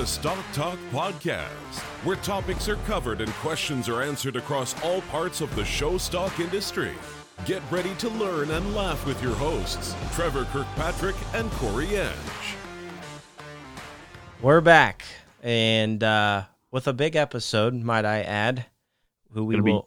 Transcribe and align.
to 0.00 0.06
Stock 0.06 0.42
Talk 0.54 0.78
Podcast, 0.92 1.80
where 2.04 2.16
topics 2.16 2.70
are 2.70 2.76
covered 2.86 3.20
and 3.20 3.30
questions 3.32 3.86
are 3.86 4.00
answered 4.00 4.34
across 4.34 4.74
all 4.82 5.02
parts 5.02 5.42
of 5.42 5.54
the 5.54 5.62
show 5.62 5.98
stock 5.98 6.40
industry. 6.40 6.92
Get 7.44 7.60
ready 7.70 7.94
to 7.96 8.08
learn 8.08 8.50
and 8.50 8.74
laugh 8.74 9.04
with 9.04 9.22
your 9.22 9.34
hosts, 9.34 9.94
Trevor 10.14 10.46
Kirkpatrick 10.52 11.16
and 11.34 11.50
Corey 11.52 11.96
Edge. 11.96 12.16
We're 14.40 14.62
back, 14.62 15.04
and 15.42 16.02
uh, 16.02 16.44
with 16.70 16.88
a 16.88 16.94
big 16.94 17.14
episode, 17.14 17.74
might 17.74 18.06
I 18.06 18.22
add, 18.22 18.64
who 19.34 19.44
we 19.44 19.60
will 19.60 19.84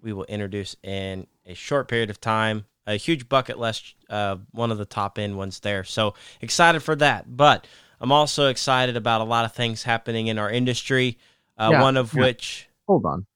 we 0.00 0.12
will 0.12 0.26
introduce 0.26 0.76
in 0.84 1.26
a 1.46 1.54
short 1.54 1.88
period 1.88 2.10
of 2.10 2.20
time. 2.20 2.66
A 2.86 2.94
huge 2.94 3.28
bucket 3.28 3.58
list, 3.58 3.96
uh, 4.08 4.36
one 4.52 4.70
of 4.70 4.78
the 4.78 4.84
top 4.84 5.18
end 5.18 5.36
ones 5.36 5.58
there. 5.58 5.82
So 5.82 6.14
excited 6.40 6.80
for 6.80 6.94
that. 6.96 7.36
But 7.36 7.66
I'm 8.02 8.10
also 8.12 8.48
excited 8.48 8.96
about 8.96 9.20
a 9.20 9.24
lot 9.24 9.44
of 9.44 9.52
things 9.52 9.84
happening 9.84 10.26
in 10.26 10.36
our 10.38 10.50
industry. 10.50 11.18
Uh, 11.56 11.68
Yeah, 11.72 11.82
one 11.82 11.96
of 11.96 12.12
yeah. 12.12 12.22
which, 12.22 12.68
Hold 12.88 13.06
on. 13.06 13.26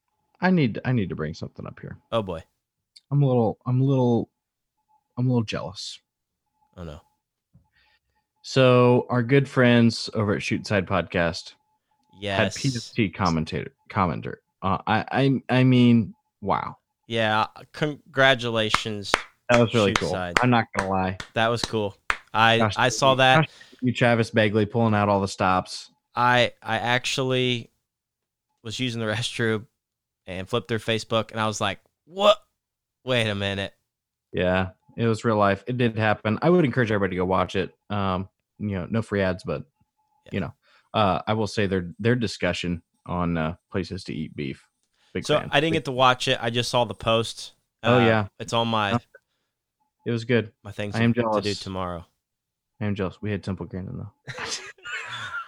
I 0.40 0.50
need 0.50 0.80
I 0.84 0.92
need 0.92 1.08
to 1.08 1.14
bring 1.14 1.32
something 1.34 1.64
up 1.66 1.78
here. 1.80 1.96
oh 2.12 2.22
boy, 2.22 2.42
I'm 3.10 3.22
a 3.22 3.26
little 3.26 3.58
I'm 3.64 3.80
a 3.80 3.84
little 3.84 4.28
I'm 5.16 5.26
a 5.26 5.28
little 5.30 5.44
jealous. 5.44 6.00
oh 6.76 6.82
no, 6.84 7.00
So 8.42 9.06
our 9.08 9.22
good 9.22 9.48
friends 9.48 10.10
over 10.14 10.34
at 10.34 10.42
Shoot 10.42 10.66
Side 10.66 10.86
Podcast 10.86 11.54
had 12.22 12.52
yes, 12.54 12.58
PST 12.58 13.00
commentator 13.14 13.72
commenter. 13.88 14.34
Uh, 14.62 14.78
I 14.86 15.04
I 15.48 15.58
I 15.60 15.64
mean, 15.64 16.14
wow. 16.42 16.76
yeah, 17.06 17.46
congratulations, 17.72 19.12
That 19.48 19.60
was 19.60 19.72
really 19.74 19.90
Shoot 19.92 20.00
cool. 20.00 20.10
Side. 20.10 20.38
I'm 20.42 20.50
not 20.50 20.66
gonna 20.76 20.90
lie. 20.90 21.18
that 21.34 21.48
was 21.48 21.62
cool. 21.62 21.96
I 22.34 22.58
Gosh, 22.58 22.74
I 22.76 22.88
saw 22.90 23.14
that. 23.14 23.36
gosh, 23.42 23.48
You 23.82 23.92
Travis 23.92 24.30
Bagley 24.30 24.66
pulling 24.66 24.94
out 24.94 25.08
all 25.08 25.20
the 25.20 25.28
stops. 25.28 25.90
I 26.14 26.52
I 26.62 26.78
actually 26.78 27.70
was 28.62 28.78
using 28.80 29.00
the 29.00 29.06
restroom 29.06 29.66
and 30.26 30.48
flipped 30.48 30.68
through 30.68 30.78
Facebook, 30.78 31.30
and 31.30 31.40
I 31.40 31.46
was 31.46 31.60
like, 31.60 31.80
"What? 32.06 32.38
Wait 33.04 33.28
a 33.28 33.34
minute." 33.34 33.72
Yeah, 34.32 34.70
it 34.96 35.06
was 35.06 35.24
real 35.24 35.36
life. 35.36 35.62
It 35.66 35.76
did 35.76 35.96
happen. 35.98 36.38
I 36.42 36.50
would 36.50 36.64
encourage 36.64 36.90
everybody 36.90 37.16
to 37.16 37.20
go 37.20 37.24
watch 37.26 37.54
it. 37.56 37.74
Um, 37.90 38.28
you 38.58 38.70
know, 38.76 38.86
no 38.90 39.02
free 39.02 39.22
ads, 39.22 39.44
but 39.44 39.64
you 40.32 40.40
know, 40.40 40.52
uh, 40.94 41.20
I 41.26 41.34
will 41.34 41.46
say 41.46 41.66
their 41.66 41.92
their 41.98 42.16
discussion 42.16 42.82
on 43.06 43.36
uh, 43.36 43.54
places 43.70 44.02
to 44.04 44.14
eat 44.14 44.34
beef. 44.34 44.66
Big 45.14 45.24
So 45.24 45.38
fan. 45.38 45.48
I 45.52 45.60
didn't 45.60 45.72
Big- 45.72 45.80
get 45.80 45.84
to 45.86 45.92
watch 45.92 46.26
it. 46.28 46.38
I 46.42 46.50
just 46.50 46.70
saw 46.70 46.84
the 46.84 46.94
post. 46.94 47.52
Oh, 47.82 47.98
Uh, 47.98 48.04
yeah. 48.06 48.26
it's 48.40 48.52
on 48.52 48.66
my 48.68 48.92
Oh, 48.94 48.98
It 50.06 50.10
was 50.10 50.24
good. 50.24 50.50
my 50.64 50.72
things 50.72 50.96
I 50.96 51.02
am 51.02 51.12
to 51.14 51.20
do 51.22 51.28
jealous. 51.40 51.60
tomorrow. 51.60 52.04
I 52.80 52.84
am 52.86 52.94
jealous. 52.94 53.20
We 53.22 53.30
had 53.30 53.42
Temple 53.42 53.66
Grandin 53.66 53.98
though. 53.98 54.12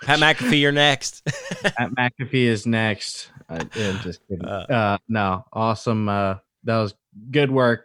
Pat 0.02 0.20
McAfee, 0.20 0.60
you're 0.60 0.72
next. 0.72 1.24
Pat 1.62 1.90
McAfee 1.90 2.44
is 2.46 2.66
next. 2.66 3.30
I, 3.48 3.56
am 3.76 3.98
just 4.02 4.20
kidding. 4.28 4.44
Uh. 4.46 4.64
Uh, 4.70 4.98
no, 5.08 5.44
awesome. 5.52 6.08
Uh, 6.08 6.36
that 6.64 6.78
was 6.78 6.94
good 7.30 7.50
work. 7.50 7.84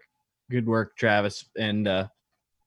Good 0.50 0.68
work, 0.68 0.96
Travis 0.96 1.46
and 1.58 1.88
uh, 1.88 2.08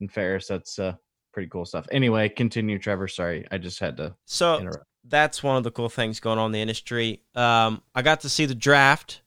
and 0.00 0.10
Ferris. 0.10 0.48
That's 0.48 0.78
uh, 0.78 0.94
pretty 1.32 1.48
cool 1.48 1.64
stuff. 1.64 1.86
Anyway, 1.92 2.28
continue, 2.28 2.78
Trevor. 2.78 3.08
Sorry, 3.08 3.46
I 3.50 3.58
just 3.58 3.78
had 3.78 3.96
to 3.98 4.14
so 4.24 4.58
interrupt. 4.58 4.84
that's 5.04 5.42
one 5.42 5.56
of 5.56 5.62
the 5.64 5.70
cool 5.70 5.88
things 5.88 6.18
going 6.20 6.38
on 6.38 6.46
in 6.46 6.52
the 6.52 6.60
industry. 6.60 7.20
Um, 7.34 7.82
I 7.94 8.02
got 8.02 8.22
to 8.22 8.28
see 8.28 8.44
the 8.46 8.54
draft, 8.54 9.22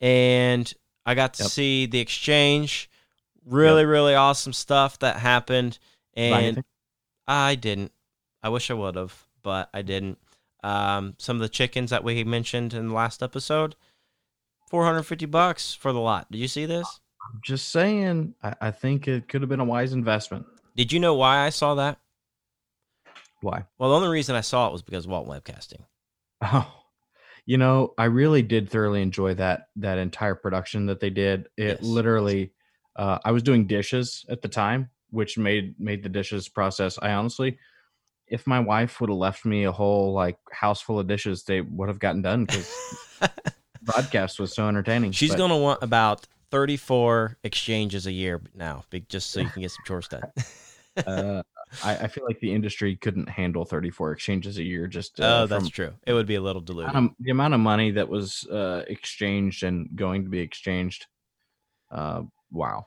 and 0.00 0.72
I 1.06 1.14
got 1.14 1.34
to 1.34 1.44
Yep. 1.44 1.50
see 1.52 1.86
the 1.86 2.00
exchange. 2.00 2.90
Really, 3.46 3.84
really 3.84 4.14
awesome 4.14 4.52
stuff 4.52 4.98
that 5.00 5.16
happened, 5.16 5.78
and? 6.14 6.62
I 7.26 7.54
didn't. 7.54 7.92
I 8.42 8.48
wish 8.48 8.70
I 8.70 8.74
would 8.74 8.96
have, 8.96 9.26
but 9.42 9.68
I 9.72 9.82
didn't. 9.82 10.18
Um, 10.64 11.14
some 11.18 11.36
of 11.36 11.42
the 11.42 11.48
chickens 11.48 11.90
that 11.90 12.04
we 12.04 12.22
mentioned 12.24 12.74
in 12.74 12.88
the 12.88 12.94
last 12.94 13.22
episode, 13.22 13.74
four 14.68 14.84
hundred 14.84 15.02
fifty 15.04 15.26
bucks 15.26 15.74
for 15.74 15.92
the 15.92 16.00
lot. 16.00 16.30
Did 16.30 16.38
you 16.38 16.48
see 16.48 16.66
this? 16.66 17.00
I'm 17.24 17.40
just 17.44 17.68
saying. 17.70 18.34
I, 18.42 18.54
I 18.60 18.70
think 18.70 19.08
it 19.08 19.28
could 19.28 19.42
have 19.42 19.48
been 19.48 19.60
a 19.60 19.64
wise 19.64 19.92
investment. 19.92 20.46
Did 20.76 20.92
you 20.92 21.00
know 21.00 21.14
why 21.14 21.38
I 21.38 21.50
saw 21.50 21.74
that? 21.76 21.98
Why? 23.40 23.64
Well, 23.78 23.90
the 23.90 23.96
only 23.96 24.08
reason 24.08 24.36
I 24.36 24.40
saw 24.40 24.68
it 24.68 24.72
was 24.72 24.82
because 24.82 25.04
of 25.04 25.10
Walton 25.10 25.32
Webcasting. 25.32 25.84
Oh, 26.42 26.72
you 27.44 27.58
know, 27.58 27.94
I 27.98 28.04
really 28.04 28.42
did 28.42 28.70
thoroughly 28.70 29.02
enjoy 29.02 29.34
that 29.34 29.68
that 29.76 29.98
entire 29.98 30.34
production 30.34 30.86
that 30.86 31.00
they 31.00 31.10
did. 31.10 31.48
It 31.56 31.78
Yes. 31.78 31.82
literally, 31.82 32.52
uh, 32.96 33.18
I 33.24 33.32
was 33.32 33.42
doing 33.42 33.66
dishes 33.66 34.24
at 34.28 34.42
the 34.42 34.48
time, 34.48 34.90
which 35.12 35.38
made 35.38 35.78
made 35.78 36.02
the 36.02 36.08
dishes 36.08 36.48
process. 36.48 36.98
I 37.00 37.12
honestly, 37.12 37.58
if 38.26 38.46
my 38.46 38.58
wife 38.58 39.00
would 39.00 39.10
have 39.10 39.18
left 39.18 39.44
me 39.44 39.64
a 39.64 39.72
whole 39.72 40.12
like 40.12 40.38
house 40.50 40.80
full 40.80 40.98
of 40.98 41.06
dishes, 41.06 41.44
they 41.44 41.60
would 41.60 41.88
have 41.88 41.98
gotten 41.98 42.22
done 42.22 42.44
because 42.46 42.68
broadcast 43.82 44.40
was 44.40 44.54
so 44.54 44.68
entertaining. 44.68 45.12
She's 45.12 45.30
But, 45.30 45.38
gonna 45.38 45.58
want 45.58 45.82
about 45.82 46.26
thirty-four 46.50 47.38
exchanges 47.44 48.06
a 48.06 48.12
year 48.12 48.40
now, 48.54 48.84
just 49.08 49.30
so 49.30 49.40
you 49.40 49.48
can 49.50 49.62
get 49.62 49.70
some 49.70 49.84
chores 49.86 50.08
done. 50.08 50.22
uh, 51.06 51.42
I, 51.82 51.96
I 51.96 52.08
feel 52.08 52.24
like 52.24 52.40
the 52.40 52.52
industry 52.52 52.96
couldn't 52.96 53.28
handle 53.28 53.64
34 53.64 54.12
exchanges 54.12 54.58
a 54.58 54.62
year. 54.62 54.86
Just 54.86 55.20
uh, 55.20 55.42
oh, 55.42 55.46
that's 55.46 55.68
true. 55.68 55.94
It 56.06 56.12
would 56.12 56.26
be 56.26 56.34
a 56.34 56.40
little 56.40 56.60
diluted. 56.60 56.94
um, 56.94 57.16
the 57.18 57.30
amount 57.30 57.54
of 57.54 57.60
money 57.60 57.92
that 57.92 58.08
was 58.08 58.46
uh, 58.48 58.82
exchanged 58.88 59.62
and 59.62 59.88
going 59.94 60.24
to 60.24 60.28
be 60.28 60.40
exchanged. 60.40 61.06
Uh, 61.90 62.22
wow, 62.50 62.86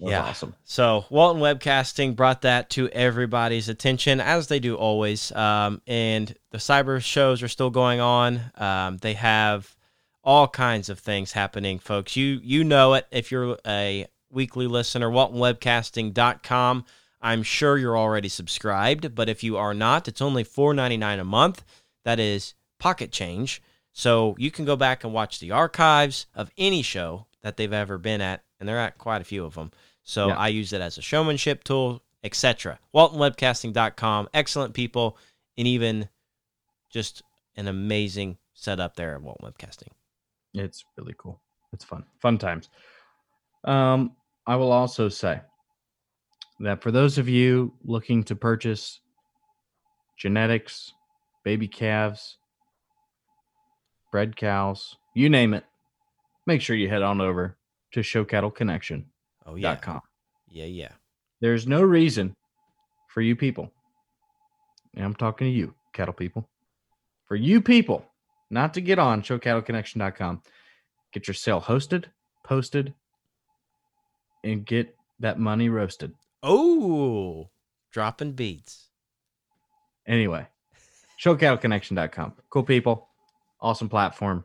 that 0.00 0.08
Yeah. 0.10 0.22
awesome. 0.22 0.54
So 0.64 1.06
Walton 1.10 1.40
Webcasting 1.42 2.16
brought 2.16 2.42
that 2.42 2.70
to 2.70 2.88
everybody's 2.90 3.68
attention, 3.68 4.20
as 4.20 4.48
they 4.48 4.58
do 4.58 4.74
always. 4.76 5.30
Um, 5.32 5.80
and 5.86 6.34
the 6.50 6.58
cyber 6.58 7.02
shows 7.02 7.42
are 7.42 7.48
still 7.48 7.70
going 7.70 8.00
on. 8.00 8.40
Um, 8.56 8.96
they 8.98 9.14
have 9.14 9.74
all 10.22 10.48
kinds 10.48 10.88
of 10.88 10.98
things 10.98 11.32
happening, 11.32 11.78
folks. 11.78 12.16
You 12.16 12.40
you 12.42 12.64
know 12.64 12.94
it 12.94 13.06
if 13.10 13.30
you're 13.30 13.58
a 13.66 14.06
weekly 14.30 14.66
listener. 14.66 15.08
WaltonWebcasting.com. 15.10 16.84
I'm 17.22 17.42
sure 17.42 17.78
you're 17.78 17.96
already 17.96 18.28
subscribed, 18.28 19.14
but 19.14 19.28
if 19.30 19.42
you 19.42 19.56
are 19.56 19.72
not, 19.72 20.08
it's 20.08 20.20
only 20.20 20.44
$4.99 20.44 21.20
a 21.20 21.24
month. 21.24 21.64
That 22.04 22.20
is 22.20 22.54
pocket 22.78 23.12
change. 23.12 23.62
So 23.92 24.34
you 24.38 24.50
can 24.50 24.64
go 24.66 24.76
back 24.76 25.04
and 25.04 25.12
watch 25.14 25.38
the 25.40 25.50
archives 25.52 26.26
of 26.34 26.50
any 26.58 26.82
show 26.82 27.26
that 27.42 27.56
they've 27.56 27.72
ever 27.72 27.96
been 27.96 28.20
at, 28.20 28.43
and 28.60 28.68
there 28.68 28.78
are 28.78 28.90
quite 28.92 29.20
a 29.20 29.24
few 29.24 29.44
of 29.44 29.54
them. 29.54 29.70
So 30.02 30.28
Yeah. 30.28 30.36
I 30.36 30.48
use 30.48 30.72
it 30.72 30.80
as 30.80 30.98
a 30.98 31.02
showmanship 31.02 31.64
tool, 31.64 32.02
etc. 32.22 32.78
WaltonWebcasting.com, 32.94 34.28
excellent 34.34 34.74
people, 34.74 35.18
and 35.56 35.66
even 35.66 36.08
just 36.90 37.22
an 37.56 37.68
amazing 37.68 38.38
setup 38.54 38.96
there 38.96 39.14
at 39.14 39.22
Walton 39.22 39.48
Webcasting. 39.50 39.88
It's 40.54 40.84
really 40.96 41.14
cool. 41.18 41.40
It's 41.72 41.84
fun, 41.84 42.04
fun 42.20 42.38
times. 42.38 42.68
Um, 43.64 44.14
I 44.46 44.56
will 44.56 44.72
also 44.72 45.08
say 45.08 45.40
that 46.60 46.82
for 46.82 46.90
those 46.92 47.18
of 47.18 47.28
you 47.28 47.72
looking 47.84 48.22
to 48.24 48.36
purchase 48.36 49.00
genetics, 50.16 50.92
baby 51.44 51.66
calves, 51.66 52.38
bred 54.12 54.36
cows, 54.36 54.96
you 55.14 55.28
name 55.28 55.54
it, 55.54 55.64
make 56.46 56.60
sure 56.60 56.76
you 56.76 56.88
head 56.88 57.02
on 57.02 57.20
over 57.20 57.56
to 57.94 58.00
showcattleconnection.com. 58.00 59.04
Oh 59.46 59.56
yeah, 59.56 59.78
yeah, 60.50 60.64
yeah. 60.64 60.92
There's 61.40 61.66
no 61.66 61.80
reason 61.82 62.34
for 63.08 63.20
you 63.20 63.36
people, 63.36 63.70
and 64.94 65.04
I'm 65.04 65.14
talking 65.14 65.46
to 65.46 65.52
you, 65.52 65.74
cattle 65.92 66.14
people, 66.14 66.48
for 67.26 67.36
you 67.36 67.60
people 67.60 68.04
not 68.50 68.74
to 68.74 68.80
get 68.80 68.98
on 68.98 69.22
showcattleconnection.com, 69.22 70.42
get 71.12 71.28
your 71.28 71.34
sale 71.34 71.60
hosted, 71.60 72.06
posted, 72.42 72.94
and 74.42 74.66
get 74.66 74.96
that 75.20 75.38
money 75.38 75.68
roasted. 75.68 76.14
Oh, 76.42 77.48
dropping 77.92 78.32
beats. 78.32 78.88
Anyway, 80.06 80.48
showcattleconnection.com. 81.22 82.32
Cool 82.50 82.64
people, 82.64 83.08
awesome 83.60 83.88
platform. 83.88 84.44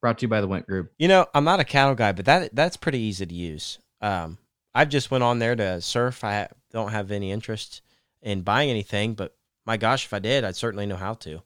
Brought 0.00 0.18
to 0.18 0.22
you 0.22 0.28
by 0.28 0.40
the 0.40 0.48
Wendt 0.48 0.66
Group. 0.66 0.92
You 0.98 1.08
know, 1.08 1.26
I'm 1.34 1.44
not 1.44 1.60
a 1.60 1.64
cattle 1.64 1.94
guy, 1.94 2.12
but 2.12 2.24
that 2.26 2.54
that's 2.54 2.76
pretty 2.76 3.00
easy 3.00 3.26
to 3.26 3.34
use. 3.34 3.78
Um, 4.00 4.38
I 4.74 4.84
just 4.84 5.10
went 5.10 5.24
on 5.24 5.38
there 5.38 5.56
to 5.56 5.80
surf. 5.80 6.22
I 6.22 6.48
don't 6.70 6.92
have 6.92 7.10
any 7.10 7.32
interest 7.32 7.82
in 8.22 8.42
buying 8.42 8.70
anything, 8.70 9.14
but 9.14 9.34
my 9.66 9.76
gosh, 9.76 10.04
if 10.04 10.14
I 10.14 10.18
did, 10.18 10.44
I'd 10.44 10.56
certainly 10.56 10.86
know 10.86 10.96
how 10.96 11.14
to. 11.14 11.42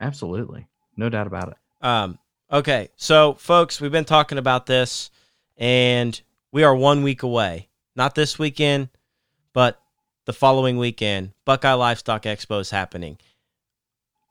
Absolutely. 0.00 0.66
No 0.96 1.08
doubt 1.08 1.26
about 1.26 1.48
it. 1.48 1.86
Um, 1.86 2.18
okay, 2.50 2.88
so 2.96 3.34
folks, 3.34 3.80
we've 3.80 3.92
been 3.92 4.04
talking 4.04 4.38
about 4.38 4.66
this, 4.66 5.10
and 5.56 6.20
we 6.52 6.64
are 6.64 6.74
one 6.74 7.02
week 7.02 7.22
away. 7.22 7.68
Not 7.94 8.14
this 8.14 8.38
weekend, 8.38 8.88
but 9.52 9.80
the 10.24 10.32
following 10.32 10.78
weekend. 10.78 11.32
Buckeye 11.44 11.72
Livestock 11.72 12.22
Expo 12.22 12.60
is 12.60 12.70
happening. 12.70 13.18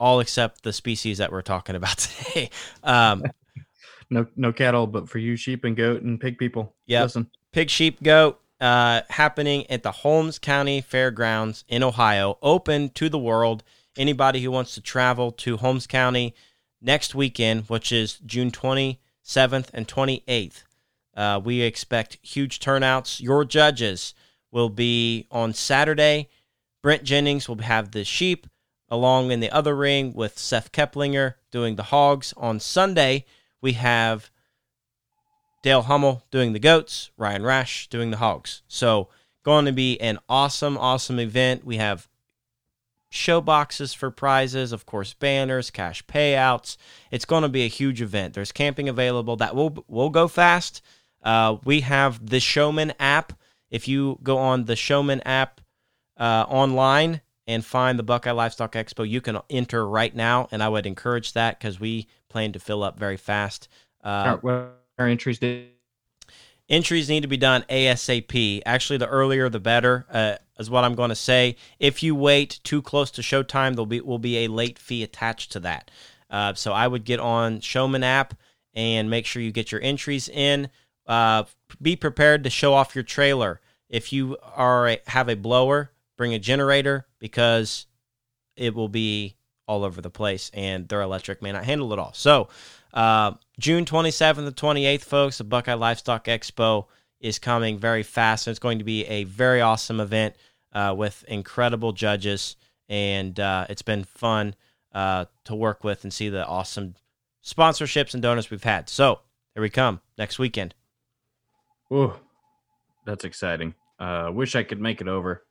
All 0.02 0.18
except 0.18 0.64
the 0.64 0.72
species 0.72 1.18
that 1.18 1.30
we're 1.30 1.42
talking 1.42 1.76
about 1.76 1.96
today. 2.06 2.50
Um, 2.82 3.22
No 4.10 4.26
no 4.34 4.52
cattle, 4.52 4.86
but 4.88 5.08
for 5.08 5.18
you 5.18 5.36
sheep 5.36 5.62
and 5.64 5.76
goat 5.76 6.02
and 6.02 6.20
pig 6.20 6.38
people. 6.38 6.74
Yep. 6.86 7.02
Listen. 7.04 7.30
pig, 7.52 7.70
sheep, 7.70 8.02
goat, 8.02 8.40
uh, 8.60 9.02
happening 9.08 9.64
at 9.70 9.84
the 9.84 9.92
Holmes 9.92 10.38
County 10.40 10.80
Fairgrounds 10.80 11.64
in 11.68 11.82
Ohio, 11.84 12.36
open 12.42 12.90
to 12.90 13.08
the 13.08 13.18
world. 13.18 13.62
anybody 13.96 14.40
who 14.42 14.50
wants 14.50 14.74
to 14.74 14.80
travel 14.80 15.30
to 15.32 15.56
Holmes 15.58 15.86
County 15.86 16.34
next 16.80 17.14
weekend, 17.14 17.68
which 17.68 17.92
is 17.92 18.18
June 18.26 18.50
27th 18.50 19.68
and 19.72 19.86
28th, 19.86 20.64
uh, 21.16 21.40
we 21.44 21.60
expect 21.62 22.18
huge 22.22 22.58
turnouts. 22.58 23.20
Your 23.20 23.44
judges 23.44 24.14
will 24.50 24.70
be 24.70 25.26
on 25.30 25.52
Saturday. 25.54 26.28
Brent 26.82 27.04
Jennings 27.04 27.48
will 27.48 27.58
have 27.58 27.92
the 27.92 28.02
sheep 28.04 28.46
along 28.92 29.30
in 29.30 29.40
the 29.40 29.50
other 29.50 29.74
ring 29.74 30.12
with 30.12 30.38
Seth 30.38 30.70
Keplinger 30.70 31.36
doing 31.50 31.76
the 31.76 31.84
hogs. 31.84 32.34
On 32.36 32.60
Sunday, 32.60 33.24
we 33.62 33.72
have 33.72 34.30
Dale 35.62 35.82
Hummel 35.82 36.24
doing 36.30 36.52
the 36.52 36.58
goats, 36.58 37.10
Ryan 37.16 37.42
Rash 37.42 37.88
doing 37.88 38.10
the 38.10 38.18
hogs. 38.18 38.60
So, 38.68 39.08
going 39.44 39.64
to 39.64 39.72
be 39.72 39.98
an 39.98 40.18
awesome, 40.28 40.76
awesome 40.76 41.18
event. 41.18 41.64
We 41.64 41.78
have 41.78 42.06
show 43.08 43.40
boxes 43.40 43.94
for 43.94 44.10
prizes, 44.10 44.72
of 44.72 44.84
course, 44.84 45.14
banners, 45.14 45.70
cash 45.70 46.04
payouts. 46.04 46.76
It's 47.10 47.24
going 47.24 47.44
to 47.44 47.48
be 47.48 47.64
a 47.64 47.68
huge 47.68 48.02
event. 48.02 48.34
There's 48.34 48.52
camping 48.52 48.90
available 48.90 49.36
that 49.36 49.56
will 49.56 49.84
will 49.88 50.10
go 50.10 50.28
fast. 50.28 50.82
Uh, 51.22 51.56
we 51.64 51.80
have 51.80 52.28
the 52.28 52.40
Showman 52.40 52.92
app. 53.00 53.32
If 53.70 53.88
you 53.88 54.18
go 54.22 54.36
on 54.36 54.66
the 54.66 54.76
Showman 54.76 55.22
app 55.22 55.62
uh, 56.18 56.44
online 56.46 57.22
and 57.46 57.64
find 57.64 57.98
the 57.98 58.02
Buckeye 58.02 58.30
Livestock 58.30 58.72
Expo, 58.72 59.08
you 59.08 59.20
can 59.20 59.38
enter 59.50 59.86
right 59.86 60.14
now, 60.14 60.48
and 60.52 60.62
I 60.62 60.68
would 60.68 60.86
encourage 60.86 61.32
that 61.32 61.58
because 61.58 61.80
we 61.80 62.06
plan 62.28 62.52
to 62.52 62.58
fill 62.58 62.82
up 62.82 62.98
very 62.98 63.16
fast. 63.16 63.68
Uh, 64.02 64.38
our 64.98 65.08
entries. 65.08 65.38
Entries 66.68 67.08
need 67.08 67.22
to 67.22 67.28
be 67.28 67.36
done 67.36 67.64
ASAP. 67.68 68.62
Actually, 68.64 68.96
the 68.96 69.08
earlier 69.08 69.48
the 69.48 69.60
better, 69.60 70.06
uh, 70.10 70.36
is 70.58 70.70
what 70.70 70.84
I'm 70.84 70.94
going 70.94 71.10
to 71.10 71.16
say. 71.16 71.56
If 71.78 72.02
you 72.02 72.14
wait 72.14 72.60
too 72.62 72.80
close 72.80 73.10
to 73.12 73.22
showtime, 73.22 73.72
there'll 73.72 73.86
be 73.86 74.00
will 74.00 74.18
be 74.18 74.44
a 74.44 74.48
late 74.48 74.78
fee 74.78 75.02
attached 75.02 75.52
to 75.52 75.60
that. 75.60 75.90
Uh, 76.30 76.54
so 76.54 76.72
I 76.72 76.86
would 76.86 77.04
get 77.04 77.20
on 77.20 77.60
Showman 77.60 78.04
app 78.04 78.34
and 78.74 79.10
make 79.10 79.26
sure 79.26 79.42
you 79.42 79.52
get 79.52 79.70
your 79.70 79.82
entries 79.82 80.28
in. 80.28 80.70
Uh, 81.06 81.44
be 81.80 81.96
prepared 81.96 82.44
to 82.44 82.50
show 82.50 82.74
off 82.74 82.94
your 82.94 83.04
trailer. 83.04 83.60
If 83.88 84.12
you 84.12 84.38
are 84.54 84.88
a, 84.88 85.00
have 85.08 85.28
a 85.28 85.36
blower, 85.36 85.90
bring 86.22 86.34
a 86.34 86.38
generator 86.38 87.04
because 87.18 87.86
it 88.54 88.76
will 88.76 88.88
be 88.88 89.34
all 89.66 89.82
over 89.82 90.00
the 90.00 90.08
place, 90.08 90.52
and 90.54 90.88
their 90.88 91.02
electric 91.02 91.42
may 91.42 91.50
not 91.50 91.64
handle 91.64 91.92
it 91.92 91.98
all. 91.98 92.12
So 92.12 92.48
uh, 92.94 93.32
June 93.58 93.84
27th 93.84 94.54
to 94.54 94.64
28th, 94.64 95.00
folks, 95.02 95.38
the 95.38 95.44
Buckeye 95.44 95.74
Livestock 95.74 96.26
Expo 96.26 96.86
is 97.18 97.40
coming 97.40 97.76
very 97.76 98.04
fast. 98.04 98.46
And 98.46 98.52
it's 98.52 98.60
going 98.60 98.78
to 98.78 98.84
be 98.84 99.04
a 99.06 99.24
very 99.24 99.60
awesome 99.60 99.98
event 99.98 100.36
uh, 100.72 100.94
with 100.96 101.24
incredible 101.26 101.92
judges. 101.92 102.54
And 102.88 103.40
uh, 103.40 103.66
it's 103.68 103.82
been 103.82 104.04
fun 104.04 104.54
uh, 104.92 105.24
to 105.46 105.56
work 105.56 105.82
with 105.82 106.04
and 106.04 106.12
see 106.12 106.28
the 106.28 106.46
awesome 106.46 106.94
sponsorships 107.42 108.14
and 108.14 108.22
donors 108.22 108.48
we've 108.48 108.62
had. 108.62 108.88
So 108.88 109.18
here 109.54 109.62
we 109.62 109.70
come 109.70 110.00
next 110.16 110.38
weekend. 110.38 110.76
Oh, 111.90 112.14
that's 113.06 113.24
exciting. 113.24 113.74
Uh, 113.98 114.30
wish 114.32 114.54
I 114.54 114.62
could 114.62 114.80
make 114.80 115.00
it 115.00 115.08
over. 115.08 115.44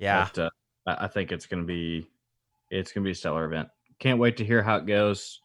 Yeah. 0.00 0.28
But, 0.34 0.42
uh, 0.42 0.50
I 0.86 1.06
think 1.06 1.30
it's 1.30 1.46
going 1.46 1.62
to 1.62 1.66
be 1.66 2.08
it's 2.70 2.92
going 2.92 3.04
to 3.04 3.08
be 3.08 3.12
a 3.12 3.14
stellar 3.14 3.44
event. 3.44 3.68
Can't 3.98 4.18
wait 4.18 4.36
to 4.38 4.44
hear 4.44 4.62
how 4.62 4.76
it 4.76 4.86
goes. 4.86 5.40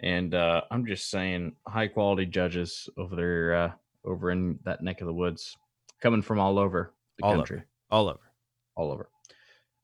And 0.00 0.34
uh, 0.34 0.62
I'm 0.70 0.86
just 0.86 1.10
saying, 1.10 1.56
high 1.66 1.88
quality 1.88 2.26
judges 2.26 2.88
over 2.96 3.16
there, 3.16 3.54
uh, 3.54 3.72
over 4.04 4.30
in 4.30 4.58
that 4.64 4.82
neck 4.82 5.00
of 5.00 5.06
the 5.06 5.12
woods, 5.12 5.56
coming 6.00 6.22
from 6.22 6.38
all 6.38 6.58
over 6.58 6.94
the 7.18 7.24
all 7.24 7.34
country, 7.34 7.56
over. 7.56 7.66
all 7.90 8.08
over, 8.08 8.32
all 8.76 8.92
over. 8.92 9.08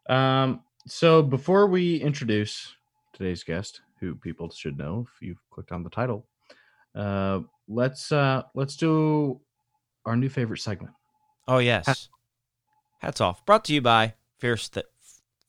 Um, 0.09 0.61
so 0.87 1.23
before 1.23 1.67
we 1.67 1.97
introduce 1.97 2.75
today's 3.13 3.43
guest, 3.43 3.81
who 4.01 4.15
people 4.15 4.51
should 4.51 4.79
know 4.79 5.07
if 5.09 5.23
you've 5.23 5.43
clicked 5.51 5.73
on 5.73 5.83
the 5.83 5.91
title, 5.91 6.27
uh, 6.95 7.41
let's 7.69 8.13
uh, 8.13 8.43
let's 8.55 8.77
do 8.77 9.41
our 10.05 10.17
new 10.17 10.29
favorite 10.29 10.61
segment. 10.61 10.95
Oh 11.49 11.59
yes, 11.59 12.09
hats 13.05 13.21
off. 13.21 13.45
Brought 13.45 13.65
to 13.67 13.75
you 13.75 13.83
by 13.83 14.15
Fierce 14.39 14.69
Th- 14.69 14.87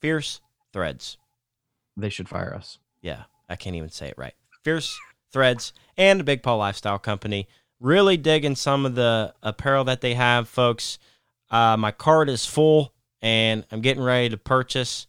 Fierce 0.00 0.40
Threads. 0.72 1.16
They 1.96 2.10
should 2.10 2.28
fire 2.28 2.54
us. 2.54 2.78
Yeah, 3.00 3.24
I 3.48 3.56
can't 3.56 3.76
even 3.76 3.90
say 3.90 4.08
it 4.08 4.18
right. 4.18 4.34
Fierce 4.62 4.98
Threads, 5.32 5.72
and 5.96 6.24
Big 6.24 6.42
Paul 6.42 6.58
Lifestyle 6.58 6.98
Company. 6.98 7.48
Really 7.80 8.16
digging 8.16 8.56
some 8.56 8.86
of 8.86 8.94
the 8.94 9.34
apparel 9.42 9.84
that 9.84 10.00
they 10.00 10.14
have, 10.14 10.48
folks. 10.48 10.98
Uh, 11.50 11.76
my 11.76 11.92
cart 11.92 12.28
is 12.28 12.46
full, 12.46 12.92
and 13.22 13.64
I'm 13.70 13.80
getting 13.80 14.02
ready 14.02 14.28
to 14.30 14.36
purchase. 14.36 15.06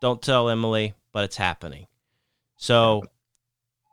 Don't 0.00 0.22
tell 0.22 0.48
Emily, 0.48 0.94
but 1.12 1.24
it's 1.24 1.36
happening. 1.36 1.86
So 2.56 3.04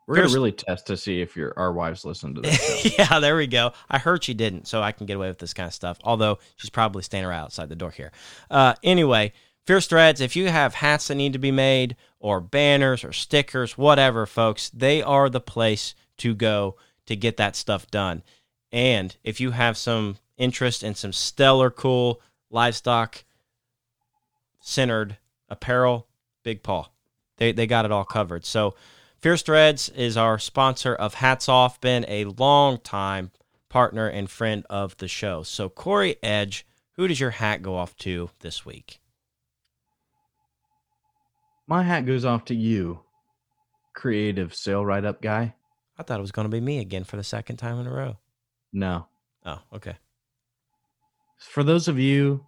we're 0.07 0.15
gonna 0.15 0.29
really 0.29 0.53
test 0.53 0.87
to 0.87 0.97
see 0.97 1.21
if 1.21 1.35
your 1.35 1.53
our 1.57 1.73
wives 1.73 2.05
listen 2.05 2.33
to 2.35 2.41
this. 2.41 2.97
yeah, 2.97 3.19
there 3.19 3.35
we 3.35 3.45
go. 3.45 3.73
I 3.89 3.99
heard 3.99 4.23
she 4.23 4.33
didn't, 4.33 4.67
so 4.67 4.81
I 4.81 4.91
can 4.91 5.05
get 5.05 5.17
away 5.17 5.27
with 5.27 5.39
this 5.39 5.53
kind 5.53 5.67
of 5.67 5.73
stuff. 5.73 5.99
Although 6.03 6.39
she's 6.55 6.69
probably 6.69 7.03
standing 7.03 7.29
right 7.29 7.37
outside 7.37 7.69
the 7.69 7.75
door 7.75 7.91
here. 7.91 8.11
Uh, 8.49 8.73
anyway, 8.83 9.33
Fierce 9.65 9.85
Threads. 9.87 10.21
If 10.21 10.35
you 10.35 10.47
have 10.47 10.75
hats 10.75 11.09
that 11.09 11.15
need 11.15 11.33
to 11.33 11.39
be 11.39 11.51
made, 11.51 11.97
or 12.19 12.41
banners 12.41 13.03
or 13.03 13.13
stickers, 13.13 13.77
whatever, 13.77 14.25
folks, 14.25 14.69
they 14.69 15.01
are 15.01 15.29
the 15.29 15.39
place 15.39 15.93
to 16.17 16.33
go 16.33 16.75
to 17.05 17.15
get 17.15 17.37
that 17.37 17.55
stuff 17.55 17.89
done. 17.91 18.23
And 18.71 19.15
if 19.23 19.39
you 19.39 19.51
have 19.51 19.77
some 19.77 20.17
interest 20.37 20.83
in 20.83 20.95
some 20.95 21.13
stellar, 21.13 21.69
cool 21.69 22.21
livestock 22.49 23.23
centered 24.59 25.17
apparel, 25.49 26.07
Big 26.43 26.63
Paul, 26.63 26.91
they, 27.37 27.51
they 27.51 27.67
got 27.67 27.85
it 27.85 27.91
all 27.91 28.05
covered. 28.05 28.45
So, 28.45 28.75
Fierce 29.19 29.41
Threads 29.41 29.89
is 29.89 30.15
our 30.15 30.37
sponsor 30.37 30.93
of 30.93 31.15
Hats 31.15 31.49
Off, 31.49 31.81
been 31.81 32.05
a 32.07 32.25
long 32.25 32.77
time 32.77 33.31
partner 33.67 34.07
and 34.07 34.29
friend 34.29 34.63
of 34.69 34.95
the 34.97 35.07
show. 35.07 35.41
So, 35.41 35.69
Corey 35.69 36.17
Edge, 36.21 36.67
who 36.93 37.07
does 37.07 37.19
your 37.19 37.31
hat 37.31 37.63
go 37.63 37.75
off 37.75 37.95
to 37.97 38.29
this 38.41 38.63
week? 38.63 38.99
My 41.65 41.81
hat 41.81 42.05
goes 42.05 42.25
off 42.25 42.45
to 42.45 42.55
you, 42.55 43.01
creative 43.95 44.53
sale 44.53 44.85
write 44.85 45.03
up 45.03 45.19
guy. 45.19 45.55
I 45.97 46.03
thought 46.03 46.19
it 46.19 46.21
was 46.21 46.31
going 46.31 46.45
to 46.45 46.55
be 46.55 46.61
me 46.61 46.77
again 46.77 47.03
for 47.03 47.17
the 47.17 47.23
second 47.23 47.57
time 47.57 47.79
in 47.79 47.87
a 47.87 47.91
row. 47.91 48.17
No. 48.71 49.07
Oh, 49.43 49.61
okay. 49.73 49.95
For 51.39 51.63
those 51.63 51.87
of 51.87 51.97
you 51.97 52.45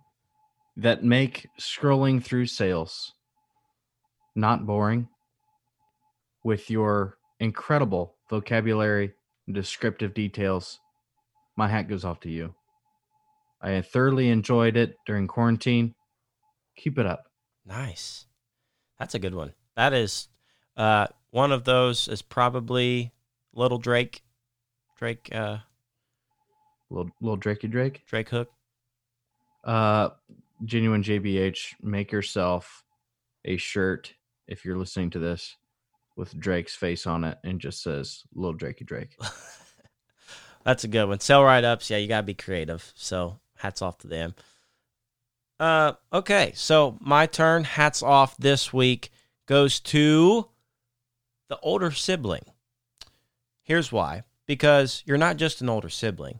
that 0.78 1.04
make 1.04 1.48
scrolling 1.60 2.24
through 2.24 2.46
sales 2.46 3.14
not 4.36 4.68
boring 4.68 5.10
with 6.44 6.70
your 6.70 7.18
incredible 7.40 8.16
vocabulary 8.30 9.14
and 9.48 9.56
descriptive 9.56 10.14
details, 10.14 10.80
my 11.56 11.68
hat 11.68 11.88
goes 11.88 12.06
off 12.06 12.20
to 12.22 12.30
you. 12.30 12.54
I 13.62 13.82
thoroughly 13.82 14.30
enjoyed 14.30 14.78
it 14.78 14.96
during 15.06 15.28
quarantine. 15.28 15.94
Keep 16.78 16.98
it 16.98 17.06
up. 17.06 17.26
Nice. 17.66 18.26
That's 18.98 19.16
a 19.16 19.20
good 19.20 19.36
one. 19.36 19.54
That 19.76 19.94
is 19.94 20.30
uh, 20.78 21.08
one 21.32 21.52
of 21.52 21.66
those 21.66 22.08
is 22.08 22.22
probably 22.22 23.12
Little 23.54 23.78
Drake. 23.78 24.22
Drake 24.98 25.30
uh 25.34 25.58
little 26.90 27.12
little 27.22 27.38
Drakey 27.38 27.70
Drake. 27.70 28.04
Drake 28.06 28.30
Hook. 28.30 28.50
Uh 29.64 30.10
genuine 30.66 31.04
JBH, 31.04 31.76
make 31.82 32.12
yourself 32.12 32.84
a 33.46 33.56
shirt 33.58 34.14
if 34.48 34.66
you're 34.66 34.78
listening 34.78 35.10
to 35.12 35.20
this 35.20 35.56
with 36.20 36.38
Drake's 36.38 36.76
face 36.76 37.08
on 37.08 37.24
it 37.24 37.38
and 37.44 37.62
just 37.62 37.82
says 37.82 38.24
little 38.36 38.58
Drakey 38.58 38.86
Drake. 38.86 39.18
That's 40.66 40.84
a 40.84 40.90
good 40.90 41.08
one. 41.08 41.22
Sell 41.22 41.44
write 41.44 41.64
ups, 41.64 41.90
yeah, 41.90 41.98
you 41.98 42.08
gotta 42.08 42.24
be 42.24 42.34
creative. 42.34 42.92
So 42.96 43.40
hats 43.56 43.82
off 43.82 43.98
to 44.00 44.08
them. 44.08 44.36
Uh, 45.60 45.94
okay, 46.12 46.52
so 46.56 46.98
my 47.00 47.26
turn. 47.26 47.64
Hats 47.64 48.04
off 48.04 48.36
this 48.38 48.72
week 48.74 49.12
goes 49.46 49.80
to 49.80 50.50
the 51.48 51.58
older 51.62 51.92
sibling. 51.92 52.44
Here's 53.64 53.92
why 53.92 54.24
because 54.46 55.04
you're 55.06 55.18
not 55.18 55.38
just 55.38 55.62
an 55.62 55.70
older 55.70 55.90
sibling, 55.90 56.40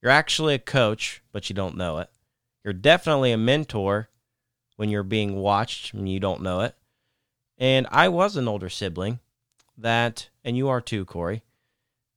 you're 0.00 0.12
actually 0.12 0.54
a 0.54 0.60
coach, 0.60 1.22
but 1.32 1.50
you 1.50 1.54
don't 1.54 1.76
know 1.76 1.98
it. 1.98 2.08
You're 2.64 2.72
definitely 2.72 3.32
a 3.32 3.38
mentor 3.38 4.08
when 4.76 4.88
you're 4.88 5.02
being 5.02 5.36
watched 5.36 5.92
and 5.92 6.08
you 6.08 6.20
don't 6.20 6.42
know 6.42 6.60
it. 6.60 6.76
And 7.58 7.86
I 7.90 8.08
was 8.08 8.36
an 8.36 8.48
older 8.48 8.68
sibling 8.68 9.18
that, 9.76 10.28
and 10.44 10.56
you 10.56 10.68
are 10.68 10.80
too, 10.80 11.04
Corey. 11.04 11.42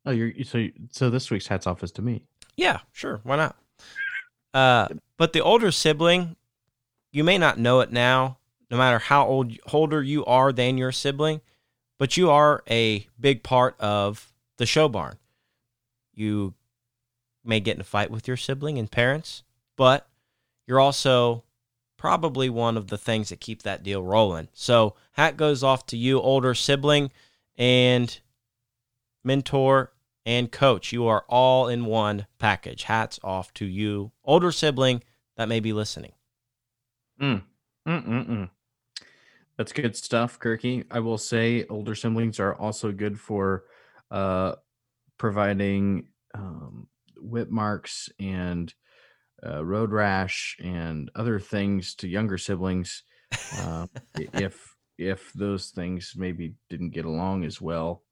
Oh, 0.05 0.11
you're 0.11 0.31
so 0.43 0.67
so. 0.91 1.09
This 1.09 1.29
week's 1.29 1.47
hats 1.47 1.67
off 1.67 1.83
is 1.83 1.91
to 1.93 2.01
me. 2.01 2.23
Yeah, 2.55 2.79
sure, 2.91 3.19
why 3.23 3.35
not? 3.35 3.55
Uh, 4.53 4.87
but 5.17 5.33
the 5.33 5.41
older 5.41 5.71
sibling 5.71 6.35
you 7.11 7.23
may 7.23 7.37
not 7.37 7.59
know 7.59 7.81
it 7.81 7.91
now, 7.91 8.37
no 8.69 8.77
matter 8.77 8.99
how 8.99 9.25
old 9.27 9.51
older 9.71 10.01
you 10.01 10.23
are 10.25 10.51
than 10.53 10.77
your 10.77 10.91
sibling, 10.91 11.41
but 11.99 12.17
you 12.17 12.29
are 12.29 12.63
a 12.69 13.05
big 13.19 13.43
part 13.43 13.79
of 13.79 14.31
the 14.57 14.65
show 14.65 14.87
barn. 14.87 15.17
You 16.13 16.53
may 17.43 17.59
get 17.59 17.75
in 17.75 17.81
a 17.81 17.85
fight 17.85 18.11
with 18.11 18.27
your 18.27 18.37
sibling 18.37 18.77
and 18.77 18.89
parents, 18.89 19.43
but 19.75 20.07
you're 20.67 20.79
also 20.79 21.43
probably 22.01 22.49
one 22.49 22.77
of 22.77 22.87
the 22.87 22.97
things 22.97 23.29
that 23.29 23.39
keep 23.39 23.61
that 23.61 23.83
deal 23.83 24.03
rolling. 24.03 24.47
So, 24.53 24.95
hat 25.11 25.37
goes 25.37 25.63
off 25.63 25.85
to 25.85 25.97
you, 25.97 26.19
older 26.19 26.55
sibling 26.55 27.11
and 27.59 28.19
mentor 29.23 29.93
and 30.25 30.51
coach. 30.51 30.91
You 30.91 31.05
are 31.05 31.25
all 31.29 31.67
in 31.67 31.85
one 31.85 32.25
package. 32.39 32.83
Hats 32.85 33.19
off 33.23 33.53
to 33.53 33.65
you, 33.65 34.11
older 34.23 34.51
sibling 34.51 35.03
that 35.37 35.47
may 35.47 35.59
be 35.59 35.73
listening. 35.73 36.13
Mm. 37.21 37.43
That's 39.57 39.71
good 39.71 39.95
stuff, 39.95 40.39
Kirky. 40.39 40.85
I 40.89 41.01
will 41.01 41.19
say 41.19 41.65
older 41.69 41.93
siblings 41.93 42.39
are 42.39 42.55
also 42.55 42.91
good 42.91 43.19
for 43.19 43.65
uh, 44.09 44.55
providing 45.19 46.07
um, 46.33 46.87
whip 47.17 47.51
marks 47.51 48.09
and 48.19 48.73
uh, 49.45 49.63
road 49.65 49.91
rash 49.91 50.57
and 50.63 51.09
other 51.15 51.39
things 51.39 51.95
to 51.95 52.07
younger 52.07 52.37
siblings 52.37 53.03
uh, 53.59 53.87
if 54.33 54.75
if 54.97 55.31
those 55.33 55.69
things 55.71 56.13
maybe 56.15 56.53
didn't 56.69 56.91
get 56.91 57.05
along 57.05 57.43
as 57.43 57.59
well 57.59 58.03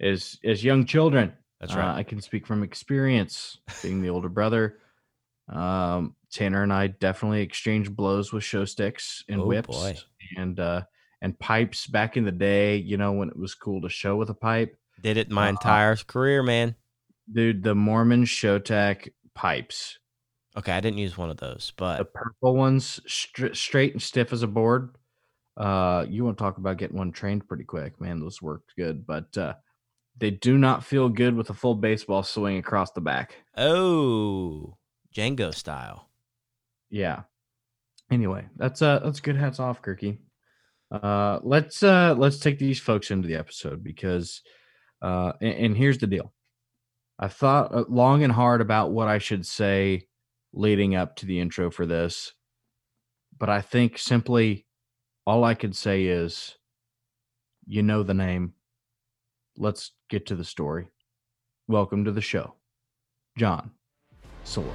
as 0.00 0.38
as 0.44 0.64
young 0.64 0.86
children. 0.86 1.32
That's 1.60 1.74
right. 1.74 1.90
Uh, 1.90 1.94
I 1.96 2.02
can 2.04 2.20
speak 2.20 2.46
from 2.46 2.62
experience, 2.62 3.58
being 3.82 4.00
the 4.00 4.10
older 4.10 4.28
brother. 4.28 4.78
Um, 5.48 6.14
Tanner 6.30 6.62
and 6.62 6.72
I 6.72 6.86
definitely 6.88 7.40
exchanged 7.42 7.96
blows 7.96 8.32
with 8.32 8.44
show 8.44 8.64
sticks 8.64 9.24
and 9.28 9.40
Oh, 9.40 9.46
whips 9.46 9.66
boy. 9.76 9.96
and 10.36 10.58
uh, 10.60 10.82
and 11.20 11.38
pipes 11.38 11.86
back 11.86 12.16
in 12.16 12.24
the 12.24 12.32
day. 12.32 12.76
You 12.76 12.96
know 12.96 13.12
when 13.12 13.28
it 13.28 13.36
was 13.38 13.54
cool 13.54 13.80
to 13.82 13.88
show 13.88 14.16
with 14.16 14.30
a 14.30 14.34
pipe, 14.34 14.78
Did 15.02 15.16
it 15.16 15.30
my 15.30 15.46
Uh, 15.46 15.50
entire 15.50 15.96
career, 15.96 16.42
man. 16.42 16.76
dude. 17.32 17.62
The 17.64 17.74
Mormon 17.74 18.24
show 18.24 18.58
tech 18.58 19.08
pipes, 19.34 19.98
Okay, 20.58 20.72
I 20.72 20.80
didn't 20.80 20.98
use 20.98 21.16
one 21.16 21.30
of 21.30 21.36
those, 21.36 21.72
but 21.76 21.98
the 21.98 22.04
purple 22.04 22.56
ones, 22.56 23.00
str- 23.06 23.54
straight 23.54 23.92
and 23.92 24.02
stiff 24.02 24.32
as 24.32 24.42
a 24.42 24.48
board. 24.48 24.96
Uh, 25.56 26.04
you 26.08 26.24
want 26.24 26.36
to 26.36 26.42
talk 26.42 26.58
about 26.58 26.78
getting 26.78 26.96
one 26.96 27.12
trained 27.12 27.46
pretty 27.46 27.64
quick, 27.64 28.00
man? 28.00 28.18
Those 28.18 28.42
worked 28.42 28.74
good, 28.76 29.06
but 29.06 29.36
uh, 29.38 29.54
they 30.18 30.32
do 30.32 30.58
not 30.58 30.84
feel 30.84 31.08
good 31.08 31.36
with 31.36 31.50
a 31.50 31.54
full 31.54 31.76
baseball 31.76 32.24
swing 32.24 32.58
across 32.58 32.90
the 32.90 33.00
back. 33.00 33.36
oh, 33.56 34.76
Django 35.14 35.54
style. 35.54 36.08
Yeah. 36.90 37.22
Anyway, 38.10 38.46
that's 38.56 38.82
uh 38.82 39.00
that's 39.00 39.20
good 39.20 39.36
hats 39.36 39.60
off, 39.60 39.82
Kirky. 39.82 40.18
Uh 40.90 41.38
let's 41.42 41.82
uh 41.82 42.14
let's 42.16 42.38
take 42.38 42.58
these 42.58 42.80
folks 42.80 43.10
into 43.10 43.28
the 43.28 43.36
episode 43.36 43.82
because 43.82 44.42
uh 45.02 45.32
and, 45.40 45.54
and 45.54 45.76
here's 45.76 45.98
the 45.98 46.06
deal. 46.06 46.32
I 47.18 47.28
thought 47.28 47.74
uh, 47.74 47.84
long 47.88 48.22
and 48.22 48.32
hard 48.32 48.60
about 48.60 48.92
what 48.92 49.08
I 49.08 49.18
should 49.18 49.44
say 49.44 50.06
leading 50.52 50.94
up 50.94 51.16
to 51.16 51.26
the 51.26 51.40
intro 51.40 51.70
for 51.70 51.86
this. 51.86 52.32
But 53.38 53.48
I 53.48 53.60
think 53.60 53.98
simply 53.98 54.66
all 55.26 55.44
I 55.44 55.54
could 55.54 55.76
say 55.76 56.04
is 56.04 56.56
you 57.66 57.82
know 57.82 58.02
the 58.02 58.14
name. 58.14 58.54
Let's 59.56 59.92
get 60.08 60.26
to 60.26 60.36
the 60.36 60.44
story. 60.44 60.88
Welcome 61.66 62.04
to 62.04 62.12
the 62.12 62.20
show. 62.20 62.54
John 63.36 63.72
Sullivan. 64.44 64.74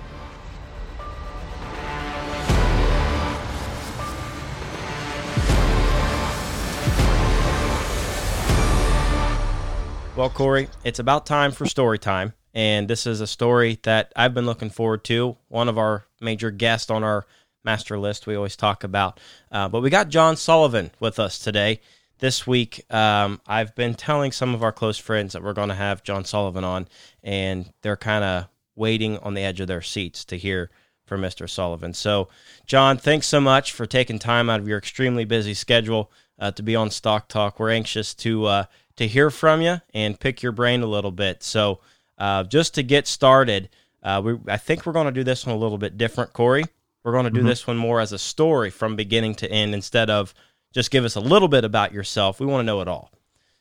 Well, 10.16 10.30
Corey, 10.30 10.70
it's 10.84 11.00
about 11.00 11.26
time 11.26 11.52
for 11.52 11.66
story 11.66 11.98
time. 11.98 12.34
And 12.54 12.88
this 12.88 13.08
is 13.08 13.22
a 13.22 13.28
story 13.28 13.80
that 13.84 14.12
I've 14.16 14.34
been 14.34 14.46
looking 14.46 14.70
forward 14.70 15.04
to. 15.06 15.38
One 15.48 15.70
of 15.70 15.78
our 15.78 16.06
major 16.22 16.52
guests 16.52 16.92
on 16.92 17.04
our 17.04 17.26
master 17.64 17.98
list 17.98 18.28
we 18.28 18.36
always 18.36 18.56
talk 18.56 18.84
about. 18.84 19.20
Uh, 19.52 19.70
but 19.70 19.82
we 19.82 19.90
got 19.90 20.10
John 20.10 20.36
Sullivan 20.36 20.92
with 21.00 21.20
us 21.20 21.40
today. 21.40 21.80
This 22.20 22.46
week, 22.48 22.86
um, 22.94 23.42
I've 23.48 23.76
been 23.76 23.96
telling 23.96 24.32
some 24.32 24.54
of 24.54 24.64
our 24.64 24.72
close 24.72 24.98
friends 24.98 25.34
that 25.34 25.44
we're 25.44 25.54
going 25.54 25.70
to 25.70 25.76
have 25.76 26.04
John 26.04 26.24
Sullivan 26.24 26.64
on, 26.64 26.88
and 27.22 27.74
they're 27.82 27.98
kind 27.98 28.24
of 28.24 28.48
waiting 28.76 29.18
on 29.18 29.34
the 29.34 29.42
edge 29.42 29.60
of 29.60 29.68
their 29.68 29.82
seats 29.82 30.24
to 30.26 30.38
hear 30.38 30.70
from 31.06 31.22
Mr. 31.22 31.50
Sullivan. 31.50 31.94
So, 31.94 32.30
John, 32.66 32.98
thanks 32.98 33.28
so 33.28 33.42
much 33.42 33.72
for 33.72 33.86
taking 33.86 34.20
time 34.20 34.50
out 34.50 34.60
of 34.60 34.68
your 34.68 34.78
extremely 34.78 35.26
busy 35.26 35.54
schedule 35.54 36.12
uh, 36.40 36.52
to 36.52 36.64
be 36.64 36.76
on 36.76 36.92
Stock 36.92 37.28
Talk. 37.28 37.60
We're 37.60 37.72
anxious 37.72 38.14
to 38.16 38.46
uh, 38.46 38.66
to 38.96 39.08
hear 39.08 39.30
from 39.30 39.62
you 39.62 39.82
and 39.94 40.20
pick 40.20 40.44
your 40.44 40.52
brain 40.52 40.82
a 40.82 40.88
little 40.88 41.12
bit. 41.12 41.44
So, 41.44 41.82
uh, 42.24 42.44
just 42.46 42.74
to 42.76 42.84
get 42.84 43.06
started, 43.06 43.68
uh, 44.02 44.22
we 44.24 44.38
I 44.48 44.58
think 44.58 44.86
we're 44.86 44.94
going 44.94 45.08
to 45.08 45.12
do 45.12 45.24
this 45.26 45.46
one 45.46 45.56
a 45.56 45.60
little 45.60 45.78
bit 45.78 45.98
different, 45.98 46.32
Corey. 46.32 46.64
We're 47.04 47.12
going 47.12 47.26
to 47.26 47.32
do 47.32 47.42
Mhm. 47.44 47.48
this 47.48 47.68
one 47.68 47.76
more 47.78 48.00
as 48.00 48.14
a 48.14 48.18
story 48.18 48.70
from 48.70 48.96
beginning 48.96 49.36
to 49.36 49.52
end 49.52 49.74
instead 49.74 50.10
of 50.10 50.34
just 50.74 50.90
give 50.90 51.04
us 51.04 51.16
a 51.16 51.20
little 51.20 51.50
bit 51.50 51.66
about 51.66 51.92
yourself. 51.92 52.40
We 52.40 52.46
want 52.46 52.62
to 52.62 52.66
know 52.66 52.80
it 52.80 52.88
all. 52.88 53.12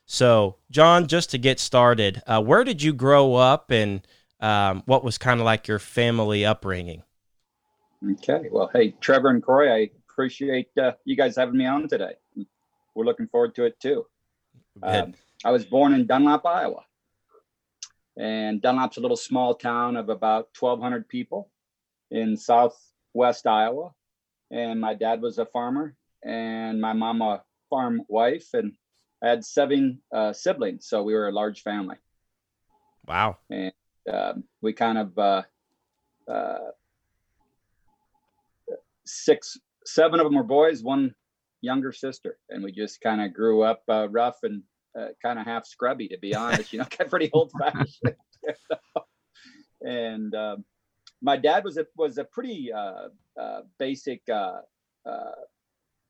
So, 0.05 0.55
John, 0.71 1.07
just 1.07 1.29
to 1.31 1.37
get 1.37 1.59
started, 1.59 2.21
uh, 2.25 2.41
where 2.41 2.63
did 2.63 2.81
you 2.81 2.93
grow 2.93 3.35
up 3.35 3.69
and 3.69 4.01
um, 4.39 4.83
what 4.85 5.03
was 5.03 5.17
kind 5.17 5.39
of 5.41 5.45
like 5.45 5.67
your 5.67 5.79
family 5.79 6.45
upbringing? 6.45 7.03
Okay. 8.13 8.47
Well, 8.51 8.69
hey, 8.73 8.91
Trevor 9.01 9.29
and 9.29 9.43
Corey, 9.43 9.71
I 9.71 9.89
appreciate 10.09 10.69
uh, 10.77 10.93
you 11.05 11.15
guys 11.17 11.35
having 11.35 11.57
me 11.57 11.65
on 11.65 11.87
today. 11.87 12.13
We're 12.95 13.05
looking 13.05 13.27
forward 13.27 13.55
to 13.55 13.65
it 13.65 13.79
too. 13.79 14.05
Um, 14.81 15.13
I 15.45 15.51
was 15.51 15.65
born 15.65 15.93
in 15.93 16.05
Dunlap, 16.05 16.45
Iowa. 16.45 16.83
And 18.17 18.61
Dunlap's 18.61 18.97
a 18.97 19.01
little 19.01 19.17
small 19.17 19.55
town 19.55 19.95
of 19.95 20.09
about 20.09 20.49
1,200 20.59 21.07
people 21.07 21.49
in 22.11 22.37
southwest 22.37 23.47
Iowa. 23.47 23.91
And 24.51 24.79
my 24.79 24.93
dad 24.93 25.21
was 25.21 25.39
a 25.39 25.45
farmer, 25.45 25.95
and 26.23 26.79
my 26.79 26.93
mom 26.93 27.21
a 27.21 27.43
farm 27.69 28.03
wife, 28.07 28.49
and 28.53 28.73
I 29.23 29.29
had 29.29 29.43
seven 29.43 29.99
uh, 30.13 30.31
siblings, 30.31 30.85
so 30.85 31.01
we 31.01 31.13
were 31.13 31.27
a 31.27 31.31
large 31.31 31.61
family. 31.61 31.95
wow. 33.07 33.37
And 33.49 33.73
um, 34.11 34.43
we 34.61 34.73
kind 34.73 34.97
of 34.99 35.17
uh, 35.17 35.41
uh, 36.27 36.71
six, 39.05 39.57
seven 39.85 40.19
of 40.19 40.25
them 40.25 40.35
were 40.35 40.43
boys, 40.43 40.83
one 40.83 41.15
younger 41.61 41.91
sister, 41.91 42.37
and 42.49 42.63
we 42.63 42.71
just 42.71 43.01
kind 43.01 43.21
of 43.21 43.33
grew 43.33 43.63
up 43.63 43.81
uh, 43.89 44.07
rough 44.09 44.39
and 44.43 44.61
uh, 44.99 45.07
kind 45.21 45.39
of 45.39 45.45
half 45.45 45.65
scrubby, 45.65 46.07
to 46.09 46.17
be 46.17 46.35
honest. 46.35 46.73
You 46.73 46.79
know, 46.79 46.85
kind 46.85 47.01
of 47.01 47.09
pretty 47.09 47.29
old 47.33 47.51
fashioned. 47.57 48.15
and 49.81 50.33
um, 50.35 50.65
my 51.21 51.37
dad 51.37 51.63
was 51.63 51.77
a 51.77 51.85
was 51.95 52.17
a 52.17 52.23
pretty 52.23 52.71
uh, 52.71 53.09
uh, 53.39 53.61
basic 53.79 54.21
uh, 54.29 54.61
uh, 55.05 55.31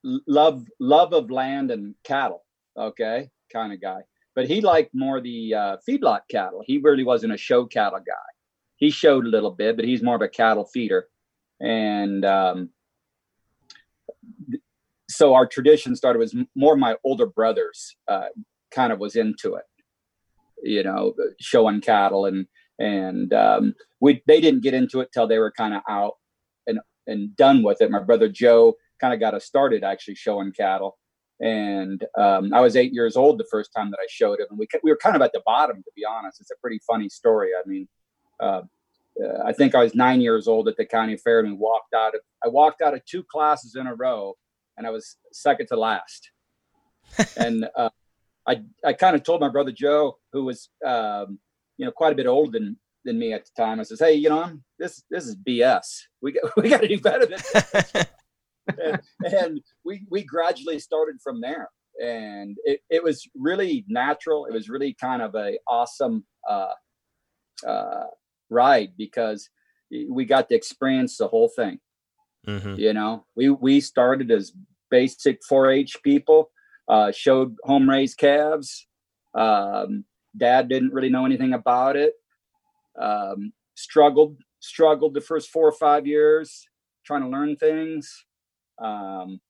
love 0.03 0.65
love 0.79 1.13
of 1.13 1.31
land 1.31 1.71
and 1.71 1.95
cattle. 2.03 2.43
Okay, 2.77 3.29
kind 3.51 3.73
of 3.73 3.81
guy 3.81 4.01
but 4.35 4.47
he 4.47 4.61
liked 4.61 4.93
more 4.93 5.21
the 5.21 5.53
uh, 5.53 5.77
feedlot 5.87 6.21
cattle. 6.29 6.63
He 6.65 6.79
really 6.79 7.03
wasn't 7.03 7.33
a 7.33 7.37
show 7.37 7.65
cattle 7.65 7.99
guy. 7.99 8.13
He 8.77 8.89
showed 8.89 9.25
a 9.25 9.29
little 9.29 9.51
bit, 9.51 9.75
but 9.75 9.85
he's 9.85 10.01
more 10.01 10.15
of 10.15 10.21
a 10.21 10.27
cattle 10.27 10.65
feeder. 10.65 11.07
And 11.59 12.25
um, 12.25 12.69
th- 14.49 14.61
so 15.09 15.35
our 15.35 15.45
tradition 15.45 15.95
started 15.95 16.19
was 16.19 16.33
m- 16.33 16.49
more 16.55 16.75
my 16.75 16.95
older 17.03 17.27
brothers 17.27 17.95
uh, 18.07 18.27
kind 18.73 18.91
of 18.91 18.99
was 18.99 19.15
into 19.15 19.55
it, 19.55 19.65
you 20.63 20.83
know, 20.83 21.13
showing 21.39 21.81
cattle 21.81 22.25
and 22.25 22.47
and 22.79 23.33
um, 23.33 23.75
we 24.01 24.21
they 24.27 24.41
didn't 24.41 24.63
get 24.63 24.73
into 24.73 24.99
it 24.99 25.09
till 25.13 25.27
they 25.27 25.37
were 25.37 25.51
kind 25.51 25.73
of 25.73 25.81
out 25.89 26.13
and 26.67 26.79
and 27.07 27.35
done 27.35 27.63
with 27.63 27.81
it. 27.81 27.91
My 27.91 28.01
brother 28.01 28.29
Joe 28.29 28.75
kind 28.99 29.13
of 29.13 29.19
got 29.19 29.33
us 29.33 29.45
started 29.45 29.83
actually 29.83 30.15
showing 30.15 30.51
cattle 30.51 30.97
and 31.39 32.03
um, 32.17 32.53
I 32.53 32.61
was 32.61 32.75
eight 32.75 32.93
years 32.93 33.17
old 33.17 33.37
the 33.37 33.47
first 33.51 33.71
time 33.75 33.91
that 33.91 33.99
I 34.01 34.07
showed 34.09 34.39
him, 34.39 34.47
and 34.49 34.57
we 34.57 34.67
we 34.81 34.91
were 34.91 34.97
kind 34.97 35.15
of 35.15 35.21
at 35.21 35.33
the 35.33 35.41
bottom, 35.45 35.77
to 35.77 35.91
be 35.95 36.05
honest. 36.05 36.39
It's 36.39 36.51
a 36.51 36.59
pretty 36.61 36.79
funny 36.87 37.09
story. 37.09 37.49
I 37.49 37.67
mean, 37.67 37.87
uh, 38.39 38.61
uh, 39.21 39.43
I 39.45 39.51
think 39.51 39.75
I 39.75 39.83
was 39.83 39.93
nine 39.95 40.21
years 40.21 40.47
old 40.47 40.67
at 40.67 40.77
the 40.77 40.85
county 40.85 41.17
fair, 41.17 41.39
and 41.39 41.49
we 41.49 41.55
walked 41.55 41.93
out 41.93 42.15
of 42.15 42.21
I 42.43 42.47
walked 42.47 42.81
out 42.81 42.93
of 42.93 43.03
two 43.05 43.23
classes 43.23 43.75
in 43.75 43.87
a 43.87 43.95
row, 43.95 44.35
and 44.77 44.87
I 44.87 44.91
was 44.91 45.17
second 45.31 45.67
to 45.67 45.75
last. 45.75 46.31
and 47.37 47.67
uh, 47.75 47.89
I 48.47 48.61
I 48.83 48.93
kind 48.93 49.15
of 49.15 49.23
told 49.23 49.41
my 49.41 49.49
brother 49.49 49.71
Joe, 49.71 50.17
who 50.31 50.45
was 50.45 50.69
um, 50.85 51.39
you 51.77 51.85
know 51.85 51.91
quite 51.91 52.13
a 52.13 52.15
bit 52.15 52.27
older 52.27 52.51
than 52.57 52.77
than 53.05 53.19
me 53.19 53.33
at 53.33 53.45
the 53.45 53.51
time. 53.61 53.79
I 53.79 53.83
says, 53.83 53.99
hey, 53.99 54.13
you 54.13 54.29
know, 54.29 54.43
I'm, 54.43 54.63
this 54.79 55.03
this 55.09 55.25
is 55.25 55.35
BS. 55.35 55.85
We 56.21 56.33
got 56.33 56.55
we 56.57 56.69
got 56.69 56.81
to 56.81 56.87
do 56.87 56.99
better 56.99 57.25
than 57.25 57.39
this. 57.53 58.05
And, 58.81 59.01
and 59.21 59.61
we 59.83 60.05
we 60.09 60.23
gradually 60.23 60.79
started 60.79 61.17
from 61.21 61.41
there. 61.41 61.69
And 62.01 62.55
it, 62.63 62.79
it 62.89 63.03
was 63.03 63.27
really 63.35 63.83
natural. 63.89 64.45
It 64.45 64.53
was 64.53 64.69
really 64.69 64.93
kind 64.93 65.21
of 65.21 65.35
a 65.35 65.57
awesome 65.67 66.23
uh, 66.49 66.71
uh, 67.67 68.05
ride 68.49 68.93
because 68.97 69.49
we 69.91 70.23
got 70.23 70.47
to 70.47 70.55
experience 70.55 71.17
the 71.17 71.27
whole 71.27 71.49
thing. 71.49 71.79
Hmm 72.45 72.75
you 72.75 72.93
know 72.93 73.25
we 73.35 73.49
we 73.49 73.79
started 73.79 74.31
as 74.31 74.51
basic 74.89 75.39
4-h 75.49 75.97
people 76.03 76.51
uh, 76.87 77.11
showed 77.11 77.55
home 77.63 77.89
raised 77.89 78.17
calves. 78.17 78.87
Um, 79.33 80.05
dad 80.37 80.69
didn't 80.69 80.93
really 80.93 81.09
know 81.09 81.25
anything 81.25 81.53
about 81.53 81.95
it. 81.95 82.13
Um, 82.99 83.53
struggled 83.75 84.37
struggled 84.59 85.13
the 85.13 85.21
first 85.21 85.49
four 85.49 85.67
or 85.67 85.73
five 85.73 86.07
years 86.07 86.67
trying 87.05 87.21
to 87.21 87.27
learn 87.27 87.55
things. 87.55 88.25
Um, 88.81 89.41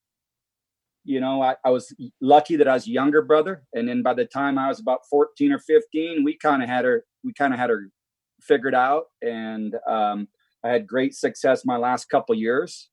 you 1.03 1.19
know, 1.19 1.41
I, 1.41 1.55
I 1.65 1.69
was 1.69 1.93
lucky 2.21 2.55
that 2.55 2.67
I 2.67 2.73
was 2.73 2.87
younger 2.87 3.21
brother, 3.21 3.63
and 3.73 3.87
then 3.87 4.01
by 4.01 4.13
the 4.13 4.25
time 4.25 4.57
I 4.57 4.69
was 4.69 4.79
about 4.79 5.01
fourteen 5.09 5.51
or 5.51 5.59
fifteen, 5.59 6.23
we 6.23 6.37
kind 6.37 6.63
of 6.63 6.69
had 6.69 6.85
her 6.85 7.03
we 7.23 7.33
kind 7.33 7.53
of 7.53 7.59
had 7.59 7.69
her 7.69 7.89
figured 8.41 8.75
out, 8.75 9.05
and 9.21 9.75
um, 9.87 10.27
I 10.63 10.69
had 10.69 10.87
great 10.87 11.13
success 11.13 11.65
my 11.65 11.77
last 11.77 12.09
couple 12.09 12.35
years 12.35 12.89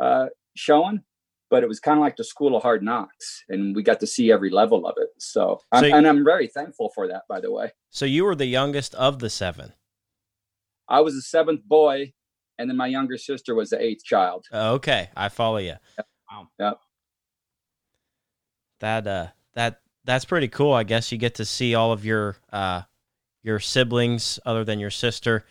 uh, 0.00 0.26
showing 0.56 1.02
but 1.50 1.62
it 1.62 1.68
was 1.68 1.80
kind 1.80 1.98
of 1.98 2.02
like 2.02 2.16
the 2.16 2.24
school 2.24 2.56
of 2.56 2.62
hard 2.62 2.82
knocks 2.82 3.44
and 3.48 3.74
we 3.76 3.82
got 3.82 4.00
to 4.00 4.06
see 4.06 4.32
every 4.32 4.50
level 4.50 4.86
of 4.86 4.94
it. 4.98 5.08
So, 5.18 5.60
so 5.74 5.78
I'm, 5.78 5.92
and 5.92 6.06
i'm 6.06 6.24
very 6.24 6.48
thankful 6.48 6.90
for 6.94 7.08
that 7.08 7.22
by 7.28 7.40
the 7.40 7.52
way. 7.52 7.72
So 7.90 8.04
you 8.04 8.24
were 8.24 8.34
the 8.34 8.46
youngest 8.46 8.94
of 8.94 9.18
the 9.18 9.30
seven. 9.30 9.72
I 10.88 11.00
was 11.00 11.14
the 11.14 11.22
seventh 11.22 11.64
boy 11.64 12.12
and 12.58 12.68
then 12.70 12.76
my 12.76 12.86
younger 12.86 13.18
sister 13.18 13.54
was 13.54 13.70
the 13.70 13.80
eighth 13.80 14.04
child. 14.04 14.46
Okay 14.52 15.10
i 15.16 15.28
follow 15.28 15.58
you 15.58 15.76
yep. 15.96 16.06
wow. 16.30 16.48
Yep. 16.58 16.78
that 18.80 19.06
uh 19.06 19.26
that 19.54 19.80
that's 20.04 20.26
pretty 20.26 20.48
cool. 20.48 20.72
I 20.72 20.84
guess 20.84 21.10
you 21.10 21.18
get 21.18 21.36
to 21.36 21.44
see 21.44 21.74
all 21.74 21.92
of 21.92 22.04
your 22.04 22.36
uh 22.52 22.82
your 23.42 23.58
siblings 23.58 24.38
other 24.44 24.64
than 24.64 24.78
your 24.78 24.90
sister 24.90 25.44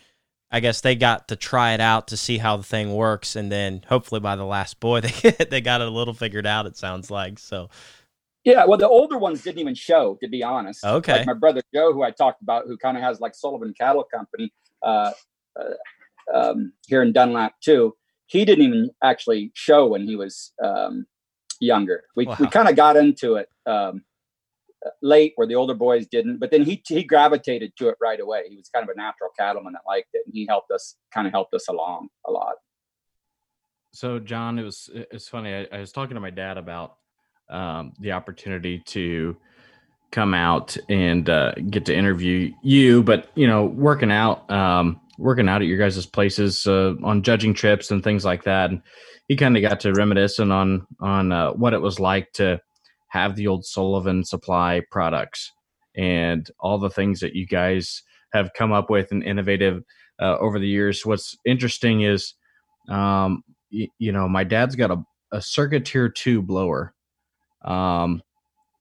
I 0.54 0.60
guess 0.60 0.82
they 0.82 0.96
got 0.96 1.30
to 1.30 1.36
try 1.36 1.74
it 1.74 1.82
out 1.82 2.10
to 2.10 2.18
see 2.18 2.38
how 2.38 2.58
the 2.58 2.64
thing 2.64 2.94
works, 2.94 3.36
and 3.36 3.52
then 3.52 3.84
hopefully 3.90 4.22
by 4.22 4.36
the 4.36 4.46
last 4.46 4.80
boy 4.80 5.02
they 5.02 5.32
they 5.50 5.62
got 5.62 5.82
it 5.82 5.88
a 5.88 5.92
little 5.92 6.14
figured 6.14 6.46
out. 6.46 6.68
It 6.68 6.78
sounds 6.78 7.10
like 7.10 7.40
so. 7.40 7.70
Yeah, 8.44 8.66
well, 8.66 8.78
the 8.78 8.88
older 8.88 9.18
ones 9.18 9.42
didn't 9.42 9.60
even 9.60 9.74
show, 9.74 10.18
to 10.22 10.28
be 10.28 10.44
honest. 10.44 10.86
Okay. 10.86 11.20
Like 11.20 11.28
my 11.28 11.34
brother 11.34 11.62
Joe, 11.74 11.92
who 11.92 12.04
I 12.04 12.12
talked 12.12 12.42
about, 12.42 12.68
who 12.68 12.78
kind 12.78 12.98
of 12.98 13.04
has 13.04 13.20
like 13.20 13.34
Sullivan 13.34 13.74
Cattle 13.80 14.04
Company 14.04 14.54
uh, 14.84 15.12
uh, 15.60 16.34
um, 16.34 16.74
here 16.88 17.02
in 17.02 17.14
Dunlap 17.14 17.54
too. 17.60 17.96
He 18.28 18.46
didn't 18.46 18.66
even 18.66 18.92
actually 19.04 19.52
show 19.56 19.88
when 19.88 20.06
he 20.06 20.16
was 20.16 20.54
um, 20.64 21.08
younger. 21.60 22.04
We 22.16 22.26
wow. 22.28 22.38
we 22.40 22.48
kind 22.48 22.70
of 22.70 22.76
got 22.76 22.96
into 22.96 23.36
it 23.38 23.50
um, 23.66 24.04
late 25.02 25.34
where 25.36 25.48
the 25.48 25.56
older 25.56 25.74
boys 25.74 26.08
didn't 26.08 26.38
but 26.38 26.52
then 26.52 26.64
he 26.64 26.82
he 26.88 27.04
gravitated 27.04 27.74
to 27.78 27.90
it 27.90 27.96
right 28.02 28.20
away. 28.20 28.44
He 28.50 28.58
was 28.58 28.70
kind 28.70 28.88
of 28.88 28.94
a 28.94 28.98
natural 28.98 29.30
cattleman 29.38 29.74
that 29.74 29.82
liked 29.88 30.10
it 30.14 30.24
and 30.26 30.34
he 30.34 30.46
helped 30.48 30.72
us 30.72 30.96
kind 31.14 31.28
of 31.28 31.34
helped 31.34 31.54
us 31.54 31.68
along 31.68 32.10
a 32.26 32.32
lot. 32.32 32.56
So 33.92 34.20
john 34.20 34.60
it 34.60 34.64
was 34.64 34.90
it's 34.94 35.28
funny 35.28 35.54
i, 35.54 35.68
I 35.72 35.80
was 35.80 35.92
talking 35.92 36.16
to 36.16 36.22
my 36.22 36.32
dad 36.32 36.58
about 36.58 36.98
um, 37.50 37.94
the 38.00 38.14
opportunity 38.14 38.80
to 38.88 39.38
come 40.12 40.34
out 40.34 40.78
and 40.90 41.30
uh, 41.30 41.54
get 41.70 41.86
to 41.86 41.96
interview 41.96 42.52
you 42.64 43.04
but 43.04 43.30
you 43.36 43.48
know 43.48 43.66
working 43.66 44.12
out 44.12 44.50
um, 44.52 45.02
working 45.18 45.50
out 45.50 45.62
at 45.62 45.68
your 45.68 45.78
guys' 45.78 46.06
places 46.06 46.66
uh, 46.68 46.94
on 47.04 47.22
judging 47.22 47.54
trips 47.54 47.92
and 47.92 48.04
things 48.04 48.24
like 48.26 48.44
that 48.44 48.70
and 48.70 48.82
he 49.28 49.36
kind 49.36 49.56
of 49.56 49.64
got 49.64 49.80
to 49.80 49.94
reminiscing 49.94 50.52
on 50.52 50.86
on 51.00 51.32
uh, 51.32 51.52
what 51.52 51.74
it 51.74 51.82
was 51.82 52.00
like 52.00 52.32
to 52.34 52.60
have 53.14 53.36
the 53.36 53.46
old 53.46 53.64
Sullivan 53.64 54.24
Supply 54.26 54.82
products 54.90 55.52
and 55.96 56.50
all 56.60 56.80
the 56.80 56.90
things 56.90 57.20
that 57.20 57.36
you 57.36 57.46
guys 57.46 58.02
have 58.34 58.54
come 58.58 58.72
up 58.72 58.90
with 58.90 59.12
and 59.12 59.24
innovative 59.24 59.84
uh, 60.20 60.36
over 60.40 60.58
the 60.58 60.68
years. 60.68 61.06
What's 61.06 61.38
interesting 61.46 62.02
is, 62.02 62.34
um, 62.90 63.44
y- 63.72 63.88
you 64.00 64.12
know, 64.12 64.28
my 64.28 64.44
dad's 64.44 64.76
got 64.76 64.90
a, 64.90 64.98
a 65.32 65.42
Circuit 65.44 65.86
Tier 65.86 66.10
2 66.10 66.42
blower 66.42 66.96
um, 67.64 68.24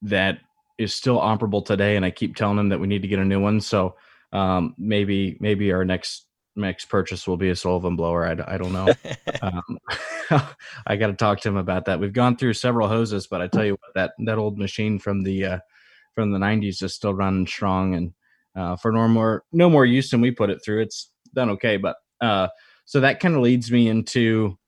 that 0.01 0.39
is 0.79 0.95
still 0.95 1.21
operable 1.21 1.63
today. 1.63 1.97
And 1.97 2.05
I 2.05 2.11
keep 2.11 2.35
telling 2.35 2.59
him 2.59 2.71
that 2.71 2.81
we 2.81 2.87
need 2.87 3.03
to 3.03 3.09
get 3.09 3.19
a 3.19 3.27
new 3.27 3.41
one. 3.41 3.61
So 3.61 3.97
um, 4.33 4.75
maybe, 4.79 5.37
maybe 5.41 5.73
our 5.73 5.85
next 5.85 6.27
next 6.57 6.87
purchase 6.87 7.27
will 7.27 7.37
be 7.37 7.51
a 7.51 7.57
Sullivan 7.57 7.97
blower. 7.97 8.27
I, 8.27 8.55
I 8.55 8.59
don't 8.59 8.73
know. 8.73 8.89
um, 9.43 9.79
I 10.87 10.97
got 10.97 11.09
to 11.09 11.15
talk 11.15 11.41
to 11.41 11.49
him 11.49 11.57
about 11.57 11.87
that. 11.87 12.01
We've 12.01 12.13
gone 12.13 12.37
through 12.37 12.55
several 12.55 12.89
hoses, 12.89 13.27
but 13.27 13.41
I 13.41 13.49
tell 13.49 13.65
you 13.65 13.73
what, 13.73 13.95
that 13.95 14.13
that 14.27 14.39
old 14.39 14.59
machine 14.59 14.99
from 14.99 15.23
the 15.23 15.45
uh, 15.45 15.59
from 16.15 16.33
the 16.33 16.39
'90s 16.39 16.83
is 16.83 16.95
still 16.95 17.15
running 17.15 17.47
strong, 17.47 17.95
and 17.95 18.13
uh, 18.57 18.77
for 18.77 18.93
no 18.93 19.09
more 19.09 19.45
no 19.53 19.71
more 19.71 19.87
use 19.87 20.11
than 20.11 20.21
we 20.21 20.31
put 20.31 20.51
it 20.51 20.63
through, 20.65 20.83
it's 20.83 21.11
done 21.35 21.51
okay. 21.51 21.77
But 21.77 21.97
uh, 22.21 22.49
so 22.85 23.01
that 23.01 23.21
kind 23.21 23.35
of 23.35 23.43
leads 23.43 23.71
me 23.71 23.89
into 23.89 24.59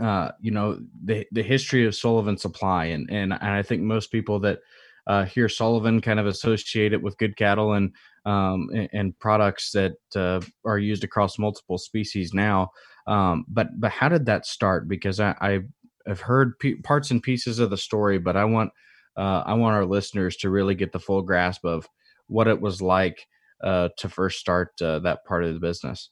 uh, 0.00 0.32
you 0.40 0.50
know 0.50 0.78
the 1.04 1.26
the 1.32 1.42
history 1.42 1.86
of 1.86 1.94
Sullivan 1.94 2.36
Supply, 2.36 2.86
and 2.86 3.08
and, 3.10 3.32
and 3.32 3.42
I 3.42 3.62
think 3.62 3.82
most 3.82 4.12
people 4.12 4.40
that 4.40 4.60
uh, 5.06 5.24
hear 5.24 5.48
Sullivan 5.48 6.00
kind 6.00 6.20
of 6.20 6.26
associate 6.26 6.92
it 6.92 7.02
with 7.02 7.18
good 7.18 7.36
cattle 7.36 7.72
and 7.72 7.92
um, 8.24 8.68
and, 8.74 8.88
and, 8.92 9.18
products 9.18 9.72
that 9.72 9.96
uh, 10.14 10.40
are 10.64 10.78
used 10.78 11.04
across 11.04 11.38
multiple 11.38 11.78
species 11.78 12.34
now. 12.34 12.70
Um, 13.06 13.44
but 13.48 13.68
but 13.80 13.90
how 13.90 14.08
did 14.08 14.26
that 14.26 14.46
start? 14.46 14.88
Because 14.88 15.20
I, 15.20 15.34
I 15.40 15.60
have 16.06 16.20
heard 16.20 16.58
p- 16.58 16.76
parts 16.76 17.10
and 17.10 17.22
pieces 17.22 17.58
of 17.58 17.70
the 17.70 17.76
story, 17.76 18.18
but 18.18 18.36
I 18.36 18.44
want 18.44 18.72
uh, 19.16 19.42
I 19.46 19.54
want 19.54 19.74
our 19.74 19.86
listeners 19.86 20.36
to 20.38 20.50
really 20.50 20.74
get 20.74 20.92
the 20.92 21.00
full 21.00 21.22
grasp 21.22 21.64
of 21.64 21.88
what 22.26 22.46
it 22.46 22.60
was 22.60 22.80
like 22.80 23.26
uh, 23.62 23.88
to 23.98 24.08
first 24.08 24.38
start 24.38 24.70
uh, 24.82 24.98
that 25.00 25.24
part 25.24 25.44
of 25.44 25.54
the 25.54 25.60
business. 25.60 26.10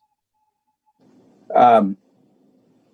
Um, 1.55 1.97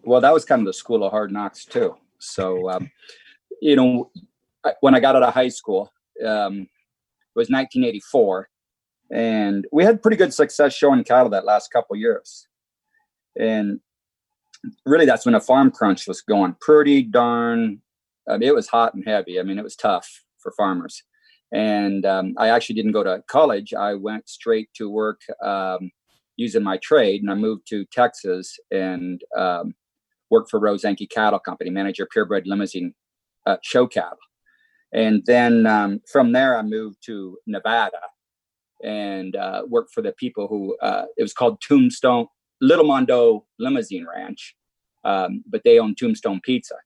well, 0.05 0.21
that 0.21 0.33
was 0.33 0.45
kind 0.45 0.61
of 0.61 0.67
the 0.67 0.73
school 0.73 1.05
of 1.05 1.11
hard 1.11 1.33
knocks 1.33 1.65
too. 1.65 1.97
So, 2.19 2.71
um, 2.71 2.91
you 3.61 3.77
know, 3.77 4.11
when 4.81 4.95
I 4.95 5.01
got 5.01 5.17
out 5.17 5.23
of 5.23 5.35
high 5.35 5.49
school, 5.49 5.93
um, 6.25 6.61
it 6.61 7.39
was 7.39 7.49
1984, 7.49 8.49
and 9.15 9.65
we 9.71 9.85
had 9.85 10.03
pretty 10.03 10.17
good 10.17 10.35
success 10.35 10.75
showing 10.75 11.05
cattle 11.05 11.31
that 11.31 11.45
last 11.45 11.73
couple 11.73 11.95
years. 11.95 12.49
And 13.39 13.79
really, 14.85 15.07
that's 15.07 15.25
when 15.25 15.37
a 15.37 15.41
farm 15.41 15.71
crunch 15.71 16.09
was 16.09 16.21
going 16.21 16.57
pretty 16.61 17.03
darn. 17.03 17.81
I 18.29 18.39
mean, 18.39 18.49
it 18.49 18.55
was 18.55 18.67
hot 18.67 18.93
and 18.95 19.05
heavy. 19.07 19.39
I 19.39 19.45
mean, 19.45 19.57
it 19.57 19.63
was 19.65 19.77
tough 19.77 20.25
for 20.39 20.53
farmers. 20.57 21.01
And 21.53 22.05
um, 22.05 22.35
I 22.39 22.49
actually 22.49 22.75
didn't 22.75 22.91
go 22.91 23.05
to 23.05 23.23
college. 23.29 23.73
I 23.73 23.95
went 23.95 24.29
straight 24.29 24.69
to 24.75 24.91
work 24.91 25.21
um, 25.41 25.93
using 26.37 26.65
my 26.65 26.79
trade, 26.79 27.23
and 27.23 27.31
I 27.31 27.35
moved 27.35 27.69
to 27.69 27.85
Texas 27.93 28.59
and 28.73 29.23
um, 29.39 29.75
worked 30.29 30.51
for 30.51 30.59
Rose 30.59 30.83
Yankee 30.83 31.07
Cattle 31.07 31.39
Company, 31.39 31.71
manager 31.71 32.09
purebred 32.11 32.49
Limousin 32.49 32.93
uh, 33.47 33.59
show 33.63 33.87
cattle. 33.87 34.19
And 34.93 35.23
then 35.25 35.67
um, 35.67 36.01
from 36.11 36.33
there, 36.33 36.59
I 36.59 36.63
moved 36.63 36.99
to 37.07 37.39
Nevada 37.47 38.01
and 38.85 39.35
uh, 39.35 39.63
worked 39.67 39.93
for 39.93 40.03
the 40.03 40.13
people 40.13 40.47
who 40.47 40.77
uh, 40.79 41.07
it 41.17 41.23
was 41.23 41.33
called 41.33 41.61
Tombstone 41.61 42.27
Little 42.61 42.85
Mondo 42.85 43.47
Limousin 43.59 44.07
Ranch, 44.07 44.55
um, 45.05 45.43
but 45.49 45.63
they 45.65 45.79
own 45.79 45.95
Tombstone 45.95 46.41
Pizza. 46.43 46.77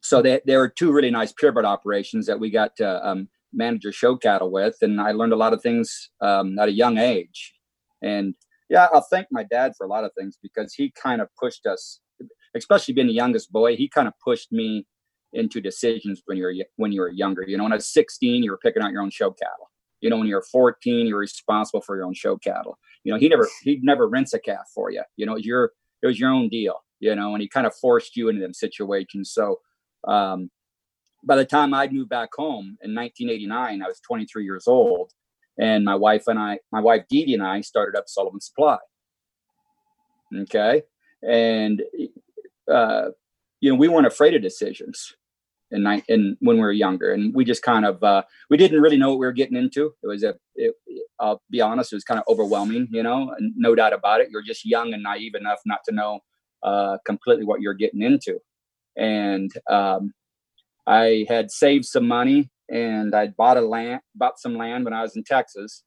so 0.00 0.22
they, 0.22 0.40
there 0.46 0.58
were 0.58 0.68
two 0.68 0.92
really 0.92 1.10
nice 1.10 1.32
purebred 1.32 1.64
operations 1.64 2.26
that 2.26 2.40
we 2.40 2.50
got 2.50 2.76
to 2.76 3.06
um, 3.06 3.28
manage 3.52 3.84
or 3.84 3.92
show 3.92 4.16
cattle 4.16 4.50
with, 4.50 4.76
and 4.82 5.00
I 5.00 5.12
learned 5.12 5.32
a 5.32 5.36
lot 5.36 5.52
of 5.52 5.62
things 5.62 6.10
um, 6.20 6.58
at 6.58 6.68
a 6.68 6.72
young 6.72 6.98
age. 6.98 7.54
And 8.02 8.34
yeah, 8.68 8.88
I'll 8.92 9.06
thank 9.10 9.28
my 9.30 9.44
dad 9.44 9.72
for 9.76 9.84
a 9.84 9.88
lot 9.88 10.04
of 10.04 10.12
things 10.16 10.38
because 10.42 10.74
he 10.74 10.92
kind 11.00 11.20
of 11.20 11.28
pushed 11.38 11.66
us, 11.66 12.00
especially 12.54 12.94
being 12.94 13.06
the 13.08 13.12
youngest 13.12 13.52
boy. 13.52 13.76
He 13.76 13.88
kind 13.88 14.08
of 14.08 14.14
pushed 14.22 14.52
me 14.52 14.86
into 15.32 15.60
decisions 15.60 16.22
when 16.26 16.38
you're 16.38 16.54
when 16.76 16.92
you 16.92 17.00
were 17.00 17.10
younger. 17.10 17.44
You 17.46 17.56
know, 17.56 17.64
when 17.64 17.72
I 17.72 17.76
was 17.76 17.92
16, 17.92 18.42
you 18.42 18.50
were 18.50 18.58
picking 18.58 18.82
out 18.82 18.92
your 18.92 19.02
own 19.02 19.10
show 19.10 19.30
cattle. 19.30 19.70
You 20.06 20.10
know, 20.10 20.18
when 20.18 20.28
you're 20.28 20.40
14, 20.40 21.08
you're 21.08 21.18
responsible 21.18 21.80
for 21.80 21.96
your 21.96 22.04
own 22.04 22.14
show 22.14 22.36
cattle. 22.36 22.78
You 23.02 23.12
know, 23.12 23.18
he 23.18 23.28
never 23.28 23.48
he'd 23.64 23.82
never 23.82 24.08
rinse 24.08 24.34
a 24.34 24.38
calf 24.38 24.70
for 24.72 24.92
you. 24.92 25.02
You 25.16 25.26
know, 25.26 25.36
your 25.36 25.72
it 26.00 26.06
was 26.06 26.20
your 26.20 26.30
own 26.30 26.48
deal. 26.48 26.76
You 27.00 27.16
know, 27.16 27.34
and 27.34 27.42
he 27.42 27.48
kind 27.48 27.66
of 27.66 27.74
forced 27.74 28.16
you 28.16 28.28
into 28.28 28.40
them 28.40 28.54
situations. 28.54 29.32
So 29.32 29.58
um, 30.06 30.48
by 31.24 31.34
the 31.34 31.44
time 31.44 31.74
I'd 31.74 31.92
moved 31.92 32.08
back 32.08 32.28
home 32.36 32.78
in 32.84 32.94
1989, 32.94 33.82
I 33.82 33.88
was 33.88 33.98
23 33.98 34.44
years 34.44 34.68
old, 34.68 35.10
and 35.58 35.84
my 35.84 35.96
wife 35.96 36.28
and 36.28 36.38
I, 36.38 36.60
my 36.70 36.80
wife 36.80 37.02
Dee 37.10 37.24
Dee 37.24 37.34
and 37.34 37.42
I, 37.42 37.60
started 37.62 37.98
up 37.98 38.04
Sullivan 38.06 38.40
Supply. 38.40 38.78
Okay, 40.32 40.82
and 41.28 41.82
uh, 42.72 43.08
you 43.58 43.72
know 43.72 43.76
we 43.76 43.88
weren't 43.88 44.06
afraid 44.06 44.36
of 44.36 44.42
decisions 44.42 45.16
in 45.70 46.36
when 46.40 46.56
we 46.56 46.62
were 46.62 46.72
younger 46.72 47.12
and 47.12 47.34
we 47.34 47.44
just 47.44 47.62
kind 47.62 47.84
of 47.84 48.02
uh 48.02 48.22
we 48.50 48.56
didn't 48.56 48.80
really 48.80 48.96
know 48.96 49.10
what 49.10 49.18
we 49.18 49.26
were 49.26 49.32
getting 49.32 49.56
into. 49.56 49.92
It 50.02 50.06
was 50.06 50.22
a 50.22 50.34
it, 50.54 50.74
i'll 51.18 51.42
be 51.50 51.60
honest 51.60 51.92
it 51.92 51.96
was 51.96 52.04
kind 52.04 52.20
of 52.20 52.24
overwhelming 52.28 52.88
you 52.90 53.02
know 53.02 53.32
and 53.36 53.52
no 53.56 53.74
doubt 53.74 53.92
about 53.92 54.20
it. 54.20 54.28
You're 54.30 54.42
just 54.42 54.64
young 54.64 54.92
and 54.94 55.02
naive 55.02 55.34
enough 55.34 55.60
not 55.66 55.80
to 55.86 55.94
know 55.94 56.20
uh 56.62 56.98
completely 57.04 57.44
what 57.44 57.60
you're 57.60 57.74
getting 57.74 58.02
into. 58.02 58.38
And 58.96 59.50
um 59.70 60.12
i 60.86 61.26
had 61.28 61.50
saved 61.50 61.84
some 61.84 62.06
money 62.06 62.50
and 62.70 63.14
i 63.14 63.26
bought 63.28 63.56
a 63.56 63.60
land 63.60 64.00
bought 64.14 64.38
some 64.38 64.56
land 64.56 64.84
when 64.84 64.94
i 64.94 65.02
was 65.02 65.16
in 65.16 65.24
texas. 65.24 65.82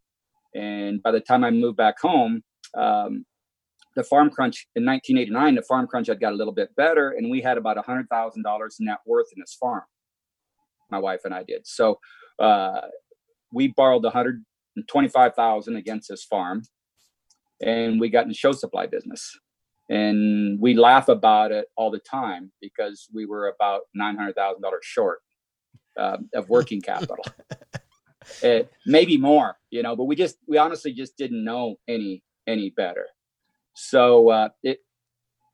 And 0.55 1.01
by 1.03 1.11
the 1.11 1.21
time 1.21 1.43
i 1.43 1.51
moved 1.51 1.77
back 1.77 1.99
home 1.99 2.43
um 2.75 3.25
the 3.95 4.03
farm 4.03 4.29
crunch 4.29 4.67
in 4.75 4.85
1989 4.85 5.55
the 5.55 5.61
farm 5.63 5.87
crunch 5.87 6.07
had 6.07 6.19
got 6.19 6.33
a 6.33 6.35
little 6.35 6.53
bit 6.53 6.75
better 6.75 7.11
and 7.11 7.29
we 7.29 7.41
had 7.41 7.57
about 7.57 7.77
a 7.77 7.81
hundred 7.81 8.07
thousand 8.09 8.43
dollars 8.43 8.77
net 8.79 8.99
worth 9.05 9.27
in 9.35 9.39
this 9.41 9.55
farm 9.59 9.83
my 10.89 10.99
wife 10.99 11.21
and 11.25 11.33
i 11.33 11.43
did 11.43 11.65
so 11.65 11.99
uh, 12.39 12.81
we 13.51 13.67
borrowed 13.75 14.03
125000 14.03 15.75
against 15.75 16.07
this 16.09 16.23
farm 16.23 16.61
and 17.61 17.99
we 17.99 18.09
got 18.09 18.23
in 18.23 18.29
the 18.29 18.33
show 18.33 18.53
supply 18.53 18.85
business 18.85 19.37
and 19.89 20.59
we 20.61 20.75
laugh 20.75 21.07
about 21.09 21.51
it 21.51 21.65
all 21.75 21.89
the 21.91 21.99
time 21.99 22.51
because 22.61 23.07
we 23.13 23.25
were 23.25 23.47
about 23.47 23.81
nine 23.93 24.15
hundred 24.15 24.35
thousand 24.35 24.61
dollars 24.61 24.81
short 24.83 25.19
uh, 25.97 26.17
of 26.33 26.47
working 26.49 26.81
capital. 26.81 27.25
it, 28.43 28.71
maybe 28.85 29.17
more, 29.17 29.57
you 29.71 29.81
know, 29.81 29.95
but 29.95 30.05
we 30.05 30.15
just 30.15 30.37
we 30.47 30.57
honestly 30.57 30.93
just 30.93 31.17
didn't 31.17 31.43
know 31.43 31.75
any 31.87 32.23
any 32.47 32.69
better. 32.69 33.07
So 33.79 34.29
uh, 34.29 34.49
it 34.61 34.79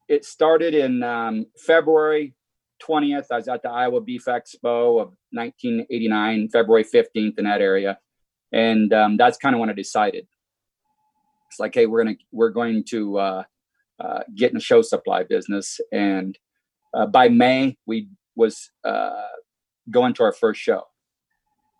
it 0.09 0.25
started 0.25 0.73
in 0.73 1.03
um, 1.03 1.45
February 1.57 2.33
20th. 2.83 3.27
I 3.31 3.35
was 3.35 3.47
at 3.47 3.61
the 3.61 3.69
Iowa 3.69 4.01
Beef 4.01 4.25
Expo 4.25 4.99
of 4.99 5.15
1989, 5.31 6.49
February 6.49 6.83
15th 6.83 7.37
in 7.37 7.45
that 7.45 7.61
area, 7.61 7.99
and 8.51 8.91
um, 8.93 9.17
that's 9.17 9.37
kind 9.37 9.53
of 9.53 9.59
when 9.59 9.69
I 9.69 9.73
decided. 9.73 10.27
It's 11.49 11.59
like, 11.59 11.75
hey, 11.75 11.85
we're 11.85 12.03
gonna 12.03 12.17
we're 12.31 12.49
going 12.49 12.83
to 12.85 13.17
uh, 13.17 13.43
uh, 13.99 14.19
get 14.35 14.49
in 14.49 14.55
the 14.55 14.61
show 14.61 14.81
supply 14.81 15.23
business, 15.23 15.79
and 15.91 16.37
uh, 16.95 17.05
by 17.05 17.29
May 17.29 17.77
we 17.85 18.09
was 18.35 18.71
uh, 18.83 19.21
going 19.91 20.15
to 20.15 20.23
our 20.23 20.33
first 20.33 20.59
show. 20.59 20.83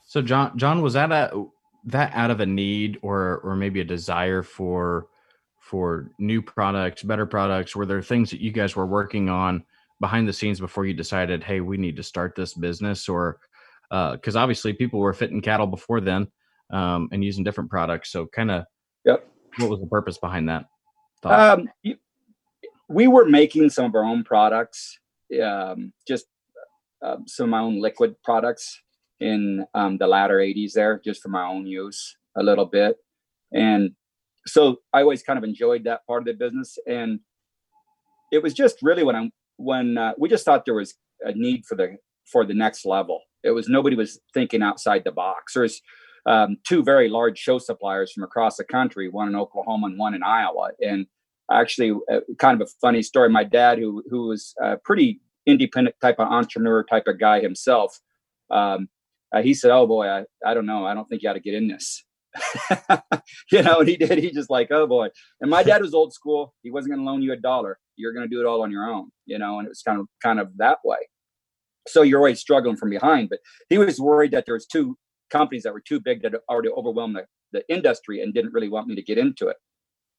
So 0.08 0.22
John, 0.22 0.58
John, 0.58 0.84
was 0.84 0.94
that 0.94 1.12
a 1.12 1.46
that 1.86 2.12
out 2.14 2.30
of 2.30 2.40
a 2.40 2.46
need 2.46 3.00
or 3.02 3.40
or 3.40 3.56
maybe 3.56 3.82
a 3.82 3.86
desire 3.86 4.44
for 4.44 5.08
for 5.66 6.12
new 6.20 6.44
products, 6.44 7.02
better 7.02 7.26
products? 7.26 7.76
Were 7.76 7.88
there 7.88 8.02
things 8.02 8.30
that 8.30 8.40
you 8.40 8.52
guys 8.52 8.76
were 8.76 8.86
working 8.86 9.30
on 9.30 9.64
behind 10.00 10.28
the 10.28 10.34
scenes 10.34 10.60
before 10.60 10.86
you 10.86 10.94
decided, 10.94 11.44
hey, 11.44 11.60
we 11.60 11.76
need 11.76 11.96
to 11.96 12.04
start 12.04 12.36
this 12.36 12.54
business? 12.54 13.10
Or 13.10 13.40
because 13.90 14.36
uh, 14.36 14.40
obviously 14.40 14.74
people 14.74 15.00
were 15.00 15.14
fitting 15.14 15.42
cattle 15.42 15.66
before 15.66 16.02
then 16.02 16.28
um, 16.72 17.10
and 17.12 17.24
using 17.24 17.44
different 17.44 17.72
products. 17.72 18.12
So 18.12 18.28
kind 18.28 18.52
of, 18.52 18.66
yep. 19.06 19.28
What 19.58 19.70
was 19.70 19.80
the 19.80 19.88
purpose 19.88 20.18
behind 20.20 20.50
that? 20.50 20.66
Um, 21.24 21.70
we 22.88 23.08
were 23.08 23.26
making 23.26 23.72
some 23.72 23.86
of 23.86 23.96
our 23.96 24.04
own 24.04 24.24
products, 24.24 25.00
um, 25.42 25.94
just 26.08 26.26
uh, 27.02 27.18
some 27.26 27.46
of 27.46 27.50
my 27.50 27.60
own 27.60 27.82
liquid 27.82 28.16
products 28.24 28.82
in 29.20 29.66
um, 29.74 29.98
the 29.98 30.08
latter 30.08 30.38
80s 30.38 30.74
there, 30.74 31.02
just 31.04 31.24
for 31.24 31.30
my 31.30 31.48
own 31.48 31.66
use 31.66 32.18
a 32.36 32.44
little 32.44 32.66
bit. 32.66 32.98
And 33.52 33.96
so 34.48 34.78
I 34.94 35.02
always 35.02 35.24
kind 35.24 35.38
of 35.38 35.44
enjoyed 35.44 35.84
that 35.86 36.06
part 36.08 36.22
of 36.22 36.26
the 36.26 36.34
business. 36.34 36.78
And 36.88 37.20
it 38.32 38.44
was 38.44 38.54
just 38.54 38.78
really 38.82 39.04
when 39.04 39.16
I'm 39.16 39.32
when 39.58 39.98
uh, 39.98 40.14
we 40.18 40.30
just 40.30 40.46
thought 40.46 40.66
there 40.66 40.76
was 40.76 40.96
a 41.22 41.34
need 41.34 41.66
for 41.66 41.76
the 41.76 41.98
for 42.32 42.46
the 42.46 42.54
next 42.54 42.86
level. 42.86 43.22
It 43.44 43.52
was 43.52 43.70
nobody 43.70 43.96
was 43.96 44.20
thinking 44.34 44.62
outside 44.62 45.04
the 45.04 45.12
box. 45.12 45.54
There's 45.54 45.82
um, 46.26 46.58
two 46.68 46.84
very 46.84 47.10
large 47.10 47.38
show 47.38 47.60
suppliers 47.60 48.12
from 48.12 48.24
across 48.24 48.58
the 48.58 48.64
country, 48.64 49.10
one 49.10 49.28
in 49.28 49.36
Oklahoma 49.36 49.88
and 49.88 50.00
one 50.00 50.16
in 50.16 50.24
Iowa. 50.24 50.72
And 50.82 51.06
actually, 51.52 51.92
uh, 52.12 52.22
kind 52.40 52.60
of 52.60 52.68
a 52.68 52.72
funny 52.82 53.04
story. 53.04 53.30
My 53.30 53.44
dad, 53.44 53.78
who 53.78 54.04
who 54.10 54.28
was 54.28 54.54
a 54.62 54.78
pretty 54.78 55.22
independent 55.46 55.96
type 56.02 56.16
of 56.20 56.28
entrepreneur 56.28 56.84
type 56.84 57.08
of 57.08 57.20
guy 57.20 57.40
himself, 57.40 58.00
um, 58.50 58.90
uh, 59.34 59.42
he 59.42 59.54
said, 59.54 59.72
"Oh 59.72 59.88
boy, 59.88 60.08
I, 60.08 60.26
I 60.46 60.54
don't 60.54 60.66
know. 60.66 60.86
I 60.86 60.94
don't 60.94 61.08
think 61.08 61.22
you 61.22 61.30
ought 61.30 61.34
to 61.34 61.40
get 61.40 61.54
in 61.54 61.68
this." 61.68 62.04
you 63.52 63.62
know, 63.62 63.80
and 63.80 63.88
he 63.88 63.98
did. 63.98 64.18
He 64.18 64.32
just 64.32 64.50
like, 64.50 64.70
oh 64.72 64.88
boy. 64.88 65.10
And 65.42 65.50
my 65.50 65.64
dad 65.64 65.82
was 65.82 65.94
old 65.94 66.14
school. 66.14 66.54
He 66.64 66.72
wasn't 66.72 66.94
going 66.94 67.06
to 67.06 67.10
loan 67.10 67.22
you 67.22 67.34
a 67.34 67.38
dollar. 67.38 67.80
You're 67.96 68.14
going 68.14 68.28
to 68.28 68.34
do 68.34 68.42
it 68.42 68.46
all 68.46 68.62
on 68.64 68.72
your 68.72 68.90
own. 68.90 69.12
You 69.26 69.40
know, 69.40 69.60
and 69.60 69.66
it 69.66 69.70
was 69.70 69.82
kind 69.82 70.00
of 70.00 70.08
kind 70.22 70.40
of 70.40 70.50
that 70.58 70.80
way. 70.84 70.98
So 71.88 72.02
you're 72.02 72.20
always 72.20 72.40
struggling 72.40 72.78
from 72.78 72.90
behind. 72.90 73.30
But 73.30 73.40
he 73.70 73.78
was 73.78 74.00
worried 74.00 74.32
that 74.32 74.46
there 74.46 74.56
was 74.56 74.66
two 74.66 74.98
companies 75.30 75.64
that 75.64 75.74
were 75.74 75.82
too 75.82 76.00
big 76.00 76.22
that 76.24 76.34
already 76.50 76.70
overwhelmed 76.70 77.16
the, 77.16 77.26
the 77.52 77.74
industry 77.74 78.22
and 78.22 78.34
didn't 78.34 78.54
really 78.54 78.70
want 78.70 78.88
me 78.88 78.96
to 78.96 79.02
get 79.02 79.18
into 79.18 79.48
it. 79.48 79.58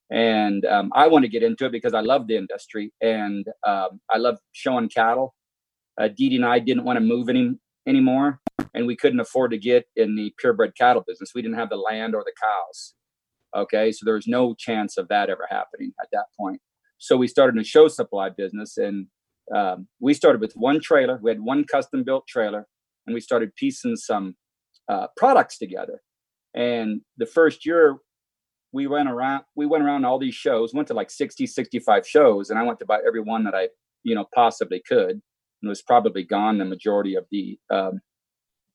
And 0.09 0.63
um, 0.65 0.91
I 0.95 1.07
want 1.07 1.23
to 1.23 1.29
get 1.29 1.43
into 1.43 1.65
it 1.65 1.71
because 1.71 1.93
I 1.93 1.99
love 1.99 2.27
the 2.27 2.37
industry 2.37 2.93
and 3.01 3.45
um, 3.67 3.99
I 4.09 4.17
love 4.17 4.37
showing 4.53 4.87
cattle. 4.87 5.35
Uh, 5.99 6.07
Dee 6.07 6.35
and 6.35 6.45
I 6.45 6.59
didn't 6.59 6.85
want 6.85 6.97
to 6.97 7.01
move 7.01 7.27
any 7.27 7.57
anymore 7.85 8.39
and 8.73 8.87
we 8.87 8.95
couldn't 8.95 9.19
afford 9.19 9.51
to 9.51 9.57
get 9.57 9.85
in 9.95 10.15
the 10.15 10.33
purebred 10.37 10.75
cattle 10.77 11.03
business. 11.07 11.31
We 11.33 11.41
didn't 11.41 11.57
have 11.57 11.69
the 11.69 11.77
land 11.77 12.15
or 12.15 12.23
the 12.23 12.33
cows. 12.41 12.93
Okay, 13.55 13.91
so 13.91 14.03
there 14.05 14.15
was 14.15 14.27
no 14.27 14.53
chance 14.53 14.97
of 14.97 15.07
that 15.07 15.29
ever 15.29 15.47
happening 15.49 15.93
at 16.01 16.09
that 16.11 16.25
point. 16.37 16.61
So 16.97 17.15
we 17.15 17.27
started 17.27 17.59
a 17.59 17.63
show 17.63 17.87
supply 17.87 18.29
business, 18.29 18.77
and 18.77 19.07
um, 19.55 19.87
we 19.99 20.13
started 20.13 20.41
with 20.41 20.53
one 20.53 20.81
trailer. 20.81 21.19
We 21.21 21.31
had 21.31 21.39
one 21.39 21.63
custom 21.65 22.03
built 22.03 22.27
trailer, 22.27 22.67
and 23.05 23.13
we 23.13 23.21
started 23.21 23.55
piecing 23.55 23.95
some 23.95 24.35
uh, 24.89 25.07
products 25.15 25.57
together. 25.57 26.01
And 26.55 27.01
the 27.17 27.25
first 27.25 27.65
year, 27.65 27.97
we 28.73 28.87
went 28.87 29.09
around. 29.09 29.43
We 29.55 29.65
went 29.65 29.83
around 29.83 30.05
all 30.05 30.19
these 30.19 30.35
shows. 30.35 30.73
Went 30.73 30.87
to 30.89 30.93
like 30.93 31.09
60, 31.09 31.47
65 31.47 32.07
shows, 32.07 32.49
and 32.49 32.59
I 32.59 32.63
went 32.63 32.79
to 32.79 32.85
buy 32.85 32.99
every 33.05 33.21
one 33.21 33.43
that 33.45 33.55
I, 33.55 33.69
you 34.03 34.15
know, 34.15 34.25
possibly 34.33 34.81
could. 34.87 35.21
And 35.61 35.69
was 35.69 35.81
probably 35.81 36.23
gone 36.23 36.59
the 36.59 36.65
majority 36.65 37.15
of 37.15 37.25
the 37.31 37.57
um, 37.71 38.01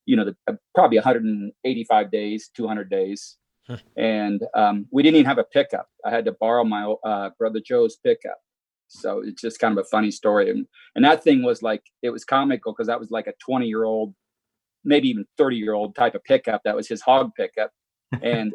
you 0.07 0.17
know, 0.17 0.25
the, 0.25 0.37
uh, 0.49 0.57
probably 0.75 0.99
185 0.99 2.11
days, 2.11 2.51
200 2.55 2.91
days. 2.91 3.37
and 3.97 4.43
um, 4.55 4.87
we 4.91 5.03
didn't 5.03 5.17
even 5.17 5.27
have 5.27 5.39
a 5.39 5.45
pickup. 5.45 5.87
I 6.05 6.11
had 6.11 6.25
to 6.25 6.33
borrow 6.33 6.65
my 6.65 6.95
uh, 7.05 7.31
brother 7.39 7.61
Joe's 7.65 7.97
pickup. 7.97 8.39
So 8.89 9.23
it's 9.25 9.41
just 9.41 9.59
kind 9.59 9.77
of 9.77 9.85
a 9.85 9.89
funny 9.89 10.11
story. 10.11 10.51
And, 10.51 10.67
and 10.95 11.05
that 11.05 11.25
thing 11.25 11.43
was 11.43 11.63
like, 11.63 11.83
it 12.03 12.11
was 12.11 12.25
comical 12.25 12.73
because 12.73 12.89
that 12.89 13.01
was 13.01 13.11
like 13.11 13.27
a 13.27 13.33
20 13.45 13.67
year 13.67 13.85
old, 13.85 14.15
maybe 14.85 15.09
even 15.09 15.25
30 15.39 15.57
year 15.57 15.73
old 15.73 15.95
type 15.95 16.15
of 16.15 16.25
pickup. 16.25 16.63
That 16.65 16.77
was 16.77 16.89
his 16.89 17.01
hog 17.01 17.31
pickup. 17.37 17.71
and 18.23 18.53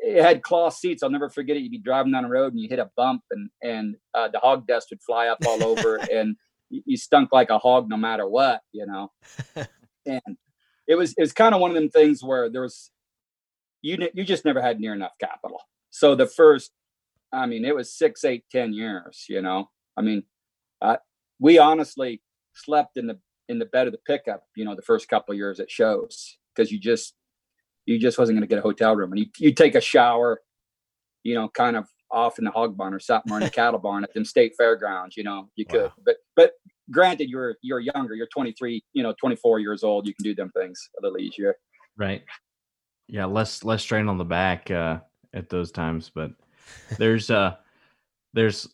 it 0.00 0.22
had 0.22 0.42
cloth 0.42 0.74
seats. 0.74 1.02
I'll 1.02 1.10
never 1.10 1.28
forget 1.28 1.56
it. 1.56 1.62
You'd 1.62 1.70
be 1.70 1.78
driving 1.78 2.12
down 2.12 2.24
the 2.24 2.28
road 2.28 2.52
and 2.52 2.60
you 2.60 2.68
hit 2.68 2.78
a 2.78 2.90
bump 2.96 3.22
and, 3.30 3.50
and 3.62 3.96
uh, 4.14 4.28
the 4.28 4.38
hog 4.38 4.66
dust 4.66 4.88
would 4.90 5.02
fly 5.02 5.28
up 5.28 5.38
all 5.46 5.62
over 5.62 5.96
and 6.12 6.36
you 6.70 6.96
stunk 6.96 7.30
like 7.32 7.50
a 7.50 7.58
hog 7.58 7.88
no 7.88 7.96
matter 7.96 8.28
what, 8.28 8.62
you 8.72 8.86
know. 8.86 9.12
and 10.06 10.36
it 10.88 10.96
was 10.96 11.12
it 11.12 11.20
was 11.20 11.32
kind 11.32 11.54
of 11.54 11.60
one 11.60 11.70
of 11.70 11.74
them 11.74 11.90
things 11.90 12.24
where 12.24 12.48
there 12.48 12.62
was 12.62 12.90
you 13.82 14.08
you 14.14 14.24
just 14.24 14.44
never 14.44 14.60
had 14.60 14.80
near 14.80 14.94
enough 14.94 15.12
capital. 15.20 15.60
So 15.90 16.14
the 16.14 16.26
first, 16.26 16.72
I 17.32 17.46
mean, 17.46 17.64
it 17.64 17.74
was 17.74 17.92
six, 17.92 18.24
eight, 18.24 18.44
ten 18.50 18.72
years. 18.72 19.26
You 19.28 19.42
know, 19.42 19.70
I 19.96 20.02
mean, 20.02 20.24
uh, 20.82 20.96
we 21.38 21.58
honestly 21.58 22.22
slept 22.54 22.96
in 22.96 23.06
the 23.06 23.18
in 23.48 23.58
the 23.58 23.66
bed 23.66 23.86
of 23.86 23.92
the 23.92 24.00
pickup. 24.06 24.44
You 24.56 24.64
know, 24.64 24.74
the 24.74 24.82
first 24.82 25.08
couple 25.08 25.32
of 25.32 25.38
years 25.38 25.60
at 25.60 25.70
shows 25.70 26.38
because 26.54 26.72
you 26.72 26.80
just 26.80 27.14
you 27.86 27.98
just 27.98 28.18
wasn't 28.18 28.36
going 28.36 28.48
to 28.48 28.52
get 28.52 28.58
a 28.58 28.62
hotel 28.62 28.96
room, 28.96 29.12
and 29.12 29.20
you 29.20 29.26
you 29.38 29.52
take 29.52 29.74
a 29.74 29.80
shower, 29.80 30.40
you 31.22 31.34
know, 31.34 31.48
kind 31.48 31.76
of 31.76 31.86
off 32.10 32.38
in 32.38 32.44
the 32.44 32.50
hog 32.50 32.76
barn 32.76 32.94
or 32.94 33.00
something, 33.00 33.32
or 33.32 33.36
in 33.36 33.44
the 33.44 33.50
cattle 33.60 33.78
barn 33.78 34.04
at 34.04 34.14
them 34.14 34.24
state 34.24 34.54
fairgrounds. 34.56 35.16
You 35.16 35.24
know, 35.24 35.50
you 35.54 35.66
could, 35.66 35.82
wow. 35.82 35.92
but 36.04 36.16
but 36.34 36.52
granted 36.90 37.28
you're 37.28 37.56
you're 37.62 37.80
younger 37.80 38.14
you're 38.14 38.28
23 38.28 38.82
you 38.92 39.02
know 39.02 39.14
24 39.20 39.60
years 39.60 39.84
old 39.84 40.06
you 40.06 40.14
can 40.14 40.24
do 40.24 40.34
them 40.34 40.50
things 40.50 40.88
a 40.98 41.02
little 41.02 41.18
easier 41.18 41.54
right. 41.96 42.22
Yeah 43.08 43.24
less 43.24 43.64
less 43.64 43.82
strain 43.82 44.08
on 44.08 44.18
the 44.18 44.24
back 44.24 44.70
uh 44.70 45.00
at 45.34 45.48
those 45.48 45.70
times 45.72 46.10
but 46.14 46.32
there's 46.98 47.30
uh 47.30 47.56
there's 48.34 48.68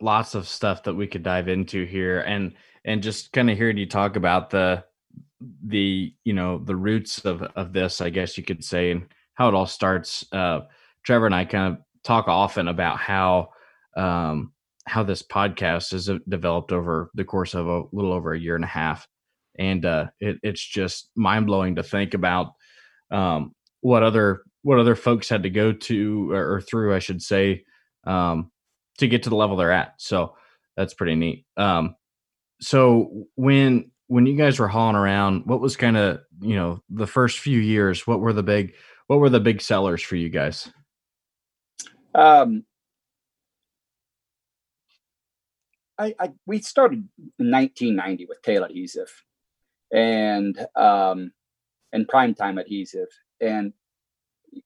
lots 0.00 0.34
of 0.34 0.48
stuff 0.48 0.82
that 0.84 0.94
we 0.94 1.06
could 1.06 1.22
dive 1.22 1.48
into 1.48 1.84
here 1.84 2.20
and 2.20 2.54
and 2.84 3.02
just 3.02 3.32
kind 3.32 3.50
of 3.50 3.56
hearing 3.56 3.76
you 3.76 3.86
talk 3.86 4.16
about 4.16 4.50
the 4.50 4.84
the 5.66 6.14
you 6.24 6.32
know 6.32 6.58
the 6.58 6.76
roots 6.76 7.24
of 7.24 7.42
of 7.42 7.72
this 7.72 8.00
i 8.00 8.10
guess 8.10 8.36
you 8.36 8.44
could 8.44 8.64
say 8.64 8.90
and 8.90 9.06
how 9.34 9.48
it 9.48 9.54
all 9.54 9.66
starts 9.66 10.24
uh 10.32 10.60
trevor 11.04 11.26
and 11.26 11.34
i 11.34 11.44
kind 11.44 11.74
of 11.74 11.80
talk 12.02 12.28
often 12.28 12.68
about 12.68 12.98
how 12.98 13.50
um 13.96 14.52
how 14.90 15.04
this 15.04 15.22
podcast 15.22 15.92
has 15.92 16.10
developed 16.28 16.72
over 16.72 17.10
the 17.14 17.24
course 17.24 17.54
of 17.54 17.66
a 17.68 17.82
little 17.92 18.12
over 18.12 18.32
a 18.32 18.38
year 18.38 18.56
and 18.56 18.64
a 18.64 18.68
half, 18.68 19.06
and 19.58 19.84
uh, 19.84 20.08
it, 20.18 20.38
it's 20.42 20.64
just 20.64 21.10
mind 21.14 21.46
blowing 21.46 21.76
to 21.76 21.82
think 21.82 22.14
about 22.14 22.52
um, 23.10 23.54
what 23.80 24.02
other 24.02 24.42
what 24.62 24.78
other 24.78 24.96
folks 24.96 25.28
had 25.28 25.44
to 25.44 25.50
go 25.50 25.72
to 25.72 26.32
or, 26.32 26.54
or 26.54 26.60
through, 26.60 26.94
I 26.94 26.98
should 26.98 27.22
say, 27.22 27.64
um, 28.04 28.50
to 28.98 29.08
get 29.08 29.22
to 29.22 29.30
the 29.30 29.36
level 29.36 29.56
they're 29.56 29.72
at. 29.72 29.94
So 29.98 30.34
that's 30.76 30.92
pretty 30.92 31.14
neat. 31.14 31.46
Um, 31.56 31.94
so 32.60 33.26
when 33.36 33.90
when 34.08 34.26
you 34.26 34.36
guys 34.36 34.58
were 34.58 34.68
hauling 34.68 34.96
around, 34.96 35.46
what 35.46 35.60
was 35.60 35.76
kind 35.76 35.96
of 35.96 36.20
you 36.40 36.56
know 36.56 36.82
the 36.90 37.06
first 37.06 37.38
few 37.38 37.58
years? 37.58 38.06
What 38.06 38.20
were 38.20 38.32
the 38.32 38.42
big 38.42 38.74
what 39.06 39.20
were 39.20 39.30
the 39.30 39.40
big 39.40 39.62
sellers 39.62 40.02
for 40.02 40.16
you 40.16 40.28
guys? 40.28 40.70
Um, 42.14 42.64
I, 46.00 46.14
I, 46.18 46.30
we 46.46 46.60
started 46.62 47.06
in 47.38 47.50
1990 47.50 48.26
with 48.26 48.40
tail 48.42 48.64
adhesive 48.64 49.12
and 49.92 50.58
um, 50.74 51.32
and 51.92 52.08
primetime 52.08 52.58
adhesive. 52.58 53.08
And 53.40 53.74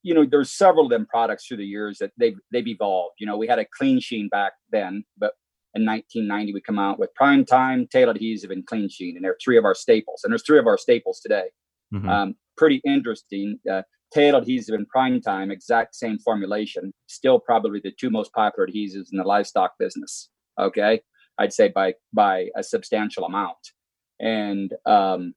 you 0.02 0.14
know 0.14 0.24
there's 0.24 0.52
several 0.52 0.84
of 0.84 0.90
them 0.90 1.06
products 1.06 1.46
through 1.46 1.58
the 1.58 1.66
years 1.66 1.98
that 1.98 2.12
they've 2.16 2.38
they've 2.52 2.68
evolved. 2.68 3.16
You 3.18 3.26
know 3.26 3.36
we 3.36 3.48
had 3.48 3.58
a 3.58 3.66
clean 3.76 4.00
sheen 4.00 4.28
back 4.28 4.52
then 4.70 5.04
but 5.18 5.32
in 5.74 5.84
1990 5.84 6.54
we 6.54 6.60
come 6.60 6.78
out 6.78 7.00
with 7.00 7.10
primetime 7.20 7.90
tail 7.90 8.08
adhesive 8.08 8.52
and 8.52 8.64
clean 8.64 8.88
sheen 8.88 9.16
and 9.16 9.24
they're 9.24 9.36
three 9.44 9.58
of 9.58 9.64
our 9.64 9.74
staples 9.74 10.22
and 10.22 10.32
there's 10.32 10.44
three 10.46 10.58
of 10.58 10.66
our 10.68 10.78
staples 10.78 11.20
today. 11.20 11.48
Mm-hmm. 11.92 12.08
um, 12.08 12.34
pretty 12.56 12.80
interesting 12.84 13.58
uh, 13.70 13.82
tail 14.12 14.36
adhesive 14.36 14.74
and 14.74 14.86
primetime 14.94 15.52
exact 15.52 15.94
same 15.94 16.18
formulation 16.18 16.94
still 17.08 17.38
probably 17.38 17.80
the 17.84 17.92
two 18.00 18.08
most 18.08 18.32
popular 18.32 18.66
adhesives 18.66 19.12
in 19.12 19.18
the 19.18 19.24
livestock 19.24 19.72
business 19.78 20.30
Okay, 20.58 21.00
I'd 21.38 21.52
say 21.52 21.68
by 21.68 21.94
by 22.12 22.48
a 22.56 22.62
substantial 22.62 23.24
amount, 23.24 23.72
and 24.20 24.72
um, 24.86 25.34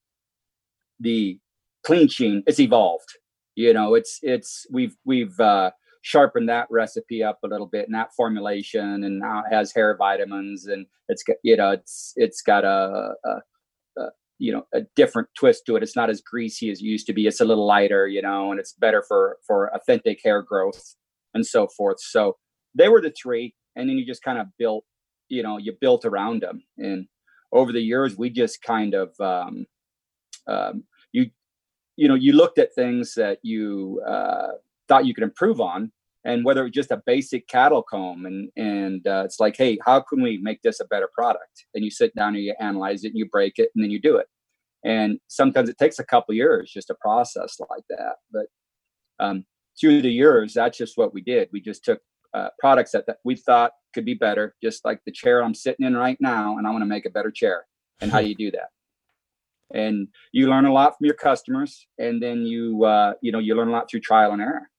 the 1.00 1.40
clean 1.86 2.08
sheen 2.08 2.44
it's 2.48 2.60
evolved. 2.60 3.10
You 3.56 3.74
know, 3.74 3.96
it's 3.96 4.20
it's 4.22 4.66
we've 4.72 4.96
we've 5.06 5.40
uh, 5.40 5.72
sharpened 6.02 6.50
that 6.50 6.68
recipe 6.70 7.24
up 7.24 7.40
a 7.44 7.48
little 7.48 7.68
bit 7.68 7.86
and 7.86 7.96
that 7.96 8.14
formulation, 8.16 9.04
and 9.04 9.20
now 9.20 9.44
it 9.50 9.54
has 9.54 9.74
hair 9.74 9.96
vitamins, 9.98 10.68
and 10.68 10.86
it's 11.10 11.24
got 11.24 11.38
you 11.44 11.58
know 11.58 11.72
it's 11.72 12.14
it's 12.16 12.42
got 12.42 12.64
a, 12.64 13.14
a 13.26 13.42
you 14.40 14.52
know 14.52 14.64
a 14.74 14.82
different 14.96 15.30
twist 15.38 15.66
to 15.66 15.76
it. 15.76 15.84
It's 15.84 15.96
not 15.96 16.10
as 16.10 16.22
greasy 16.22 16.70
as 16.70 16.80
it 16.80 16.86
used 16.86 17.08
to 17.08 17.14
be. 17.14 17.28
It's 17.28 17.42
a 17.42 17.46
little 17.46 17.66
lighter 17.66 18.08
you 18.08 18.22
know 18.22 18.52
and 18.52 18.60
it's 18.60 18.74
better 18.74 19.04
for 19.08 19.38
for 19.46 19.74
authentic 19.76 20.20
hair 20.24 20.42
growth 20.42 20.96
and 21.34 21.46
so 21.46 21.68
forth. 21.68 22.00
So 22.00 22.38
they 22.76 22.90
were 22.90 23.02
the 23.02 23.12
three 23.12 23.56
and 23.76 23.90
then 23.90 23.98
you 23.98 24.06
just 24.06 24.24
kind 24.24 24.40
of 24.40 24.48
built 24.58 24.86
you 25.30 25.44
know 25.44 25.58
you 25.58 25.74
built 25.80 26.06
around 26.06 26.42
them 26.42 26.64
and 26.78 27.08
over 27.52 27.72
the 27.72 27.82
years 27.82 28.18
we 28.18 28.30
just 28.30 28.62
kind 28.62 28.94
of 28.94 29.20
um, 29.20 29.66
um, 30.48 30.84
you 31.12 31.30
you 31.96 32.08
know 32.08 32.16
you 32.16 32.34
looked 32.34 32.60
at 32.60 32.74
things 32.74 33.14
that 33.16 33.40
you 33.42 34.02
uh, 34.08 34.50
thought 34.88 35.06
you 35.06 35.14
could 35.14 35.24
improve 35.24 35.62
on 35.62 35.92
and 36.26 36.44
whether 36.44 36.66
it's 36.66 36.76
just 36.76 36.92
a 36.92 37.02
basic 37.06 37.48
cattle 37.48 37.84
comb 37.84 38.26
and 38.26 38.50
and 38.56 39.08
uh, 39.08 39.24
it's 39.26 39.40
like 39.40 39.56
hey 39.58 39.78
how 39.86 40.00
can 40.02 40.22
we 40.22 40.38
make 40.38 40.62
this 40.62 40.80
a 40.80 40.86
better 40.86 41.10
product? 41.14 41.66
And 41.74 41.84
you 41.84 41.92
sit 41.92 42.16
down 42.16 42.36
and 42.36 42.44
you 42.44 42.54
analyze 42.60 43.04
it 43.04 43.10
and 43.10 43.18
you 43.18 43.28
break 43.30 43.60
it 43.60 43.70
and 43.76 43.84
then 43.84 43.92
you 43.92 44.00
do 44.00 44.18
it. 44.18 44.28
And 44.84 45.20
sometimes 45.28 45.70
it 45.70 45.78
takes 45.78 46.00
a 46.00 46.06
couple 46.06 46.36
years 46.36 46.72
just 46.72 46.90
a 46.90 46.96
process 46.96 47.58
like 47.60 47.84
that 47.90 48.16
but 48.32 48.46
um, 49.20 49.46
through 49.80 50.02
the 50.02 50.12
years 50.12 50.54
that's 50.54 50.78
just 50.78 50.98
what 50.98 51.14
we 51.14 51.22
did. 51.22 51.50
We 51.52 51.62
just 51.62 51.84
took 51.84 52.02
uh, 52.38 52.50
products 52.60 52.92
that, 52.92 53.06
that 53.08 53.18
we 53.24 53.36
thought 53.36 53.72
could 53.94 54.06
be 54.06 54.14
better 54.14 54.56
just 54.62 54.86
like 54.86 55.00
the 55.06 55.12
chair 55.12 55.44
i'm 55.44 55.54
sitting 55.54 55.86
in 55.86 55.96
right 55.96 56.18
now 56.20 56.58
and 56.58 56.68
i 56.68 56.72
want 56.72 56.82
to 56.82 56.88
make 56.96 57.06
a 57.06 57.10
better 57.10 57.32
chair 57.32 57.66
and 58.02 58.12
how 58.12 58.20
do 58.24 58.28
you 58.28 58.36
do 58.36 58.52
that 58.52 58.70
and 59.74 60.08
you 60.32 60.48
learn 60.48 60.66
a 60.66 60.74
lot 60.74 60.96
from 60.98 61.06
your 61.06 61.16
customers 61.16 61.88
and 61.98 62.22
then 62.22 62.44
you 62.44 62.84
uh, 62.86 63.14
you 63.22 63.32
know 63.32 63.40
you 63.40 63.56
learn 63.56 63.70
a 63.70 63.72
lot 63.72 63.90
through 63.90 64.00
trial 64.00 64.32
and 64.32 64.42
error 64.42 64.70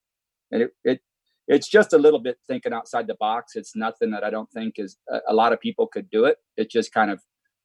and 0.50 0.62
it, 0.62 0.70
it 0.84 1.00
it's 1.48 1.66
just 1.66 1.94
a 1.94 1.98
little 1.98 2.18
bit 2.20 2.36
thinking 2.46 2.74
outside 2.74 3.06
the 3.06 3.16
box. 3.18 3.56
It's 3.56 3.74
nothing 3.74 4.10
that 4.10 4.22
I 4.22 4.30
don't 4.30 4.50
think 4.50 4.74
is 4.76 4.98
a, 5.10 5.20
a 5.28 5.34
lot 5.34 5.52
of 5.52 5.60
people 5.60 5.86
could 5.86 6.10
do 6.10 6.26
it. 6.26 6.36
It's 6.56 6.72
just 6.72 6.92
kind 6.92 7.10
of 7.10 7.20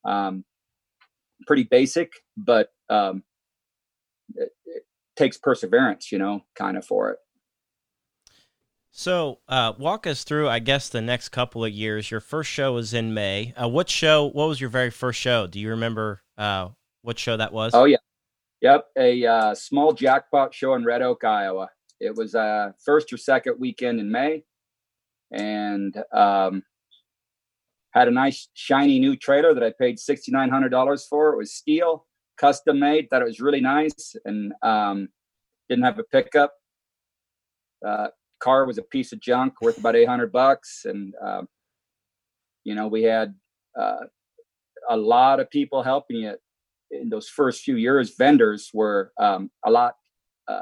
um, 0.05 0.45
pretty 1.45 1.63
basic, 1.63 2.13
but 2.37 2.69
um, 2.89 3.23
it, 4.35 4.49
it, 4.65 4.83
takes 5.15 5.37
perseverance, 5.37 6.11
you 6.11 6.17
know, 6.17 6.41
kind 6.55 6.75
of 6.75 6.83
for 6.83 7.11
it. 7.11 7.19
So, 8.95 9.39
uh, 9.47 9.73
walk 9.79 10.05
us 10.05 10.23
through, 10.23 10.47
I 10.49 10.59
guess, 10.59 10.87
the 10.87 11.01
next 11.01 11.29
couple 11.29 11.65
of 11.65 11.71
years. 11.71 12.11
Your 12.11 12.19
first 12.19 12.51
show 12.51 12.73
was 12.73 12.93
in 12.93 13.11
May. 13.11 13.51
Uh, 13.59 13.67
what 13.67 13.89
show? 13.89 14.29
What 14.29 14.47
was 14.47 14.61
your 14.61 14.69
very 14.69 14.91
first 14.91 15.19
show? 15.19 15.47
Do 15.47 15.59
you 15.59 15.71
remember 15.71 16.21
uh, 16.37 16.69
what 17.01 17.17
show 17.17 17.35
that 17.35 17.51
was? 17.51 17.73
Oh 17.73 17.85
yeah, 17.85 17.97
yep, 18.61 18.85
a 18.95 19.25
uh, 19.25 19.55
small 19.55 19.93
jackpot 19.93 20.53
show 20.53 20.75
in 20.75 20.85
Red 20.85 21.01
Oak, 21.01 21.23
Iowa. 21.23 21.69
It 21.99 22.15
was 22.15 22.35
uh, 22.35 22.73
first 22.85 23.11
or 23.11 23.17
second 23.17 23.55
weekend 23.59 23.99
in 23.99 24.11
May, 24.11 24.43
and 25.31 25.97
um, 26.13 26.61
had 27.95 28.07
a 28.07 28.11
nice 28.11 28.47
shiny 28.53 28.99
new 28.99 29.15
trailer 29.15 29.55
that 29.55 29.63
I 29.63 29.71
paid 29.71 29.97
sixty 29.97 30.31
nine 30.31 30.51
hundred 30.51 30.69
dollars 30.69 31.07
for. 31.09 31.33
It 31.33 31.37
was 31.37 31.51
steel, 31.51 32.05
custom 32.37 32.77
made. 32.77 33.09
Thought 33.09 33.23
it 33.23 33.25
was 33.25 33.39
really 33.39 33.61
nice, 33.61 34.15
and 34.23 34.53
um, 34.61 35.09
didn't 35.67 35.83
have 35.83 35.97
a 35.97 36.03
pickup. 36.03 36.53
Uh, 37.83 38.09
car 38.43 38.65
was 38.65 38.77
a 38.77 38.83
piece 38.83 39.11
of 39.13 39.21
junk 39.21 39.53
worth 39.61 39.77
about 39.77 39.95
eight 39.95 40.07
hundred 40.07 40.31
bucks, 40.31 40.81
and 40.85 41.13
um, 41.25 41.47
you 42.63 42.75
know 42.75 42.87
we 42.87 43.03
had 43.03 43.33
uh, 43.79 44.05
a 44.89 44.97
lot 44.97 45.39
of 45.39 45.49
people 45.49 45.83
helping 45.83 46.23
it 46.23 46.39
in 46.91 47.09
those 47.09 47.29
first 47.29 47.61
few 47.61 47.77
years. 47.77 48.15
Vendors 48.17 48.69
were 48.73 49.11
um, 49.19 49.49
a 49.65 49.71
lot. 49.71 49.95
Uh, 50.47 50.59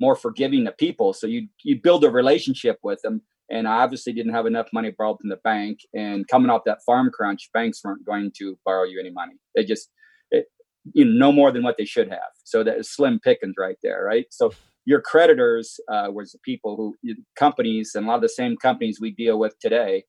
more 0.00 0.16
forgiving 0.16 0.64
to 0.64 0.72
people. 0.72 1.12
So 1.12 1.26
you 1.26 1.48
you 1.62 1.80
build 1.80 2.04
a 2.04 2.10
relationship 2.10 2.78
with 2.82 3.00
them. 3.02 3.22
And 3.48 3.68
I 3.68 3.82
obviously 3.82 4.12
didn't 4.12 4.34
have 4.34 4.46
enough 4.46 4.68
money 4.72 4.92
borrowed 4.96 5.18
from 5.20 5.30
the 5.30 5.36
bank. 5.36 5.78
And 5.94 6.26
coming 6.26 6.50
off 6.50 6.62
that 6.66 6.80
farm 6.84 7.10
crunch, 7.12 7.48
banks 7.54 7.80
weren't 7.84 8.04
going 8.04 8.32
to 8.38 8.58
borrow 8.64 8.82
you 8.84 8.98
any 8.98 9.10
money. 9.10 9.34
They 9.54 9.64
just 9.64 9.90
it, 10.30 10.46
you 10.92 11.04
know 11.04 11.26
no 11.26 11.32
more 11.32 11.52
than 11.52 11.62
what 11.62 11.76
they 11.78 11.84
should 11.84 12.08
have. 12.08 12.32
So 12.44 12.64
that 12.64 12.78
is 12.78 12.90
slim 12.90 13.20
pickings 13.20 13.54
right 13.58 13.76
there, 13.82 14.04
right? 14.04 14.26
So 14.30 14.52
your 14.86 15.00
creditors 15.00 15.78
uh, 15.92 16.08
was 16.12 16.32
the 16.32 16.38
people 16.44 16.76
who 16.76 16.94
companies 17.38 17.92
and 17.94 18.06
a 18.06 18.08
lot 18.08 18.16
of 18.16 18.22
the 18.22 18.28
same 18.28 18.56
companies 18.56 18.98
we 19.00 19.10
deal 19.10 19.38
with 19.38 19.58
today 19.60 20.04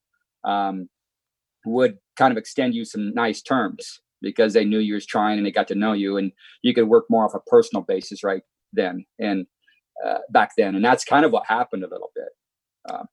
um, 0.46 0.88
would 1.66 1.98
kind 2.16 2.32
of 2.32 2.38
extend 2.38 2.74
you 2.74 2.86
some 2.86 3.14
nice 3.14 3.42
terms 3.42 4.00
because 4.22 4.54
they 4.54 4.64
knew 4.64 4.80
you 4.80 4.94
was 4.94 5.06
trying 5.06 5.38
and 5.38 5.46
they 5.46 5.52
got 5.52 5.68
to 5.68 5.76
know 5.76 5.94
you 5.94 6.18
and 6.18 6.32
you 6.62 6.74
could 6.74 6.88
work 6.88 7.06
more 7.10 7.26
off 7.26 7.36
a 7.36 7.50
personal 7.50 7.84
basis 7.84 8.24
right 8.24 8.44
then 8.74 9.06
and 9.20 9.46
uh, 10.06 10.20
back 10.30 10.52
then, 10.58 10.76
and 10.76 10.84
that's 10.84 11.04
kind 11.04 11.26
of 11.26 11.32
what 11.32 11.46
happened 11.48 11.84
a 11.84 11.90
little 11.90 12.12
bit. 12.16 12.30
Uh, 12.90 13.04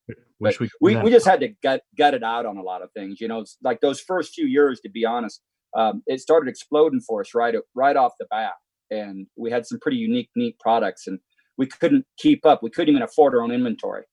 we, 0.61 0.71
we, 0.81 0.97
we 0.97 1.11
just 1.11 1.27
had 1.27 1.41
to 1.41 1.49
gut 1.63 1.83
gut 1.97 2.15
it 2.15 2.23
out 2.23 2.47
on 2.47 2.59
a 2.59 2.63
lot 2.63 2.83
of 2.83 2.91
things. 2.93 3.21
You 3.21 3.29
know, 3.29 3.41
it's 3.41 3.57
like 3.63 3.81
those 3.81 4.01
first 4.01 4.35
few 4.35 4.47
years, 4.47 4.81
to 4.81 4.91
be 4.91 5.05
honest, 5.05 5.41
um, 5.77 6.03
it 6.07 6.21
started 6.21 6.49
exploding 6.49 7.01
for 7.01 7.23
us 7.23 7.35
right 7.35 7.55
right 7.75 7.97
off 7.97 8.13
the 8.21 8.27
bat, 8.31 8.53
and 8.91 9.27
we 9.37 9.51
had 9.51 9.67
some 9.67 9.79
pretty 9.81 9.97
unique, 9.97 10.29
neat 10.37 10.59
products, 10.61 11.07
and 11.07 11.19
we 11.57 11.67
couldn't 11.67 12.07
keep 12.19 12.45
up. 12.45 12.63
We 12.63 12.71
couldn't 12.71 12.91
even 12.91 13.03
afford 13.03 13.35
our 13.35 13.43
own 13.43 13.51
inventory, 13.51 14.05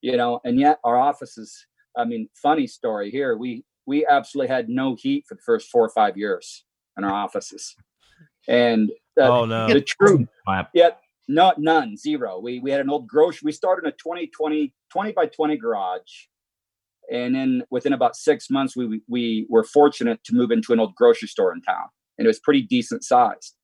you 0.00 0.16
know. 0.16 0.40
And 0.44 0.58
yet, 0.58 0.78
our 0.84 0.96
offices. 0.96 1.66
I 1.96 2.04
mean, 2.04 2.28
funny 2.34 2.66
story 2.66 3.10
here. 3.10 3.36
We 3.36 3.64
we 3.86 4.06
absolutely 4.06 4.54
had 4.54 4.68
no 4.68 4.96
heat 4.98 5.24
for 5.28 5.34
the 5.34 5.42
first 5.44 5.70
four 5.70 5.84
or 5.84 5.90
five 5.90 6.16
years 6.16 6.64
in 6.96 7.04
our 7.04 7.12
offices, 7.12 7.74
and 8.48 8.90
uh, 9.20 9.28
oh 9.28 9.44
no, 9.44 9.68
the 9.68 9.80
truth. 9.80 10.28
Yeah, 10.74 10.90
not 11.28 11.58
none, 11.58 11.96
zero. 11.96 12.40
We 12.40 12.58
we 12.58 12.70
had 12.70 12.80
an 12.80 12.90
old 12.90 13.06
grocery. 13.06 13.46
We 13.46 13.52
started 13.52 13.86
in 13.86 13.92
a 13.92 13.96
20, 13.96 14.28
20, 14.28 14.72
20 14.90 15.12
by 15.12 15.26
20 15.26 15.56
garage. 15.58 16.00
And 17.10 17.34
then 17.34 17.62
within 17.70 17.94
about 17.94 18.16
six 18.16 18.50
months, 18.50 18.76
we 18.76 19.00
we 19.08 19.46
were 19.48 19.64
fortunate 19.64 20.22
to 20.24 20.34
move 20.34 20.50
into 20.50 20.72
an 20.72 20.80
old 20.80 20.94
grocery 20.94 21.28
store 21.28 21.52
in 21.52 21.62
town. 21.62 21.86
And 22.18 22.26
it 22.26 22.28
was 22.28 22.40
pretty 22.40 22.62
decent 22.62 23.04
sized. 23.04 23.54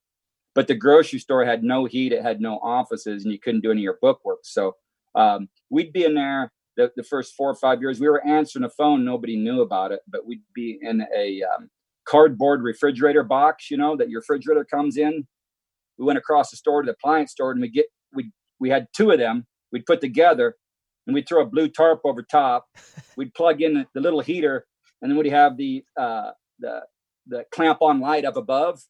But 0.55 0.69
the 0.69 0.75
grocery 0.75 1.19
store 1.19 1.45
had 1.45 1.65
no 1.65 1.85
heat, 1.85 2.13
it 2.13 2.23
had 2.23 2.41
no 2.41 2.59
offices, 2.63 3.25
and 3.25 3.33
you 3.33 3.41
couldn't 3.41 3.63
do 3.63 3.71
any 3.71 3.81
of 3.81 3.85
your 3.85 3.99
bookwork. 4.01 4.41
So 4.45 4.77
um, 5.15 5.49
we'd 5.71 5.93
be 5.93 6.05
in 6.05 6.15
there 6.15 6.53
the, 6.77 6.93
the 6.97 7.03
first 7.03 7.35
four 7.35 7.51
or 7.51 7.57
five 7.57 7.81
years. 7.81 8.01
We 8.01 8.09
were 8.09 8.25
answering 8.25 8.63
the 8.63 8.71
phone, 8.71 9.05
nobody 9.05 9.37
knew 9.37 9.63
about 9.63 9.93
it, 9.93 10.01
but 10.07 10.27
we'd 10.27 10.43
be 10.55 10.79
in 10.81 11.05
a 11.17 11.43
um, 11.43 11.71
cardboard 12.07 12.63
refrigerator 12.63 13.25
box, 13.25 13.71
you 13.71 13.77
know, 13.77 13.97
that 13.97 14.11
your 14.11 14.21
refrigerator 14.21 14.65
comes 14.65 14.97
in 14.97 15.27
we 15.99 16.05
went 16.05 16.19
across 16.19 16.51
the 16.51 16.57
store 16.57 16.83
to 16.83 16.87
the 16.87 16.93
appliance 16.93 17.33
store 17.33 17.53
and 17.53 17.61
we 17.61 17.69
get 17.69 17.87
we 18.13 18.31
we 18.61 18.71
had 18.71 18.87
two 18.95 19.11
of 19.11 19.19
them 19.19 19.47
we'd 19.73 19.87
put 19.87 20.01
together 20.01 20.57
and 21.07 21.15
we'd 21.15 21.29
throw 21.29 21.43
a 21.43 21.47
blue 21.47 21.69
tarp 21.69 22.01
over 22.05 22.23
top 22.23 22.67
we'd 23.17 23.35
plug 23.35 23.63
in 23.63 23.75
the, 23.75 23.87
the 23.95 24.01
little 24.01 24.21
heater 24.21 24.67
and 25.03 25.11
then 25.11 25.19
we'd 25.19 25.31
have 25.31 25.57
the 25.57 25.85
uh, 25.99 26.31
the 26.59 26.83
the 27.27 27.45
clamp 27.53 27.79
on 27.81 28.01
light 28.01 28.25
up 28.25 28.37
above 28.37 28.81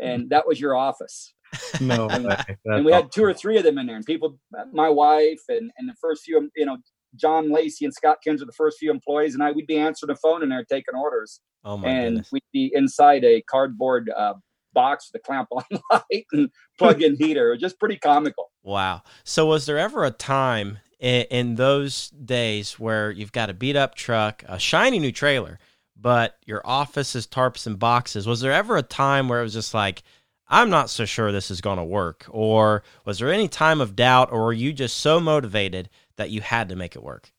and 0.00 0.30
that 0.30 0.46
was 0.46 0.60
your 0.60 0.74
office 0.74 1.34
no 1.80 2.08
and, 2.08 2.26
and 2.66 2.84
we 2.84 2.92
had 2.92 3.10
two 3.10 3.24
or 3.24 3.32
three 3.32 3.56
of 3.56 3.64
them 3.64 3.78
in 3.78 3.86
there 3.86 3.96
and 3.96 4.04
people 4.04 4.38
my 4.72 4.88
wife 4.88 5.40
and 5.48 5.70
and 5.78 5.88
the 5.88 5.94
first 6.00 6.24
few 6.24 6.50
you 6.56 6.66
know 6.66 6.76
John 7.16 7.50
Lacey 7.50 7.84
and 7.84 7.94
Scott 7.94 8.18
Kins 8.22 8.40
were 8.40 8.46
the 8.46 8.52
first 8.52 8.78
few 8.78 8.90
employees, 8.90 9.34
and 9.34 9.42
I 9.42 9.52
we'd 9.52 9.66
be 9.66 9.78
answering 9.78 10.08
the 10.08 10.16
phone 10.16 10.42
in 10.42 10.48
there 10.48 10.64
taking 10.64 10.94
orders. 10.94 11.40
Oh 11.64 11.76
my 11.76 11.88
and 11.88 12.16
goodness. 12.16 12.32
we'd 12.32 12.42
be 12.52 12.70
inside 12.74 13.24
a 13.24 13.42
cardboard 13.42 14.10
uh, 14.16 14.34
box 14.72 15.10
with 15.12 15.20
a 15.20 15.24
clamp 15.24 15.48
on 15.52 15.64
light 15.90 16.26
and 16.32 16.50
plug 16.78 17.02
in 17.02 17.16
heater. 17.16 17.56
Just 17.56 17.78
pretty 17.78 17.98
comical. 17.98 18.50
Wow. 18.62 19.02
So 19.24 19.46
was 19.46 19.66
there 19.66 19.78
ever 19.78 20.04
a 20.04 20.10
time 20.10 20.78
in, 21.00 21.22
in 21.30 21.54
those 21.56 22.10
days 22.10 22.78
where 22.78 23.10
you've 23.10 23.32
got 23.32 23.50
a 23.50 23.54
beat 23.54 23.76
up 23.76 23.94
truck, 23.94 24.44
a 24.46 24.58
shiny 24.58 24.98
new 24.98 25.12
trailer, 25.12 25.58
but 26.00 26.38
your 26.46 26.62
office 26.64 27.14
is 27.16 27.26
tarps 27.26 27.66
and 27.66 27.78
boxes? 27.78 28.26
Was 28.26 28.40
there 28.40 28.52
ever 28.52 28.76
a 28.76 28.82
time 28.82 29.28
where 29.28 29.40
it 29.40 29.44
was 29.44 29.54
just 29.54 29.74
like, 29.74 30.02
I'm 30.48 30.70
not 30.70 30.88
so 30.90 31.04
sure 31.04 31.30
this 31.30 31.50
is 31.50 31.60
going 31.60 31.78
to 31.78 31.84
work? 31.84 32.26
Or 32.30 32.82
was 33.04 33.18
there 33.18 33.32
any 33.32 33.48
time 33.48 33.80
of 33.80 33.96
doubt, 33.96 34.32
or 34.32 34.44
were 34.44 34.52
you 34.52 34.72
just 34.72 34.96
so 34.96 35.20
motivated 35.20 35.90
that 36.16 36.30
you 36.30 36.40
had 36.40 36.68
to 36.70 36.76
make 36.76 36.96
it 36.96 37.02
work? 37.02 37.32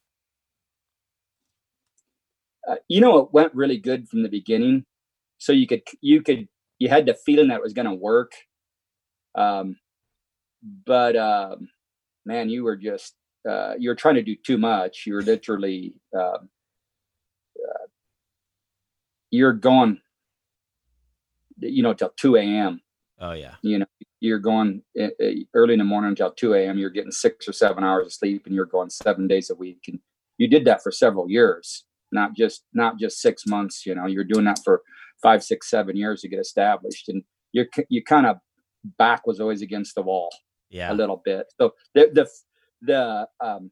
Uh, 2.69 2.75
you 2.87 3.01
know, 3.01 3.17
it 3.19 3.33
went 3.33 3.55
really 3.55 3.77
good 3.77 4.07
from 4.07 4.21
the 4.21 4.29
beginning. 4.29 4.85
So 5.39 5.53
you 5.53 5.65
could 5.65 5.83
you 6.01 6.21
could 6.21 6.47
you 6.77 6.89
had 6.89 7.05
the 7.05 7.13
feeling 7.13 7.47
that 7.47 7.55
it 7.55 7.63
was 7.63 7.73
going 7.73 7.87
to 7.87 7.93
work. 7.93 8.33
Um, 9.35 9.77
but 10.85 11.15
uh, 11.15 11.55
man, 12.25 12.49
you 12.49 12.63
were 12.63 12.75
just 12.75 13.15
uh, 13.49 13.73
you 13.79 13.89
were 13.89 13.95
trying 13.95 14.15
to 14.15 14.23
do 14.23 14.35
too 14.35 14.57
much. 14.57 15.05
You 15.07 15.15
were 15.15 15.23
literally 15.23 15.95
uh, 16.17 16.39
you're 19.31 19.53
going, 19.53 19.99
you 21.59 21.83
know, 21.83 21.93
till 21.93 22.11
two 22.17 22.35
a.m. 22.35 22.81
Oh 23.19 23.33
yeah. 23.33 23.55
You 23.61 23.79
know, 23.79 23.85
you're 24.19 24.39
going 24.39 24.81
eh, 24.97 25.09
eh, 25.19 25.33
early 25.53 25.73
in 25.73 25.79
the 25.79 25.85
morning 25.85 26.09
until 26.09 26.31
two 26.31 26.53
a.m. 26.53 26.77
You're 26.77 26.89
getting 26.89 27.11
six 27.11 27.47
or 27.47 27.53
seven 27.53 27.83
hours 27.83 28.05
of 28.05 28.13
sleep, 28.13 28.45
and 28.45 28.55
you're 28.55 28.65
going 28.65 28.89
seven 28.89 29.27
days 29.27 29.49
a 29.49 29.55
week, 29.55 29.83
and 29.87 29.99
you 30.37 30.47
did 30.47 30.65
that 30.65 30.81
for 30.81 30.91
several 30.91 31.29
years. 31.29 31.85
not 32.11 32.35
just 32.35 32.63
not 32.73 32.97
just 32.97 33.19
six 33.21 33.45
months. 33.45 33.85
You 33.85 33.95
know, 33.95 34.07
you're 34.07 34.23
doing 34.23 34.45
that 34.45 34.59
for 34.63 34.81
five, 35.21 35.43
six, 35.43 35.69
seven 35.69 35.95
years 35.95 36.21
to 36.21 36.29
get 36.29 36.39
established, 36.39 37.09
and 37.09 37.23
you're 37.51 37.67
you 37.89 38.03
kind 38.03 38.25
of 38.25 38.37
back 38.97 39.27
was 39.27 39.39
always 39.39 39.61
against 39.61 39.95
the 39.95 40.01
wall, 40.01 40.29
yeah, 40.69 40.91
a 40.91 40.95
little 40.95 41.21
bit. 41.23 41.47
So 41.59 41.73
the 41.93 42.09
the 42.13 42.29
the 42.81 43.27
um, 43.45 43.71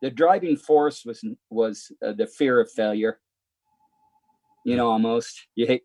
the 0.00 0.10
driving 0.10 0.56
force 0.56 1.04
was 1.04 1.24
was 1.50 1.90
uh, 2.04 2.12
the 2.12 2.26
fear 2.26 2.60
of 2.60 2.70
failure. 2.70 3.18
You 4.66 4.76
know, 4.76 4.90
almost 4.90 5.46
you 5.54 5.66
hate. 5.66 5.82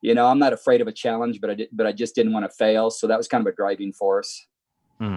You 0.00 0.14
know, 0.14 0.26
I'm 0.26 0.38
not 0.38 0.52
afraid 0.52 0.80
of 0.80 0.86
a 0.86 0.92
challenge, 0.92 1.40
but 1.40 1.50
I 1.50 1.54
did, 1.54 1.68
but 1.72 1.86
I 1.86 1.92
just 1.92 2.14
didn't 2.14 2.32
want 2.32 2.44
to 2.44 2.50
fail. 2.50 2.90
So 2.90 3.06
that 3.08 3.18
was 3.18 3.26
kind 3.26 3.46
of 3.46 3.52
a 3.52 3.56
driving 3.56 3.92
force. 3.92 4.46
Hmm. 4.98 5.16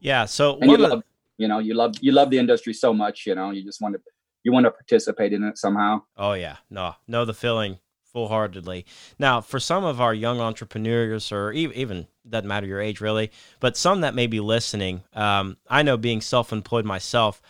Yeah. 0.00 0.26
So 0.26 0.58
and 0.60 0.70
you 0.70 0.76
love, 0.76 1.02
you 1.38 1.48
know, 1.48 1.58
you 1.58 1.74
love 1.74 1.94
you 2.00 2.12
love 2.12 2.30
the 2.30 2.38
industry 2.38 2.74
so 2.74 2.92
much. 2.92 3.24
You 3.26 3.34
know, 3.34 3.50
you 3.50 3.64
just 3.64 3.80
want 3.80 3.94
to 3.94 4.00
you 4.42 4.52
want 4.52 4.64
to 4.64 4.70
participate 4.70 5.32
in 5.32 5.44
it 5.44 5.58
somehow. 5.58 6.02
Oh 6.16 6.32
yeah, 6.34 6.56
no, 6.68 6.96
no, 7.06 7.24
the 7.24 7.34
feeling 7.34 7.78
full 8.12 8.28
heartedly. 8.28 8.84
Now, 9.18 9.40
for 9.40 9.60
some 9.60 9.84
of 9.84 10.00
our 10.00 10.12
young 10.12 10.40
entrepreneurs, 10.40 11.30
or 11.30 11.52
even 11.52 12.06
doesn't 12.28 12.48
matter 12.48 12.66
your 12.66 12.80
age 12.80 13.00
really, 13.00 13.30
but 13.60 13.76
some 13.76 14.00
that 14.00 14.14
may 14.14 14.26
be 14.26 14.40
listening, 14.40 15.02
um, 15.14 15.56
I 15.68 15.82
know 15.82 15.96
being 15.96 16.20
self 16.20 16.52
employed 16.52 16.84
myself, 16.84 17.40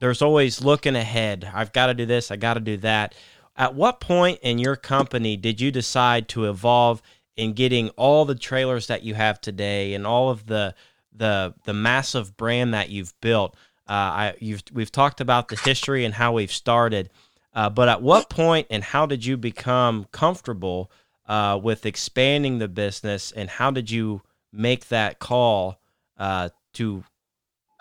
there's 0.00 0.22
always 0.22 0.62
looking 0.62 0.96
ahead. 0.96 1.50
I've 1.52 1.72
got 1.72 1.86
to 1.86 1.94
do 1.94 2.06
this, 2.06 2.30
I 2.30 2.36
got 2.36 2.54
to 2.54 2.60
do 2.60 2.76
that. 2.78 3.14
At 3.56 3.74
what 3.74 4.00
point 4.00 4.40
in 4.42 4.58
your 4.58 4.76
company 4.76 5.36
did 5.36 5.60
you 5.60 5.70
decide 5.70 6.28
to 6.28 6.46
evolve 6.46 7.00
in 7.36 7.52
getting 7.52 7.88
all 7.90 8.24
the 8.24 8.34
trailers 8.34 8.88
that 8.88 9.02
you 9.02 9.14
have 9.14 9.40
today 9.40 9.94
and 9.94 10.06
all 10.06 10.30
of 10.30 10.46
the 10.46 10.74
the 11.16 11.54
the 11.64 11.72
massive 11.72 12.36
brand 12.36 12.74
that 12.74 12.90
you've 12.90 13.18
built? 13.20 13.54
Uh, 13.88 13.92
I 13.92 14.34
you've 14.40 14.62
we've 14.72 14.90
talked 14.90 15.20
about 15.20 15.48
the 15.48 15.56
history 15.56 16.04
and 16.04 16.14
how 16.14 16.32
we've 16.32 16.52
started, 16.52 17.10
uh, 17.54 17.70
but 17.70 17.88
at 17.88 18.02
what 18.02 18.28
point 18.28 18.66
and 18.70 18.82
how 18.82 19.06
did 19.06 19.24
you 19.24 19.36
become 19.36 20.06
comfortable 20.10 20.90
uh, 21.26 21.58
with 21.62 21.86
expanding 21.86 22.58
the 22.58 22.68
business, 22.68 23.30
and 23.30 23.48
how 23.48 23.70
did 23.70 23.90
you 23.90 24.22
make 24.52 24.88
that 24.88 25.20
call 25.20 25.78
uh, 26.18 26.48
to 26.72 27.04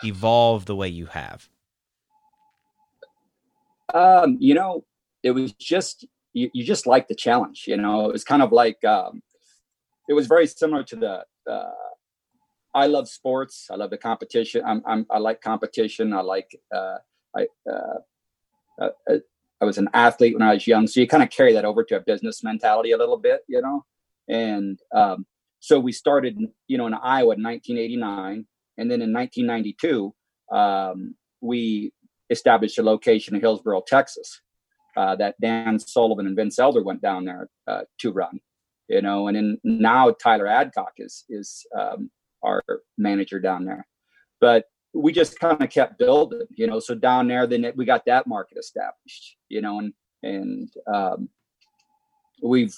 evolve 0.04 0.66
the 0.66 0.76
way 0.76 0.88
you 0.88 1.08
have? 1.08 1.50
Um, 3.94 4.38
you 4.40 4.54
know, 4.54 4.84
it 5.24 5.32
was 5.32 5.54
just 5.54 6.06
you, 6.34 6.50
you 6.54 6.64
just 6.64 6.86
like 6.86 7.08
the 7.08 7.16
challenge. 7.16 7.66
You 7.68 7.78
know, 7.78 8.10
it 8.10 8.12
was 8.12 8.24
kind 8.24 8.42
of 8.42 8.52
like 8.52 8.84
um, 8.84 9.22
it 10.10 10.14
was 10.14 10.28
very 10.28 10.48
similar 10.48 10.84
to 10.84 10.96
the 10.96 11.52
uh, 11.52 11.72
I 12.74 12.88
love 12.88 13.08
sports. 13.08 13.68
I 13.72 13.76
love 13.76 13.92
the 13.92 13.98
competition. 13.98 14.64
I'm, 14.66 14.82
I'm 14.86 15.06
i 15.10 15.18
like 15.20 15.42
competition. 15.42 16.14
I 16.14 16.22
like 16.22 16.60
uh, 16.74 16.98
I 17.36 17.48
uh, 17.70 18.00
uh, 18.82 18.90
uh, 19.10 19.18
I 19.62 19.66
was 19.66 19.78
an 19.78 19.90
athlete 19.94 20.34
when 20.34 20.42
I 20.42 20.54
was 20.54 20.68
young, 20.68 20.88
so 20.88 21.00
you 21.00 21.08
kind 21.08 21.24
of 21.24 21.30
carry 21.30 21.54
that 21.54 21.66
over 21.66 21.84
to 21.86 21.98
a 21.98 22.02
business 22.02 22.44
mentality 22.44 22.92
a 22.92 22.98
little 22.98 23.18
bit, 23.18 23.42
you 23.48 23.62
know. 23.62 23.86
And 24.28 24.80
um, 24.94 25.26
so 25.60 25.80
we 25.80 25.94
started, 25.94 26.38
you 26.68 26.78
know, 26.78 26.88
in 26.88 26.94
Iowa 26.94 27.36
in 27.36 27.44
1989, 27.44 28.46
and 28.78 28.92
then 28.92 29.02
in 29.02 29.14
1992 29.14 30.14
um, 30.52 31.16
we 31.40 31.94
established 32.30 32.78
a 32.80 32.84
location 32.84 33.36
in 33.36 33.42
Hillsboro, 33.42 33.84
Texas. 33.88 34.42
Uh, 34.95 35.15
that 35.15 35.36
Dan 35.41 35.79
Sullivan 35.79 36.27
and 36.27 36.36
Vince 36.36 36.60
Elder 36.60 36.84
went 36.84 37.01
down 37.01 37.25
there 37.25 37.49
uh, 37.67 37.82
to 37.99 38.12
run, 38.12 38.39
you 38.88 39.01
know, 39.01 39.27
and 39.27 39.36
then 39.36 39.58
now 39.63 40.12
Tyler 40.12 40.47
Adcock 40.47 40.93
is 40.97 41.25
is 41.29 41.65
um, 41.77 42.12
our 42.43 42.62
manager 42.97 43.39
down 43.39 43.65
there. 43.65 43.88
But 44.39 44.65
we 44.93 45.12
just 45.12 45.39
kind 45.39 45.62
of 45.62 45.69
kept 45.69 45.97
building, 45.97 46.45
you 46.51 46.67
know. 46.67 46.79
So 46.79 46.95
down 46.95 47.27
there, 47.27 47.47
then 47.47 47.71
we 47.75 47.86
got 47.86 48.06
that 48.06 48.27
market 48.27 48.58
established, 48.58 49.38
you 49.49 49.62
know, 49.62 49.79
and 49.79 49.93
and 50.21 50.69
um, 50.93 51.29
we've 52.43 52.75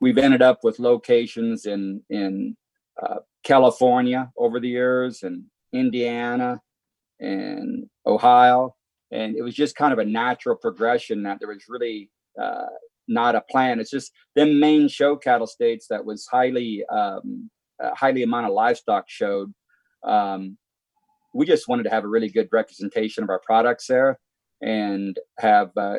we've 0.00 0.18
ended 0.18 0.42
up 0.42 0.64
with 0.64 0.78
locations 0.78 1.66
in 1.66 2.02
in 2.10 2.56
uh, 3.02 3.20
California 3.42 4.30
over 4.36 4.60
the 4.60 4.68
years, 4.68 5.22
and 5.22 5.44
Indiana, 5.72 6.60
and 7.20 7.88
Ohio, 8.06 8.76
and 9.10 9.36
it 9.36 9.42
was 9.42 9.54
just 9.54 9.76
kind 9.76 9.92
of 9.92 9.98
a 9.98 10.04
natural 10.04 10.56
progression 10.56 11.22
that 11.22 11.38
there 11.38 11.48
was 11.48 11.64
really 11.68 12.10
uh, 12.40 12.66
not 13.08 13.34
a 13.34 13.42
plan. 13.42 13.80
It's 13.80 13.90
just 13.90 14.12
them 14.34 14.58
main 14.58 14.88
show 14.88 15.16
cattle 15.16 15.46
states 15.46 15.86
that 15.88 16.04
was 16.04 16.26
highly 16.26 16.84
um, 16.86 17.50
uh, 17.82 17.94
highly 17.94 18.22
amount 18.22 18.46
of 18.46 18.52
livestock 18.52 19.04
showed. 19.08 19.52
Um, 20.04 20.56
we 21.34 21.46
just 21.46 21.68
wanted 21.68 21.84
to 21.84 21.90
have 21.90 22.04
a 22.04 22.08
really 22.08 22.28
good 22.28 22.48
representation 22.52 23.24
of 23.24 23.30
our 23.30 23.40
products 23.40 23.86
there 23.88 24.18
and 24.62 25.18
have 25.38 25.70
uh, 25.76 25.98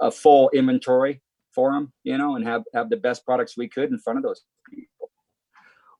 a 0.00 0.10
full 0.10 0.50
inventory 0.50 1.22
for 1.54 1.72
them, 1.72 1.92
you 2.04 2.16
know, 2.16 2.36
and 2.36 2.46
have 2.46 2.62
have 2.74 2.90
the 2.90 2.96
best 2.96 3.24
products 3.24 3.56
we 3.56 3.68
could 3.68 3.90
in 3.90 3.98
front 3.98 4.18
of 4.18 4.22
those 4.22 4.42
people. 4.68 5.10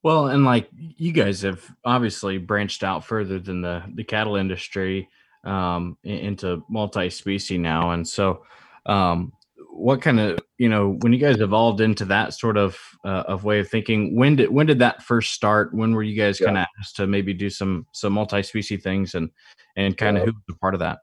Well, 0.02 0.28
and 0.28 0.44
like 0.44 0.68
you 0.72 1.12
guys 1.12 1.42
have 1.42 1.64
obviously 1.84 2.38
branched 2.38 2.84
out 2.84 3.04
further 3.04 3.38
than 3.38 3.60
the 3.62 3.82
the 3.94 4.04
cattle 4.04 4.36
industry 4.36 5.08
um, 5.44 5.96
into 6.04 6.62
multi-species 6.68 7.58
now, 7.58 7.90
and 7.90 8.06
so 8.06 8.44
um, 8.86 9.32
what 9.72 10.02
kind 10.02 10.20
of 10.20 10.38
you 10.58 10.68
know 10.68 10.98
when 11.00 11.12
you 11.12 11.18
guys 11.18 11.40
evolved 11.40 11.80
into 11.80 12.04
that 12.04 12.34
sort 12.34 12.56
of 12.56 12.78
uh, 13.04 13.24
of 13.26 13.44
way 13.44 13.60
of 13.60 13.68
thinking 13.68 14.16
when 14.16 14.36
did 14.36 14.50
when 14.50 14.66
did 14.66 14.78
that 14.80 15.02
first 15.02 15.32
start? 15.32 15.74
When 15.74 15.94
were 15.94 16.02
you 16.02 16.16
guys 16.16 16.38
kind 16.38 16.58
of 16.58 16.66
asked 16.78 16.96
to 16.96 17.06
maybe 17.06 17.32
do 17.32 17.50
some 17.50 17.86
some 17.92 18.12
multi-species 18.12 18.82
things 18.82 19.14
and 19.14 19.30
and 19.76 19.96
kind 19.96 20.18
of 20.18 20.24
who 20.24 20.32
was 20.32 20.56
a 20.56 20.58
part 20.58 20.74
of 20.74 20.80
that? 20.80 20.98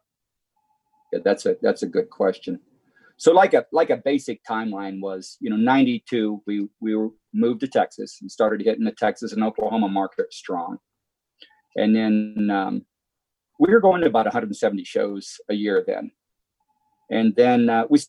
Yeah, 1.12 1.20
that's 1.24 1.46
a 1.46 1.56
that's 1.62 1.84
a 1.84 1.88
good 1.88 2.10
question. 2.10 2.60
So 3.18 3.32
like 3.32 3.54
a 3.54 3.66
like 3.72 3.90
a 3.90 3.98
basic 3.98 4.44
timeline 4.44 5.02
was 5.02 5.38
you 5.40 5.50
know 5.50 5.56
92 5.56 6.44
we 6.46 6.68
we 6.80 6.96
were 6.96 7.10
moved 7.34 7.62
to 7.62 7.68
texas 7.68 8.20
and 8.22 8.32
started 8.32 8.62
hitting 8.62 8.86
the 8.86 8.92
texas 8.92 9.34
and 9.34 9.44
oklahoma 9.44 9.90
market 9.90 10.32
strong. 10.32 10.78
And 11.76 11.96
then 11.96 12.50
um, 12.52 12.86
we 13.60 13.72
were 13.72 13.80
going 13.80 14.02
to 14.02 14.08
about 14.08 14.26
170 14.26 14.84
shows 14.84 15.40
a 15.50 15.54
year 15.54 15.84
then 15.86 16.12
and 17.10 17.36
then 17.36 17.70
uh, 17.70 17.86
we 17.90 18.00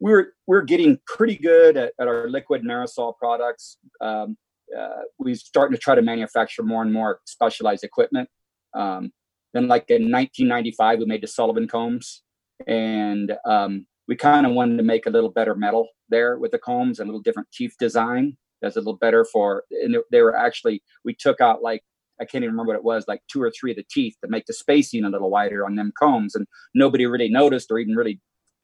we 0.00 0.10
were 0.10 0.34
we 0.46 0.56
are 0.56 0.62
getting 0.62 0.98
pretty 1.06 1.36
good 1.36 1.76
at, 1.76 1.92
at, 1.98 2.08
our 2.08 2.28
liquid 2.28 2.62
and 2.62 2.70
aerosol 2.70 3.16
products. 3.16 3.78
Um, 4.00 4.36
uh, 4.76 5.02
we 5.18 5.34
starting 5.34 5.76
to 5.76 5.80
try 5.80 5.94
to 5.94 6.02
manufacture 6.02 6.62
more 6.62 6.82
and 6.82 6.92
more 6.92 7.20
specialized 7.24 7.84
equipment. 7.84 8.28
Um, 8.74 9.12
then, 9.54 9.68
like 9.68 9.84
in 9.90 10.10
1995, 10.10 10.98
we 10.98 11.04
made 11.04 11.22
the 11.22 11.28
Sullivan 11.28 11.68
combs, 11.68 12.22
and 12.66 13.36
um, 13.44 13.86
we 14.08 14.16
kind 14.16 14.46
of 14.46 14.52
wanted 14.52 14.78
to 14.78 14.82
make 14.82 15.06
a 15.06 15.10
little 15.10 15.30
better 15.30 15.54
metal 15.54 15.88
there 16.08 16.38
with 16.38 16.50
the 16.50 16.58
combs 16.58 16.98
a 16.98 17.04
little 17.04 17.20
different 17.20 17.50
teeth 17.52 17.74
design. 17.78 18.36
That's 18.60 18.76
a 18.76 18.80
little 18.80 18.96
better 18.96 19.24
for. 19.24 19.64
And 19.70 19.96
they 20.10 20.22
were 20.22 20.36
actually 20.36 20.82
we 21.04 21.14
took 21.14 21.40
out 21.40 21.62
like 21.62 21.84
I 22.22 22.24
can't 22.24 22.44
even 22.44 22.54
remember 22.54 22.72
what 22.72 22.78
it 22.78 22.84
was, 22.84 23.04
like 23.06 23.22
two 23.30 23.42
or 23.42 23.50
three 23.50 23.72
of 23.72 23.76
the 23.76 23.86
teeth 23.90 24.16
to 24.22 24.30
make 24.30 24.46
the 24.46 24.54
spacing 24.54 25.04
a 25.04 25.10
little 25.10 25.30
wider 25.30 25.66
on 25.66 25.74
them 25.74 25.92
combs, 25.98 26.34
and 26.34 26.46
nobody 26.74 27.06
really 27.06 27.28
noticed 27.28 27.70
or 27.70 27.78
even 27.78 27.94
really 27.94 28.20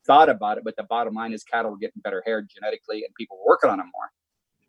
thought 0.08 0.28
about 0.28 0.58
it, 0.58 0.64
but 0.64 0.74
the 0.76 0.82
bottom 0.84 1.14
line 1.14 1.32
is 1.32 1.44
cattle 1.44 1.70
were 1.70 1.76
getting 1.76 2.00
better 2.02 2.22
hair 2.26 2.42
genetically 2.42 3.04
and 3.04 3.14
people 3.14 3.36
were 3.38 3.50
working 3.50 3.70
on 3.70 3.76
them 3.76 3.90
more. 3.94 4.10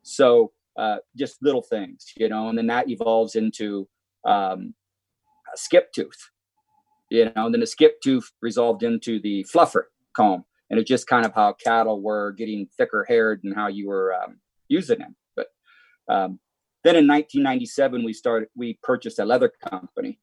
So 0.04 0.52
uh, 0.78 0.98
just 1.18 1.42
little 1.42 1.62
things, 1.62 2.06
you 2.18 2.30
know, 2.30 2.50
and 2.50 2.58
then 2.58 2.68
that 2.68 2.90
evolves 2.90 3.36
into 3.36 3.88
um, 4.26 4.76
a 5.54 5.58
skip 5.58 5.92
tooth, 5.94 6.30
you 7.10 7.32
know, 7.36 7.46
and 7.46 7.54
then 7.54 7.62
the 7.62 7.68
skip 7.68 8.02
tooth 8.02 8.30
resolved 8.42 8.84
into 8.84 9.20
the 9.22 9.46
fluffer 9.54 9.84
comb. 10.16 10.44
And 10.70 10.80
it's 10.80 10.90
just 10.90 11.08
kind 11.08 11.26
of 11.26 11.34
how 11.34 11.54
cattle 11.54 12.02
were 12.02 12.34
getting 12.34 12.68
thicker 12.78 13.06
haired 13.08 13.44
and 13.44 13.56
how 13.56 13.68
you 13.68 13.88
were 13.88 14.14
um, 14.14 14.40
using 14.68 15.00
them. 15.00 15.16
But 15.36 15.48
um, 16.08 16.40
then 16.84 16.96
in 16.96 17.08
1997, 17.08 18.04
we 18.04 18.14
started, 18.14 18.50
we 18.56 18.80
purchased 18.82 19.20
a 19.20 19.26
leather 19.26 19.52
company 19.70 20.20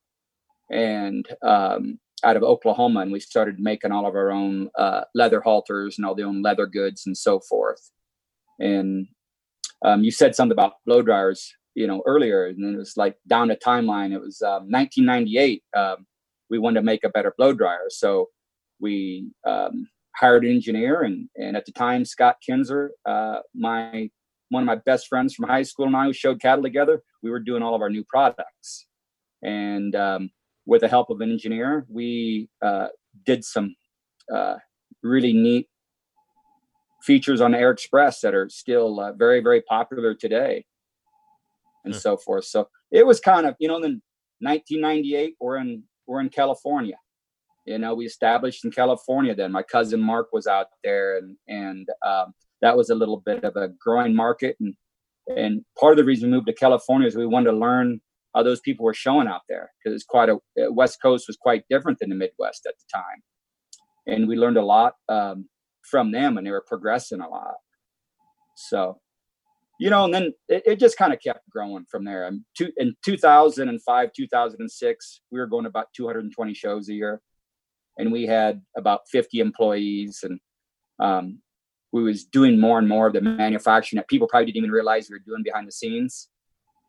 and 0.71 1.29
um, 1.43 1.99
out 2.25 2.37
of 2.37 2.43
Oklahoma, 2.43 3.01
and 3.01 3.13
we 3.13 3.21
started 3.21 3.61
making 3.61 3.93
all 3.93 4.07
of 4.07 4.15
our 4.15 4.31
own 4.31 4.71
uh, 4.79 5.03
leather 5.15 5.41
halters 5.41 5.99
and 5.99 6.07
all 6.07 6.15
the 6.15 6.23
own 6.23 6.43
leather 6.43 6.67
goods 6.67 7.07
and 7.07 7.17
so 7.17 7.41
forth. 7.41 7.91
And 8.59 9.09
um, 9.85 10.03
you 10.03 10.11
said 10.11 10.35
something 10.35 10.53
about 10.53 10.75
blow 10.87 11.03
dryers, 11.03 11.53
you 11.75 11.87
know, 11.87 12.03
earlier, 12.07 12.47
and 12.47 12.75
it 12.75 12.79
was 12.79 12.97
like 12.97 13.17
down 13.27 13.49
the 13.49 13.57
timeline. 13.57 14.13
It 14.13 14.21
was 14.21 14.41
um, 14.43 14.71
1998. 14.71 15.63
Um, 15.77 16.07
we 16.49 16.59
wanted 16.59 16.81
to 16.81 16.85
make 16.87 17.05
a 17.05 17.11
better 17.11 17.35
blow 17.37 17.53
dryer, 17.53 17.87
so 17.89 18.31
we 18.81 19.29
um, 19.47 19.89
hired 20.17 20.45
an 20.45 20.51
engineer, 20.51 21.03
and 21.03 21.29
and 21.37 21.57
at 21.57 21.67
the 21.67 21.73
time, 21.73 22.05
Scott 22.05 22.37
Kinzer, 22.45 22.93
uh, 23.05 23.41
my 23.55 24.11
one 24.51 24.63
of 24.63 24.67
my 24.67 24.77
best 24.77 25.09
friends 25.09 25.35
from 25.35 25.49
high 25.49 25.63
school, 25.63 25.87
and 25.87 25.97
I, 25.97 26.07
who 26.07 26.13
showed 26.13 26.41
cattle 26.41 26.63
together. 26.63 27.03
We 27.23 27.31
were 27.31 27.41
doing 27.41 27.63
all 27.63 27.75
of 27.75 27.83
our 27.83 27.91
new 27.91 28.05
products, 28.05 28.87
and 29.43 29.95
um, 29.95 30.31
with 30.67 30.83
the 30.83 30.89
help 30.89 31.11
of 31.11 31.21
an 31.21 31.31
engineer, 31.31 31.87
we 31.89 32.49
uh, 32.63 32.89
did 33.25 33.45
some 33.45 33.75
uh, 34.35 34.57
really 35.03 35.33
neat 35.33 35.69
features 37.03 37.41
on 37.41 37.55
Air 37.55 37.71
Express 37.71 38.21
that 38.21 38.35
are 38.35 38.49
still 38.49 39.01
uh, 39.01 39.13
very, 39.13 39.41
very 39.41 39.63
popular 39.63 40.15
today, 40.15 40.65
and 41.85 41.95
mm. 41.95 42.01
so 42.01 42.17
forth. 42.17 42.45
So 42.45 42.69
it 42.91 43.07
was 43.07 43.21
kind 43.21 43.47
of, 43.47 43.55
you 43.59 43.69
know, 43.69 43.81
then 43.81 44.03
1998, 44.41 45.37
we're 45.41 45.57
in 45.57 45.85
we're 46.07 46.21
in 46.21 46.29
California, 46.29 46.97
You 47.65 47.79
know, 47.79 47.95
we 47.95 48.07
established 48.07 48.65
in 48.65 48.71
California. 48.71 49.35
Then 49.35 49.51
my 49.51 49.63
cousin 49.63 50.01
Mark 50.01 50.29
was 50.33 50.47
out 50.47 50.69
there, 50.85 51.19
and 51.19 51.37
and 51.49 51.89
um, 52.05 52.35
that 52.63 52.77
was 52.77 52.91
a 52.91 52.95
little 52.95 53.23
bit 53.25 53.45
of 53.45 53.57
a 53.57 53.69
growing 53.81 54.15
market. 54.15 54.57
And 54.61 54.75
and 55.29 55.65
part 55.79 55.93
of 55.93 55.97
the 55.99 56.05
reason 56.05 56.31
we 56.31 56.37
moved 56.37 56.47
to 56.47 56.53
California 56.53 57.09
is 57.09 57.17
we 57.17 57.27
wanted 57.27 57.51
to 57.51 57.57
learn 57.57 58.01
how 58.35 58.43
those 58.43 58.61
people 58.61 58.85
were 58.85 58.95
showing 58.95 59.27
out 59.27 59.43
there 59.49 59.73
because 59.79 59.95
it's 59.95 60.05
quite 60.05 60.29
a 60.29 60.39
West 60.71 60.99
Coast 61.03 61.27
was 61.27 61.37
quite 61.37 61.65
different 61.69 61.99
than 61.99 62.11
the 62.11 62.15
Midwest 62.15 62.67
at 62.67 62.75
the 62.79 62.99
time, 62.99 63.23
and 64.07 64.29
we 64.29 64.37
learned 64.37 64.57
a 64.57 64.65
lot 64.65 64.95
um, 65.09 65.49
from 65.83 66.13
them, 66.13 66.39
and 66.39 66.47
they 66.47 66.51
were 66.51 66.65
progressing 66.67 67.21
a 67.21 67.29
lot. 67.29 67.55
So 68.57 69.01
you 69.79 69.91
know, 69.91 70.05
and 70.05 70.15
then 70.15 70.33
it, 70.49 70.63
it 70.67 70.81
just 70.81 70.97
kind 70.97 71.13
of 71.13 71.21
kept 71.21 71.49
growing 71.51 71.85
from 71.91 72.05
there. 72.05 72.27
And 72.27 72.43
two, 72.57 72.71
in 72.77 72.95
2005, 73.05 74.13
2006, 74.13 75.21
we 75.31 75.39
were 75.39 75.47
going 75.47 75.67
about 75.67 75.89
220 75.95 76.55
shows 76.55 76.89
a 76.89 76.95
year, 76.95 77.21
and 77.99 78.11
we 78.11 78.27
had 78.27 78.63
about 78.77 79.03
50 79.11 79.41
employees, 79.41 80.21
and 80.23 80.41
um, 80.99 81.41
we 81.93 82.03
was 82.03 82.25
doing 82.25 82.61
more 82.61 82.79
and 82.79 82.89
more 82.89 83.07
of 83.07 83.13
the 83.13 83.21
manufacturing 83.21 83.99
that 83.99 84.09
people 84.09 84.29
probably 84.29 84.47
didn't 84.47 84.59
even 84.59 84.71
realize 84.71 85.09
we 85.09 85.15
were 85.15 85.25
doing 85.25 85.43
behind 85.43 85.67
the 85.67 85.73
scenes. 85.73 86.29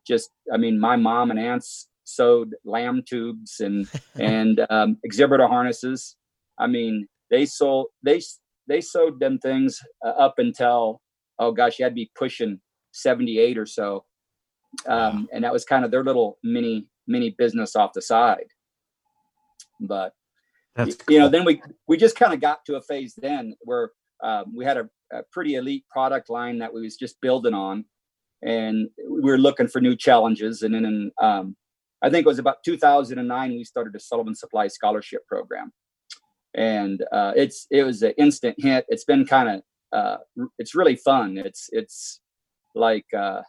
Just, 0.06 0.30
I 0.52 0.56
mean, 0.56 0.78
my 0.78 0.96
mom 0.96 1.30
and 1.30 1.38
aunts 1.38 1.88
sewed 2.04 2.54
lamb 2.64 3.02
tubes 3.06 3.60
and 3.60 3.88
and 4.18 4.66
um, 4.70 4.98
exhibitor 5.04 5.46
harnesses. 5.46 6.16
I 6.58 6.66
mean, 6.66 7.06
they 7.30 7.46
sold 7.46 7.88
they 8.02 8.20
they 8.66 8.80
sewed 8.80 9.20
them 9.20 9.38
things 9.38 9.80
uh, 10.04 10.10
up 10.10 10.34
until 10.38 11.00
oh 11.38 11.52
gosh, 11.52 11.78
you 11.78 11.84
had 11.84 11.90
to 11.90 11.94
be 11.94 12.10
pushing 12.14 12.60
78 12.92 13.58
or 13.58 13.66
so. 13.66 14.04
Um, 14.86 15.28
and 15.32 15.44
that 15.44 15.52
was 15.52 15.64
kind 15.64 15.84
of 15.84 15.90
their 15.90 16.04
little 16.04 16.38
mini 16.42 16.88
mini 17.06 17.30
business 17.30 17.76
off 17.76 17.92
the 17.92 18.02
side. 18.02 18.46
But 19.80 20.12
That's 20.74 20.96
cool. 20.96 21.14
you 21.14 21.20
know, 21.20 21.28
then 21.28 21.44
we 21.44 21.62
we 21.86 21.96
just 21.96 22.16
kind 22.16 22.34
of 22.34 22.40
got 22.40 22.64
to 22.66 22.76
a 22.76 22.82
phase 22.82 23.14
then 23.16 23.54
where 23.60 23.92
um, 24.22 24.54
we 24.54 24.64
had 24.64 24.76
a, 24.76 24.88
a, 25.12 25.22
pretty 25.32 25.54
elite 25.54 25.84
product 25.90 26.30
line 26.30 26.58
that 26.58 26.72
we 26.72 26.82
was 26.82 26.96
just 26.96 27.20
building 27.20 27.54
on, 27.54 27.84
and 28.42 28.88
we 29.08 29.30
were 29.30 29.38
looking 29.38 29.68
for 29.68 29.80
new 29.80 29.96
challenges. 29.96 30.62
And 30.62 30.74
then 30.74 31.10
um, 31.20 31.56
I 32.02 32.10
think 32.10 32.24
it 32.24 32.28
was 32.28 32.38
about 32.38 32.64
2009 32.64 33.50
we 33.50 33.64
started 33.64 33.94
a 33.94 34.00
Sullivan 34.00 34.34
Supply 34.34 34.68
Scholarship 34.68 35.26
Program, 35.26 35.72
and 36.54 37.04
uh, 37.12 37.32
it's 37.36 37.66
it 37.70 37.84
was 37.84 38.02
an 38.02 38.14
instant 38.18 38.56
hit. 38.58 38.86
It's 38.88 39.04
been 39.04 39.26
kind 39.26 39.48
of 39.48 39.62
uh, 39.92 40.16
it's 40.58 40.74
really 40.74 40.96
fun. 40.96 41.38
It's 41.38 41.68
it's 41.72 42.20
like 42.74 43.06
uh, 43.16 43.42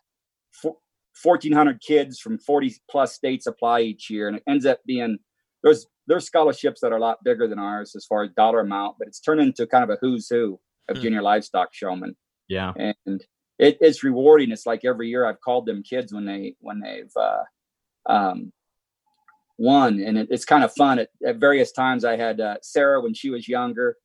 1,400 1.22 1.82
kids 1.82 2.20
from 2.20 2.40
40 2.40 2.76
plus 2.90 3.14
states 3.14 3.48
apply 3.48 3.82
each 3.82 4.10
year, 4.10 4.28
and 4.28 4.38
it 4.38 4.44
ends 4.48 4.66
up 4.66 4.80
being 4.86 5.20
there's 5.64 5.86
there's 6.10 6.26
scholarships 6.26 6.82
that 6.82 6.92
are 6.92 6.98
a 6.98 7.02
lot 7.02 7.24
bigger 7.24 7.48
than 7.48 7.60
ours 7.60 7.96
as 7.96 8.06
far 8.06 8.24
as 8.24 8.32
dollar 8.32 8.60
amount, 8.60 8.98
but 9.00 9.08
it's 9.08 9.20
turned 9.20 9.40
into 9.40 9.66
kind 9.66 9.84
of 9.84 9.90
a 9.90 9.98
who's 10.02 10.28
who 10.28 10.60
of 10.90 10.98
mm. 10.98 11.02
junior 11.02 11.22
livestock 11.22 11.70
showmen. 11.72 12.16
Yeah, 12.50 12.74
and 12.76 13.24
it, 13.58 13.78
it's 13.80 14.04
rewarding. 14.04 14.52
It's 14.52 14.66
like 14.66 14.84
every 14.84 15.08
year 15.08 15.26
I've 15.26 15.40
called 15.40 15.66
them 15.66 15.84
kids 15.84 16.14
when 16.14 16.26
they 16.26 16.56
when 16.60 16.82
they've 16.82 17.12
uh, 17.16 18.12
um, 18.12 18.52
won, 19.58 20.02
and 20.02 20.18
it, 20.18 20.28
it's 20.30 20.46
kind 20.46 20.64
of 20.64 20.74
fun. 20.74 21.00
At, 21.00 21.10
at, 21.26 21.38
various 21.38 21.72
times, 21.72 22.04
I 22.04 22.18
had 22.18 22.42
uh, 22.42 22.58
Sarah 22.62 23.02
when 23.02 23.14
she 23.14 23.30
was 23.30 23.48
younger. 23.48 23.96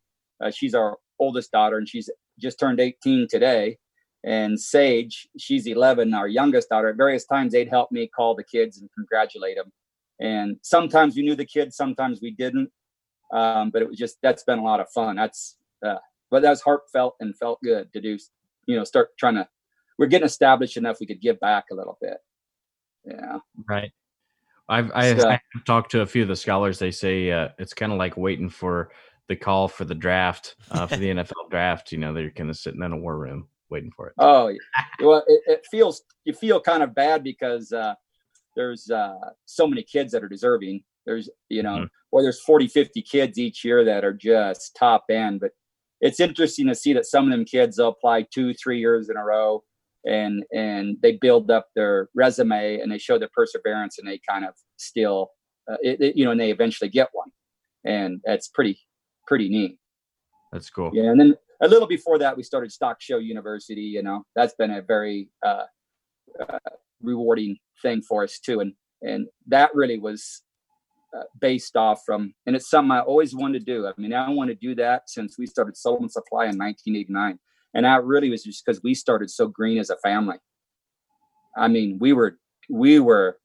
Uh, 0.44 0.50
she's 0.50 0.74
our 0.74 0.98
oldest 1.18 1.50
daughter, 1.50 1.78
and 1.78 1.88
she's 1.88 2.10
just 2.38 2.60
turned 2.60 2.80
18 2.80 3.28
today 3.30 3.78
and 4.24 4.58
Sage, 4.58 5.28
she's 5.38 5.66
11, 5.66 6.14
our 6.14 6.26
youngest 6.26 6.70
daughter. 6.70 6.88
At 6.88 6.96
various 6.96 7.26
times, 7.26 7.52
they'd 7.52 7.68
help 7.68 7.92
me 7.92 8.08
call 8.08 8.34
the 8.34 8.42
kids 8.42 8.78
and 8.78 8.88
congratulate 8.96 9.56
them. 9.56 9.70
And 10.20 10.56
sometimes 10.62 11.16
we 11.16 11.22
knew 11.22 11.34
the 11.34 11.44
kids, 11.44 11.76
sometimes 11.76 12.20
we 12.20 12.30
didn't. 12.30 12.70
Um, 13.32 13.70
but 13.70 13.82
it 13.82 13.88
was 13.88 13.98
just 13.98 14.18
that's 14.22 14.44
been 14.44 14.58
a 14.58 14.64
lot 14.64 14.80
of 14.80 14.88
fun. 14.90 15.16
That's 15.16 15.56
uh, 15.84 15.96
but 16.30 16.42
that 16.42 16.50
was 16.50 16.60
heartfelt 16.60 17.16
and 17.20 17.36
felt 17.36 17.60
good 17.62 17.92
to 17.92 18.00
do. 18.00 18.18
You 18.66 18.76
know, 18.76 18.84
start 18.84 19.16
trying 19.18 19.34
to. 19.34 19.48
We're 19.98 20.06
getting 20.06 20.26
established 20.26 20.76
enough 20.76 20.98
we 21.00 21.06
could 21.06 21.20
give 21.20 21.38
back 21.40 21.66
a 21.70 21.74
little 21.74 21.98
bit. 22.00 22.18
Yeah. 23.04 23.38
Right. 23.68 23.92
I've 24.68 24.90
I've, 24.94 25.20
so, 25.20 25.28
I've 25.30 25.64
talked 25.64 25.90
to 25.92 26.00
a 26.00 26.06
few 26.06 26.22
of 26.22 26.28
the 26.28 26.36
scholars. 26.36 26.78
They 26.78 26.90
say 26.90 27.30
uh, 27.30 27.48
it's 27.58 27.74
kind 27.74 27.92
of 27.92 27.98
like 27.98 28.16
waiting 28.16 28.48
for 28.48 28.90
the 29.28 29.36
call 29.36 29.68
for 29.68 29.84
the 29.84 29.94
draft 29.94 30.56
uh, 30.70 30.86
for 30.86 30.96
the 30.96 31.08
NFL 31.14 31.50
draft. 31.50 31.92
You 31.92 31.98
know, 31.98 32.12
they're 32.12 32.30
kind 32.30 32.50
of 32.50 32.56
sitting 32.56 32.82
in 32.82 32.92
a 32.92 32.96
war 32.96 33.18
room 33.18 33.48
waiting 33.70 33.90
for 33.94 34.08
it. 34.08 34.14
Oh, 34.18 34.52
well, 35.00 35.24
it, 35.26 35.42
it 35.46 35.66
feels 35.70 36.02
you 36.24 36.32
feel 36.32 36.60
kind 36.60 36.82
of 36.82 36.94
bad 36.94 37.22
because 37.22 37.72
uh, 37.72 37.94
there's 38.56 38.90
uh, 38.90 39.14
so 39.44 39.66
many 39.66 39.82
kids 39.82 40.12
that 40.12 40.24
are 40.24 40.28
deserving. 40.28 40.82
There's 41.06 41.28
you 41.48 41.62
know, 41.62 41.76
mm-hmm. 41.76 41.84
or 42.12 42.22
there's 42.22 42.40
40, 42.40 42.68
50 42.68 43.02
kids 43.02 43.38
each 43.38 43.64
year 43.64 43.84
that 43.84 44.04
are 44.04 44.12
just 44.12 44.74
top 44.76 45.04
end. 45.10 45.40
But 45.40 45.52
it's 46.00 46.20
interesting 46.20 46.66
to 46.68 46.74
see 46.74 46.92
that 46.94 47.06
some 47.06 47.24
of 47.24 47.30
them 47.30 47.44
kids 47.44 47.76
they'll 47.76 47.88
apply 47.88 48.26
two, 48.32 48.54
three 48.54 48.78
years 48.78 49.08
in 49.08 49.16
a 49.16 49.24
row, 49.24 49.62
and 50.04 50.44
and 50.52 50.96
they 51.02 51.12
build 51.12 51.50
up 51.50 51.68
their 51.74 52.08
resume 52.14 52.80
and 52.80 52.90
they 52.90 52.98
show 52.98 53.18
their 53.18 53.30
perseverance, 53.34 53.98
and 53.98 54.08
they 54.08 54.20
kind 54.28 54.44
of 54.44 54.54
still, 54.76 55.30
uh, 55.70 55.76
it, 55.82 56.00
it, 56.00 56.16
you 56.16 56.24
know, 56.24 56.30
and 56.30 56.40
they 56.40 56.50
eventually 56.50 56.90
get 56.90 57.08
one, 57.12 57.28
and 57.84 58.20
that's 58.24 58.48
pretty 58.48 58.78
pretty 59.26 59.48
neat. 59.48 59.78
That's 60.52 60.70
cool. 60.70 60.90
Yeah, 60.92 61.10
and 61.10 61.18
then 61.18 61.34
a 61.60 61.68
little 61.68 61.88
before 61.88 62.18
that, 62.18 62.36
we 62.36 62.42
started 62.42 62.70
Stock 62.70 63.00
Show 63.00 63.18
University. 63.18 63.82
You 63.82 64.02
know, 64.02 64.24
that's 64.36 64.54
been 64.54 64.70
a 64.70 64.82
very 64.82 65.28
uh, 65.44 65.64
uh, 66.40 66.58
rewarding 67.02 67.56
thing 67.82 68.02
for 68.02 68.24
us 68.24 68.38
too, 68.38 68.60
and 68.60 68.72
and 69.02 69.26
that 69.48 69.74
really 69.74 69.98
was 69.98 70.42
uh, 71.16 71.24
based 71.40 71.76
off 71.76 72.02
from, 72.04 72.34
and 72.46 72.56
it's 72.56 72.70
something 72.70 72.90
I 72.90 73.00
always 73.00 73.34
wanted 73.34 73.64
to 73.64 73.72
do. 73.72 73.86
I 73.86 73.92
mean, 73.96 74.12
I 74.12 74.30
want 74.30 74.48
to 74.48 74.54
do 74.54 74.74
that 74.76 75.08
since 75.08 75.38
we 75.38 75.46
started 75.46 75.76
Sullivan 75.76 76.08
Supply 76.08 76.44
in 76.44 76.58
1989, 76.58 77.38
and 77.74 77.84
that 77.84 78.04
really 78.04 78.30
was 78.30 78.42
just 78.42 78.64
because 78.64 78.82
we 78.82 78.94
started 78.94 79.30
so 79.30 79.46
green 79.46 79.78
as 79.78 79.90
a 79.90 79.96
family. 79.98 80.36
I 81.56 81.68
mean, 81.68 81.98
we 82.00 82.12
were 82.12 82.38
we 82.68 82.98
were 82.98 83.38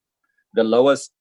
the 0.53 0.63
lowest 0.63 1.11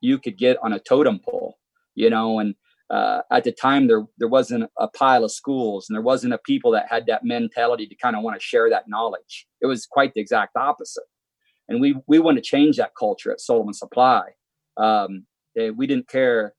you 0.00 0.18
could 0.18 0.36
get 0.36 0.58
on 0.62 0.72
a 0.72 0.78
totem 0.78 1.18
pole, 1.18 1.56
you 1.94 2.10
know, 2.10 2.38
and 2.38 2.54
uh, 2.90 3.22
at 3.30 3.44
the 3.44 3.52
time 3.52 3.86
there 3.86 4.04
there 4.18 4.28
wasn't 4.28 4.68
a 4.78 4.88
pile 4.88 5.24
of 5.24 5.32
schools 5.32 5.88
and 5.88 5.94
there 5.94 6.02
wasn't 6.02 6.34
a 6.34 6.38
people 6.38 6.70
that 6.72 6.86
had 6.88 7.06
that 7.06 7.24
mentality 7.24 7.86
to 7.86 7.94
kind 7.94 8.14
of 8.16 8.22
want 8.22 8.38
to 8.38 8.44
share 8.44 8.68
that 8.70 8.88
knowledge. 8.88 9.46
It 9.60 9.66
was 9.66 9.86
quite 9.86 10.12
the 10.14 10.20
exact 10.20 10.56
opposite, 10.56 11.04
and 11.68 11.80
we 11.80 11.96
we 12.06 12.18
want 12.18 12.36
to 12.36 12.42
change 12.42 12.76
that 12.76 12.92
culture 12.98 13.32
at 13.32 13.40
Sullivan 13.40 13.74
Supply. 13.74 14.22
Um, 14.76 15.26
eh, 15.58 15.70
we 15.70 15.86
didn't 15.86 16.08
care. 16.08 16.54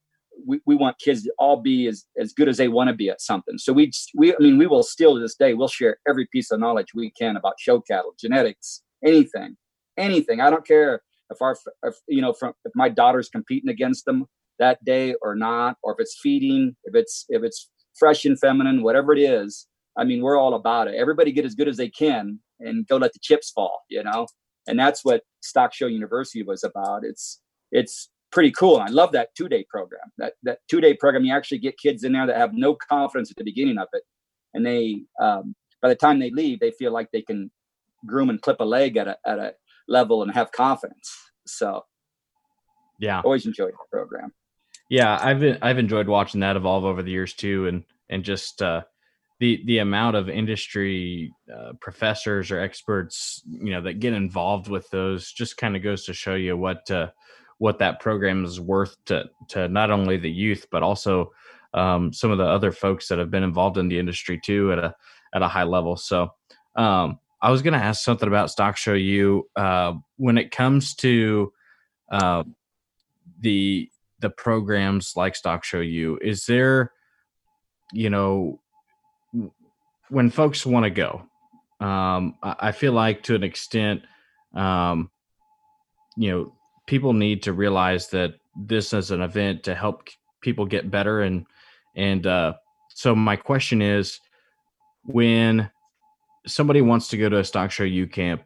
We, 0.45 0.59
we 0.65 0.75
want 0.75 0.99
kids 0.99 1.23
to 1.23 1.33
all 1.39 1.61
be 1.61 1.87
as, 1.87 2.03
as 2.19 2.33
good 2.33 2.49
as 2.49 2.57
they 2.57 2.67
want 2.67 2.89
to 2.89 2.93
be 2.93 3.09
at 3.09 3.21
something. 3.21 3.57
So 3.57 3.71
we 3.71 3.91
we 4.15 4.33
I 4.33 4.37
mean 4.39 4.57
we 4.57 4.67
will 4.67 4.83
still 4.83 5.15
to 5.15 5.21
this 5.21 5.35
day 5.35 5.53
we'll 5.53 5.67
share 5.67 5.97
every 6.07 6.27
piece 6.31 6.51
of 6.51 6.59
knowledge 6.59 6.93
we 6.93 7.11
can 7.11 7.37
about 7.37 7.55
show 7.59 7.79
cattle, 7.81 8.13
genetics, 8.19 8.81
anything, 9.03 9.55
anything. 9.97 10.41
I 10.41 10.49
don't 10.49 10.67
care 10.67 11.01
if 11.29 11.41
our 11.41 11.55
if, 11.83 11.95
you 12.07 12.21
know 12.21 12.33
from 12.33 12.53
if 12.65 12.73
my 12.75 12.89
daughter's 12.89 13.29
competing 13.29 13.69
against 13.69 14.05
them 14.05 14.25
that 14.59 14.83
day 14.83 15.15
or 15.21 15.35
not, 15.35 15.77
or 15.83 15.93
if 15.93 15.99
it's 15.99 16.17
feeding, 16.21 16.75
if 16.85 16.95
it's 16.95 17.25
if 17.29 17.43
it's 17.43 17.69
fresh 17.97 18.25
and 18.25 18.39
feminine, 18.39 18.83
whatever 18.83 19.13
it 19.13 19.19
is. 19.19 19.67
I 19.97 20.03
mean, 20.03 20.21
we're 20.21 20.37
all 20.37 20.55
about 20.55 20.89
it. 20.89 20.95
Everybody 20.95 21.31
get 21.31 21.45
as 21.45 21.55
good 21.55 21.69
as 21.69 21.77
they 21.77 21.89
can 21.89 22.39
and 22.59 22.85
go 22.87 22.97
let 22.97 23.13
the 23.13 23.19
chips 23.21 23.51
fall, 23.51 23.83
you 23.89 24.03
know. 24.03 24.27
And 24.67 24.79
that's 24.79 25.05
what 25.05 25.23
Stock 25.41 25.73
Show 25.73 25.87
University 25.87 26.43
was 26.43 26.63
about. 26.63 27.03
It's 27.03 27.41
it's 27.71 28.09
pretty 28.31 28.51
cool. 28.51 28.79
And 28.79 28.89
I 28.89 28.91
love 28.91 29.11
that 29.13 29.29
two 29.35 29.47
day 29.47 29.65
program. 29.69 30.11
That 30.17 30.33
that 30.43 30.59
two 30.69 30.81
day 30.81 30.93
program, 30.93 31.25
you 31.25 31.33
actually 31.33 31.59
get 31.59 31.77
kids 31.77 32.03
in 32.03 32.13
there 32.13 32.27
that 32.27 32.37
have 32.37 32.53
no 32.53 32.75
confidence 32.75 33.31
at 33.31 33.37
the 33.37 33.43
beginning 33.43 33.77
of 33.77 33.87
it, 33.93 34.03
and 34.53 34.65
they 34.65 35.03
um, 35.19 35.55
by 35.81 35.89
the 35.89 35.95
time 35.95 36.19
they 36.19 36.31
leave, 36.31 36.59
they 36.59 36.71
feel 36.71 36.91
like 36.91 37.09
they 37.11 37.21
can 37.21 37.51
groom 38.05 38.29
and 38.29 38.41
clip 38.41 38.59
a 38.59 38.65
leg 38.65 38.97
at 38.97 39.07
a 39.07 39.17
at 39.25 39.39
a 39.39 39.53
level 39.87 40.23
and 40.23 40.31
have 40.31 40.51
confidence. 40.51 41.15
So, 41.47 41.85
yeah, 42.99 43.21
always 43.21 43.45
enjoyed 43.45 43.73
the 43.73 43.97
program 43.97 44.31
yeah, 44.89 45.17
I've 45.19 45.39
been, 45.39 45.57
I've 45.61 45.79
enjoyed 45.79 46.07
watching 46.07 46.41
that 46.41 46.55
evolve 46.55 46.85
over 46.85 47.01
the 47.01 47.11
years 47.11 47.33
too, 47.33 47.67
and 47.67 47.83
and 48.09 48.23
just 48.23 48.61
uh, 48.61 48.83
the 49.39 49.61
the 49.65 49.79
amount 49.79 50.15
of 50.15 50.29
industry 50.29 51.33
uh, 51.53 51.73
professors 51.81 52.51
or 52.51 52.59
experts 52.59 53.41
you 53.45 53.71
know 53.71 53.81
that 53.81 53.99
get 53.99 54.13
involved 54.13 54.69
with 54.69 54.89
those 54.89 55.31
just 55.31 55.57
kind 55.57 55.75
of 55.75 55.83
goes 55.83 56.05
to 56.05 56.13
show 56.13 56.35
you 56.35 56.55
what 56.55 56.89
uh, 56.89 57.09
what 57.57 57.79
that 57.79 57.99
program 57.99 58.45
is 58.45 58.59
worth 58.59 58.95
to 59.05 59.25
to 59.49 59.67
not 59.67 59.91
only 59.91 60.17
the 60.17 60.31
youth 60.31 60.67
but 60.71 60.83
also 60.83 61.31
um, 61.73 62.13
some 62.13 62.31
of 62.31 62.37
the 62.37 62.45
other 62.45 62.71
folks 62.71 63.07
that 63.09 63.19
have 63.19 63.29
been 63.29 63.43
involved 63.43 63.77
in 63.77 63.89
the 63.89 63.99
industry 63.99 64.39
too 64.41 64.71
at 64.71 64.79
a 64.79 64.95
at 65.33 65.41
a 65.41 65.47
high 65.47 65.63
level. 65.63 65.97
So 65.97 66.29
um, 66.75 67.19
I 67.41 67.51
was 67.51 67.61
going 67.61 67.73
to 67.73 67.85
ask 67.85 68.03
something 68.03 68.27
about 68.27 68.49
Stock 68.49 68.77
Show 68.77 68.93
U 68.93 69.47
uh, 69.55 69.93
when 70.15 70.37
it 70.37 70.51
comes 70.51 70.95
to 70.95 71.51
uh, 72.09 72.43
the 73.39 73.89
the 74.19 74.29
programs 74.29 75.13
like 75.15 75.35
Stock 75.35 75.63
Show 75.63 75.81
U, 75.81 76.17
is 76.21 76.45
there, 76.45 76.93
you 77.91 78.09
know, 78.09 78.61
when 80.09 80.29
folks 80.29 80.65
want 80.65 80.83
to 80.83 80.89
go, 80.89 81.23
um, 81.79 82.35
I, 82.41 82.71
feel 82.71 82.93
like 82.93 83.23
to 83.23 83.35
an 83.35 83.43
extent, 83.43 84.03
um, 84.53 85.09
you 86.15 86.31
know, 86.31 86.53
people 86.87 87.13
need 87.13 87.43
to 87.43 87.53
realize 87.53 88.09
that 88.09 88.35
this 88.55 88.93
is 88.93 89.11
an 89.11 89.21
event 89.21 89.63
to 89.63 89.75
help 89.75 90.07
people 90.41 90.65
get 90.65 90.89
better 90.91 91.21
and 91.21 91.45
and 91.95 92.27
uh, 92.27 92.53
so 92.89 93.15
my 93.15 93.35
question 93.35 93.81
is 93.81 94.19
when 95.05 95.69
somebody 96.45 96.81
wants 96.81 97.07
to 97.09 97.17
go 97.17 97.29
to 97.29 97.39
a 97.39 97.43
stock 97.43 97.71
show 97.71 97.83
U 97.83 98.07
camp 98.07 98.43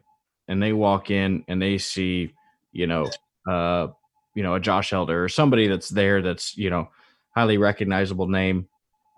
and 0.48 0.62
they 0.62 0.72
walk 0.72 1.10
in 1.10 1.44
and 1.48 1.60
they 1.60 1.78
see, 1.78 2.32
you 2.72 2.86
know, 2.86 3.10
uh, 3.48 3.88
you 4.34 4.42
know, 4.42 4.54
a 4.54 4.60
Josh 4.60 4.92
Elder 4.92 5.24
or 5.24 5.28
somebody 5.28 5.66
that's 5.66 5.88
there 5.88 6.22
that's, 6.22 6.56
you 6.56 6.70
know, 6.70 6.88
highly 7.34 7.58
recognizable 7.58 8.28
name 8.28 8.68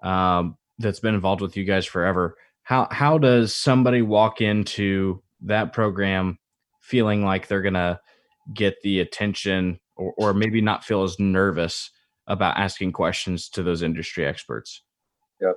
um, 0.03 0.57
that's 0.83 1.01
been 1.01 1.15
involved 1.15 1.41
with 1.41 1.57
you 1.57 1.65
guys 1.65 1.87
forever. 1.87 2.37
How 2.63 2.89
how 2.91 3.19
does 3.19 3.55
somebody 3.55 4.03
walk 4.03 4.41
into 4.41 5.23
that 5.43 5.73
program 5.73 6.39
feeling 6.81 7.25
like 7.25 7.49
they're 7.49 7.63
gonna 7.63 8.01
get 8.53 8.81
the 8.83 9.01
attention 9.01 9.81
or, 9.97 10.15
or 10.17 10.35
maybe 10.35 10.61
not 10.61 10.85
feel 10.85 11.03
as 11.03 11.19
nervous 11.19 11.91
about 12.27 12.57
asking 12.57 12.93
questions 12.93 13.49
to 13.51 13.63
those 13.63 13.83
industry 13.83 14.27
experts? 14.27 14.83
Yep. 15.41 15.57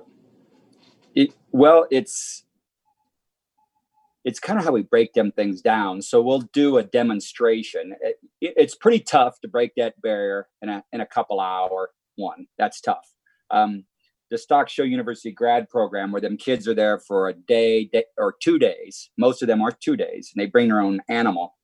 It, 1.14 1.34
well, 1.52 1.86
it's 1.90 2.44
it's 4.24 4.40
kind 4.40 4.58
of 4.58 4.64
how 4.64 4.72
we 4.72 4.82
break 4.82 5.12
them 5.12 5.30
things 5.30 5.62
down. 5.62 6.02
So 6.02 6.20
we'll 6.20 6.40
do 6.52 6.78
a 6.78 6.82
demonstration. 6.82 7.94
It, 8.00 8.16
it's 8.40 8.74
pretty 8.74 9.00
tough 9.00 9.40
to 9.40 9.48
break 9.48 9.72
that 9.76 10.00
barrier 10.02 10.48
in 10.60 10.68
a 10.68 10.84
in 10.92 11.00
a 11.00 11.06
couple 11.06 11.40
hour 11.40 11.90
one. 12.16 12.46
That's 12.58 12.80
tough. 12.80 13.06
Um, 13.50 13.84
the 14.30 14.38
Stock 14.38 14.68
Show 14.68 14.82
University 14.82 15.30
grad 15.30 15.68
program, 15.68 16.10
where 16.10 16.20
them 16.20 16.36
kids 16.36 16.66
are 16.66 16.74
there 16.74 16.98
for 16.98 17.28
a 17.28 17.34
day, 17.34 17.84
day 17.84 18.04
or 18.18 18.34
two 18.42 18.58
days. 18.58 19.10
Most 19.16 19.42
of 19.42 19.48
them 19.48 19.62
are 19.62 19.70
two 19.70 19.96
days, 19.96 20.32
and 20.34 20.40
they 20.40 20.46
bring 20.46 20.68
their 20.68 20.80
own 20.80 21.00
animal. 21.08 21.54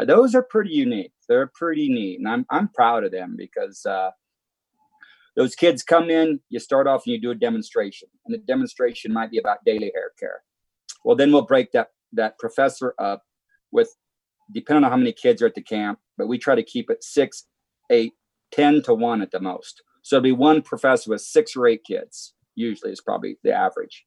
Uh, 0.00 0.04
those 0.04 0.34
are 0.34 0.42
pretty 0.42 0.70
unique. 0.70 1.12
They're 1.28 1.50
pretty 1.54 1.88
neat, 1.88 2.18
and 2.18 2.28
I'm 2.28 2.46
I'm 2.50 2.68
proud 2.68 3.04
of 3.04 3.12
them 3.12 3.34
because 3.36 3.84
uh, 3.86 4.10
those 5.36 5.54
kids 5.54 5.82
come 5.82 6.10
in. 6.10 6.40
You 6.48 6.58
start 6.58 6.86
off 6.86 7.04
and 7.06 7.12
you 7.12 7.20
do 7.20 7.30
a 7.30 7.34
demonstration, 7.34 8.08
and 8.26 8.34
the 8.34 8.38
demonstration 8.38 9.12
might 9.12 9.30
be 9.30 9.38
about 9.38 9.64
daily 9.64 9.92
hair 9.94 10.12
care. 10.18 10.42
Well, 11.04 11.16
then 11.16 11.32
we'll 11.32 11.42
break 11.42 11.72
that 11.72 11.90
that 12.12 12.38
professor 12.38 12.94
up 12.98 13.22
with 13.70 13.94
depending 14.52 14.84
on 14.84 14.90
how 14.90 14.96
many 14.96 15.12
kids 15.12 15.42
are 15.42 15.46
at 15.46 15.54
the 15.54 15.62
camp, 15.62 15.98
but 16.16 16.26
we 16.26 16.38
try 16.38 16.54
to 16.54 16.62
keep 16.62 16.90
it 16.90 17.04
six, 17.04 17.44
eight, 17.90 18.14
ten 18.50 18.82
to 18.82 18.94
one 18.94 19.20
at 19.22 19.30
the 19.30 19.40
most. 19.40 19.82
So 20.08 20.16
it'll 20.16 20.24
be 20.24 20.32
one 20.32 20.62
professor 20.62 21.10
with 21.10 21.20
six 21.20 21.54
or 21.54 21.66
eight 21.66 21.84
kids, 21.84 22.32
usually 22.54 22.92
is 22.92 23.00
probably 23.02 23.36
the 23.44 23.52
average. 23.52 24.06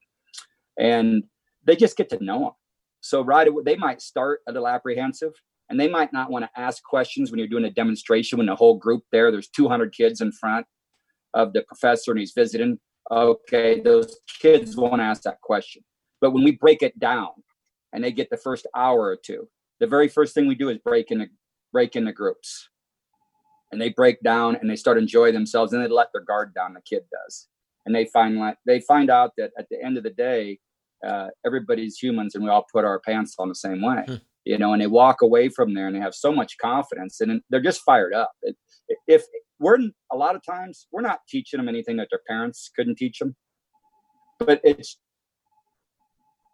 And 0.79 1.25
they 1.63 1.75
just 1.75 1.95
get 1.95 2.09
to 2.09 2.23
know 2.23 2.39
them. 2.39 2.51
So 3.01 3.23
right 3.23 3.47
away, 3.47 3.61
they 3.63 3.75
might 3.75 4.01
start 4.01 4.39
a 4.47 4.51
little 4.51 4.67
apprehensive 4.67 5.33
and 5.69 5.79
they 5.79 5.87
might 5.87 6.11
not 6.11 6.31
want 6.31 6.43
to 6.45 6.59
ask 6.59 6.81
questions 6.81 7.29
when 7.29 7.37
you're 7.37 7.47
doing 7.47 7.65
a 7.65 7.69
demonstration 7.69 8.39
when 8.39 8.47
the 8.47 8.55
whole 8.55 8.79
group 8.79 9.03
there, 9.11 9.29
there's 9.29 9.49
200 9.49 9.93
kids 9.93 10.21
in 10.21 10.31
front 10.31 10.65
of 11.35 11.53
the 11.53 11.61
professor 11.67 12.09
and 12.09 12.19
he's 12.19 12.33
visiting. 12.35 12.79
Okay, 13.11 13.79
those 13.79 14.21
kids 14.39 14.75
won't 14.75 15.01
ask 15.01 15.21
that 15.21 15.39
question. 15.41 15.83
But 16.19 16.31
when 16.31 16.43
we 16.43 16.53
break 16.53 16.81
it 16.81 16.97
down 16.97 17.29
and 17.93 18.03
they 18.03 18.11
get 18.11 18.31
the 18.31 18.37
first 18.37 18.65
hour 18.75 19.01
or 19.01 19.17
two, 19.23 19.47
the 19.79 19.85
very 19.85 20.07
first 20.07 20.33
thing 20.33 20.47
we 20.47 20.55
do 20.55 20.69
is 20.69 20.79
break 20.79 21.11
into 21.11 21.27
break 21.71 21.95
into 21.95 22.11
groups 22.11 22.70
and 23.71 23.81
they 23.81 23.89
break 23.89 24.21
down 24.21 24.55
and 24.55 24.69
they 24.69 24.75
start 24.75 24.97
enjoy 24.97 25.31
themselves 25.31 25.73
and 25.73 25.83
they 25.83 25.87
let 25.87 26.07
their 26.13 26.23
guard 26.23 26.53
down 26.53 26.73
the 26.73 26.81
kid 26.81 27.03
does 27.11 27.47
and 27.85 27.95
they 27.95 28.05
find 28.05 28.37
like 28.37 28.57
they 28.65 28.79
find 28.81 29.09
out 29.09 29.31
that 29.37 29.51
at 29.57 29.67
the 29.69 29.83
end 29.83 29.97
of 29.97 30.03
the 30.03 30.09
day 30.09 30.59
uh, 31.07 31.27
everybody's 31.45 31.97
humans 31.97 32.35
and 32.35 32.43
we 32.43 32.49
all 32.49 32.65
put 32.71 32.85
our 32.85 32.99
pants 32.99 33.35
on 33.39 33.49
the 33.49 33.55
same 33.55 33.81
way 33.81 34.03
hmm. 34.07 34.15
you 34.45 34.57
know 34.57 34.73
and 34.73 34.81
they 34.81 34.87
walk 34.87 35.21
away 35.21 35.49
from 35.49 35.73
there 35.73 35.87
and 35.87 35.95
they 35.95 35.99
have 35.99 36.15
so 36.15 36.31
much 36.31 36.57
confidence 36.61 37.21
and 37.21 37.41
they're 37.49 37.61
just 37.61 37.81
fired 37.81 38.13
up 38.13 38.31
it, 38.43 38.55
if 39.07 39.23
we're 39.59 39.77
a 40.11 40.15
lot 40.15 40.35
of 40.35 40.41
times 40.43 40.87
we're 40.91 41.01
not 41.01 41.19
teaching 41.27 41.57
them 41.57 41.69
anything 41.69 41.97
that 41.97 42.07
their 42.11 42.21
parents 42.27 42.69
couldn't 42.75 42.97
teach 42.97 43.19
them 43.19 43.35
but 44.39 44.59
it's 44.63 44.99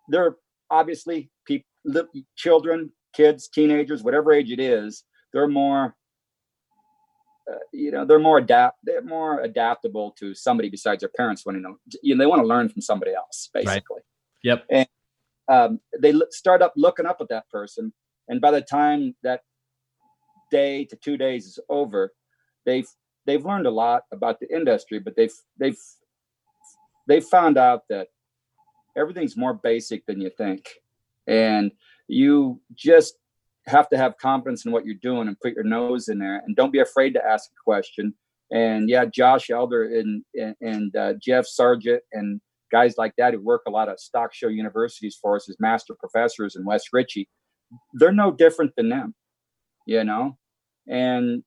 they're 0.10 0.36
obviously 0.70 1.30
people 1.46 1.66
children 2.36 2.92
kids 3.14 3.48
teenagers 3.48 4.04
whatever 4.04 4.32
age 4.32 4.52
it 4.52 4.60
is 4.60 5.04
they're 5.34 5.48
more 5.48 5.96
uh, 7.52 7.58
you 7.72 7.92
know 7.92 8.06
they're 8.06 8.20
more 8.20 8.38
adapt 8.38 8.80
they're 8.84 9.02
more 9.02 9.42
adaptable 9.42 10.12
to 10.12 10.34
somebody 10.34 10.70
besides 10.70 11.02
their 11.02 11.10
parents 11.16 11.46
when 11.46 11.56
you 11.56 11.62
know, 11.62 11.78
you 12.02 12.16
know 12.16 12.24
they 12.24 12.28
want 12.28 12.42
to 12.42 12.48
learn 12.48 12.70
from 12.70 12.82
somebody 12.82 13.14
else 13.14 13.50
basically. 13.54 14.02
Right. 14.44 14.44
yep. 14.44 14.66
And 14.70 14.88
um, 15.50 15.80
they 16.00 16.14
start 16.30 16.62
up 16.62 16.74
looking 16.76 17.06
up 17.06 17.22
at 17.22 17.30
that 17.30 17.50
person 17.50 17.94
and 18.28 18.42
by 18.42 18.52
the 18.52 18.62
time 18.62 19.16
that 19.24 19.42
day 20.52 20.86
to 20.86 20.96
two 20.98 21.18
days 21.18 21.46
is 21.46 21.60
over 21.70 22.14
they've 22.66 22.88
they've 23.26 23.46
learned 23.46 23.66
a 23.66 23.72
lot 23.72 24.04
about 24.12 24.40
the 24.40 24.54
industry 24.54 25.00
but 25.00 25.16
they've 25.16 25.34
they've 25.58 25.80
they've 27.08 27.24
found 27.24 27.58
out 27.58 27.84
that 27.90 28.08
everything's 28.98 29.38
more 29.38 29.54
basic 29.54 30.06
than 30.06 30.20
you 30.20 30.30
think. 30.30 30.68
And 31.28 31.72
you 32.08 32.60
just 32.74 33.16
have 33.68 33.90
to 33.90 33.98
have 33.98 34.18
confidence 34.18 34.66
in 34.66 34.72
what 34.72 34.86
you're 34.86 34.96
doing 35.02 35.28
and 35.28 35.40
put 35.40 35.54
your 35.54 35.64
nose 35.64 36.08
in 36.08 36.20
there. 36.20 36.42
And 36.46 36.56
don't 36.56 36.72
be 36.72 36.80
afraid 36.80 37.14
to 37.14 37.26
ask 37.26 37.50
a 37.50 37.64
question. 37.64 38.14
And 38.50 38.90
yeah 38.90 39.04
josh 39.04 39.50
elder 39.50 39.84
and 39.84 40.24
and, 40.34 40.56
and 40.62 40.96
uh, 40.96 41.14
jeff 41.22 41.46
sargent 41.46 42.02
and 42.14 42.40
guys 42.72 42.96
like 42.98 43.14
that 43.18 43.34
who 43.34 43.42
work 43.42 43.64
a 43.68 43.70
lot 43.70 43.90
of 43.90 44.00
stock 44.00 44.34
show 44.34 44.48
universities 44.48 45.18
for 45.22 45.36
us 45.36 45.50
as 45.50 45.58
master 45.60 45.94
professors 46.00 46.56
and 46.56 46.66
wes 46.66 46.84
ritchie 46.94 47.28
they're 47.96 48.14
no 48.14 48.32
different 48.32 48.72
than 48.78 48.88
them 48.88 49.14
you 49.88 50.04
know? 50.04 50.38
And 50.88 51.44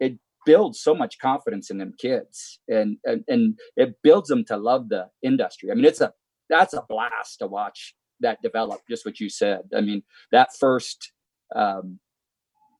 it 0.00 0.18
builds 0.44 0.80
so 0.80 0.94
much 0.94 1.18
confidence 1.20 1.70
in 1.70 1.78
them 1.78 1.92
kids 1.98 2.58
and, 2.68 2.96
and 3.04 3.22
and 3.28 3.58
it 3.76 3.94
builds 4.02 4.28
them 4.28 4.44
to 4.46 4.56
love 4.56 4.88
the 4.88 5.06
industry. 5.22 5.70
I 5.70 5.74
mean 5.74 5.84
it's 5.84 6.00
a 6.00 6.12
that's 6.48 6.74
a 6.74 6.84
blast 6.88 7.38
to 7.40 7.46
watch 7.46 7.94
that 8.20 8.42
develop 8.42 8.80
just 8.90 9.04
what 9.04 9.20
you 9.20 9.28
said. 9.28 9.60
I 9.76 9.82
mean 9.82 10.02
that 10.32 10.50
first 10.58 11.12
um, 11.54 11.98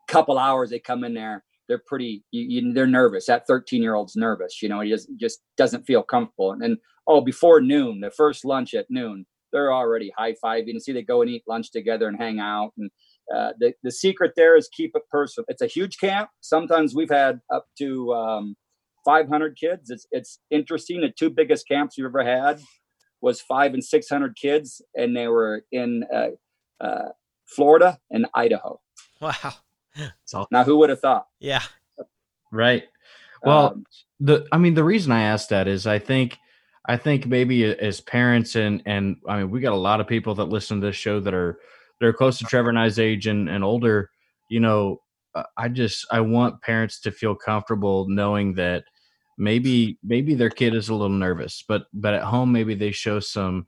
couple 0.08 0.38
hours 0.38 0.70
they 0.70 0.78
come 0.78 1.04
in 1.04 1.14
there 1.14 1.44
they're 1.68 1.82
pretty 1.86 2.22
you, 2.30 2.62
you, 2.62 2.72
they're 2.72 2.86
nervous. 2.86 3.26
That 3.26 3.46
13 3.46 3.82
year 3.82 3.94
old's 3.94 4.16
nervous 4.16 4.62
you 4.62 4.68
know 4.68 4.80
he 4.80 4.90
just 4.90 5.08
just 5.18 5.40
doesn't 5.56 5.84
feel 5.84 6.02
comfortable. 6.02 6.52
And 6.52 6.62
then 6.62 6.78
oh 7.06 7.20
before 7.20 7.60
noon 7.60 8.00
the 8.00 8.10
first 8.10 8.44
lunch 8.44 8.74
at 8.74 8.86
noon 8.88 9.26
they're 9.52 9.72
already 9.72 10.12
high-fiving. 10.16 10.70
And 10.70 10.82
see 10.82 10.92
they 10.92 11.02
go 11.02 11.22
and 11.22 11.30
eat 11.30 11.44
lunch 11.46 11.70
together 11.70 12.08
and 12.08 12.18
hang 12.18 12.40
out. 12.40 12.72
And 12.76 12.90
uh, 13.34 13.52
the, 13.58 13.72
the 13.82 13.90
secret 13.90 14.32
there 14.36 14.56
is 14.56 14.68
keep 14.68 14.92
it 14.94 15.02
personal. 15.10 15.46
It's 15.48 15.62
a 15.62 15.66
huge 15.66 15.98
camp. 15.98 16.30
Sometimes 16.40 16.94
we've 16.94 17.10
had 17.10 17.40
up 17.52 17.64
to 17.78 18.12
um, 18.12 18.56
500 19.04 19.56
kids. 19.56 19.90
It's, 19.90 20.06
it's 20.10 20.40
interesting. 20.50 21.00
The 21.00 21.10
two 21.10 21.30
biggest 21.30 21.66
camps 21.68 21.96
we've 21.96 22.06
ever 22.06 22.24
had 22.24 22.60
was 23.22 23.40
five 23.40 23.72
and 23.72 23.82
600 23.82 24.36
kids 24.36 24.82
and 24.94 25.16
they 25.16 25.28
were 25.28 25.64
in 25.72 26.04
uh, 26.14 26.84
uh, 26.84 27.08
Florida, 27.46 27.98
and 28.10 28.26
Idaho. 28.34 28.80
Wow. 29.20 29.54
So, 30.24 30.46
now, 30.50 30.62
who 30.62 30.76
would 30.76 30.90
have 30.90 31.00
thought? 31.00 31.26
Yeah. 31.40 31.62
Right. 32.52 32.84
Well, 33.42 33.68
um, 33.68 33.84
the 34.20 34.46
I 34.52 34.58
mean, 34.58 34.74
the 34.74 34.84
reason 34.84 35.12
I 35.12 35.22
asked 35.22 35.48
that 35.50 35.68
is 35.68 35.86
I 35.86 35.98
think 35.98 36.38
I 36.86 36.96
think 36.96 37.26
maybe 37.26 37.64
as 37.64 38.00
parents 38.00 38.56
and 38.56 38.82
and 38.86 39.16
I 39.28 39.38
mean 39.38 39.50
we 39.50 39.60
got 39.60 39.72
a 39.72 39.76
lot 39.76 40.00
of 40.00 40.06
people 40.06 40.34
that 40.36 40.46
listen 40.46 40.80
to 40.80 40.86
this 40.86 40.96
show 40.96 41.20
that 41.20 41.34
are 41.34 41.58
that 42.00 42.06
are 42.06 42.12
close 42.12 42.38
to 42.38 42.44
Trevor 42.44 42.68
and 42.68 42.78
I's 42.78 42.98
age 42.98 43.26
and 43.26 43.48
and 43.48 43.64
older. 43.64 44.10
You 44.48 44.60
know, 44.60 45.00
uh, 45.34 45.44
I 45.56 45.68
just 45.68 46.06
I 46.10 46.20
want 46.20 46.62
parents 46.62 47.00
to 47.00 47.10
feel 47.10 47.34
comfortable 47.34 48.06
knowing 48.08 48.54
that 48.54 48.84
maybe 49.38 49.98
maybe 50.02 50.34
their 50.34 50.50
kid 50.50 50.74
is 50.74 50.88
a 50.88 50.94
little 50.94 51.08
nervous, 51.08 51.64
but 51.66 51.86
but 51.92 52.14
at 52.14 52.22
home 52.22 52.52
maybe 52.52 52.74
they 52.74 52.92
show 52.92 53.20
some 53.20 53.66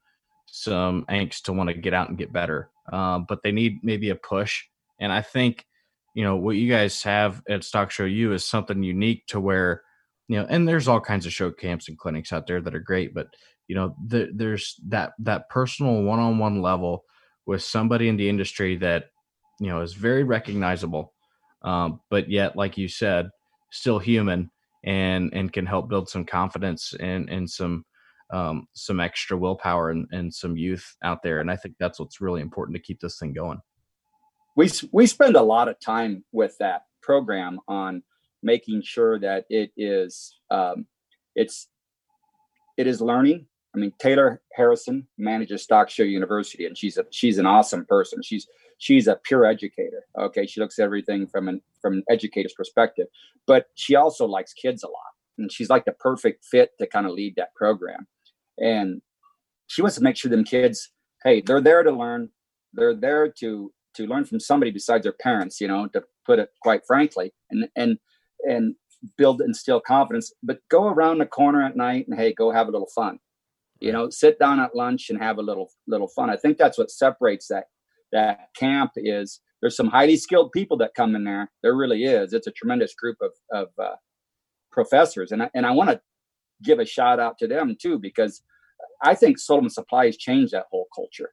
some 0.50 1.04
angst 1.08 1.42
to 1.42 1.52
want 1.52 1.68
to 1.68 1.74
get 1.74 1.94
out 1.94 2.08
and 2.08 2.18
get 2.18 2.32
better. 2.32 2.70
Uh, 2.92 3.18
but 3.18 3.42
they 3.42 3.52
need 3.52 3.78
maybe 3.82 4.10
a 4.10 4.16
push. 4.16 4.64
And 5.00 5.12
I 5.12 5.22
think, 5.22 5.66
you 6.14 6.24
know, 6.24 6.36
what 6.36 6.56
you 6.56 6.70
guys 6.70 7.02
have 7.02 7.42
at 7.48 7.64
Stock 7.64 7.90
Show 7.90 8.04
U 8.04 8.32
is 8.32 8.44
something 8.44 8.82
unique 8.82 9.26
to 9.28 9.40
where, 9.40 9.82
you 10.26 10.36
know, 10.36 10.46
and 10.48 10.66
there's 10.66 10.88
all 10.88 11.00
kinds 11.00 11.26
of 11.26 11.32
show 11.32 11.50
camps 11.50 11.88
and 11.88 11.98
clinics 11.98 12.32
out 12.32 12.46
there 12.46 12.60
that 12.60 12.74
are 12.74 12.80
great, 12.80 13.14
but 13.14 13.28
you 13.68 13.74
know, 13.74 13.94
the, 14.04 14.30
there's 14.34 14.80
that 14.88 15.12
that 15.20 15.48
personal 15.50 16.02
one-on-one 16.02 16.62
level 16.62 17.04
with 17.46 17.62
somebody 17.62 18.08
in 18.08 18.16
the 18.16 18.28
industry 18.28 18.76
that 18.78 19.10
you 19.60 19.68
know 19.68 19.82
is 19.82 19.92
very 19.92 20.24
recognizable, 20.24 21.12
um, 21.62 22.00
but 22.10 22.30
yet, 22.30 22.56
like 22.56 22.78
you 22.78 22.88
said, 22.88 23.28
still 23.70 23.98
human 23.98 24.50
and 24.84 25.30
and 25.34 25.52
can 25.52 25.66
help 25.66 25.88
build 25.88 26.08
some 26.08 26.24
confidence 26.24 26.94
and 26.98 27.28
and 27.28 27.48
some 27.48 27.84
um, 28.30 28.66
some 28.74 29.00
extra 29.00 29.36
willpower 29.36 29.90
and, 29.90 30.06
and 30.10 30.32
some 30.32 30.56
youth 30.56 30.96
out 31.02 31.22
there. 31.22 31.40
And 31.40 31.50
I 31.50 31.56
think 31.56 31.74
that's 31.78 31.98
what's 31.98 32.20
really 32.20 32.40
important 32.40 32.76
to 32.76 32.82
keep 32.82 33.00
this 33.00 33.18
thing 33.18 33.32
going. 33.32 33.60
We, 34.56 34.70
we 34.92 35.06
spend 35.06 35.36
a 35.36 35.42
lot 35.42 35.68
of 35.68 35.78
time 35.80 36.24
with 36.32 36.56
that 36.58 36.82
program 37.02 37.60
on 37.68 38.02
making 38.42 38.82
sure 38.82 39.18
that 39.18 39.44
it 39.48 39.70
is 39.76 40.36
um, 40.50 40.86
it's 41.34 41.68
it 42.76 42.86
is 42.86 43.00
learning. 43.00 43.46
I 43.74 43.78
mean, 43.78 43.92
Taylor 44.00 44.40
Harrison 44.54 45.06
manages 45.16 45.62
Stock 45.62 45.90
Show 45.90 46.02
University, 46.02 46.66
and 46.66 46.76
she's 46.76 46.98
a 46.98 47.04
she's 47.10 47.38
an 47.38 47.46
awesome 47.46 47.84
person. 47.86 48.20
She's 48.22 48.48
she's 48.78 49.06
a 49.06 49.20
pure 49.22 49.44
educator. 49.44 50.04
Okay, 50.18 50.46
she 50.46 50.60
looks 50.60 50.78
at 50.78 50.84
everything 50.84 51.28
from 51.28 51.48
an 51.48 51.60
from 51.80 51.94
an 51.94 52.04
educator's 52.10 52.54
perspective, 52.54 53.06
but 53.46 53.66
she 53.74 53.94
also 53.94 54.26
likes 54.26 54.52
kids 54.52 54.82
a 54.82 54.88
lot 54.88 55.12
and 55.38 55.50
she's 55.50 55.70
like 55.70 55.84
the 55.84 55.92
perfect 55.92 56.44
fit 56.44 56.72
to 56.78 56.86
kind 56.86 57.06
of 57.06 57.12
lead 57.12 57.34
that 57.36 57.54
program. 57.54 58.06
And 58.58 59.02
she 59.66 59.82
wants 59.82 59.96
to 59.96 60.02
make 60.02 60.16
sure 60.16 60.30
them 60.30 60.44
kids, 60.44 60.90
hey, 61.24 61.40
they're 61.40 61.60
there 61.60 61.82
to 61.82 61.90
learn. 61.90 62.30
They're 62.72 62.94
there 62.94 63.32
to 63.40 63.72
to 63.94 64.06
learn 64.06 64.24
from 64.24 64.38
somebody 64.38 64.70
besides 64.70 65.02
their 65.02 65.14
parents, 65.20 65.60
you 65.60 65.68
know, 65.68 65.88
to 65.88 66.02
put 66.24 66.38
it 66.38 66.50
quite 66.62 66.82
frankly, 66.86 67.32
and 67.50 67.68
and 67.76 67.98
and 68.42 68.74
build 69.16 69.40
and 69.40 69.50
instill 69.50 69.80
confidence. 69.80 70.32
But 70.42 70.58
go 70.70 70.88
around 70.88 71.18
the 71.18 71.26
corner 71.26 71.64
at 71.64 71.76
night 71.76 72.06
and 72.08 72.18
hey, 72.18 72.32
go 72.32 72.50
have 72.50 72.68
a 72.68 72.70
little 72.70 72.90
fun. 72.94 73.18
You 73.80 73.92
know, 73.92 74.10
sit 74.10 74.38
down 74.38 74.60
at 74.60 74.74
lunch 74.74 75.08
and 75.08 75.20
have 75.20 75.38
a 75.38 75.42
little 75.42 75.70
little 75.86 76.08
fun. 76.08 76.30
I 76.30 76.36
think 76.36 76.58
that's 76.58 76.78
what 76.78 76.90
separates 76.90 77.48
that 77.48 77.64
that 78.12 78.48
camp 78.56 78.92
is 78.96 79.40
there's 79.60 79.76
some 79.76 79.88
highly 79.88 80.16
skilled 80.16 80.52
people 80.52 80.76
that 80.78 80.94
come 80.94 81.16
in 81.16 81.24
there. 81.24 81.50
There 81.62 81.74
really 81.74 82.04
is. 82.04 82.32
It's 82.32 82.46
a 82.46 82.52
tremendous 82.52 82.94
group 82.94 83.16
of 83.20 83.32
of 83.52 83.68
uh, 83.78 83.96
professors, 84.70 85.32
and 85.32 85.42
I, 85.42 85.50
and 85.54 85.66
I 85.66 85.72
want 85.72 85.90
to 85.90 86.00
give 86.62 86.78
a 86.78 86.84
shout 86.84 87.20
out 87.20 87.38
to 87.38 87.46
them 87.46 87.76
too 87.80 87.98
because 87.98 88.42
I 89.02 89.14
think 89.14 89.38
Sullivan 89.38 89.70
Supply 89.70 90.06
has 90.06 90.16
changed 90.16 90.52
that 90.52 90.66
whole 90.70 90.88
culture 90.94 91.32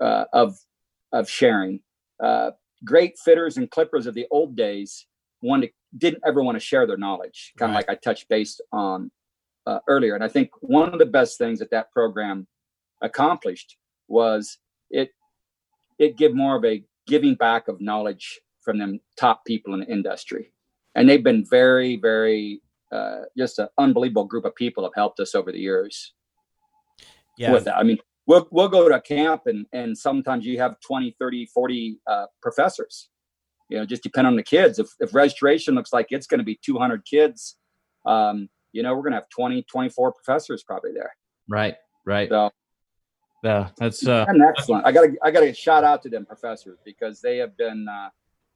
uh, 0.00 0.24
of 0.32 0.56
of 1.12 1.28
sharing. 1.28 1.80
Uh, 2.22 2.52
great 2.84 3.18
fitters 3.18 3.56
and 3.56 3.70
clippers 3.70 4.06
of 4.06 4.14
the 4.14 4.26
old 4.30 4.56
days 4.56 5.06
wanted 5.42 5.70
didn't 5.96 6.22
ever 6.26 6.42
want 6.42 6.56
to 6.56 6.60
share 6.60 6.86
their 6.86 6.96
knowledge, 6.96 7.52
kind 7.58 7.70
of 7.70 7.74
right. 7.74 7.88
like 7.88 7.98
I 7.98 7.98
touched 8.00 8.28
base 8.28 8.60
on 8.72 9.10
uh, 9.66 9.80
earlier. 9.88 10.14
And 10.14 10.24
I 10.24 10.28
think 10.28 10.50
one 10.60 10.92
of 10.92 10.98
the 10.98 11.06
best 11.06 11.38
things 11.38 11.58
that 11.58 11.70
that 11.70 11.90
program 11.92 12.46
accomplished 13.02 13.76
was 14.08 14.58
it 14.90 15.10
it 15.98 16.16
give 16.16 16.34
more 16.34 16.56
of 16.56 16.64
a 16.64 16.84
giving 17.06 17.34
back 17.34 17.68
of 17.68 17.80
knowledge 17.80 18.40
from 18.62 18.78
them 18.78 19.00
top 19.18 19.44
people 19.44 19.74
in 19.74 19.80
the 19.80 19.86
industry. 19.86 20.52
And 20.94 21.08
they've 21.08 21.22
been 21.22 21.44
very, 21.48 21.96
very 21.96 22.62
uh, 22.92 23.20
just 23.36 23.58
an 23.58 23.68
unbelievable 23.78 24.24
group 24.24 24.44
of 24.44 24.54
people 24.54 24.84
have 24.84 24.94
helped 24.94 25.20
us 25.20 25.34
over 25.34 25.52
the 25.52 25.58
years. 25.58 26.14
Yeah. 27.38 27.52
With 27.52 27.64
that. 27.64 27.76
I 27.76 27.82
mean, 27.82 27.98
we'll, 28.26 28.46
we'll 28.50 28.68
go 28.68 28.88
to 28.88 28.94
a 28.94 29.00
camp 29.00 29.42
and, 29.46 29.66
and 29.72 29.96
sometimes 29.96 30.44
you 30.44 30.58
have 30.58 30.78
20, 30.80 31.16
30, 31.18 31.46
40 31.46 32.00
uh, 32.06 32.26
professors, 32.42 33.08
you 33.68 33.78
know, 33.78 33.86
just 33.86 34.02
depend 34.02 34.26
on 34.26 34.36
the 34.36 34.42
kids. 34.42 34.78
If, 34.78 34.88
if 35.00 35.14
registration 35.14 35.74
looks 35.74 35.92
like 35.92 36.08
it's 36.10 36.26
going 36.26 36.38
to 36.38 36.44
be 36.44 36.58
200 36.62 37.04
kids, 37.04 37.56
um, 38.04 38.48
you 38.72 38.82
know, 38.82 38.94
we're 38.94 39.02
going 39.02 39.12
to 39.12 39.18
have 39.18 39.28
20, 39.30 39.62
24 39.62 40.12
professors 40.12 40.62
probably 40.62 40.92
there. 40.92 41.14
Right. 41.48 41.76
Right. 42.04 42.28
So 42.28 42.50
yeah, 43.42 43.68
that's 43.78 44.06
uh, 44.06 44.26
excellent. 44.48 44.86
I 44.86 44.92
got 44.92 45.02
to 45.02 45.16
I 45.22 45.30
got 45.30 45.40
to 45.40 45.54
shout 45.54 45.82
out 45.82 46.02
to 46.02 46.10
them 46.10 46.26
professors 46.26 46.78
because 46.84 47.20
they 47.20 47.38
have 47.38 47.56
been 47.56 47.86
uh, 47.88 48.10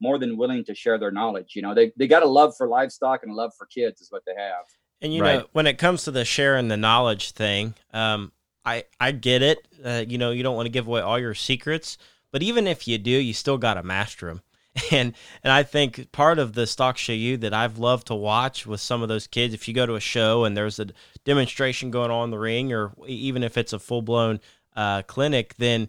more 0.05 0.19
than 0.19 0.37
willing 0.37 0.63
to 0.67 0.75
share 0.75 0.99
their 0.99 1.11
knowledge. 1.11 1.57
You 1.57 1.63
know, 1.63 1.75
they 1.75 1.91
they 1.97 2.07
got 2.07 2.23
a 2.23 2.29
love 2.29 2.55
for 2.57 2.69
livestock 2.69 3.23
and 3.23 3.33
a 3.33 3.35
love 3.35 3.53
for 3.57 3.67
kids 3.67 4.03
is 4.03 4.13
what 4.13 4.23
they 4.27 4.35
have. 4.37 4.67
And 5.01 5.13
you 5.13 5.23
right. 5.23 5.39
know, 5.39 5.47
when 5.53 5.67
it 5.67 5.79
comes 5.79 6.05
to 6.05 6.11
the 6.11 6.25
sharing 6.25 6.69
the 6.69 6.77
knowledge 6.77 7.31
thing, 7.33 7.75
um, 7.93 8.31
I 8.65 8.85
I 9.01 9.13
get 9.13 9.43
it. 9.43 9.67
Uh, 9.83 10.05
you 10.07 10.19
know, 10.19 10.31
you 10.31 10.43
don't 10.43 10.55
want 10.55 10.67
to 10.67 10.73
give 10.73 10.87
away 10.87 11.01
all 11.01 11.19
your 11.19 11.35
secrets, 11.35 11.97
but 12.31 12.43
even 12.43 12.67
if 12.67 12.87
you 12.87 12.99
do, 12.99 13.11
you 13.11 13.33
still 13.33 13.59
got 13.59 13.75
to 13.75 13.83
master 13.83 14.27
them. 14.27 14.43
And 14.91 15.15
and 15.45 15.53
I 15.53 15.63
think 15.63 16.11
part 16.11 16.39
of 16.41 16.55
the 16.55 16.67
stock 16.67 16.99
show 16.99 17.13
you 17.13 17.37
that 17.39 17.55
I've 17.55 17.79
loved 17.79 18.09
to 18.09 18.15
watch 18.15 18.67
with 18.67 18.81
some 18.81 19.03
of 19.03 19.09
those 19.09 19.29
kids, 19.29 19.55
if 19.55 19.69
you 19.69 19.73
go 19.75 19.87
to 19.87 19.95
a 19.95 20.01
show 20.01 20.45
and 20.45 20.57
there's 20.57 20.81
a 20.81 20.89
demonstration 21.25 21.93
going 21.93 22.11
on 22.11 22.25
in 22.25 22.31
the 22.31 22.39
ring, 22.39 22.73
or 22.73 22.93
even 23.07 23.45
if 23.45 23.57
it's 23.57 23.73
a 23.73 23.79
full 23.79 24.03
blown 24.03 24.41
uh, 24.75 25.03
clinic, 25.03 25.55
then 25.59 25.89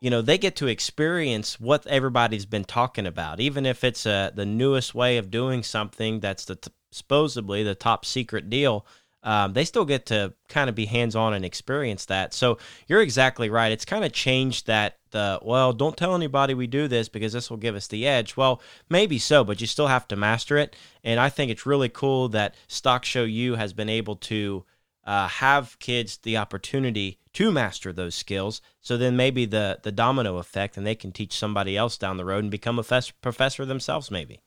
you 0.00 0.10
know 0.10 0.22
they 0.22 0.38
get 0.38 0.56
to 0.56 0.66
experience 0.66 1.58
what 1.60 1.86
everybody's 1.86 2.46
been 2.46 2.64
talking 2.64 3.06
about, 3.06 3.40
even 3.40 3.66
if 3.66 3.84
it's 3.84 4.06
uh, 4.06 4.30
the 4.34 4.46
newest 4.46 4.94
way 4.94 5.16
of 5.18 5.30
doing 5.30 5.62
something 5.62 6.20
that's 6.20 6.44
the 6.44 6.56
t- 6.56 6.70
supposedly 6.90 7.62
the 7.62 7.74
top 7.74 8.04
secret 8.04 8.50
deal. 8.50 8.86
Um, 9.22 9.54
they 9.54 9.64
still 9.64 9.84
get 9.84 10.06
to 10.06 10.34
kind 10.48 10.68
of 10.68 10.76
be 10.76 10.86
hands 10.86 11.16
on 11.16 11.34
and 11.34 11.44
experience 11.44 12.04
that. 12.04 12.32
So 12.32 12.58
you're 12.86 13.02
exactly 13.02 13.50
right. 13.50 13.72
It's 13.72 13.84
kind 13.84 14.04
of 14.04 14.12
changed 14.12 14.68
that 14.68 14.98
the 15.10 15.40
well, 15.42 15.72
don't 15.72 15.96
tell 15.96 16.14
anybody 16.14 16.54
we 16.54 16.68
do 16.68 16.86
this 16.86 17.08
because 17.08 17.32
this 17.32 17.50
will 17.50 17.56
give 17.56 17.74
us 17.74 17.88
the 17.88 18.06
edge. 18.06 18.36
Well, 18.36 18.62
maybe 18.88 19.18
so, 19.18 19.42
but 19.42 19.60
you 19.60 19.66
still 19.66 19.88
have 19.88 20.06
to 20.08 20.16
master 20.16 20.56
it. 20.58 20.76
And 21.02 21.18
I 21.18 21.28
think 21.28 21.50
it's 21.50 21.66
really 21.66 21.88
cool 21.88 22.28
that 22.28 22.54
Stock 22.68 23.04
Show 23.04 23.24
U 23.24 23.54
has 23.54 23.72
been 23.72 23.88
able 23.88 24.14
to 24.16 24.64
uh, 25.06 25.28
have 25.28 25.78
kids 25.78 26.18
the 26.18 26.36
opportunity 26.36 27.18
to 27.32 27.52
master 27.52 27.92
those 27.92 28.14
skills. 28.14 28.60
So 28.80 28.96
then 28.96 29.16
maybe 29.16 29.46
the 29.46 29.78
the 29.82 29.92
domino 29.92 30.38
effect, 30.38 30.76
and 30.76 30.86
they 30.86 30.94
can 30.94 31.12
teach 31.12 31.38
somebody 31.38 31.76
else 31.76 31.96
down 31.96 32.16
the 32.16 32.24
road 32.24 32.44
and 32.44 32.50
become 32.50 32.78
a 32.78 32.82
fes- 32.82 33.12
professor 33.12 33.64
themselves, 33.64 34.10
maybe. 34.10 34.40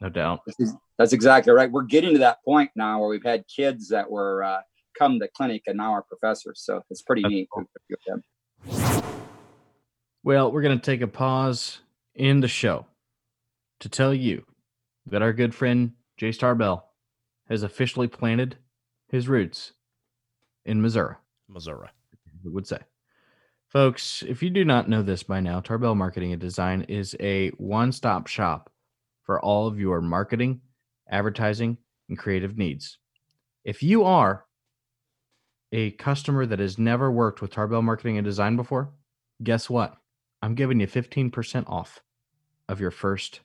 No 0.00 0.08
doubt. 0.08 0.40
That's 0.98 1.12
exactly 1.12 1.52
right. 1.52 1.70
We're 1.70 1.82
getting 1.82 2.12
to 2.12 2.18
that 2.18 2.38
point 2.44 2.70
now 2.74 3.00
where 3.00 3.08
we've 3.08 3.24
had 3.24 3.44
kids 3.46 3.88
that 3.88 4.10
were 4.10 4.42
uh, 4.42 4.60
come 4.98 5.18
to 5.20 5.28
clinic 5.28 5.62
and 5.66 5.76
now 5.76 5.92
are 5.92 6.02
professors. 6.02 6.60
So 6.64 6.82
it's 6.90 7.02
pretty 7.02 7.22
That's 7.22 7.32
neat. 7.32 7.48
Cool. 7.52 7.64
Well, 10.24 10.52
we're 10.52 10.62
going 10.62 10.78
to 10.78 10.84
take 10.84 11.00
a 11.00 11.08
pause 11.08 11.80
in 12.14 12.40
the 12.40 12.48
show 12.48 12.86
to 13.80 13.88
tell 13.88 14.12
you 14.12 14.44
that 15.06 15.22
our 15.22 15.32
good 15.32 15.54
friend 15.54 15.92
Jay 16.16 16.30
Starbell 16.30 16.82
has 17.48 17.62
officially 17.62 18.08
planted 18.08 18.56
his 19.12 19.28
roots 19.28 19.74
in 20.64 20.82
Missouri. 20.82 21.14
Missouri. 21.48 21.88
We 22.42 22.50
would 22.50 22.66
say. 22.66 22.78
Folks, 23.68 24.22
if 24.26 24.42
you 24.42 24.50
do 24.50 24.64
not 24.64 24.88
know 24.88 25.02
this 25.02 25.22
by 25.22 25.40
now, 25.40 25.60
Tarbell 25.60 25.94
Marketing 25.94 26.32
and 26.32 26.40
Design 26.40 26.82
is 26.88 27.14
a 27.20 27.50
one 27.50 27.92
stop 27.92 28.26
shop 28.26 28.70
for 29.22 29.40
all 29.40 29.66
of 29.66 29.78
your 29.78 30.00
marketing, 30.00 30.60
advertising, 31.08 31.78
and 32.08 32.18
creative 32.18 32.58
needs. 32.58 32.98
If 33.64 33.82
you 33.82 34.04
are 34.04 34.44
a 35.70 35.92
customer 35.92 36.44
that 36.46 36.58
has 36.58 36.78
never 36.78 37.10
worked 37.10 37.40
with 37.40 37.52
Tarbell 37.52 37.82
Marketing 37.82 38.18
and 38.18 38.24
Design 38.24 38.56
before, 38.56 38.92
guess 39.42 39.70
what? 39.70 39.96
I'm 40.42 40.54
giving 40.54 40.80
you 40.80 40.86
15% 40.86 41.68
off 41.68 42.02
of 42.68 42.80
your 42.80 42.90
first 42.90 43.40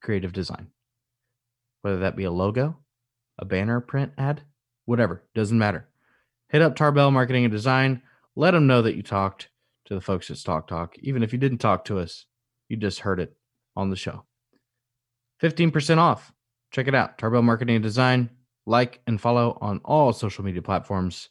creative 0.00 0.32
design. 0.32 0.68
Whether 1.82 1.98
that 1.98 2.16
be 2.16 2.24
a 2.24 2.30
logo, 2.30 2.78
a 3.38 3.44
banner 3.44 3.80
print 3.80 4.12
ad, 4.16 4.42
whatever, 4.84 5.22
doesn't 5.34 5.58
matter. 5.58 5.88
Hit 6.48 6.62
up 6.62 6.76
Tarbell 6.76 7.10
Marketing 7.10 7.44
and 7.44 7.52
Design. 7.52 8.02
Let 8.36 8.52
them 8.52 8.66
know 8.66 8.82
that 8.82 8.96
you 8.96 9.02
talked 9.02 9.48
to 9.86 9.94
the 9.94 10.00
folks 10.00 10.30
at 10.30 10.36
Stock 10.36 10.66
Talk. 10.66 10.96
Even 11.00 11.22
if 11.22 11.32
you 11.32 11.38
didn't 11.38 11.58
talk 11.58 11.84
to 11.86 11.98
us, 11.98 12.26
you 12.68 12.76
just 12.76 13.00
heard 13.00 13.20
it 13.20 13.36
on 13.76 13.90
the 13.90 13.96
show. 13.96 14.24
15% 15.42 15.98
off. 15.98 16.32
Check 16.70 16.88
it 16.88 16.94
out. 16.94 17.18
Tarbell 17.18 17.42
Marketing 17.42 17.76
and 17.76 17.82
Design. 17.82 18.30
Like 18.66 19.00
and 19.06 19.20
follow 19.20 19.58
on 19.60 19.80
all 19.84 20.12
social 20.12 20.44
media 20.44 20.62
platforms. 20.62 21.28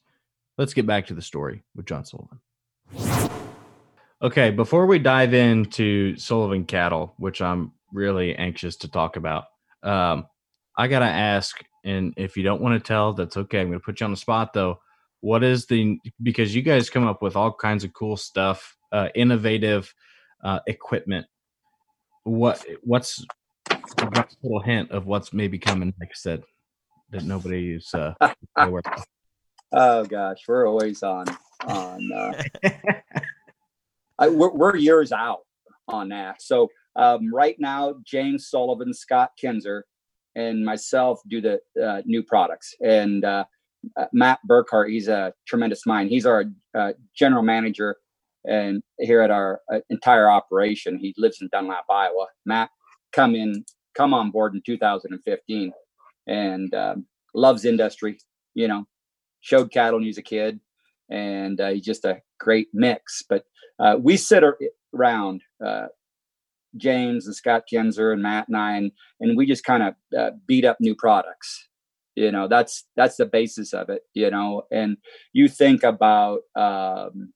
Let's 0.58 0.74
get 0.74 0.86
back 0.86 1.08
to 1.08 1.16
the 1.16 1.22
story 1.22 1.64
with 1.76 1.88
John 1.88 2.06
Sullivan. 2.06 2.40
Okay, 4.22 4.52
before 4.52 4.86
we 4.86 5.00
dive 5.00 5.34
into 5.34 6.16
Sullivan 6.16 6.66
Cattle, 6.66 7.14
which 7.18 7.42
I'm 7.42 7.74
really 7.92 8.36
anxious 8.36 8.78
to 8.78 8.88
talk 8.88 9.16
about, 9.16 9.46
um, 9.82 10.28
I 10.78 10.88
gotta 10.88 11.06
ask 11.06 11.62
and 11.84 12.14
if 12.18 12.38
you 12.38 12.44
don't 12.44 12.62
want 12.62 12.82
to 12.82 12.88
tell, 12.88 13.14
that's 13.14 13.38
okay. 13.38 13.62
I'm 13.62 13.68
going 13.68 13.80
to 13.80 13.84
put 13.84 14.00
you 14.00 14.06
on 14.06 14.12
the 14.12 14.18
spot 14.18 14.54
though. 14.54 14.80
What 15.22 15.44
is 15.44 15.66
the 15.66 16.00
because 16.22 16.54
you 16.54 16.62
guys 16.62 16.90
come 16.90 17.08
up 17.08 17.22
with 17.22 17.36
all 17.36 17.54
kinds 17.54 17.84
of 17.84 17.94
cool 17.94 18.18
stuff, 18.18 18.76
uh, 18.92 19.10
innovative 19.16 19.94
uh, 20.44 20.60
equipment. 20.68 21.26
What 22.24 22.64
what's 22.82 23.26
a 23.70 24.26
little 24.42 24.62
hint 24.62 24.92
of 24.92 25.06
what's 25.06 25.34
maybe 25.34 25.60
coming 25.60 25.94
next 26.00 26.24
that 26.24 26.44
that 27.12 27.24
nobody 27.24 27.74
is 27.74 27.94
uh. 27.94 28.14
Oh 29.76 30.06
gosh, 30.06 30.38
we're 30.48 30.68
always 30.68 31.02
on 31.02 31.26
on. 31.66 32.12
Uh, 32.12 32.44
I, 34.20 34.30
we're, 34.30 34.52
we're 34.52 34.76
years 34.76 35.12
out 35.12 35.40
on 35.88 36.10
that. 36.10 36.42
So 36.42 36.70
um, 36.96 37.34
right 37.34 37.56
now, 37.60 37.96
James 38.06 38.48
Sullivan, 38.48 38.94
Scott 38.94 39.32
Kinzer, 39.38 39.86
and 40.36 40.66
myself 40.66 41.22
do 41.28 41.42
the 41.42 41.60
uh, 41.84 42.02
new 42.06 42.24
products. 42.24 42.76
And 42.82 43.24
uh, 43.24 43.46
uh, 43.98 44.06
Matt 44.14 44.40
Burkhart, 44.50 44.90
he's 44.90 45.08
a 45.08 45.34
tremendous 45.48 45.86
mind. 45.86 46.10
He's 46.10 46.26
our 46.26 46.46
uh, 46.78 46.94
general 47.16 47.44
manager 47.44 47.98
and 48.46 48.82
here 49.00 49.22
at 49.22 49.32
our 49.32 49.62
uh, 49.72 49.80
entire 49.90 50.30
operation. 50.30 50.98
He 50.98 51.14
lives 51.18 51.42
in 51.42 51.50
Dunlap, 51.52 51.86
Iowa. 51.90 52.28
Matt 52.46 52.70
come 53.12 53.36
in, 53.36 53.64
come 53.96 54.14
on 54.14 54.32
board 54.32 54.54
in 54.54 54.62
2015, 54.66 55.72
and 56.28 56.74
um, 56.74 57.06
loves 57.34 57.66
industry. 57.66 58.18
You 58.54 58.68
know, 58.68 58.86
showed 59.42 59.72
cattle 59.72 59.96
when 59.96 60.04
he 60.04 60.10
was 60.10 60.18
a 60.18 60.24
kid, 60.24 60.60
and 61.10 61.60
uh, 61.60 61.70
he's 61.70 61.86
just 61.86 62.06
a 62.06 62.22
great 62.40 62.68
mix. 62.74 63.24
But 63.28 63.46
we 64.00 64.18
sit 64.18 64.44
around 64.94 65.42
James 66.78 67.26
and 67.26 67.36
Scott 67.36 67.64
Kinzer 67.70 68.12
and 68.12 68.22
Matt 68.22 68.48
and 68.48 68.58
I, 68.58 68.78
and, 68.78 68.92
and 69.20 69.38
we 69.38 69.46
just 69.46 69.64
kind 69.64 69.84
of 69.84 69.94
uh, 70.18 70.32
beat 70.48 70.66
up 70.66 70.78
new 70.80 70.96
products. 70.96 71.68
You 72.16 72.32
know, 72.32 72.48
that's 72.48 72.86
that's 72.96 73.18
the 73.18 73.26
basis 73.26 73.74
of 73.74 73.90
it. 73.90 74.04
You 74.14 74.30
know, 74.30 74.64
and 74.72 74.98
you 75.34 75.48
think 75.48 75.84
about 75.84 76.42
um, 76.56 77.34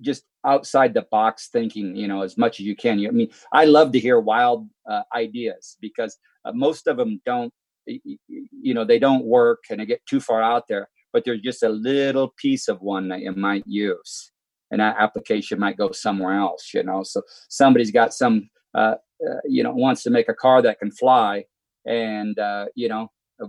just 0.00 0.24
outside 0.44 0.94
the 0.94 1.06
box 1.10 1.48
thinking, 1.48 1.96
you 1.96 2.08
know, 2.08 2.22
as 2.22 2.38
much 2.38 2.60
as 2.60 2.66
you 2.66 2.76
can. 2.76 2.98
You, 2.98 3.08
I 3.08 3.12
mean, 3.12 3.30
I 3.52 3.64
love 3.64 3.92
to 3.92 4.00
hear 4.00 4.18
wild 4.20 4.68
uh, 4.88 5.02
ideas 5.14 5.76
because 5.80 6.16
uh, 6.44 6.52
most 6.52 6.86
of 6.86 6.96
them 6.96 7.20
don't, 7.26 7.52
you 7.86 8.74
know, 8.74 8.84
they 8.84 8.98
don't 8.98 9.24
work 9.24 9.64
and 9.70 9.80
they 9.80 9.86
get 9.86 10.04
too 10.06 10.20
far 10.20 10.42
out 10.42 10.68
there. 10.68 10.88
But 11.12 11.24
there's 11.24 11.40
just 11.40 11.62
a 11.62 11.68
little 11.68 12.34
piece 12.36 12.68
of 12.68 12.80
one 12.80 13.08
that 13.08 13.20
you 13.20 13.32
might 13.32 13.64
use, 13.66 14.32
and 14.70 14.80
that 14.80 14.96
application 14.98 15.58
might 15.58 15.76
go 15.76 15.92
somewhere 15.92 16.34
else. 16.34 16.72
You 16.74 16.82
know, 16.82 17.02
so 17.02 17.22
somebody's 17.48 17.90
got 17.90 18.14
some, 18.14 18.48
uh, 18.74 18.94
uh 19.26 19.40
you 19.44 19.62
know, 19.62 19.72
wants 19.72 20.02
to 20.04 20.10
make 20.10 20.28
a 20.28 20.34
car 20.34 20.62
that 20.62 20.78
can 20.78 20.90
fly, 20.90 21.44
and 21.84 22.38
uh, 22.38 22.66
you 22.74 22.88
know, 22.88 23.10
uh, 23.42 23.48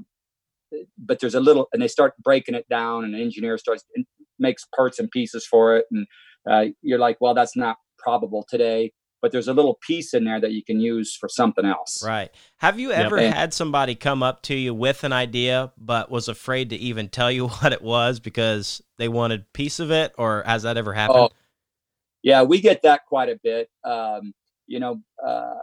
but 0.97 1.19
there's 1.19 1.35
a 1.35 1.39
little, 1.39 1.67
and 1.73 1.81
they 1.81 1.87
start 1.87 2.13
breaking 2.23 2.55
it 2.55 2.67
down, 2.69 3.03
and 3.03 3.13
the 3.13 3.21
engineer 3.21 3.57
starts 3.57 3.83
makes 4.39 4.65
parts 4.75 4.99
and 4.99 5.09
pieces 5.11 5.45
for 5.45 5.77
it, 5.77 5.85
and 5.91 6.07
uh, 6.49 6.65
you're 6.81 6.99
like, 6.99 7.17
well, 7.19 7.33
that's 7.33 7.57
not 7.57 7.77
probable 7.97 8.45
today, 8.49 8.91
but 9.21 9.31
there's 9.31 9.47
a 9.47 9.53
little 9.53 9.77
piece 9.81 10.13
in 10.13 10.23
there 10.23 10.39
that 10.39 10.51
you 10.51 10.63
can 10.63 10.79
use 10.79 11.15
for 11.15 11.27
something 11.27 11.65
else. 11.65 12.03
Right. 12.05 12.29
Have 12.57 12.79
you 12.79 12.91
ever 12.91 13.19
yep. 13.19 13.33
had 13.33 13.53
somebody 13.53 13.95
come 13.95 14.21
up 14.21 14.43
to 14.43 14.55
you 14.55 14.73
with 14.73 15.03
an 15.03 15.13
idea, 15.13 15.71
but 15.77 16.11
was 16.11 16.27
afraid 16.27 16.69
to 16.69 16.75
even 16.75 17.09
tell 17.09 17.31
you 17.31 17.47
what 17.47 17.73
it 17.73 17.81
was 17.81 18.19
because 18.19 18.81
they 18.97 19.07
wanted 19.07 19.51
piece 19.53 19.79
of 19.79 19.91
it, 19.91 20.13
or 20.17 20.43
has 20.45 20.63
that 20.63 20.77
ever 20.77 20.93
happened? 20.93 21.19
Oh, 21.19 21.29
yeah, 22.23 22.43
we 22.43 22.59
get 22.59 22.81
that 22.83 23.05
quite 23.05 23.29
a 23.29 23.39
bit. 23.41 23.69
Um, 23.83 24.33
you 24.65 24.79
know, 24.79 25.01
uh, 25.25 25.53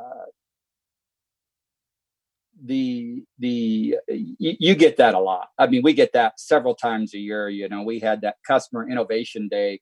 the 2.64 3.24
the 3.38 3.96
you, 4.08 4.56
you, 4.58 4.74
get 4.74 4.96
that 4.96 5.14
a 5.14 5.18
lot. 5.18 5.48
I 5.58 5.66
mean, 5.66 5.82
we 5.82 5.92
get 5.92 6.12
that 6.14 6.40
several 6.40 6.74
times 6.74 7.12
a 7.14 7.18
year. 7.18 7.48
You 7.48 7.68
know, 7.68 7.82
we 7.82 7.98
had 7.98 8.22
that 8.22 8.36
customer 8.46 8.88
innovation 8.88 9.48
day 9.48 9.80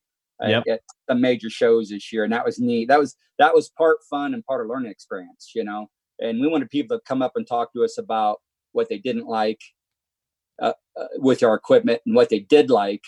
yep. 0.48 0.64
at 0.68 0.80
the 1.08 1.14
major 1.14 1.50
shows 1.50 1.90
this 1.90 2.12
year, 2.12 2.24
and 2.24 2.32
that 2.32 2.44
was 2.44 2.58
neat. 2.58 2.88
That 2.88 2.98
was 2.98 3.16
that 3.38 3.54
was 3.54 3.70
part 3.70 3.98
fun 4.08 4.34
and 4.34 4.44
part 4.44 4.62
of 4.62 4.68
learning 4.68 4.90
experience, 4.90 5.52
you 5.54 5.64
know. 5.64 5.88
And 6.20 6.40
we 6.40 6.48
wanted 6.48 6.70
people 6.70 6.96
to 6.96 7.02
come 7.06 7.22
up 7.22 7.32
and 7.36 7.46
talk 7.46 7.72
to 7.72 7.84
us 7.84 7.98
about 7.98 8.40
what 8.72 8.88
they 8.88 8.98
didn't 8.98 9.26
like 9.26 9.60
uh, 10.60 10.72
uh, 10.98 11.06
with 11.16 11.42
our 11.42 11.54
equipment 11.54 12.00
and 12.06 12.14
what 12.14 12.28
they 12.28 12.40
did 12.40 12.70
like, 12.70 13.02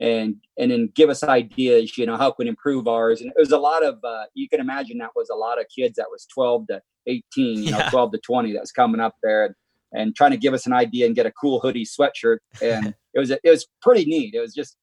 and 0.00 0.36
and 0.58 0.70
then 0.70 0.92
give 0.94 1.10
us 1.10 1.22
ideas, 1.22 1.96
you 1.96 2.06
know, 2.06 2.16
how 2.16 2.30
can 2.30 2.48
improve 2.48 2.88
ours. 2.88 3.20
And 3.20 3.30
it 3.30 3.38
was 3.38 3.52
a 3.52 3.58
lot 3.58 3.84
of 3.84 3.98
uh, 4.04 4.24
you 4.34 4.48
can 4.48 4.60
imagine 4.60 4.98
that 4.98 5.16
was 5.16 5.28
a 5.30 5.36
lot 5.36 5.60
of 5.60 5.66
kids 5.74 5.96
that 5.96 6.10
was 6.10 6.26
12 6.32 6.68
to 6.68 6.82
18, 7.06 7.62
you 7.62 7.70
know, 7.70 7.78
yeah. 7.78 7.90
12 7.90 8.12
to 8.12 8.18
20 8.18 8.52
that 8.52 8.60
was 8.60 8.72
coming 8.72 9.00
up 9.00 9.16
there. 9.22 9.46
And, 9.46 9.54
and 9.92 10.14
trying 10.14 10.32
to 10.32 10.36
give 10.36 10.52
us 10.52 10.66
an 10.66 10.72
idea 10.72 11.06
and 11.06 11.14
get 11.14 11.24
a 11.24 11.32
cool 11.32 11.60
hoodie 11.60 11.86
sweatshirt 11.86 12.38
and 12.60 12.94
it 13.14 13.18
was 13.18 13.30
it 13.30 13.40
was 13.42 13.66
pretty 13.80 14.04
neat 14.04 14.34
it 14.34 14.40
was 14.40 14.54
just 14.54 14.76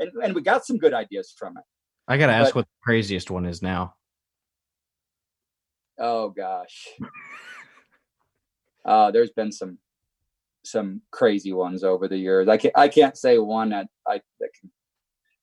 and, 0.00 0.10
and 0.22 0.34
we 0.34 0.42
got 0.42 0.64
some 0.64 0.78
good 0.78 0.94
ideas 0.94 1.32
from 1.38 1.56
it. 1.56 1.64
I 2.08 2.16
got 2.16 2.26
to 2.26 2.32
ask 2.32 2.54
what 2.54 2.64
the 2.64 2.82
craziest 2.82 3.30
one 3.30 3.46
is 3.46 3.62
now. 3.62 3.94
Oh 5.98 6.30
gosh. 6.30 6.88
uh, 8.84 9.10
there's 9.10 9.30
been 9.30 9.52
some 9.52 9.78
some 10.64 11.02
crazy 11.10 11.52
ones 11.52 11.84
over 11.84 12.08
the 12.08 12.16
years. 12.16 12.48
I 12.48 12.56
can't 12.56 12.76
I 12.76 12.88
can't 12.88 13.16
say 13.16 13.38
one 13.38 13.70
that 13.70 13.88
I 14.06 14.20
that 14.40 14.50
can, 14.58 14.70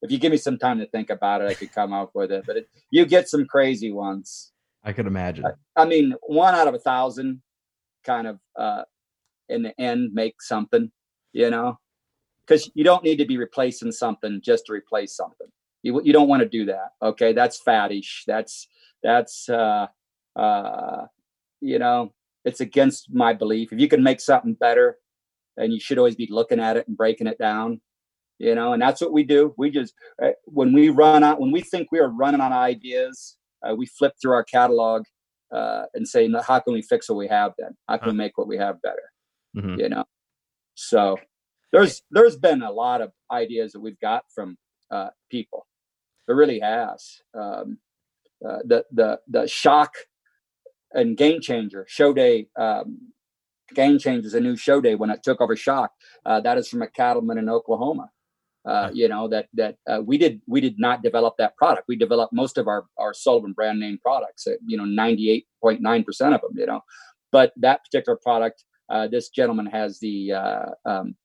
if 0.01 0.12
you 0.12 0.18
give 0.18 0.32
me 0.32 0.38
some 0.38 0.58
time 0.58 0.80
to 0.80 0.88
think 0.88 1.10
about 1.10 1.41
it, 1.41 1.49
I 1.49 1.53
could 1.53 1.72
come 1.72 1.93
up 1.93 2.12
with 2.14 2.32
it. 2.32 2.43
But 2.45 2.58
it, 2.58 2.70
you 2.91 3.05
get 3.05 3.30
some 3.30 3.45
crazy 3.45 3.91
ones. 3.91 4.51
I 4.84 4.93
could 4.93 5.08
imagine. 5.08 5.45
I, 5.45 5.82
I, 5.82 5.86
mean, 5.86 6.14
one 6.22 6.55
out 6.55 6.68
of 6.68 6.74
a 6.74 6.80
thousand, 6.80 7.41
kind 8.03 8.28
of 8.28 8.39
uh, 8.55 8.84
in 9.49 9.64
the 9.64 9.80
end, 9.80 10.14
make 10.14 10.41
something. 10.41 10.91
You 11.34 11.49
know, 11.49 11.80
because 12.47 12.69
you 12.73 12.83
don't 12.83 13.03
need 13.03 13.17
to 13.17 13.25
be 13.25 13.37
replacing 13.37 13.91
something 13.91 14.39
just 14.43 14.65
to 14.67 14.73
replace 14.73 15.15
something. 15.15 15.47
You 15.83 16.01
you 16.03 16.13
don't 16.13 16.27
want 16.27 16.41
to 16.41 16.49
do 16.49 16.65
that. 16.65 16.91
Okay, 17.01 17.33
that's 17.33 17.61
faddish. 17.61 18.23
That's 18.25 18.67
that's 19.03 19.49
uh, 19.49 19.87
uh, 20.35 21.05
you 21.61 21.79
know 21.79 22.13
it's 22.45 22.61
against 22.61 23.13
my 23.13 23.33
belief. 23.33 23.73
If 23.73 23.79
you 23.79 23.87
can 23.87 24.03
make 24.03 24.21
something 24.21 24.53
better, 24.53 24.97
then 25.57 25.71
you 25.71 25.79
should 25.79 25.97
always 25.97 26.15
be 26.15 26.27
looking 26.31 26.59
at 26.59 26.77
it 26.77 26.87
and 26.87 26.97
breaking 26.97 27.27
it 27.27 27.37
down. 27.37 27.81
You 28.39 28.53
know, 28.55 28.73
and 28.73 28.81
that's 28.81 29.01
what 29.01 29.13
we 29.13 29.23
do. 29.23 29.53
We 29.57 29.71
just 29.71 29.93
uh, 30.23 30.31
when 30.45 30.73
we 30.73 30.89
run 30.89 31.23
out 31.23 31.39
when 31.39 31.51
we 31.51 31.61
think 31.61 31.91
we 31.91 31.99
are 31.99 32.09
running 32.09 32.41
on 32.41 32.53
ideas, 32.53 33.37
uh, 33.67 33.75
we 33.75 33.85
flip 33.85 34.13
through 34.21 34.33
our 34.33 34.43
catalog 34.43 35.03
uh, 35.51 35.83
and 35.93 36.07
say, 36.07 36.29
how 36.45 36.59
can 36.59 36.73
we 36.73 36.81
fix 36.81 37.09
what 37.09 37.17
we 37.17 37.27
have? 37.27 37.53
Then 37.57 37.75
how 37.87 37.97
can 37.97 38.09
we 38.09 38.15
make 38.15 38.37
what 38.37 38.47
we 38.47 38.57
have 38.57 38.81
better? 38.81 39.11
Mm-hmm. 39.55 39.79
You 39.79 39.89
know, 39.89 40.05
so 40.75 41.17
there's 41.72 42.01
there's 42.11 42.38
been 42.38 42.61
a 42.61 42.72
lot 42.72 43.01
of 43.01 43.11
ideas 43.32 43.74
that 43.74 43.80
we've 43.80 43.99
got 43.99 44.24
from 44.34 44.57
uh, 44.91 45.09
people. 45.30 45.68
It 46.28 46.34
really 46.34 46.59
has. 46.59 47.22
Um, 47.34 47.80
uh, 48.45 48.59
the 48.65 48.86
the 48.91 49.20
the 49.28 49.47
shock 49.47 49.93
and 50.91 51.18
game 51.18 51.41
changer 51.41 51.86
show 51.88 52.13
day. 52.13 52.47
Um, 52.57 53.13
game 53.74 53.99
changer 53.99 54.28
is 54.28 54.34
a 54.34 54.39
new 54.39 54.55
show 54.55 54.80
day 54.80 54.95
when 54.95 55.09
it 55.09 55.24
took 55.24 55.41
over 55.41 55.55
shock. 55.55 55.91
Uh, 56.26 56.39
that 56.41 56.57
is 56.57 56.68
from 56.70 56.82
a 56.82 56.88
cattleman 56.88 57.38
in 57.38 57.49
Oklahoma. 57.49 58.09
Uh, 58.65 58.89
you 58.93 59.07
know 59.07 59.30
that 59.30 59.47
that 59.53 59.78
uh, 59.89 60.01
we 60.05 60.18
did 60.18 60.41
we 60.45 60.59
did 60.59 60.76
not 60.78 61.01
develop 61.01 61.36
that 61.38 61.55
product. 61.55 61.86
We 61.88 61.95
developed 61.95 62.34
most 62.34 62.57
of 62.57 62.68
our 62.68 62.86
our 62.97 63.13
Sullivan 63.13 63.53
brand 63.53 63.80
name 63.80 63.97
products. 64.01 64.45
Uh, 64.45 64.55
you 64.65 64.78
know, 64.78 64.86
ninety 64.86 65.32
eight 65.32 65.47
point 65.61 65.82
nine 65.82 66.03
percent 66.03 66.36
of 66.36 66.41
them. 66.41 66.51
You 66.55 66.65
know, 66.65 66.82
but 67.32 67.53
that 67.57 67.84
particular 67.86 68.18
product, 68.22 68.65
uh, 68.89 69.07
this 69.07 69.30
gentleman 69.30 69.68
has 69.68 69.99
the 69.99 70.34
uh, 70.34 70.65
um, 70.86 71.15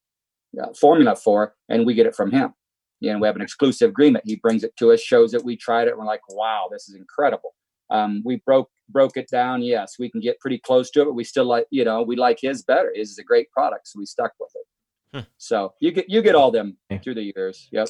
uh, 0.60 0.72
formula 0.78 1.16
for, 1.16 1.54
and 1.68 1.86
we 1.86 1.94
get 1.94 2.06
it 2.06 2.14
from 2.14 2.30
him. 2.30 2.54
You 3.00 3.12
know, 3.12 3.18
we 3.18 3.26
have 3.26 3.36
an 3.36 3.42
exclusive 3.42 3.90
agreement. 3.90 4.24
He 4.26 4.36
brings 4.36 4.62
it 4.64 4.76
to 4.76 4.92
us, 4.92 5.00
shows 5.00 5.34
it. 5.34 5.44
we 5.44 5.56
tried 5.56 5.88
it, 5.88 5.92
and 5.92 5.98
we're 5.98 6.06
like, 6.06 6.22
wow, 6.28 6.68
this 6.70 6.88
is 6.88 6.94
incredible. 6.94 7.54
Um, 7.90 8.22
we 8.24 8.36
broke 8.46 8.70
broke 8.88 9.16
it 9.16 9.28
down. 9.28 9.62
Yes, 9.62 9.96
we 9.98 10.10
can 10.10 10.20
get 10.20 10.38
pretty 10.40 10.58
close 10.58 10.90
to 10.92 11.02
it, 11.02 11.04
but 11.06 11.14
we 11.14 11.24
still 11.24 11.44
like, 11.44 11.66
you 11.70 11.84
know, 11.84 12.02
we 12.02 12.16
like 12.16 12.38
his 12.40 12.62
better. 12.62 12.92
His 12.94 13.10
is 13.10 13.18
a 13.18 13.24
great 13.24 13.50
product, 13.50 13.88
so 13.88 13.98
we 13.98 14.06
stuck 14.06 14.32
with 14.38 14.52
it. 14.54 15.18
Hmm. 15.18 15.30
So 15.36 15.74
you 15.80 15.90
get 15.92 16.08
you 16.08 16.22
get 16.22 16.34
all 16.34 16.50
them 16.50 16.76
through 17.02 17.14
the 17.14 17.32
years. 17.36 17.68
Yep. 17.72 17.88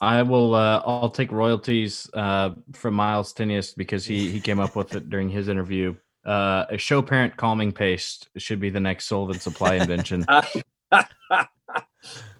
I 0.00 0.22
will. 0.22 0.54
Uh, 0.54 0.82
I'll 0.84 1.10
take 1.10 1.32
royalties 1.32 2.10
uh, 2.14 2.50
from 2.72 2.94
Miles 2.94 3.32
Tinius 3.32 3.74
because 3.76 4.04
he 4.04 4.30
he 4.30 4.40
came 4.40 4.60
up 4.60 4.76
with 4.76 4.94
it 4.94 5.08
during 5.10 5.28
his 5.28 5.48
interview. 5.48 5.94
Uh, 6.24 6.66
a 6.70 6.76
show 6.76 7.00
parent 7.00 7.36
calming 7.36 7.72
paste 7.72 8.28
should 8.36 8.58
be 8.58 8.68
the 8.68 8.80
next 8.80 9.06
Sullivan 9.06 9.38
Supply 9.38 9.74
invention. 9.76 10.26
I, 10.90 11.06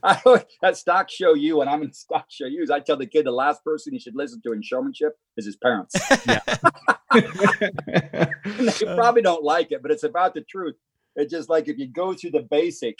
at 0.62 0.76
stock 0.76 1.10
show 1.10 1.34
you 1.34 1.60
and 1.60 1.70
I'm 1.70 1.82
in 1.82 1.92
stock 1.92 2.26
show 2.28 2.46
use. 2.46 2.70
I 2.70 2.80
tell 2.80 2.96
the 2.96 3.06
kid 3.06 3.26
the 3.26 3.32
last 3.32 3.64
person 3.64 3.92
he 3.92 3.98
should 3.98 4.14
listen 4.14 4.40
to 4.42 4.52
in 4.52 4.62
showmanship 4.62 5.18
is 5.36 5.46
his 5.46 5.56
parents. 5.56 5.94
Yeah. 6.26 6.40
they 8.58 8.94
probably 8.94 9.22
don't 9.22 9.44
like 9.44 9.72
it, 9.72 9.80
but 9.80 9.90
it's 9.90 10.02
about 10.02 10.34
the 10.34 10.42
truth. 10.42 10.74
It's 11.14 11.32
just 11.32 11.48
like 11.48 11.68
if 11.68 11.78
you 11.78 11.86
go 11.86 12.12
through 12.12 12.32
the 12.32 12.46
basic 12.50 12.98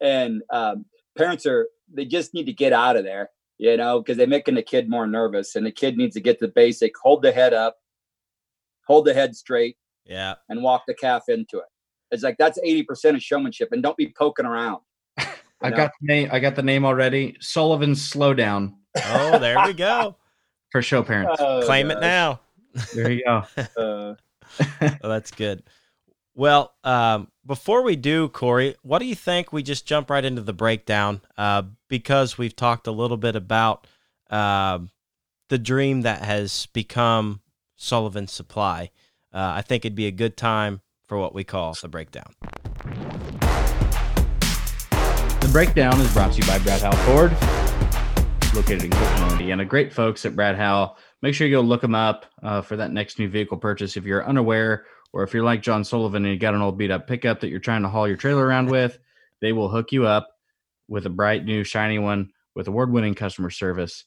and 0.00 0.42
um, 0.50 0.84
parents 1.16 1.46
are, 1.46 1.68
they 1.92 2.04
just 2.04 2.34
need 2.34 2.46
to 2.46 2.52
get 2.52 2.72
out 2.72 2.96
of 2.96 3.04
there, 3.04 3.30
you 3.56 3.76
know, 3.76 4.00
because 4.00 4.18
they're 4.18 4.26
making 4.26 4.56
the 4.56 4.62
kid 4.62 4.90
more 4.90 5.06
nervous 5.06 5.56
and 5.56 5.64
the 5.64 5.70
kid 5.70 5.96
needs 5.96 6.14
to 6.14 6.20
get 6.20 6.38
the 6.38 6.48
basic, 6.48 6.92
hold 7.02 7.22
the 7.22 7.32
head 7.32 7.54
up, 7.54 7.78
hold 8.86 9.06
the 9.06 9.14
head 9.14 9.34
straight. 9.34 9.76
Yeah. 10.04 10.34
And 10.48 10.62
walk 10.62 10.82
the 10.86 10.94
calf 10.94 11.28
into 11.28 11.58
it. 11.58 11.69
It's 12.10 12.22
like 12.22 12.36
that's 12.38 12.58
80% 12.58 13.14
of 13.14 13.22
showmanship 13.22 13.70
and 13.72 13.82
don't 13.82 13.96
be 13.96 14.12
poking 14.16 14.46
around. 14.46 14.80
I 15.18 15.70
know? 15.70 15.76
got 15.76 15.92
the 16.00 16.06
name. 16.06 16.28
I 16.32 16.40
got 16.40 16.56
the 16.56 16.62
name 16.62 16.84
already. 16.84 17.36
Sullivan's 17.40 18.10
Slowdown. 18.10 18.74
Oh, 18.96 19.38
there 19.38 19.56
we 19.66 19.72
go. 19.72 20.16
For 20.72 20.82
show 20.82 21.02
parents. 21.02 21.36
Oh, 21.40 21.62
Claim 21.64 21.88
gosh. 21.88 21.96
it 21.96 22.00
now. 22.00 22.40
There 22.94 23.10
you 23.10 23.24
go. 23.24 23.44
Uh. 23.76 24.14
well, 24.80 24.98
that's 25.02 25.30
good. 25.30 25.62
Well, 26.34 26.74
um, 26.82 27.28
before 27.46 27.82
we 27.82 27.94
do, 27.94 28.28
Corey, 28.28 28.74
what 28.82 28.98
do 28.98 29.04
you 29.04 29.14
think? 29.14 29.52
We 29.52 29.62
just 29.62 29.86
jump 29.86 30.10
right 30.10 30.24
into 30.24 30.42
the 30.42 30.52
breakdown 30.52 31.20
uh, 31.38 31.62
because 31.88 32.36
we've 32.36 32.56
talked 32.56 32.88
a 32.88 32.92
little 32.92 33.16
bit 33.16 33.36
about 33.36 33.86
uh, 34.28 34.80
the 35.50 35.58
dream 35.58 36.00
that 36.02 36.22
has 36.22 36.66
become 36.66 37.42
Sullivan 37.76 38.26
Supply. 38.26 38.90
Uh, 39.32 39.52
I 39.56 39.62
think 39.62 39.84
it'd 39.84 39.94
be 39.94 40.06
a 40.06 40.12
good 40.12 40.36
time 40.36 40.80
for 41.10 41.18
what 41.18 41.34
we 41.34 41.42
call 41.42 41.76
the 41.82 41.88
breakdown. 41.88 42.32
The 45.40 45.50
breakdown 45.52 46.00
is 46.00 46.12
brought 46.12 46.34
to 46.34 46.38
you 46.40 46.46
by 46.46 46.60
Brad 46.60 46.82
Howell 46.82 46.96
Ford, 46.98 47.32
located 48.54 48.84
in 48.84 48.90
Cookman, 48.90 49.32
Indiana. 49.32 49.64
Great 49.64 49.92
folks 49.92 50.24
at 50.24 50.36
Brad 50.36 50.54
Howell. 50.54 50.96
Make 51.20 51.34
sure 51.34 51.48
you 51.48 51.56
go 51.56 51.62
look 51.62 51.80
them 51.80 51.96
up 51.96 52.26
uh, 52.44 52.62
for 52.62 52.76
that 52.76 52.92
next 52.92 53.18
new 53.18 53.28
vehicle 53.28 53.56
purchase. 53.56 53.96
If 53.96 54.04
you're 54.04 54.24
unaware, 54.24 54.84
or 55.12 55.24
if 55.24 55.34
you're 55.34 55.42
like 55.42 55.62
John 55.62 55.82
Sullivan 55.82 56.24
and 56.24 56.32
you 56.32 56.38
got 56.38 56.54
an 56.54 56.62
old 56.62 56.78
beat 56.78 56.92
up 56.92 57.08
pickup 57.08 57.40
that 57.40 57.48
you're 57.48 57.58
trying 57.58 57.82
to 57.82 57.88
haul 57.88 58.06
your 58.06 58.16
trailer 58.16 58.46
around 58.46 58.70
with, 58.70 58.96
they 59.40 59.52
will 59.52 59.68
hook 59.68 59.90
you 59.90 60.06
up 60.06 60.28
with 60.86 61.06
a 61.06 61.10
bright 61.10 61.44
new 61.44 61.64
shiny 61.64 61.98
one 61.98 62.30
with 62.54 62.68
award 62.68 62.92
winning 62.92 63.16
customer 63.16 63.50
service 63.50 64.04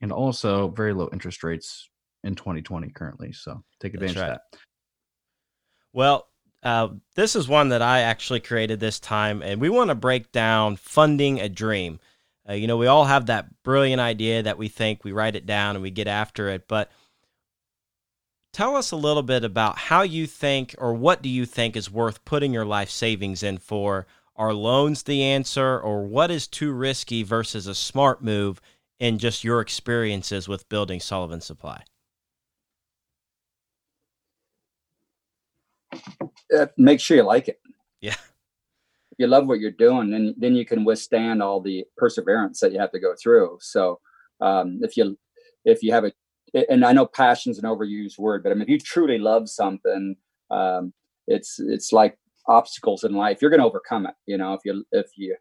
and 0.00 0.12
also 0.12 0.68
very 0.68 0.94
low 0.94 1.08
interest 1.12 1.42
rates 1.42 1.90
in 2.22 2.36
2020 2.36 2.90
currently. 2.90 3.32
So 3.32 3.64
take 3.80 3.94
advantage 3.94 4.18
right. 4.18 4.30
of 4.30 4.38
that. 4.52 4.60
Well, 5.92 6.28
uh, 6.66 6.88
this 7.14 7.36
is 7.36 7.46
one 7.46 7.68
that 7.68 7.80
I 7.80 8.00
actually 8.00 8.40
created 8.40 8.80
this 8.80 8.98
time, 8.98 9.40
and 9.40 9.60
we 9.60 9.68
want 9.68 9.90
to 9.90 9.94
break 9.94 10.32
down 10.32 10.74
funding 10.74 11.40
a 11.40 11.48
dream. 11.48 12.00
Uh, 12.48 12.54
you 12.54 12.66
know, 12.66 12.76
we 12.76 12.88
all 12.88 13.04
have 13.04 13.26
that 13.26 13.62
brilliant 13.62 14.00
idea 14.00 14.42
that 14.42 14.58
we 14.58 14.66
think, 14.66 15.04
we 15.04 15.12
write 15.12 15.36
it 15.36 15.46
down 15.46 15.76
and 15.76 15.82
we 15.82 15.92
get 15.92 16.08
after 16.08 16.48
it. 16.48 16.66
But 16.66 16.90
tell 18.52 18.74
us 18.74 18.90
a 18.90 18.96
little 18.96 19.22
bit 19.22 19.44
about 19.44 19.78
how 19.78 20.02
you 20.02 20.26
think 20.26 20.74
or 20.78 20.92
what 20.92 21.22
do 21.22 21.28
you 21.28 21.46
think 21.46 21.76
is 21.76 21.88
worth 21.88 22.24
putting 22.24 22.52
your 22.52 22.66
life 22.66 22.90
savings 22.90 23.44
in 23.44 23.58
for? 23.58 24.08
Are 24.34 24.52
loans 24.52 25.04
the 25.04 25.22
answer, 25.22 25.78
or 25.78 26.04
what 26.04 26.32
is 26.32 26.48
too 26.48 26.72
risky 26.72 27.22
versus 27.22 27.68
a 27.68 27.76
smart 27.76 28.24
move 28.24 28.60
in 28.98 29.18
just 29.18 29.44
your 29.44 29.60
experiences 29.60 30.48
with 30.48 30.68
building 30.68 30.98
Sullivan 30.98 31.40
Supply? 31.40 31.84
Uh, 36.56 36.66
make 36.76 37.00
sure 37.00 37.16
you 37.16 37.22
like 37.22 37.48
it. 37.48 37.60
Yeah. 38.00 38.14
If 39.12 39.18
you 39.18 39.26
love 39.26 39.46
what 39.46 39.60
you're 39.60 39.70
doing, 39.70 40.10
then 40.10 40.34
then 40.36 40.54
you 40.54 40.66
can 40.66 40.84
withstand 40.84 41.42
all 41.42 41.60
the 41.60 41.84
perseverance 41.96 42.60
that 42.60 42.72
you 42.72 42.78
have 42.78 42.92
to 42.92 43.00
go 43.00 43.14
through. 43.20 43.58
So 43.60 44.00
um, 44.40 44.80
if 44.82 44.96
you 44.96 45.18
if 45.64 45.82
you 45.82 45.92
have 45.92 46.04
a 46.04 46.12
and 46.70 46.84
I 46.84 46.92
know 46.92 47.06
passion's 47.06 47.58
an 47.58 47.64
overused 47.64 48.18
word, 48.18 48.42
but 48.42 48.52
I 48.52 48.54
mean 48.54 48.62
if 48.62 48.68
you 48.68 48.78
truly 48.78 49.18
love 49.18 49.48
something, 49.48 50.16
um, 50.50 50.92
it's 51.26 51.58
it's 51.58 51.92
like 51.92 52.18
obstacles 52.48 53.04
in 53.04 53.12
life. 53.12 53.40
You're 53.40 53.50
going 53.50 53.60
to 53.60 53.66
overcome 53.66 54.06
it. 54.06 54.14
You 54.26 54.38
know, 54.38 54.54
if 54.54 54.60
you 54.64 54.84
if 54.92 55.06
you 55.16 55.36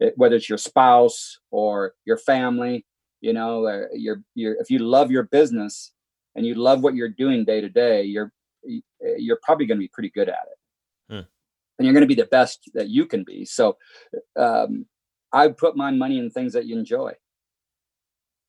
it, 0.00 0.14
whether 0.16 0.36
it's 0.36 0.48
your 0.48 0.58
spouse 0.58 1.38
or 1.50 1.94
your 2.04 2.18
family, 2.18 2.86
you 3.20 3.32
know, 3.32 3.66
uh, 3.66 3.86
you're 3.92 4.22
you're 4.34 4.56
if 4.60 4.70
you 4.70 4.78
love 4.80 5.10
your 5.10 5.24
business 5.24 5.92
and 6.34 6.46
you 6.46 6.54
love 6.54 6.82
what 6.82 6.94
you're 6.94 7.08
doing 7.08 7.44
day 7.44 7.60
to 7.60 7.68
day, 7.68 8.02
you're 8.04 8.32
you're 9.18 9.38
probably 9.42 9.66
going 9.66 9.78
to 9.78 9.82
be 9.82 9.90
pretty 9.92 10.10
good 10.10 10.28
at 10.28 10.46
it. 10.50 11.14
Hmm. 11.14 11.26
And 11.78 11.86
you're 11.86 11.94
going 11.94 12.02
to 12.02 12.14
be 12.14 12.20
the 12.20 12.26
best 12.26 12.70
that 12.74 12.88
you 12.88 13.06
can 13.06 13.24
be. 13.24 13.44
So 13.44 13.76
um, 14.36 14.86
I 15.32 15.48
put 15.48 15.76
my 15.76 15.90
money 15.90 16.18
in 16.18 16.30
things 16.30 16.52
that 16.54 16.66
you 16.66 16.76
enjoy. 16.76 17.12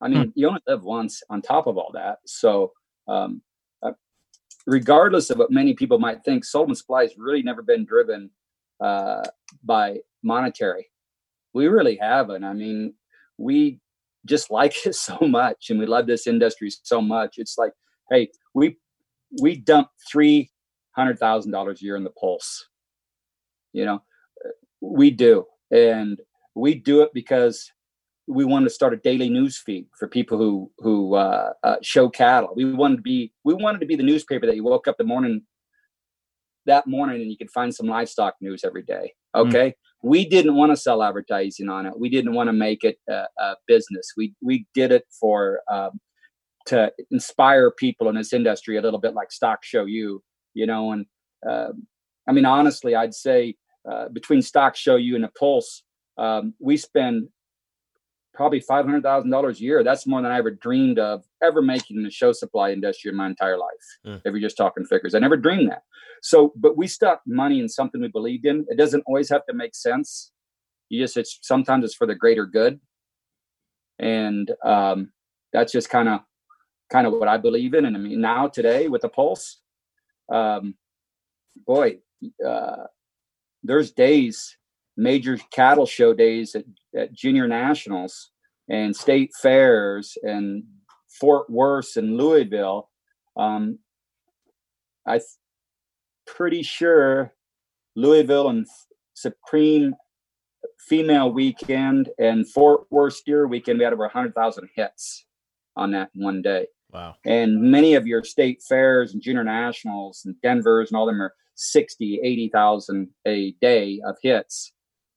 I 0.02 0.08
mean, 0.08 0.26
hmm. 0.26 0.30
you 0.36 0.48
only 0.48 0.62
live 0.68 0.84
once 0.84 1.22
on 1.30 1.42
top 1.42 1.68
of 1.68 1.78
all 1.78 1.92
that. 1.94 2.20
So, 2.26 2.72
um, 3.08 3.42
uh, 3.84 3.92
regardless 4.66 5.30
of 5.30 5.38
what 5.38 5.52
many 5.52 5.74
people 5.74 6.00
might 6.00 6.24
think, 6.24 6.46
Sullivan 6.46 6.76
Supply 6.76 7.04
has 7.04 7.18
really 7.18 7.44
never 7.44 7.62
been 7.62 7.86
driven 7.86 8.30
uh, 8.80 9.24
by 9.64 9.98
monetary. 10.24 10.90
We 11.54 11.68
really 11.68 11.98
haven't. 11.98 12.44
I 12.44 12.54
mean, 12.54 12.94
we 13.38 13.80
just 14.26 14.52
like 14.52 14.76
it 14.86 14.96
so 14.96 15.18
much 15.22 15.70
and 15.70 15.80
we 15.80 15.86
love 15.86 16.08
this 16.08 16.28
industry 16.28 16.70
so 16.84 17.02
much. 17.02 17.36
It's 17.38 17.58
like, 17.58 17.74
hey, 18.10 18.30
we 18.54 18.78
we 19.42 19.58
dump 19.58 19.90
three 20.12 20.52
hundred 20.92 21.20
thousand 21.20 21.52
dollars 21.52 21.82
a 21.82 21.86
year 21.86 21.96
in 21.96 22.04
the 22.04 22.10
pulse. 22.12 22.68
You 23.74 23.86
know, 23.86 24.04
we 24.82 25.12
do, 25.12 25.46
and 25.72 26.20
we 26.56 26.76
do 26.76 27.02
it 27.02 27.12
because 27.14 27.72
we 28.28 28.46
want 28.46 28.64
to 28.64 28.70
start 28.70 28.94
a 28.94 28.98
daily 28.98 29.30
news 29.30 29.58
feed 29.58 29.88
for 29.98 30.08
people 30.08 30.38
who 30.38 30.72
who 30.78 31.16
uh, 31.16 31.54
uh, 31.64 31.78
show 31.82 32.10
cattle. 32.10 32.54
We 32.56 32.72
wanted 32.74 32.98
to 32.98 33.02
be 33.02 33.34
we 33.44 33.54
wanted 33.54 33.80
to 33.80 33.86
be 33.86 33.96
the 33.96 34.04
newspaper 34.04 34.46
that 34.46 34.56
you 34.56 34.64
woke 34.64 34.88
up 34.88 34.98
the 34.98 35.04
morning 35.04 35.42
that 36.66 36.88
morning 36.88 37.22
and 37.22 37.32
you 37.32 37.38
could 37.38 37.50
find 37.50 37.74
some 37.74 37.88
livestock 37.88 38.36
news 38.42 38.64
every 38.64 38.84
day. 38.84 39.14
Hmm. 39.34 39.42
Okay, 39.42 39.70
mm. 39.70 39.74
we 40.04 40.28
didn't 40.28 40.56
want 40.56 40.72
to 40.72 40.78
sell 40.78 41.02
advertising 41.02 41.70
on 41.70 41.86
it. 41.86 42.00
We 42.00 42.10
didn't 42.10 42.34
want 42.34 42.48
to 42.48 42.54
make 42.54 42.84
it 42.84 42.98
a, 43.10 43.26
a 43.40 43.56
business. 43.68 44.14
We 44.16 44.34
we 44.42 44.68
did 44.74 44.92
it 44.92 45.06
for 45.20 45.62
um, 45.72 46.00
to 46.70 46.92
inspire 47.12 47.72
people 47.72 48.10
in 48.10 48.16
this 48.16 48.34
industry 48.34 48.78
a 48.78 48.82
little 48.82 49.00
bit 49.00 49.14
like 49.14 49.32
stock 49.32 49.64
show 49.64 49.86
you 49.86 50.24
you 50.54 50.66
know 50.66 50.92
and 50.92 51.06
uh, 51.50 51.70
i 52.28 52.32
mean 52.32 52.46
honestly 52.46 52.96
i'd 52.96 53.14
say 53.14 53.56
uh, 53.90 54.08
between 54.10 54.42
stock 54.42 54.76
show 54.76 54.96
you 54.96 55.16
and 55.16 55.24
the 55.24 55.32
pulse 55.40 55.84
um, 56.18 56.54
we 56.60 56.76
spend 56.76 57.30
probably 58.40 58.62
$500000 58.62 59.50
a 59.50 59.62
year. 59.62 59.84
That's 59.84 60.08
more 60.08 60.22
than 60.22 60.32
i 60.32 60.38
ever 60.38 60.52
dreamed 60.52 60.98
of 60.98 61.26
ever 61.44 61.62
making 61.62 61.98
in 61.98 62.04
the 62.04 62.10
show 62.10 62.32
supply 62.32 62.72
industry 62.72 63.10
in 63.10 63.18
my 63.18 63.28
entire 63.28 63.58
life 63.58 63.88
mm. 64.06 64.22
if 64.24 64.32
you're 64.32 64.40
just 64.40 64.56
talking 64.58 64.86
figures. 64.86 65.14
I 65.14 65.20
never 65.20 65.36
dreamed 65.38 65.70
that. 65.72 65.84
So 66.22 66.54
but 66.56 66.78
we 66.78 66.88
stuck 66.88 67.22
money 67.28 67.60
in 67.60 67.68
something 67.68 68.00
we 68.00 68.08
believed 68.08 68.46
in. 68.46 68.66
It 68.70 68.78
doesn't 68.78 69.04
always 69.08 69.30
have 69.30 69.46
to 69.48 69.54
make 69.54 69.76
sense. 69.76 70.32
You 70.88 71.04
just 71.04 71.18
it's 71.18 71.40
sometimes 71.42 71.84
it's 71.84 71.96
for 71.96 72.08
the 72.08 72.16
greater 72.16 72.46
good. 72.46 72.80
And 74.00 74.50
um, 74.64 75.12
that's 75.52 75.74
just 75.74 75.90
kind 75.90 76.08
of 76.08 76.22
kind 76.90 77.08
of 77.08 77.14
what 77.14 77.28
I 77.28 77.38
believe 77.38 77.74
in. 77.74 77.86
And 77.86 77.96
I 77.96 78.00
mean, 78.00 78.22
now 78.22 78.48
today 78.48 78.88
with 78.88 79.02
the 79.02 79.10
Pulse, 79.10 79.62
um, 80.32 80.76
boy, 81.66 82.00
uh, 82.46 82.84
there's 83.64 83.92
days, 83.92 84.58
major 84.98 85.38
cattle 85.52 85.86
show 85.86 86.14
days 86.14 86.56
at, 86.56 86.66
at 86.98 87.14
junior 87.14 87.48
nationals 87.48 88.32
and 88.70 88.96
state 88.96 89.32
fairs 89.42 90.18
and 90.24 90.64
Fort 91.20 91.50
Worth 91.50 91.98
and 91.98 92.18
Louisville. 92.18 92.90
Um, 93.36 93.80
I'm 95.06 95.20
pretty 96.28 96.62
sure 96.62 97.34
Louisville 97.96 98.50
and 98.50 98.68
Supreme 99.14 99.96
Female 100.80 101.32
Weekend 101.32 102.10
and 102.18 102.48
Fort 102.48 102.82
Worth 102.90 103.14
Steer 103.14 103.48
Weekend, 103.48 103.80
we 103.80 103.84
had 103.84 103.94
over 103.94 104.04
100,000 104.04 104.70
hits 104.76 105.26
on 105.76 105.92
that 105.92 106.10
one 106.14 106.42
day. 106.42 106.68
Wow. 106.92 107.16
And 107.26 107.62
many 107.72 107.94
of 107.94 108.08
your 108.08 108.24
state 108.24 108.64
fairs 108.68 109.14
and 109.14 109.22
junior 109.22 109.44
nationals 109.44 110.24
and 110.26 110.36
Denver's 110.42 110.90
and 110.90 110.98
all 110.98 111.06
them 111.06 111.22
are 111.22 111.34
60, 111.56 112.20
80,000 112.24 113.10
a 113.28 113.52
day 113.62 114.02
of 114.06 114.16
hits. 114.24 114.74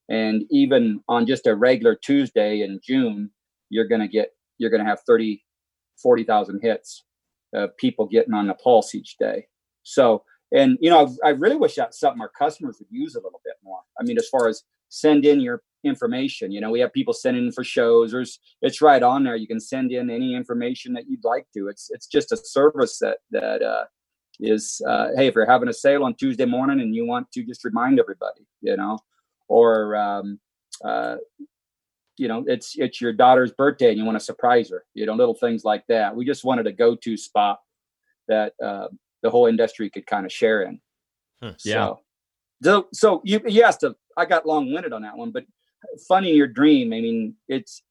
And 0.09 0.43
even 0.51 1.01
on 1.09 1.27
just 1.27 1.47
a 1.47 1.55
regular 1.55 1.95
Tuesday 1.95 2.61
in 2.61 2.81
June, 2.85 3.31
you're 3.71 3.89
going 3.89 4.01
to 4.01 4.09
get, 4.09 4.31
you're 4.59 4.71
going 4.71 4.83
to 4.83 4.89
have 4.89 5.01
30, 5.07 5.43
40,000 6.03 6.61
hits 6.61 7.05
of 7.55 7.77
people 7.77 8.07
getting 8.07 8.35
on 8.35 8.49
the 8.49 8.55
pulse 8.55 8.95
each 8.95 9.17
day. 9.19 9.47
So, 9.83 10.25
and 10.53 10.77
you 10.81 10.91
know, 10.91 11.17
I 11.25 11.31
really 11.31 11.57
wish 11.57 11.77
that 11.77 11.95
something 11.95 12.21
our 12.21 12.29
customers 12.29 12.77
would 12.79 12.89
use 12.91 13.15
a 13.15 13.21
little 13.21 13.41
bit 13.45 13.55
more. 13.65 13.81
I 13.99 14.05
mean, 14.05 14.19
as 14.19 14.29
far 14.29 14.49
as 14.49 14.63
send 14.91 15.25
in 15.25 15.41
your 15.41 15.63
information. 15.85 16.53
You 16.53 16.61
know, 16.61 16.71
we 16.71 16.81
have 16.81 16.93
people 16.93 17.15
sending 17.15 17.47
in 17.47 17.53
for 17.53 17.65
shows. 17.65 18.13
There's 18.13 18.39
it's 18.61 18.81
right 18.81 19.03
on 19.03 19.25
there. 19.25 19.37
You 19.37 19.47
can 19.47 19.61
send 19.61 19.93
in 19.93 20.11
any 20.11 20.35
information 20.35 20.93
that 20.95 21.09
you'd 21.09 21.25
like 21.25 21.47
to. 21.55 21.69
It's 21.69 21.91
it's 21.91 22.07
just 22.07 22.33
a 22.33 22.37
service 22.37 22.99
that 22.99 23.19
that 23.31 23.63
uh, 23.63 23.85
is 24.41 24.81
uh, 24.87 25.09
hey, 25.17 25.27
if 25.27 25.35
you're 25.35 25.47
having 25.47 25.69
a 25.69 25.73
sale 25.73 26.05
on 26.05 26.15
Tuesday 26.15 26.45
morning 26.45 26.81
and 26.81 26.95
you 26.95 27.07
want 27.07 27.31
to 27.33 27.45
just 27.45 27.65
remind 27.65 27.99
everybody, 27.99 28.47
you 28.61 28.77
know, 28.77 28.99
or 29.49 29.97
um, 29.97 30.39
uh, 30.85 31.17
you 32.17 32.29
know, 32.29 32.45
it's 32.47 32.75
it's 32.77 33.01
your 33.01 33.13
daughter's 33.13 33.53
birthday 33.53 33.91
and 33.91 33.99
you 33.99 34.05
want 34.05 34.19
to 34.19 34.25
surprise 34.25 34.71
her. 34.71 34.85
You 34.95 35.07
know, 35.07 35.15
little 35.15 35.35
things 35.35 35.65
like 35.65 35.85
that. 35.89 36.15
We 36.15 36.25
just 36.25 36.45
wanted 36.45 36.67
a 36.67 36.73
go-to 36.73 37.17
spot 37.17 37.61
that 38.29 38.53
uh, 38.63 38.89
the 39.23 39.31
whole 39.31 39.47
industry 39.47 39.91
could 39.91 40.07
kind 40.07 40.27
of 40.27 40.33
share 40.33 40.63
in. 40.63 40.81
Hmm. 41.43 41.51
Yeah. 41.65 41.95
So, 42.63 42.87
so 42.93 43.21
you 43.25 43.41
you 43.47 43.63
asked 43.63 43.83
a 43.83 43.97
I 44.17 44.25
got 44.25 44.47
long 44.47 44.73
winded 44.73 44.93
on 44.93 45.03
that 45.03 45.17
one, 45.17 45.31
but 45.31 45.45
funding 46.09 46.35
your 46.35 46.47
dream. 46.47 46.93
I 46.93 47.01
mean, 47.01 47.35
it's 47.49 47.83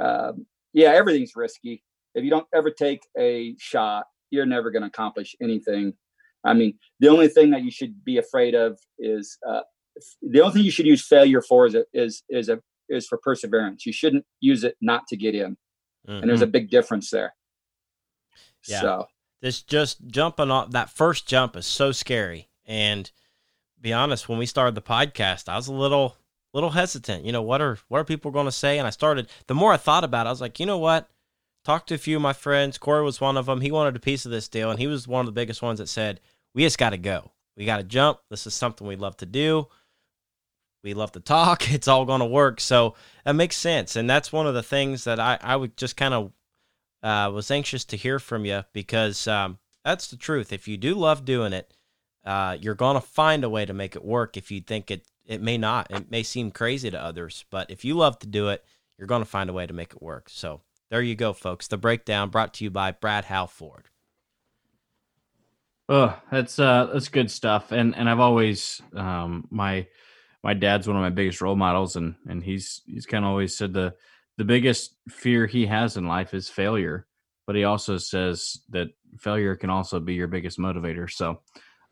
uh, 0.00 0.32
yeah, 0.72 0.90
everything's 0.90 1.32
risky. 1.34 1.82
If 2.14 2.24
you 2.24 2.30
don't 2.30 2.46
ever 2.54 2.70
take 2.70 3.00
a 3.18 3.54
shot, 3.58 4.06
you're 4.30 4.46
never 4.46 4.70
going 4.70 4.82
to 4.82 4.88
accomplish 4.88 5.34
anything. 5.42 5.94
I 6.44 6.54
mean, 6.54 6.78
the 7.00 7.08
only 7.08 7.28
thing 7.28 7.50
that 7.50 7.62
you 7.62 7.70
should 7.70 8.04
be 8.04 8.18
afraid 8.18 8.54
of 8.54 8.78
is 8.98 9.38
uh, 9.46 9.60
the 10.22 10.40
only 10.40 10.54
thing 10.54 10.64
you 10.64 10.70
should 10.70 10.86
use 10.86 11.06
failure 11.06 11.42
for 11.42 11.66
is 11.66 11.74
a, 11.74 11.84
is 11.92 12.22
is 12.28 12.48
a 12.48 12.60
is 12.88 13.06
for 13.06 13.18
perseverance. 13.18 13.84
You 13.84 13.92
shouldn't 13.92 14.24
use 14.40 14.64
it 14.64 14.76
not 14.80 15.06
to 15.08 15.16
get 15.16 15.34
in, 15.34 15.56
mm-hmm. 16.08 16.12
and 16.12 16.28
there's 16.28 16.40
a 16.40 16.44
mm-hmm. 16.44 16.52
big 16.52 16.70
difference 16.70 17.10
there. 17.10 17.34
Yeah. 18.66 18.80
So 18.80 19.06
this 19.40 19.62
just 19.62 20.06
jumping 20.06 20.50
off 20.50 20.70
that 20.70 20.90
first 20.90 21.26
jump 21.26 21.56
is 21.56 21.66
so 21.66 21.92
scary, 21.92 22.48
and 22.66 23.10
be 23.80 23.92
honest, 23.92 24.28
when 24.28 24.38
we 24.38 24.46
started 24.46 24.74
the 24.74 24.82
podcast, 24.82 25.48
I 25.48 25.56
was 25.56 25.68
a 25.68 25.72
little 25.72 26.16
little 26.58 26.70
hesitant. 26.70 27.24
You 27.24 27.30
know, 27.30 27.42
what 27.42 27.60
are 27.60 27.78
what 27.86 28.00
are 28.00 28.04
people 28.04 28.32
going 28.32 28.46
to 28.46 28.52
say? 28.52 28.78
And 28.78 28.86
I 28.86 28.90
started. 28.90 29.28
The 29.46 29.54
more 29.54 29.72
I 29.72 29.76
thought 29.76 30.02
about 30.02 30.26
it, 30.26 30.28
I 30.28 30.32
was 30.32 30.40
like, 30.40 30.58
you 30.58 30.66
know 30.66 30.78
what? 30.78 31.08
Talked 31.64 31.88
to 31.88 31.94
a 31.94 31.98
few 31.98 32.16
of 32.16 32.22
my 32.22 32.32
friends. 32.32 32.78
Corey 32.78 33.04
was 33.04 33.20
one 33.20 33.36
of 33.36 33.46
them. 33.46 33.60
He 33.60 33.70
wanted 33.70 33.94
a 33.94 34.00
piece 34.00 34.24
of 34.24 34.32
this 34.32 34.48
deal, 34.48 34.68
and 34.70 34.80
he 34.80 34.88
was 34.88 35.06
one 35.06 35.20
of 35.20 35.26
the 35.26 35.40
biggest 35.40 35.62
ones 35.62 35.78
that 35.78 35.88
said, 35.88 36.20
"We 36.54 36.64
just 36.64 36.78
got 36.78 36.90
to 36.90 36.98
go. 36.98 37.30
We 37.56 37.64
got 37.64 37.76
to 37.76 37.84
jump. 37.84 38.18
This 38.28 38.46
is 38.46 38.54
something 38.54 38.86
we 38.86 38.96
love 38.96 39.16
to 39.18 39.26
do. 39.26 39.68
We 40.82 40.94
love 40.94 41.12
to 41.12 41.20
talk. 41.20 41.70
It's 41.72 41.86
all 41.86 42.04
going 42.04 42.20
to 42.20 42.26
work." 42.26 42.60
So 42.60 42.94
that 43.24 43.34
makes 43.34 43.56
sense, 43.56 43.94
and 43.94 44.10
that's 44.10 44.32
one 44.32 44.48
of 44.48 44.54
the 44.54 44.62
things 44.62 45.04
that 45.04 45.20
I 45.20 45.38
I 45.40 45.54
would 45.54 45.76
just 45.76 45.96
kind 45.96 46.14
of 46.14 46.32
uh, 47.04 47.30
was 47.32 47.50
anxious 47.52 47.84
to 47.86 47.96
hear 47.96 48.18
from 48.18 48.44
you 48.44 48.64
because 48.72 49.28
um, 49.28 49.58
that's 49.84 50.08
the 50.08 50.16
truth. 50.16 50.52
If 50.52 50.66
you 50.66 50.76
do 50.76 50.94
love 50.94 51.24
doing 51.24 51.52
it, 51.52 51.72
uh, 52.24 52.56
you're 52.60 52.74
going 52.74 52.96
to 52.96 53.06
find 53.06 53.44
a 53.44 53.48
way 53.48 53.64
to 53.64 53.72
make 53.72 53.94
it 53.94 54.04
work. 54.04 54.36
If 54.36 54.50
you 54.50 54.60
think 54.60 54.90
it 54.90 55.06
it 55.28 55.40
may 55.40 55.58
not. 55.58 55.90
It 55.90 56.10
may 56.10 56.24
seem 56.24 56.50
crazy 56.50 56.90
to 56.90 57.00
others, 57.00 57.44
but 57.50 57.70
if 57.70 57.84
you 57.84 57.94
love 57.94 58.18
to 58.20 58.26
do 58.26 58.48
it, 58.48 58.64
you're 58.96 59.06
going 59.06 59.22
to 59.22 59.28
find 59.28 59.48
a 59.48 59.52
way 59.52 59.66
to 59.66 59.72
make 59.72 59.92
it 59.92 60.02
work. 60.02 60.28
So 60.28 60.62
there 60.90 61.02
you 61.02 61.14
go, 61.14 61.32
folks. 61.32 61.68
The 61.68 61.76
breakdown 61.76 62.30
brought 62.30 62.54
to 62.54 62.64
you 62.64 62.70
by 62.70 62.90
Brad 62.92 63.26
Howell 63.26 63.46
Ford. 63.46 63.88
Oh, 65.90 66.18
that's 66.30 66.58
uh 66.58 66.90
that's 66.92 67.08
good 67.08 67.30
stuff. 67.30 67.72
And 67.72 67.94
and 67.96 68.10
I've 68.10 68.20
always 68.20 68.82
um 68.94 69.46
my 69.50 69.86
my 70.42 70.54
dad's 70.54 70.86
one 70.86 70.96
of 70.96 71.02
my 71.02 71.10
biggest 71.10 71.40
role 71.40 71.56
models 71.56 71.96
and 71.96 72.14
and 72.26 72.42
he's 72.42 72.82
he's 72.86 73.06
kind 73.06 73.24
of 73.24 73.30
always 73.30 73.56
said 73.56 73.72
the 73.72 73.94
the 74.36 74.44
biggest 74.44 74.96
fear 75.08 75.46
he 75.46 75.66
has 75.66 75.96
in 75.96 76.06
life 76.06 76.34
is 76.34 76.48
failure, 76.48 77.06
but 77.46 77.56
he 77.56 77.64
also 77.64 77.98
says 77.98 78.58
that 78.70 78.88
failure 79.18 79.56
can 79.56 79.70
also 79.70 79.98
be 79.98 80.14
your 80.14 80.28
biggest 80.28 80.58
motivator. 80.58 81.10
So, 81.10 81.40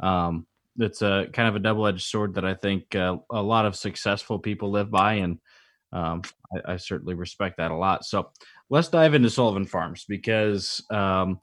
um, 0.01 0.47
it's 0.79 1.03
a 1.03 1.27
kind 1.33 1.49
of 1.49 1.57
a 1.57 1.61
double-edged 1.61 2.03
sword 2.03 2.35
that 2.35 2.45
I 2.45 2.55
think 2.55 2.95
uh, 2.95 3.17
a 3.31 3.43
lot 3.43 3.67
of 3.67 3.77
successful 3.77 4.39
people 4.39 4.71
live 4.71 4.91
by, 4.91 5.15
and 5.15 5.39
um, 5.93 6.23
I, 6.55 6.73
I, 6.73 6.77
certainly 6.77 7.15
respect 7.15 7.57
that 7.59 7.71
a 7.71 7.77
lot. 7.77 8.05
So 8.05 8.31
let's 8.71 8.89
dive 8.89 9.15
into 9.15 9.31
Sullivan 9.31 9.67
Farms 9.67 10.05
because 10.09 10.85
um, 10.91 11.41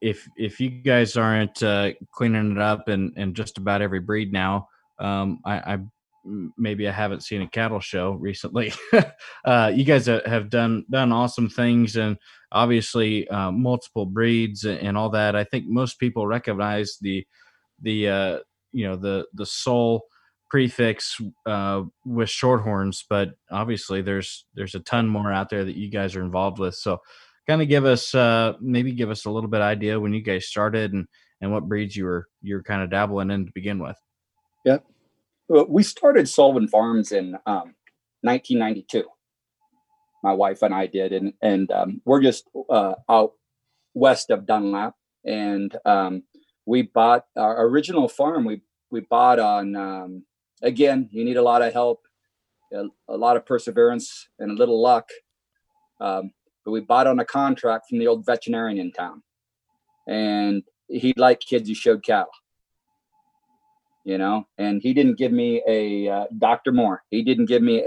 if 0.00 0.28
if 0.36 0.60
you 0.60 0.70
guys 0.70 1.16
aren't 1.16 1.62
uh, 1.62 1.92
cleaning 2.12 2.52
it 2.52 2.58
up 2.58 2.88
in, 2.88 3.12
in 3.16 3.34
just 3.34 3.58
about 3.58 3.82
every 3.82 4.00
breed 4.00 4.32
now, 4.32 4.68
um, 4.98 5.40
I, 5.44 5.74
I 5.74 5.78
maybe 6.56 6.88
I 6.88 6.92
haven't 6.92 7.22
seen 7.22 7.42
a 7.42 7.48
cattle 7.48 7.80
show 7.80 8.12
recently. 8.12 8.72
uh, 9.44 9.72
you 9.74 9.84
guys 9.84 10.06
have 10.06 10.50
done 10.50 10.84
done 10.90 11.12
awesome 11.12 11.48
things, 11.48 11.96
and 11.96 12.16
obviously 12.52 13.28
uh, 13.28 13.50
multiple 13.50 14.06
breeds 14.06 14.64
and 14.64 14.96
all 14.96 15.10
that. 15.10 15.36
I 15.36 15.44
think 15.44 15.66
most 15.66 15.98
people 15.98 16.26
recognize 16.26 16.98
the 17.00 17.26
the 17.82 18.08
uh, 18.08 18.38
you 18.72 18.86
know 18.86 18.96
the 18.96 19.26
the 19.34 19.46
sole 19.46 20.04
prefix 20.50 21.20
uh, 21.46 21.82
with 22.04 22.28
shorthorns, 22.28 23.04
but 23.08 23.30
obviously 23.50 24.02
there's 24.02 24.46
there's 24.54 24.74
a 24.74 24.80
ton 24.80 25.06
more 25.08 25.32
out 25.32 25.50
there 25.50 25.64
that 25.64 25.76
you 25.76 25.90
guys 25.90 26.16
are 26.16 26.24
involved 26.24 26.58
with. 26.58 26.74
So, 26.74 26.98
kind 27.46 27.62
of 27.62 27.68
give 27.68 27.84
us 27.84 28.14
uh, 28.14 28.54
maybe 28.60 28.92
give 28.92 29.10
us 29.10 29.24
a 29.24 29.30
little 29.30 29.50
bit 29.50 29.60
idea 29.60 30.00
when 30.00 30.12
you 30.12 30.22
guys 30.22 30.46
started 30.46 30.92
and 30.92 31.06
and 31.40 31.52
what 31.52 31.68
breeds 31.68 31.96
you 31.96 32.04
were 32.04 32.26
you're 32.42 32.62
kind 32.62 32.82
of 32.82 32.90
dabbling 32.90 33.30
in 33.30 33.46
to 33.46 33.52
begin 33.54 33.78
with. 33.78 33.96
Yeah, 34.64 34.78
well, 35.48 35.66
we 35.68 35.82
started 35.82 36.28
Sullivan 36.28 36.68
Farms 36.68 37.12
in 37.12 37.34
um, 37.46 37.74
1992. 38.22 39.04
My 40.22 40.32
wife 40.32 40.62
and 40.62 40.74
I 40.74 40.86
did, 40.86 41.12
and 41.12 41.32
and 41.42 41.70
um, 41.70 42.02
we're 42.04 42.22
just 42.22 42.48
uh, 42.68 42.94
out 43.08 43.32
west 43.94 44.30
of 44.30 44.46
Dunlap, 44.46 44.94
and 45.24 45.74
um, 45.84 46.22
we 46.68 46.82
bought 46.82 47.24
our 47.34 47.66
original 47.66 48.08
farm. 48.08 48.44
We 48.44 48.60
we 48.90 49.00
bought 49.00 49.38
on 49.38 49.74
um, 49.74 50.24
again. 50.62 51.08
You 51.10 51.24
need 51.24 51.38
a 51.38 51.42
lot 51.42 51.62
of 51.62 51.72
help, 51.72 52.02
a, 52.72 52.84
a, 53.08 53.16
lot 53.16 53.38
of 53.38 53.46
perseverance, 53.46 54.28
and 54.38 54.50
a 54.50 54.54
little 54.54 54.80
luck. 54.80 55.08
Um, 55.98 56.30
but 56.64 56.72
we 56.72 56.80
bought 56.80 57.06
on 57.06 57.18
a 57.20 57.24
contract 57.24 57.86
from 57.88 57.98
the 57.98 58.06
old 58.06 58.26
veterinarian 58.26 58.78
in 58.78 58.92
town, 58.92 59.22
and 60.06 60.62
he 60.88 61.14
liked 61.16 61.46
kids 61.46 61.68
who 61.70 61.74
showed 61.74 62.04
cattle. 62.04 62.32
You 64.04 64.18
know, 64.18 64.46
and 64.58 64.82
he 64.82 64.92
didn't 64.92 65.16
give 65.16 65.32
me 65.32 65.62
a 65.66 66.08
uh, 66.08 66.24
Doctor 66.36 66.70
Moore. 66.70 67.02
He 67.10 67.22
didn't 67.22 67.46
give 67.46 67.62
me 67.62 67.82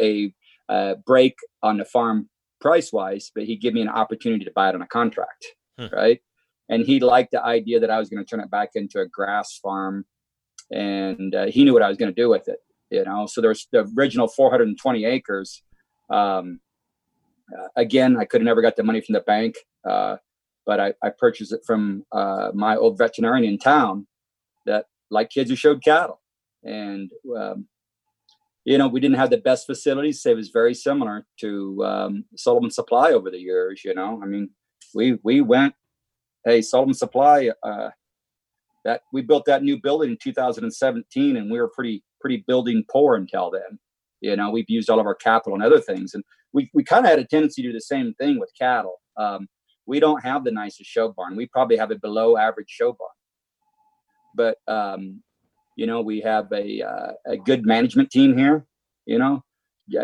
a 0.69 0.73
uh, 0.73 0.95
break 1.05 1.36
on 1.61 1.77
the 1.77 1.86
farm 1.86 2.29
price 2.59 2.91
wise, 2.91 3.32
but 3.36 3.43
he 3.43 3.57
gave 3.57 3.73
me 3.73 3.82
an 3.82 3.89
opportunity 3.89 4.43
to 4.45 4.51
buy 4.55 4.69
it 4.69 4.75
on 4.75 4.82
a 4.82 4.88
contract, 4.88 5.45
hmm. 5.77 5.88
right? 5.93 6.19
And 6.72 6.86
he 6.86 7.01
liked 7.01 7.32
the 7.32 7.43
idea 7.43 7.82
that 7.82 7.91
I 7.91 7.99
was 7.99 8.09
going 8.09 8.24
to 8.24 8.28
turn 8.28 8.39
it 8.39 8.49
back 8.49 8.72
into 8.76 9.01
a 9.01 9.05
grass 9.05 9.59
farm, 9.61 10.05
and 10.72 11.36
uh, 11.36 11.47
he 11.47 11.65
knew 11.65 11.74
what 11.74 11.84
I 11.84 11.89
was 11.89 11.97
going 11.97 12.13
to 12.13 12.19
do 12.19 12.30
with 12.30 12.47
it. 12.47 12.59
You 12.89 13.03
know, 13.03 13.28
so 13.28 13.41
there's 13.41 13.67
the 13.72 13.88
original 13.97 14.28
420 14.28 15.05
acres. 15.05 15.63
Um, 16.09 16.61
uh, 17.53 17.67
again, 17.76 18.17
I 18.17 18.24
could 18.24 18.41
have 18.41 18.45
never 18.45 18.61
got 18.61 18.78
the 18.78 18.84
money 18.84 19.01
from 19.01 19.13
the 19.13 19.22
bank, 19.22 19.55
uh, 19.88 20.17
but 20.65 20.80
I, 20.80 20.93
I, 21.03 21.09
purchased 21.09 21.53
it 21.53 21.61
from 21.65 22.05
uh, 22.11 22.51
my 22.53 22.76
old 22.76 22.97
veterinarian 22.97 23.45
in 23.45 23.57
town 23.57 24.07
that 24.65 24.86
like 25.09 25.30
kids 25.30 25.49
who 25.49 25.55
showed 25.57 25.84
cattle, 25.84 26.22
and 26.63 27.11
um, 27.38 27.67
you 28.63 28.78
know, 28.78 28.88
we 28.88 29.01
didn't 29.01 29.17
have 29.17 29.30
the 29.30 29.38
best 29.38 29.65
facilities. 29.65 30.22
So 30.22 30.32
it 30.32 30.38
was 30.38 30.49
very 30.49 30.74
similar 30.74 31.26
to 31.41 31.86
um, 31.86 32.26
Sullivan 32.38 32.72
Supply 32.72 33.11
over 33.11 33.30
the 33.30 33.39
years. 33.39 33.84
You 33.84 33.93
know, 33.93 34.22
I 34.24 34.26
mean, 34.26 34.51
we 34.93 35.17
we 35.24 35.41
went 35.41 35.74
hey, 36.46 36.62
Sullivan 36.62 36.94
Supply, 36.94 37.50
uh, 37.64 37.89
that 38.84 39.02
we 39.14 39.22
built 39.22 39.46
that 39.46 39.64
new 39.64 39.80
building 39.80 40.12
in 40.12 40.18
2017, 40.22 41.38
and 41.38 41.52
we 41.52 41.60
were 41.60 41.70
pretty 41.74 42.04
pretty 42.20 42.44
building 42.48 42.84
poor 42.92 43.16
until 43.16 43.52
then. 43.52 43.80
You 44.22 44.36
know, 44.36 44.52
we've 44.52 44.70
used 44.70 44.89
all 44.89 45.00
of 45.00 45.06
our 45.06 45.16
capital 45.16 45.56
and 45.56 45.64
other 45.64 45.80
things, 45.80 46.14
and 46.14 46.24
we 46.54 46.70
we 46.74 46.84
kind 46.84 47.06
of 47.06 47.10
had 47.10 47.20
a 47.20 47.26
tendency 47.26 47.62
to 47.62 47.70
do 47.70 47.74
the 47.74 47.82
same 47.82 48.14
thing 48.16 48.39
with 48.39 48.52
cattle. 48.58 49.02
Um, 49.18 49.48
we 49.86 50.00
don't 50.00 50.24
have 50.24 50.44
the 50.44 50.52
nicest 50.52 50.89
show 50.89 51.10
barn. 51.10 51.36
We 51.36 51.48
probably 51.48 51.78
have 51.78 51.92
a 51.92 51.96
below 51.96 52.38
average 52.38 52.70
show 52.70 52.94
barn, 52.94 53.12
but 54.36 54.58
um, 54.68 55.22
you 55.76 55.86
know, 55.86 56.02
we 56.02 56.22
have 56.22 56.48
a 56.52 56.82
uh, 56.82 57.12
a 57.26 57.38
good 57.38 57.66
management 57.66 58.12
team 58.12 58.38
here. 58.38 58.66
You 59.06 59.20
know, 59.20 59.44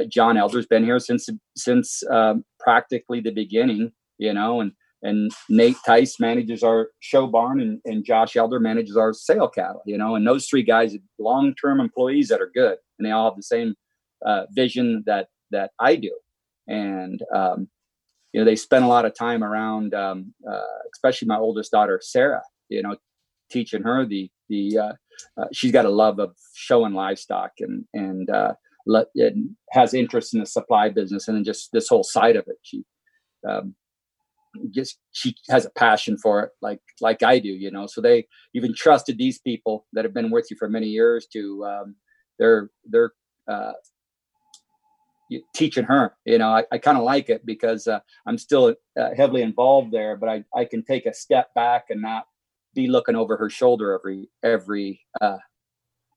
John 0.10 0.38
Elder's 0.38 0.68
been 0.68 0.84
here 0.84 1.00
since 1.00 1.30
since 1.56 2.04
um, 2.10 2.44
practically 2.60 3.22
the 3.22 3.32
beginning. 3.32 3.92
You 4.18 4.34
know, 4.34 4.62
and 4.62 4.72
and 5.04 5.32
Nate 5.50 5.78
Tice 5.86 6.20
manages 6.20 6.64
our 6.64 6.89
show 7.00 7.28
barn 7.28 7.62
and, 7.62 7.80
and 7.86 8.04
Josh 8.04 8.36
Elder 8.36 8.60
manages 8.60 8.98
our 8.98 9.14
sale 9.14 9.48
cattle, 9.48 9.84
you 9.86 9.98
know, 9.98 10.16
and 10.16 10.26
those 10.26 10.48
three 10.48 10.64
guys 10.64 10.95
are 10.95 11.00
long-term 11.20 11.80
employees 11.80 12.30
that 12.30 12.41
are 12.41 12.52
good 12.54 12.78
and 12.98 13.06
they 13.06 13.12
all 13.12 13.30
have 13.30 13.38
the 13.38 13.43
same 13.43 13.76
uh, 14.26 14.43
vision 14.52 15.04
that, 15.06 15.28
that 15.52 15.72
I 15.80 15.95
do. 15.95 16.12
And, 16.68 17.22
um, 17.34 17.68
you 18.34 18.41
know, 18.41 18.45
they 18.45 18.56
spend 18.56 18.86
a 18.86 18.88
lot 18.88 19.06
of 19.06 19.16
time 19.16 19.43
around, 19.43 19.93
um, 19.93 20.34
uh, 20.50 20.62
especially 20.93 21.28
my 21.28 21.38
oldest 21.38 21.72
daughter, 21.72 22.00
Sarah, 22.04 22.43
you 22.70 22.82
know, 22.82 22.95
teaching 23.52 23.84
her 23.84 24.06
the, 24.06 24.30
the, 24.50 24.78
uh, 24.78 24.93
uh 25.41 25.45
she's 25.54 25.72
got 25.72 25.86
a 25.86 25.89
love 25.89 26.20
of 26.20 26.36
showing 26.54 26.93
livestock 26.93 27.52
and, 27.60 27.86
and, 27.93 28.30
uh, 28.30 28.54
and 29.16 29.56
has 29.72 29.93
interest 29.93 30.34
in 30.34 30.39
the 30.39 30.45
supply 30.45 30.89
business 30.89 31.28
and 31.28 31.38
then 31.38 31.43
just 31.43 31.72
this 31.72 31.88
whole 31.88 32.04
side 32.04 32.36
of 32.36 32.45
it. 32.48 32.58
She, 32.64 32.84
um, 33.48 33.76
just 34.72 35.00
she 35.12 35.36
has 35.50 35.66
a 35.66 35.70
passion 35.72 36.18
for 36.18 36.43
it 36.43 36.52
like 36.62 36.80
like 37.02 37.24
i 37.24 37.39
do 37.39 37.50
you 37.50 37.72
know? 37.72 37.88
So 37.88 38.02
they 38.02 38.28
even 38.54 38.74
trusted 38.74 39.18
these 39.18 39.39
people 39.39 39.86
that 39.93 40.06
have 40.06 40.14
been 40.14 40.32
with 40.32 40.50
you 40.50 40.58
for 40.58 40.70
many 40.70 40.88
years 40.88 41.28
to 41.34 41.66
um, 41.66 41.95
they're 42.39 42.70
they're 42.86 43.12
uh, 43.48 43.74
teaching 45.54 45.84
her 45.84 46.16
you 46.26 46.38
know? 46.38 46.50
I, 46.50 46.64
I 46.72 46.78
kind 46.78 46.98
of 46.98 47.04
like 47.04 47.30
it 47.30 47.45
because 47.45 47.88
uh, 47.88 48.00
i'm 48.26 48.38
still 48.38 48.76
uh, 49.00 49.10
heavily 49.16 49.41
involved 49.41 49.91
there 49.91 50.16
but 50.16 50.30
i 50.30 50.43
i 50.56 50.66
can 50.66 50.84
take 50.84 51.06
a 51.06 51.14
step 51.14 51.54
back 51.54 51.86
and 51.89 52.02
not 52.02 52.28
be 52.74 52.88
looking 52.88 53.16
over 53.16 53.38
her 53.38 53.50
shoulder 53.50 53.93
every 53.93 54.30
every 54.43 55.02
uh, 55.22 55.38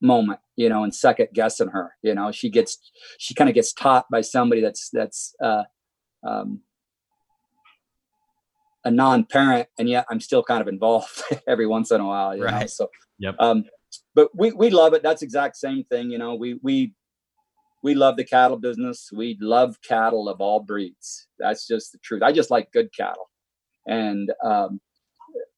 moment 0.02 0.40
you 0.56 0.68
know 0.68 0.84
and 0.84 0.94
second 0.94 1.28
guessing 1.34 1.68
her 1.68 1.94
you 2.02 2.14
know? 2.14 2.30
She 2.32 2.50
gets 2.50 2.78
she 3.18 3.34
kind 3.34 3.50
of 3.50 3.54
gets 3.54 3.72
taught 3.72 4.06
by 4.10 4.20
somebody 4.20 4.60
that's 4.60 4.90
that's 4.92 5.34
uh 5.42 5.64
um 6.22 6.60
a 8.84 8.90
non-parent 8.90 9.68
and 9.78 9.88
yet 9.88 10.06
i'm 10.10 10.20
still 10.20 10.42
kind 10.42 10.60
of 10.60 10.68
involved 10.68 11.22
every 11.48 11.66
once 11.66 11.90
in 11.90 12.00
a 12.00 12.06
while 12.06 12.36
you 12.36 12.44
right. 12.44 12.62
know 12.62 12.66
so 12.66 12.88
yep. 13.18 13.34
um 13.38 13.64
but 14.14 14.28
we 14.36 14.52
we 14.52 14.70
love 14.70 14.94
it. 14.94 15.02
That's 15.02 15.22
exact 15.22 15.56
same 15.56 15.84
thing 15.84 16.10
you 16.10 16.18
know 16.18 16.34
we 16.34 16.58
we 16.62 16.94
we 17.82 17.94
love 17.94 18.18
the 18.18 18.24
cattle 18.24 18.58
business. 18.58 19.08
We 19.10 19.38
love 19.40 19.80
cattle 19.80 20.28
of 20.28 20.42
all 20.42 20.60
breeds. 20.60 21.28
That's 21.38 21.66
just 21.66 21.92
the 21.92 21.98
truth. 21.98 22.22
I 22.22 22.30
just 22.30 22.50
like 22.50 22.70
good 22.72 22.90
cattle. 22.96 23.30
And 23.86 24.32
um 24.44 24.80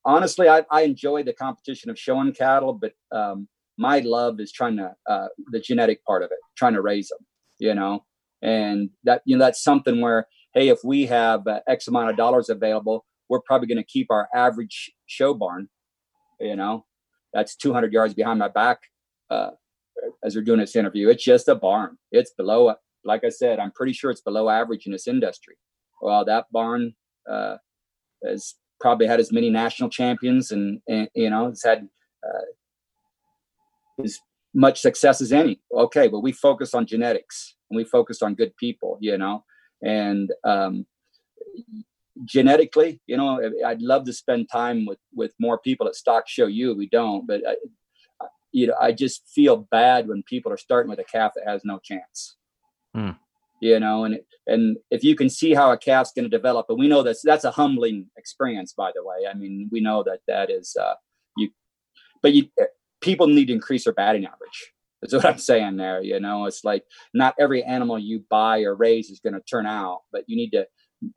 honestly 0.04 0.48
i, 0.48 0.64
I 0.70 0.82
enjoy 0.82 1.22
the 1.22 1.32
competition 1.32 1.88
of 1.88 1.96
showing 1.98 2.32
cattle 2.32 2.72
but 2.72 2.92
um 3.12 3.48
my 3.78 4.00
love 4.00 4.40
is 4.40 4.50
trying 4.50 4.76
to 4.76 4.92
uh 5.08 5.28
the 5.52 5.60
genetic 5.60 6.04
part 6.04 6.24
of 6.24 6.30
it 6.32 6.38
trying 6.56 6.74
to 6.74 6.82
raise 6.82 7.08
them 7.08 7.20
you 7.60 7.74
know? 7.74 8.04
And 8.42 8.90
that 9.04 9.22
you 9.24 9.36
know 9.36 9.44
that's 9.44 9.62
something 9.62 10.00
where 10.00 10.26
hey 10.54 10.68
if 10.68 10.80
we 10.82 11.06
have 11.06 11.46
uh, 11.46 11.60
x 11.68 11.86
amount 11.86 12.10
of 12.10 12.16
dollars 12.16 12.48
available 12.48 13.06
we're 13.32 13.40
probably 13.40 13.66
going 13.66 13.78
to 13.78 13.84
keep 13.84 14.08
our 14.10 14.28
average 14.34 14.92
show 15.06 15.32
barn. 15.32 15.70
You 16.38 16.54
know, 16.54 16.84
that's 17.32 17.56
200 17.56 17.90
yards 17.90 18.12
behind 18.12 18.38
my 18.38 18.48
back 18.48 18.78
uh, 19.30 19.52
as 20.22 20.36
we're 20.36 20.42
doing 20.42 20.60
this 20.60 20.76
interview. 20.76 21.08
It's 21.08 21.24
just 21.24 21.48
a 21.48 21.54
barn. 21.54 21.96
It's 22.10 22.32
below, 22.36 22.74
like 23.04 23.24
I 23.24 23.30
said, 23.30 23.58
I'm 23.58 23.72
pretty 23.72 23.94
sure 23.94 24.10
it's 24.10 24.20
below 24.20 24.50
average 24.50 24.84
in 24.84 24.92
this 24.92 25.08
industry. 25.08 25.54
Well, 26.02 26.26
that 26.26 26.44
barn 26.52 26.94
uh, 27.30 27.56
has 28.22 28.54
probably 28.82 29.06
had 29.06 29.18
as 29.18 29.32
many 29.32 29.48
national 29.48 29.88
champions 29.88 30.50
and, 30.50 30.80
and 30.86 31.08
you 31.14 31.30
know, 31.30 31.46
it's 31.46 31.64
had 31.64 31.88
uh, 32.22 34.02
as 34.04 34.18
much 34.52 34.78
success 34.78 35.22
as 35.22 35.32
any. 35.32 35.62
Okay, 35.72 36.06
but 36.06 36.20
we 36.20 36.32
focus 36.32 36.74
on 36.74 36.84
genetics 36.84 37.56
and 37.70 37.78
we 37.78 37.84
focus 37.84 38.20
on 38.20 38.34
good 38.34 38.54
people, 38.58 38.98
you 39.00 39.16
know, 39.16 39.42
and 39.82 40.30
um, 40.44 40.84
genetically, 42.24 43.00
you 43.06 43.16
know, 43.16 43.40
I'd 43.64 43.82
love 43.82 44.04
to 44.04 44.12
spend 44.12 44.48
time 44.50 44.86
with 44.86 44.98
with 45.14 45.32
more 45.40 45.58
people 45.58 45.86
at 45.88 45.94
Stock 45.94 46.28
Show 46.28 46.46
U. 46.46 46.74
We 46.74 46.88
don't, 46.88 47.26
but 47.26 47.42
I, 47.46 47.56
you 48.52 48.66
know, 48.66 48.74
I 48.80 48.92
just 48.92 49.28
feel 49.28 49.68
bad 49.70 50.08
when 50.08 50.22
people 50.22 50.52
are 50.52 50.58
starting 50.58 50.90
with 50.90 50.98
a 50.98 51.04
calf 51.04 51.32
that 51.34 51.48
has 51.48 51.62
no 51.64 51.78
chance. 51.78 52.36
Hmm. 52.94 53.10
You 53.60 53.78
know, 53.80 54.04
and 54.04 54.20
and 54.46 54.76
if 54.90 55.04
you 55.04 55.14
can 55.14 55.30
see 55.30 55.54
how 55.54 55.72
a 55.72 55.78
calf's 55.78 56.12
going 56.12 56.24
to 56.24 56.36
develop, 56.36 56.66
and 56.68 56.78
we 56.78 56.88
know 56.88 57.02
that's 57.02 57.22
that's 57.22 57.44
a 57.44 57.50
humbling 57.50 58.06
experience, 58.16 58.72
by 58.72 58.90
the 58.94 59.04
way. 59.04 59.26
I 59.28 59.34
mean, 59.34 59.68
we 59.70 59.80
know 59.80 60.02
that 60.02 60.20
that 60.26 60.50
is 60.50 60.76
uh, 60.80 60.94
you, 61.36 61.50
but 62.22 62.32
you 62.32 62.48
people 63.00 63.28
need 63.28 63.46
to 63.46 63.52
increase 63.52 63.84
their 63.84 63.92
batting 63.92 64.26
average. 64.26 64.72
That's 65.00 65.14
what 65.14 65.24
I'm 65.24 65.38
saying 65.38 65.76
there. 65.76 66.00
You 66.02 66.20
know, 66.20 66.46
it's 66.46 66.64
like 66.64 66.84
not 67.12 67.34
every 67.38 67.62
animal 67.64 67.98
you 67.98 68.24
buy 68.30 68.62
or 68.62 68.74
raise 68.74 69.10
is 69.10 69.20
going 69.20 69.34
to 69.34 69.40
turn 69.40 69.66
out, 69.66 70.02
but 70.12 70.24
you 70.28 70.36
need 70.36 70.50
to 70.50 70.66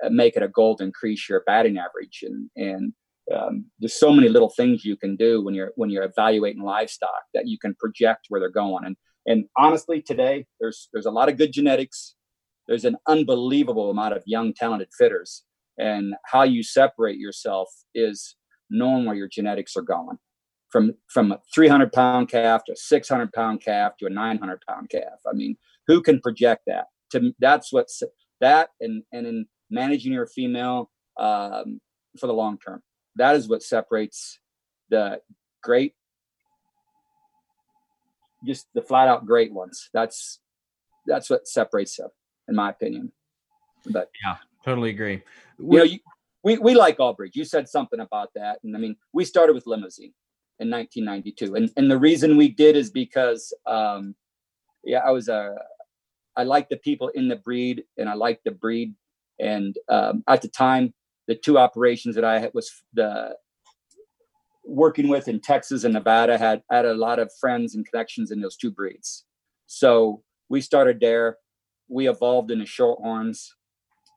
make 0.09 0.35
it 0.35 0.43
a 0.43 0.47
goal 0.47 0.75
to 0.77 0.83
increase 0.83 1.27
your 1.29 1.43
batting 1.45 1.77
average. 1.77 2.23
And 2.23 2.49
and 2.55 2.93
um, 3.35 3.65
there's 3.79 3.99
so 3.99 4.13
many 4.13 4.29
little 4.29 4.49
things 4.49 4.85
you 4.85 4.95
can 4.95 5.15
do 5.15 5.43
when 5.43 5.53
you're 5.53 5.71
when 5.75 5.89
you're 5.89 6.03
evaluating 6.03 6.61
livestock 6.61 7.23
that 7.33 7.47
you 7.47 7.57
can 7.57 7.75
project 7.75 8.25
where 8.29 8.39
they're 8.39 8.49
going. 8.49 8.85
And 8.85 8.95
and 9.25 9.45
honestly, 9.57 10.01
today 10.01 10.45
there's 10.59 10.89
there's 10.93 11.07
a 11.07 11.11
lot 11.11 11.29
of 11.29 11.37
good 11.37 11.51
genetics. 11.51 12.15
There's 12.67 12.85
an 12.85 12.97
unbelievable 13.07 13.91
amount 13.91 14.15
of 14.15 14.23
young 14.25 14.53
talented 14.53 14.89
fitters, 14.97 15.43
and 15.77 16.15
how 16.25 16.43
you 16.43 16.63
separate 16.63 17.17
yourself 17.17 17.69
is 17.93 18.35
knowing 18.69 19.05
where 19.05 19.15
your 19.15 19.27
genetics 19.27 19.75
are 19.75 19.83
going 19.83 20.17
from 20.75 20.93
from 21.07 21.31
a 21.31 21.39
300 21.53 21.93
pound 21.93 22.29
calf 22.29 22.63
to 22.65 22.73
a 22.73 22.75
600 22.75 23.31
pound 23.33 23.61
calf 23.61 23.93
to 23.97 24.07
a 24.07 24.09
900 24.09 24.59
pound 24.67 24.89
calf 24.89 25.19
i 25.25 25.33
mean 25.33 25.55
who 25.87 26.01
can 26.01 26.19
project 26.19 26.63
that 26.67 26.87
to 27.11 27.33
that's 27.39 27.71
what's 27.71 28.01
that 28.41 28.69
and 28.81 29.03
and 29.13 29.27
in 29.27 29.45
managing 29.69 30.13
your 30.13 30.27
female 30.27 30.91
um, 31.17 31.79
for 32.19 32.27
the 32.27 32.33
long 32.33 32.57
term 32.57 32.81
that 33.15 33.35
is 33.35 33.47
what 33.47 33.63
separates 33.63 34.39
the 34.89 35.19
great 35.63 35.93
just 38.45 38.67
the 38.73 38.81
flat 38.81 39.07
out 39.07 39.25
great 39.25 39.53
ones 39.53 39.89
that's 39.93 40.39
that's 41.07 41.29
what 41.29 41.47
separates 41.47 41.97
them 41.97 42.09
in 42.47 42.55
my 42.55 42.69
opinion 42.69 43.11
but 43.87 44.09
yeah 44.23 44.37
totally 44.63 44.89
agree 44.89 45.21
you 45.59 45.77
know 45.77 45.83
you, 45.83 45.99
we, 46.45 46.59
we 46.59 46.75
like 46.75 46.99
all 46.99 47.13
breeds. 47.13 47.35
You 47.35 47.43
said 47.43 47.67
something 47.67 47.99
about 47.99 48.29
that. 48.35 48.59
And 48.63 48.77
I 48.77 48.79
mean, 48.79 48.95
we 49.11 49.25
started 49.25 49.53
with 49.53 49.65
Limousin 49.65 50.13
in 50.59 50.69
1992. 50.69 51.55
And, 51.55 51.71
and 51.75 51.89
the 51.89 51.97
reason 51.97 52.37
we 52.37 52.49
did 52.49 52.75
is 52.75 52.91
because, 52.91 53.51
um, 53.65 54.13
yeah, 54.83 54.99
I 54.99 55.09
was, 55.09 55.27
a, 55.27 55.55
I 56.37 56.43
like 56.43 56.69
the 56.69 56.77
people 56.77 57.07
in 57.09 57.27
the 57.27 57.37
breed 57.37 57.83
and 57.97 58.07
I 58.07 58.13
like 58.13 58.41
the 58.45 58.51
breed. 58.51 58.93
And 59.39 59.75
um, 59.89 60.23
at 60.27 60.41
the 60.41 60.47
time, 60.47 60.93
the 61.27 61.35
two 61.35 61.57
operations 61.57 62.15
that 62.15 62.25
I 62.25 62.49
was 62.53 62.71
the 62.93 63.35
working 64.63 65.09
with 65.09 65.27
in 65.27 65.39
Texas 65.39 65.83
and 65.83 65.93
Nevada 65.93 66.37
had 66.37 66.63
had 66.71 66.85
a 66.85 66.93
lot 66.93 67.19
of 67.19 67.31
friends 67.39 67.75
and 67.75 67.85
connections 67.85 68.31
in 68.31 68.41
those 68.41 68.55
two 68.55 68.71
breeds. 68.71 69.25
So 69.67 70.23
we 70.49 70.61
started 70.61 70.99
there. 70.99 71.37
We 71.87 72.09
evolved 72.09 72.51
into 72.51 72.65
shorthorns 72.65 73.49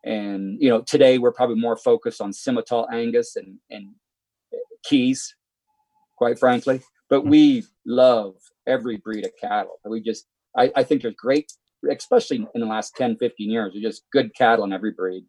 and 0.04 0.56
you 0.60 0.68
know, 0.68 0.82
today 0.82 1.18
we're 1.18 1.32
probably 1.32 1.56
more 1.56 1.76
focused 1.76 2.20
on 2.20 2.32
Simmental 2.32 2.86
Angus 2.92 3.36
and 3.36 3.58
and 3.70 3.94
Chis, 4.84 5.34
quite 6.16 6.38
frankly. 6.38 6.80
But 7.10 7.26
we 7.26 7.64
love 7.86 8.34
every 8.66 8.98
breed 8.98 9.24
of 9.24 9.32
cattle. 9.40 9.78
We 9.84 10.02
just, 10.02 10.26
I, 10.56 10.70
I 10.76 10.82
think 10.82 11.02
there's 11.02 11.14
great, 11.14 11.52
especially 11.90 12.46
in 12.54 12.60
the 12.60 12.66
last 12.66 12.96
10, 12.96 13.16
15 13.16 13.50
years, 13.50 13.72
there's 13.72 13.82
just 13.82 14.10
good 14.12 14.34
cattle 14.34 14.64
in 14.64 14.72
every 14.72 14.92
breed. 14.92 15.24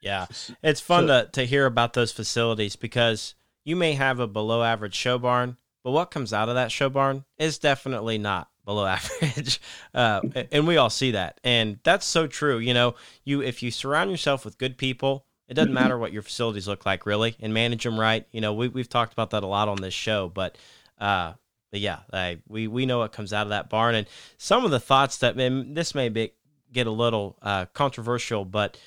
Yeah, 0.00 0.26
it's 0.62 0.80
fun 0.80 1.08
so, 1.08 1.24
to, 1.24 1.30
to 1.32 1.44
hear 1.44 1.66
about 1.66 1.92
those 1.92 2.12
facilities 2.12 2.74
because 2.76 3.34
you 3.64 3.76
may 3.76 3.92
have 3.94 4.18
a 4.18 4.26
below 4.26 4.62
average 4.62 4.94
show 4.94 5.18
barn, 5.18 5.58
but 5.84 5.90
what 5.90 6.10
comes 6.10 6.32
out 6.32 6.48
of 6.48 6.54
that 6.54 6.72
show 6.72 6.88
barn 6.88 7.24
is 7.38 7.58
definitely 7.58 8.16
not 8.16 8.48
below 8.64 8.86
average, 8.86 9.60
uh, 9.94 10.22
and 10.50 10.66
we 10.66 10.76
all 10.78 10.90
see 10.90 11.10
that, 11.10 11.38
and 11.44 11.78
that's 11.82 12.06
so 12.06 12.26
true. 12.26 12.58
You 12.58 12.72
know, 12.72 12.94
you 13.24 13.42
if 13.42 13.62
you 13.62 13.70
surround 13.70 14.10
yourself 14.10 14.44
with 14.44 14.56
good 14.56 14.78
people, 14.78 15.26
it 15.48 15.54
doesn't 15.54 15.74
matter 15.74 15.98
what 15.98 16.12
your 16.12 16.22
facilities 16.22 16.66
look 16.66 16.86
like, 16.86 17.04
really, 17.04 17.36
and 17.40 17.52
manage 17.52 17.84
them 17.84 18.00
right. 18.00 18.26
You 18.32 18.40
know, 18.40 18.54
we 18.54 18.68
we've 18.68 18.88
talked 18.88 19.12
about 19.12 19.30
that 19.30 19.42
a 19.42 19.48
lot 19.48 19.68
on 19.68 19.80
this 19.80 19.94
show, 19.94 20.28
but. 20.28 20.56
Uh, 20.98 21.32
but 21.70 21.80
yeah, 21.80 22.00
I, 22.12 22.38
we 22.48 22.66
we 22.66 22.86
know 22.86 22.98
what 22.98 23.12
comes 23.12 23.32
out 23.32 23.46
of 23.46 23.50
that 23.50 23.70
barn, 23.70 23.94
and 23.94 24.06
some 24.38 24.64
of 24.64 24.70
the 24.70 24.80
thoughts 24.80 25.18
that 25.18 25.36
this 25.36 25.94
may 25.94 26.08
be, 26.08 26.32
get 26.72 26.86
a 26.86 26.92
little 26.92 27.36
uh, 27.42 27.66
controversial, 27.66 28.44
but 28.44 28.78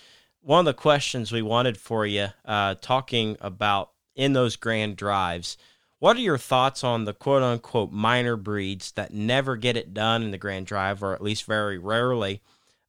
one 0.41 0.59
of 0.59 0.65
the 0.65 0.73
questions 0.73 1.31
we 1.31 1.41
wanted 1.41 1.77
for 1.77 2.05
you, 2.05 2.27
uh, 2.45 2.75
talking 2.81 3.37
about 3.39 3.91
in 4.15 4.33
those 4.33 4.55
grand 4.55 4.97
drives, 4.97 5.57
what 5.99 6.17
are 6.17 6.21
your 6.21 6.37
thoughts 6.37 6.83
on 6.83 7.05
the 7.05 7.13
quote 7.13 7.43
unquote 7.43 7.91
minor 7.91 8.35
breeds 8.35 8.91
that 8.91 9.13
never 9.13 9.55
get 9.55 9.77
it 9.77 9.93
done 9.93 10.21
in 10.21 10.31
the 10.31 10.37
Grand 10.37 10.65
Drive, 10.65 11.01
or 11.01 11.13
at 11.13 11.21
least 11.21 11.45
very 11.45 11.77
rarely? 11.77 12.41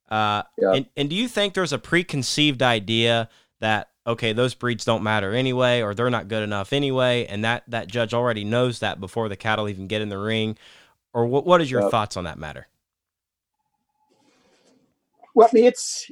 Uh, 0.09 0.43
yeah. 0.57 0.73
and, 0.73 0.85
and 0.97 1.09
do 1.09 1.15
you 1.15 1.27
think 1.27 1.53
there's 1.53 1.73
a 1.73 1.79
preconceived 1.79 2.61
idea 2.61 3.29
that 3.61 3.89
okay, 4.07 4.33
those 4.33 4.53
breeds 4.53 4.85
don't 4.85 5.03
matter 5.03 5.33
anyway, 5.33 5.81
or 5.81 5.93
they're 5.93 6.09
not 6.09 6.27
good 6.27 6.43
enough 6.43 6.73
anyway, 6.73 7.25
and 7.25 7.43
that 7.43 7.63
that 7.67 7.87
judge 7.87 8.13
already 8.13 8.43
knows 8.43 8.79
that 8.79 8.99
before 8.99 9.29
the 9.29 9.35
cattle 9.35 9.69
even 9.69 9.87
get 9.87 10.01
in 10.01 10.09
the 10.09 10.17
ring, 10.17 10.57
or 11.13 11.25
what? 11.25 11.45
What 11.45 11.61
is 11.61 11.71
your 11.71 11.89
thoughts 11.89 12.17
on 12.17 12.23
that 12.25 12.37
matter? 12.37 12.67
Well, 15.33 15.49
I 15.51 15.55
mean, 15.55 15.65
it's 15.65 16.09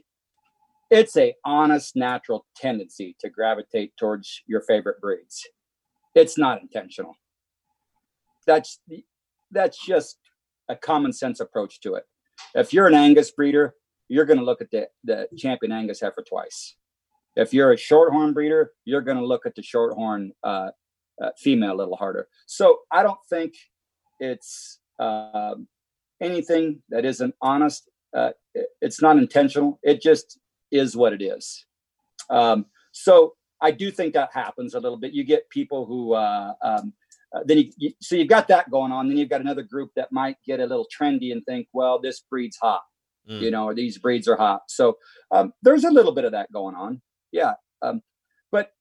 it's 0.90 1.18
a 1.18 1.34
honest, 1.44 1.96
natural 1.96 2.46
tendency 2.56 3.16
to 3.20 3.30
gravitate 3.30 3.96
towards 3.98 4.44
your 4.46 4.62
favorite 4.62 5.02
breeds. 5.02 5.48
It's 6.14 6.38
not 6.38 6.62
intentional. 6.62 7.16
That's 8.46 8.80
that's 9.52 9.84
just 9.84 10.18
a 10.70 10.76
common 10.76 11.14
sense 11.14 11.40
approach 11.40 11.80
to 11.82 11.96
it. 11.96 12.04
If 12.56 12.74
you're 12.74 12.88
an 12.88 12.94
Angus 12.94 13.32
breeder, 13.32 13.76
you're 14.08 14.26
going 14.26 14.40
to 14.40 14.46
look 14.46 14.62
at 14.62 14.72
the, 14.72 14.88
the 15.04 15.28
champion 15.38 15.72
Angus 15.72 16.02
heifer 16.02 16.24
twice. 16.28 16.76
If 17.36 17.54
you're 17.54 17.74
a 17.74 17.78
shorthorn 17.78 18.34
breeder, 18.34 18.72
you're 18.86 19.02
going 19.02 19.18
to 19.18 19.26
look 19.26 19.46
at 19.46 19.56
the 19.56 19.64
shorthorn 19.64 20.32
uh, 20.44 20.70
uh, 21.22 21.30
female 21.38 21.74
a 21.74 21.78
little 21.78 21.96
harder. 21.96 22.28
So 22.46 22.80
I 22.92 23.04
don't 23.04 23.20
think 23.30 23.54
it's 24.20 24.80
uh, 25.00 25.56
anything 26.22 26.82
that 26.90 27.06
isn't 27.06 27.36
honest. 27.42 27.90
Uh, 28.16 28.32
it's 28.82 29.02
not 29.02 29.18
intentional. 29.18 29.80
It 29.82 30.02
just 30.02 30.40
is 30.72 30.96
what 30.96 31.14
it 31.14 31.22
is. 31.22 31.66
Um, 32.30 32.68
so 32.92 33.34
I 33.62 33.72
do 33.72 33.90
think 33.92 34.14
that 34.14 34.30
happens 34.34 34.76
a 34.76 34.80
little 34.80 34.98
bit. 34.98 35.14
You 35.14 35.24
get 35.24 35.50
people 35.50 35.86
who 35.86 36.14
uh, 36.14 36.54
um, 36.62 36.94
uh, 37.34 37.40
then 37.46 37.58
you, 37.58 37.72
you, 37.78 37.92
so 38.00 38.16
you've 38.16 38.28
got 38.28 38.48
that 38.48 38.70
going 38.70 38.92
on. 38.92 39.08
Then 39.08 39.18
you've 39.18 39.30
got 39.30 39.42
another 39.42 39.64
group 39.64 39.92
that 39.96 40.12
might 40.12 40.38
get 40.46 40.60
a 40.60 40.66
little 40.66 40.88
trendy 40.96 41.32
and 41.32 41.44
think, 41.46 41.68
well, 41.74 42.00
this 42.00 42.20
breed's 42.20 42.58
hot, 42.58 42.82
mm. 43.30 43.42
you 43.42 43.50
know, 43.50 43.66
or 43.66 43.74
these 43.74 43.98
breeds 43.98 44.28
are 44.28 44.36
hot. 44.36 44.64
So 44.68 44.98
um, 45.32 45.54
there's 45.64 45.84
a 45.84 45.90
little 45.90 46.12
bit 46.12 46.26
of 46.26 46.34
that 46.34 46.52
going 46.52 46.76
on, 46.76 47.02
yeah. 47.34 47.56
Um, 47.82 48.02
but 48.50 48.72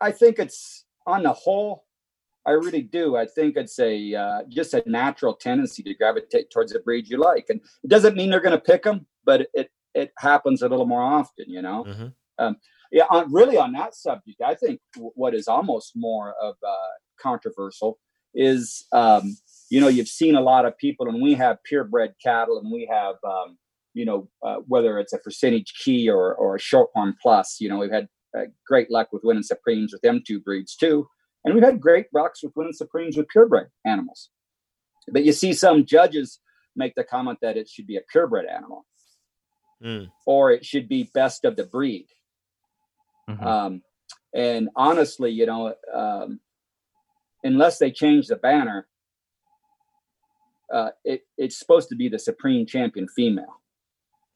I 0.00 0.10
think 0.10 0.40
it's 0.40 0.84
on 1.06 1.22
the 1.22 1.32
whole, 1.32 1.84
I 2.44 2.50
really 2.52 2.82
do. 2.82 3.16
I 3.16 3.26
think 3.26 3.56
it's 3.56 3.78
a 3.78 4.14
uh, 4.14 4.42
just 4.48 4.74
a 4.74 4.82
natural 4.86 5.34
tendency 5.34 5.82
to 5.84 5.94
gravitate 5.94 6.50
towards 6.50 6.72
the 6.72 6.80
breed 6.80 7.08
you 7.08 7.18
like, 7.18 7.46
and 7.50 7.60
it 7.84 7.88
doesn't 7.88 8.16
mean 8.16 8.30
they're 8.30 8.40
going 8.40 8.58
to 8.58 8.70
pick 8.72 8.82
them, 8.82 9.06
but 9.24 9.46
it 9.54 9.70
it 9.94 10.12
happens 10.18 10.62
a 10.62 10.68
little 10.68 10.86
more 10.86 11.02
often, 11.02 11.46
you 11.48 11.62
know. 11.62 11.84
Mm-hmm. 11.86 12.06
Um, 12.38 12.56
yeah, 12.90 13.04
on, 13.10 13.32
really 13.32 13.56
on 13.56 13.72
that 13.72 13.94
subject, 13.94 14.40
I 14.44 14.54
think 14.54 14.80
w- 14.94 15.12
what 15.14 15.34
is 15.34 15.48
almost 15.48 15.92
more 15.94 16.34
of 16.42 16.56
uh, 16.66 16.94
controversial 17.20 17.98
is, 18.34 18.86
um, 18.92 19.36
you 19.70 19.80
know, 19.80 19.88
you've 19.88 20.08
seen 20.08 20.34
a 20.34 20.40
lot 20.40 20.66
of 20.66 20.76
people, 20.76 21.08
and 21.08 21.22
we 21.22 21.34
have 21.34 21.62
purebred 21.64 22.14
cattle, 22.22 22.58
and 22.58 22.70
we 22.70 22.88
have, 22.90 23.14
um, 23.24 23.56
you 23.94 24.04
know, 24.04 24.28
uh, 24.44 24.56
whether 24.66 24.98
it's 24.98 25.12
a 25.12 25.18
percentage 25.18 25.72
Chi 25.84 26.08
or 26.08 26.34
or 26.34 26.56
a 26.56 26.60
shorthorn 26.60 27.14
plus, 27.22 27.56
you 27.60 27.68
know, 27.68 27.78
we've 27.78 27.92
had 27.92 28.08
uh, 28.36 28.44
great 28.66 28.90
luck 28.90 29.08
with 29.12 29.24
winning 29.24 29.42
supremes 29.42 29.92
with 29.92 30.02
M2 30.02 30.42
breeds 30.42 30.76
too, 30.76 31.08
and 31.44 31.54
we've 31.54 31.64
had 31.64 31.80
great 31.80 32.06
lucks 32.12 32.42
with 32.42 32.52
winning 32.56 32.72
supremes 32.72 33.16
with 33.16 33.28
purebred 33.28 33.70
animals. 33.86 34.30
But 35.08 35.24
you 35.24 35.32
see 35.32 35.52
some 35.52 35.84
judges 35.84 36.40
make 36.76 36.94
the 36.94 37.04
comment 37.04 37.38
that 37.42 37.56
it 37.56 37.68
should 37.68 37.86
be 37.86 37.96
a 37.96 38.02
purebred 38.10 38.46
animal, 38.46 38.84
mm. 39.82 40.10
or 40.26 40.50
it 40.50 40.64
should 40.64 40.88
be 40.88 41.10
best 41.14 41.44
of 41.44 41.56
the 41.56 41.64
breed 41.64 42.06
Mm-hmm. 43.28 43.46
Um, 43.46 43.82
and 44.34 44.68
honestly, 44.76 45.30
you 45.30 45.46
know, 45.46 45.74
um, 45.92 46.40
unless 47.42 47.78
they 47.78 47.90
change 47.90 48.26
the 48.26 48.36
banner, 48.36 48.86
uh, 50.72 50.90
it, 51.04 51.22
it's 51.36 51.58
supposed 51.58 51.88
to 51.90 51.96
be 51.96 52.08
the 52.08 52.18
supreme 52.18 52.66
champion 52.66 53.06
female. 53.08 53.60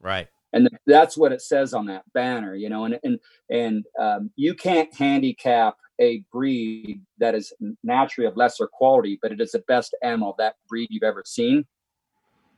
Right. 0.00 0.28
And 0.52 0.68
that's 0.86 1.16
what 1.16 1.32
it 1.32 1.42
says 1.42 1.74
on 1.74 1.86
that 1.86 2.04
banner, 2.14 2.54
you 2.54 2.70
know, 2.70 2.86
and, 2.86 2.98
and, 3.04 3.18
and 3.50 3.84
um, 4.00 4.30
you 4.34 4.54
can't 4.54 4.92
handicap 4.94 5.76
a 6.00 6.24
breed 6.32 7.02
that 7.18 7.34
is 7.34 7.52
naturally 7.82 8.26
of 8.26 8.36
lesser 8.36 8.66
quality, 8.66 9.18
but 9.20 9.30
it 9.30 9.40
is 9.40 9.52
the 9.52 9.62
best 9.68 9.94
animal 10.02 10.30
of 10.30 10.36
that 10.38 10.54
breed 10.68 10.88
you've 10.90 11.02
ever 11.02 11.22
seen. 11.26 11.66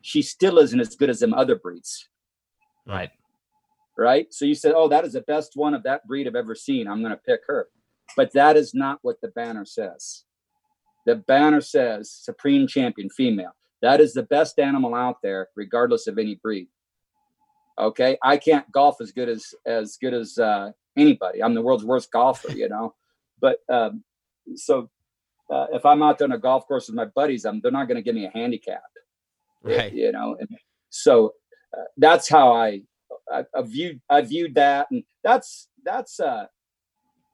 She 0.02 0.22
still 0.22 0.58
isn't 0.58 0.78
as 0.78 0.94
good 0.94 1.10
as 1.10 1.18
them 1.18 1.34
other 1.34 1.56
breeds. 1.56 2.08
Right 2.86 3.10
right? 4.00 4.32
So 4.32 4.46
you 4.46 4.54
said, 4.54 4.72
oh, 4.74 4.88
that 4.88 5.04
is 5.04 5.12
the 5.12 5.20
best 5.20 5.52
one 5.54 5.74
of 5.74 5.82
that 5.82 6.06
breed 6.06 6.26
I've 6.26 6.34
ever 6.34 6.54
seen. 6.54 6.88
I'm 6.88 7.00
going 7.00 7.12
to 7.12 7.18
pick 7.18 7.40
her. 7.46 7.68
But 8.16 8.32
that 8.32 8.56
is 8.56 8.74
not 8.74 8.98
what 9.02 9.20
the 9.20 9.28
banner 9.28 9.66
says. 9.66 10.24
The 11.04 11.16
banner 11.16 11.60
says 11.60 12.10
supreme 12.10 12.66
champion 12.66 13.10
female. 13.10 13.54
That 13.82 14.00
is 14.00 14.14
the 14.14 14.22
best 14.22 14.58
animal 14.58 14.94
out 14.94 15.16
there, 15.22 15.48
regardless 15.54 16.06
of 16.06 16.18
any 16.18 16.36
breed. 16.36 16.68
Okay, 17.80 18.18
I 18.22 18.36
can't 18.36 18.70
golf 18.72 19.00
as 19.00 19.10
good 19.10 19.28
as 19.28 19.54
as 19.66 19.96
good 19.96 20.12
as 20.14 20.38
uh, 20.38 20.72
anybody. 20.96 21.42
I'm 21.42 21.54
the 21.54 21.62
world's 21.62 21.84
worst 21.84 22.12
golfer, 22.12 22.52
you 22.52 22.68
know. 22.68 22.94
But 23.42 23.56
um, 23.70 24.04
so 24.54 24.90
uh, 25.50 25.68
if 25.72 25.86
I'm 25.86 26.02
out 26.02 26.18
there 26.18 26.26
on 26.26 26.32
a 26.32 26.38
golf 26.38 26.66
course 26.68 26.88
with 26.88 26.94
my 26.94 27.06
buddies, 27.06 27.46
I'm, 27.46 27.62
they're 27.62 27.72
not 27.72 27.88
going 27.88 27.96
to 27.96 28.02
give 28.02 28.14
me 28.14 28.26
a 28.26 28.30
handicap, 28.30 28.82
Right. 29.62 29.90
you 29.94 30.12
know. 30.12 30.36
And 30.38 30.48
so 30.90 31.32
uh, 31.74 31.84
that's 31.96 32.28
how 32.28 32.52
I, 32.52 32.82
I, 33.32 33.44
I 33.56 33.62
viewed 33.62 33.98
I 34.10 34.20
viewed 34.20 34.54
that, 34.56 34.88
and 34.90 35.02
that's 35.24 35.68
that's 35.86 36.20
uh, 36.20 36.48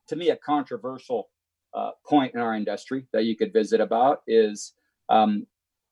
to 0.07 0.15
me 0.17 0.31
a 0.31 0.37
controversial 0.37 1.29
uh, 1.75 1.91
point 2.09 2.35
in 2.35 2.41
our 2.41 2.55
industry 2.55 3.07
that 3.13 3.25
you 3.25 3.37
could 3.37 3.53
visit 3.53 3.81
about 3.81 4.23
is 4.29 4.75
um, 5.09 5.45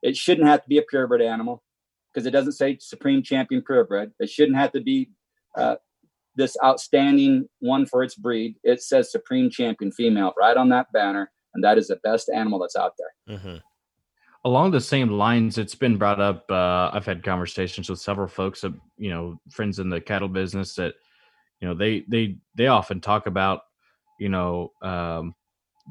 it 0.02 0.16
shouldn't 0.16 0.47
have 0.47 0.62
to 0.62 0.68
be 0.68 0.78
a 0.78 0.82
purebred 0.82 1.22
animal 1.22 1.62
because 2.14 2.26
it 2.26 2.30
doesn't 2.30 2.52
say 2.52 2.78
supreme 2.80 3.22
champion 3.22 3.62
purebred. 3.62 4.12
It 4.20 4.30
shouldn't 4.30 4.56
have 4.56 4.72
to 4.72 4.80
be 4.80 5.10
uh, 5.56 5.76
this 6.36 6.56
outstanding 6.64 7.48
one 7.58 7.86
for 7.86 8.02
its 8.02 8.14
breed. 8.14 8.56
It 8.62 8.82
says 8.82 9.10
supreme 9.10 9.50
champion 9.50 9.90
female 9.90 10.32
right 10.38 10.56
on 10.56 10.68
that 10.70 10.92
banner, 10.92 11.30
and 11.54 11.64
that 11.64 11.78
is 11.78 11.88
the 11.88 11.96
best 11.96 12.30
animal 12.32 12.58
that's 12.58 12.76
out 12.76 12.92
there. 12.98 13.38
hmm 13.38 13.56
along 14.46 14.70
the 14.70 14.80
same 14.80 15.08
lines 15.08 15.58
it's 15.58 15.74
been 15.74 15.96
brought 15.96 16.20
up 16.20 16.44
uh, 16.50 16.90
i've 16.92 17.06
had 17.06 17.22
conversations 17.22 17.88
with 17.88 17.98
several 17.98 18.28
folks 18.28 18.62
uh, 18.62 18.70
you 18.96 19.10
know 19.10 19.40
friends 19.50 19.78
in 19.78 19.88
the 19.88 20.00
cattle 20.00 20.28
business 20.28 20.74
that 20.74 20.94
you 21.60 21.68
know 21.68 21.74
they 21.74 22.04
they 22.08 22.36
they 22.54 22.66
often 22.66 23.00
talk 23.00 23.26
about 23.26 23.62
you 24.20 24.28
know 24.28 24.70
um, 24.82 25.34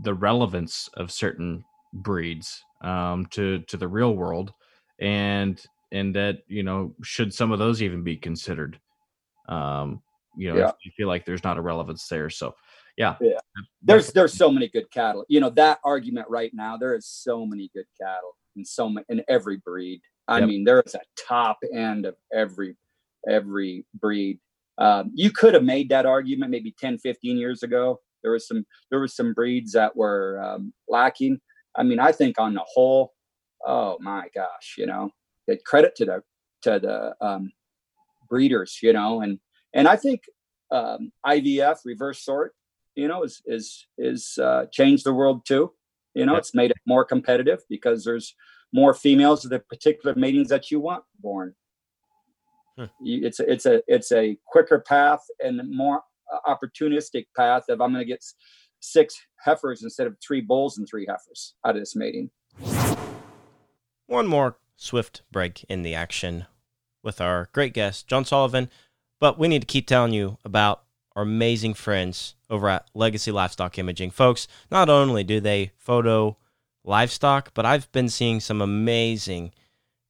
the 0.03 0.13
relevance 0.13 0.89
of 0.95 1.11
certain 1.11 1.63
breeds 1.93 2.63
um, 2.81 3.25
to 3.27 3.59
to 3.61 3.77
the 3.77 3.87
real 3.87 4.15
world 4.15 4.53
and 4.99 5.65
and 5.93 6.13
that 6.15 6.39
you 6.47 6.63
know 6.63 6.93
should 7.03 7.33
some 7.33 7.53
of 7.53 7.59
those 7.59 7.81
even 7.81 8.03
be 8.03 8.17
considered 8.17 8.77
um 9.47 10.01
you 10.35 10.49
know 10.49 10.57
Yeah. 10.57 10.69
if 10.69 10.75
you 10.83 10.91
feel 10.97 11.07
like 11.07 11.23
there's 11.25 11.43
not 11.43 11.57
a 11.57 11.61
relevance 11.61 12.07
there 12.07 12.29
so 12.29 12.55
yeah 12.97 13.15
Yeah. 13.21 13.39
there's 13.81 14.11
there's 14.11 14.33
so 14.33 14.51
many 14.51 14.67
good 14.67 14.89
cattle. 14.91 15.23
You 15.29 15.39
know 15.39 15.49
that 15.51 15.79
argument 15.85 16.27
right 16.29 16.51
now. 16.53 16.75
There 16.77 16.95
is 16.95 17.05
so 17.07 17.45
many 17.45 17.69
good 17.73 17.85
cattle 18.01 18.35
in 18.55 18.65
so 18.65 18.89
many 18.89 19.05
in 19.09 19.23
every 19.27 19.57
breed. 19.57 20.01
I 20.27 20.39
Yep. 20.39 20.47
mean, 20.49 20.63
there 20.63 20.81
is 20.85 20.95
a 20.95 21.01
top 21.17 21.57
end 21.73 22.05
of 22.05 22.15
every 22.33 22.75
every 23.27 23.85
breed. 23.93 24.39
Um, 24.77 25.11
you 25.13 25.31
could 25.31 25.53
have 25.53 25.63
made 25.63 25.89
that 25.89 26.05
argument 26.05 26.49
maybe 26.51 26.73
10, 26.79 26.97
15 26.97 27.37
years 27.37 27.61
ago. 27.63 27.99
There 28.21 28.31
was 28.31 28.47
some 28.47 28.65
there 28.89 28.99
was 28.99 29.15
some 29.15 29.33
breeds 29.33 29.73
that 29.73 29.95
were 29.95 30.41
um, 30.41 30.73
lacking. 30.87 31.39
I 31.75 31.83
mean, 31.83 31.99
I 31.99 32.11
think 32.11 32.39
on 32.39 32.53
the 32.53 32.63
whole, 32.65 33.13
oh 33.65 33.97
my 33.99 34.29
gosh, 34.33 34.75
you 34.77 34.85
know, 34.85 35.09
credit 35.65 35.95
to 35.97 36.05
the 36.05 36.23
to 36.63 36.79
the 36.79 37.15
um, 37.25 37.51
breeders, 38.29 38.79
you 38.81 38.93
know, 38.93 39.21
and 39.21 39.39
and 39.73 39.87
I 39.87 39.95
think 39.95 40.21
um, 40.71 41.11
IVF 41.25 41.79
reverse 41.85 42.23
sort 42.23 42.53
you 42.95 43.07
know, 43.07 43.23
is 43.23 43.41
is 43.47 43.87
is 43.97 44.37
uh, 44.41 44.65
changed 44.71 45.03
the 45.03 45.13
world 45.13 45.45
too. 45.47 45.71
You 46.13 46.27
know, 46.27 46.35
it's 46.35 46.53
made 46.53 46.69
it 46.69 46.77
more 46.85 47.03
competitive 47.03 47.61
because 47.67 48.03
there's 48.03 48.35
more 48.71 48.93
females 48.93 49.43
of 49.45 49.49
the 49.49 49.59
particular 49.59 50.13
matings 50.15 50.49
that 50.49 50.69
you 50.69 50.79
want 50.79 51.03
born. 51.19 51.55
Hmm. 52.77 52.85
You- 53.01 53.25
It's 53.25 53.39
a, 53.39 53.51
it's 53.51 53.65
a 53.65 53.81
it's 53.87 54.11
a 54.11 54.37
quicker 54.45 54.79
path 54.79 55.21
and 55.43 55.59
more 55.75 56.01
uh, 56.31 56.53
opportunistic 56.55 57.25
path 57.35 57.63
of 57.69 57.81
I'm 57.81 57.91
going 57.93 58.05
to 58.05 58.07
get 58.07 58.23
six 58.79 59.15
heifers 59.43 59.81
instead 59.81 60.05
of 60.05 60.15
three 60.25 60.41
bulls 60.41 60.77
and 60.77 60.87
three 60.87 61.07
heifers 61.09 61.55
out 61.65 61.75
of 61.75 61.81
this 61.81 61.95
mating. 61.95 62.29
One 64.07 64.27
more 64.27 64.57
swift 64.75 65.21
break 65.31 65.63
in 65.69 65.83
the 65.83 65.95
action 65.95 66.45
with 67.03 67.19
our 67.21 67.49
great 67.53 67.73
guest, 67.73 68.07
John 68.07 68.25
Sullivan. 68.25 68.69
But 69.19 69.37
we 69.37 69.47
need 69.47 69.61
to 69.61 69.67
keep 69.67 69.87
telling 69.87 70.13
you 70.13 70.37
about 70.43 70.83
our 71.15 71.23
amazing 71.23 71.75
friends 71.75 72.35
over 72.49 72.69
at 72.69 72.87
Legacy 72.93 73.31
Livestock 73.31 73.77
Imaging. 73.77 74.11
Folks, 74.11 74.47
not 74.71 74.89
only 74.89 75.23
do 75.23 75.39
they 75.39 75.71
photo 75.77 76.37
livestock, 76.83 77.53
but 77.53 77.65
I've 77.65 77.91
been 77.91 78.09
seeing 78.09 78.39
some 78.39 78.61
amazing 78.61 79.51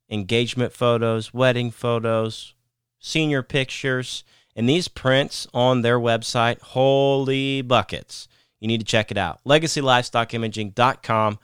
engagement 0.10 0.73
photos, 0.73 1.34
wedding 1.34 1.72
photos, 1.72 2.53
senior 2.99 3.44
pictures, 3.44 4.23
and 4.56 4.69
these 4.69 4.88
prints 4.88 5.48
on 5.53 5.81
their 5.81 5.99
website, 5.99 6.61
holy 6.61 7.61
buckets. 7.61 8.27
You 8.60 8.68
need 8.68 8.80
to 8.80 8.85
check 8.85 9.11
it 9.11 9.18
out. 9.18 9.41
LegacyLivestockImaging.com 9.45 11.40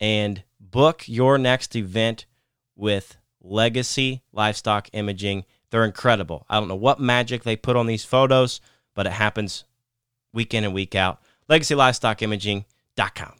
and 0.00 0.42
book 0.60 1.04
your 1.06 1.36
next 1.38 1.74
event 1.74 2.26
with 2.80 3.16
Legacy 3.40 4.22
Livestock 4.32 4.88
Imaging. 4.92 5.44
They're 5.70 5.84
incredible. 5.84 6.46
I 6.48 6.58
don't 6.58 6.68
know 6.68 6.74
what 6.74 6.98
magic 6.98 7.44
they 7.44 7.54
put 7.54 7.76
on 7.76 7.86
these 7.86 8.04
photos, 8.04 8.60
but 8.94 9.06
it 9.06 9.12
happens 9.12 9.64
week 10.32 10.54
in 10.54 10.64
and 10.64 10.74
week 10.74 10.94
out. 10.94 11.20
LegacyLivestockImaging.com. 11.48 13.32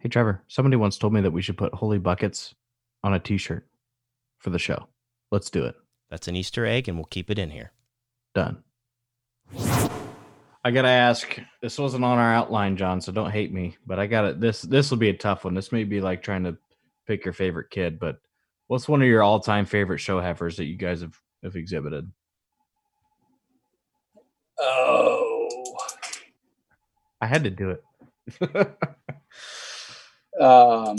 hey 0.00 0.08
trevor 0.08 0.42
somebody 0.48 0.76
once 0.76 0.98
told 0.98 1.12
me 1.12 1.20
that 1.20 1.30
we 1.30 1.42
should 1.42 1.56
put 1.56 1.72
holy 1.74 1.98
buckets 1.98 2.54
on 3.04 3.14
a 3.14 3.18
t-shirt 3.20 3.64
for 4.38 4.50
the 4.50 4.58
show 4.58 4.88
let's 5.30 5.50
do 5.50 5.64
it 5.64 5.76
That's 6.10 6.26
an 6.28 6.36
Easter 6.36 6.66
egg, 6.66 6.88
and 6.88 6.96
we'll 6.96 7.04
keep 7.04 7.30
it 7.30 7.38
in 7.38 7.50
here. 7.50 7.70
Done. 8.34 8.62
I 10.64 10.70
gotta 10.70 10.88
ask. 10.88 11.38
This 11.62 11.78
wasn't 11.78 12.04
on 12.04 12.18
our 12.18 12.34
outline, 12.34 12.76
John, 12.76 13.00
so 13.00 13.12
don't 13.12 13.30
hate 13.30 13.52
me. 13.52 13.76
But 13.86 13.98
I 13.98 14.06
got 14.06 14.24
it. 14.24 14.40
This 14.40 14.62
this 14.62 14.90
will 14.90 14.98
be 14.98 15.10
a 15.10 15.16
tough 15.16 15.44
one. 15.44 15.54
This 15.54 15.70
may 15.72 15.84
be 15.84 16.00
like 16.00 16.22
trying 16.22 16.44
to 16.44 16.56
pick 17.08 17.24
your 17.24 17.34
favorite 17.34 17.70
kid. 17.70 17.98
But 17.98 18.18
what's 18.68 18.88
one 18.88 19.02
of 19.02 19.08
your 19.08 19.22
all 19.22 19.40
time 19.40 19.64
favorite 19.64 19.98
show 19.98 20.20
heifers 20.20 20.56
that 20.58 20.66
you 20.66 20.76
guys 20.76 21.00
have 21.00 21.18
have 21.42 21.56
exhibited? 21.56 22.10
Oh, 24.60 25.48
I 27.20 27.26
had 27.26 27.44
to 27.44 27.50
do 27.50 27.70
it. 27.70 27.82
um, 30.40 30.96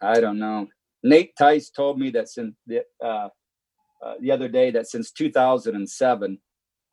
I 0.00 0.20
don't 0.20 0.38
know. 0.38 0.68
Nate 1.02 1.32
Tice 1.36 1.70
told 1.70 1.98
me 1.98 2.10
that 2.10 2.28
since 2.28 2.56
the, 2.66 2.82
uh, 3.02 3.28
uh, 4.04 4.14
the 4.20 4.32
other 4.32 4.48
day 4.48 4.70
that 4.72 4.88
since 4.88 5.12
2007, 5.12 6.38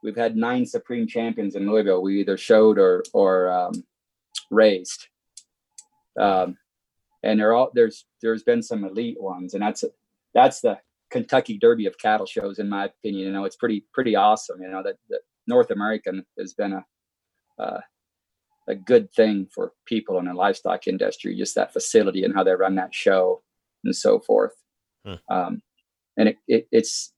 we've 0.04 0.16
had 0.16 0.36
nine 0.36 0.66
supreme 0.66 1.08
champions 1.08 1.56
in 1.56 1.70
Louisville. 1.70 2.02
We 2.02 2.20
either 2.20 2.38
showed 2.38 2.78
or 2.78 3.04
or 3.14 3.50
um, 3.50 3.84
raised, 4.52 5.08
um, 6.20 6.58
and 7.24 7.40
they're 7.40 7.54
all 7.54 7.72
there's 7.74 8.06
there's 8.22 8.44
been 8.44 8.62
some 8.62 8.84
elite 8.84 9.22
ones, 9.22 9.54
and 9.54 9.62
that's 9.62 9.84
that's 10.34 10.62
the 10.62 10.80
Kentucky 11.12 11.58
Derby 11.58 11.86
of 11.86 11.98
cattle 11.98 12.26
shows, 12.26 12.60
in 12.60 12.70
my 12.70 12.86
opinion. 12.86 13.28
You 13.28 13.32
know, 13.32 13.46
it's 13.46 13.56
pretty 13.56 13.86
pretty 13.94 14.16
awesome. 14.16 14.62
You 14.62 14.70
know 14.70 14.84
that, 14.84 14.98
that 15.10 15.22
North 15.48 15.72
American 15.72 16.26
has 16.38 16.54
been 16.54 16.74
a 16.74 16.86
uh, 17.58 17.82
a 18.68 18.76
good 18.76 19.12
thing 19.14 19.48
for 19.54 19.74
people 19.86 20.18
in 20.20 20.26
the 20.26 20.34
livestock 20.34 20.88
industry, 20.88 21.38
just 21.38 21.56
that 21.56 21.74
facility 21.74 22.24
and 22.24 22.34
how 22.34 22.44
they 22.44 22.54
run 22.54 22.76
that 22.76 22.94
show 22.94 23.42
and 23.84 23.96
so 23.96 24.20
forth. 24.20 24.54
Hmm. 25.06 25.14
Um, 25.30 25.62
and 26.18 26.30
it, 26.30 26.38
it 26.48 26.68
it's 26.72 27.14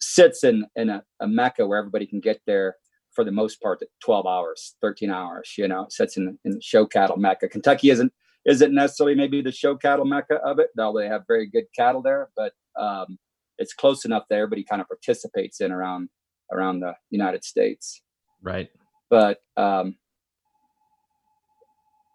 sits 0.00 0.44
in 0.44 0.66
in 0.76 0.90
a, 0.90 1.02
a 1.20 1.28
mecca 1.28 1.66
where 1.66 1.78
everybody 1.78 2.06
can 2.06 2.20
get 2.20 2.40
there 2.46 2.76
for 3.18 3.24
the 3.24 3.32
most 3.32 3.60
part 3.60 3.82
12 4.04 4.28
hours 4.28 4.76
13 4.80 5.10
hours 5.10 5.54
you 5.58 5.66
know 5.66 5.82
it 5.82 5.92
sits 5.92 6.16
in, 6.16 6.38
in 6.44 6.60
show 6.60 6.86
cattle 6.86 7.16
mecca 7.16 7.48
kentucky 7.48 7.90
isn't 7.90 8.12
isn't 8.46 8.72
necessarily 8.72 9.16
maybe 9.16 9.42
the 9.42 9.50
show 9.50 9.74
cattle 9.74 10.04
mecca 10.04 10.36
of 10.36 10.60
it 10.60 10.68
though 10.76 10.96
they 10.96 11.08
have 11.08 11.22
very 11.26 11.48
good 11.48 11.64
cattle 11.74 12.00
there 12.00 12.28
but 12.36 12.52
um, 12.78 13.18
it's 13.58 13.74
close 13.74 14.04
enough 14.04 14.22
that 14.30 14.36
everybody 14.36 14.62
kind 14.62 14.80
of 14.80 14.86
participates 14.86 15.60
in 15.60 15.72
around 15.72 16.08
around 16.52 16.78
the 16.78 16.94
united 17.10 17.42
states 17.42 18.02
right. 18.40 18.70
but 19.10 19.40
um 19.56 19.96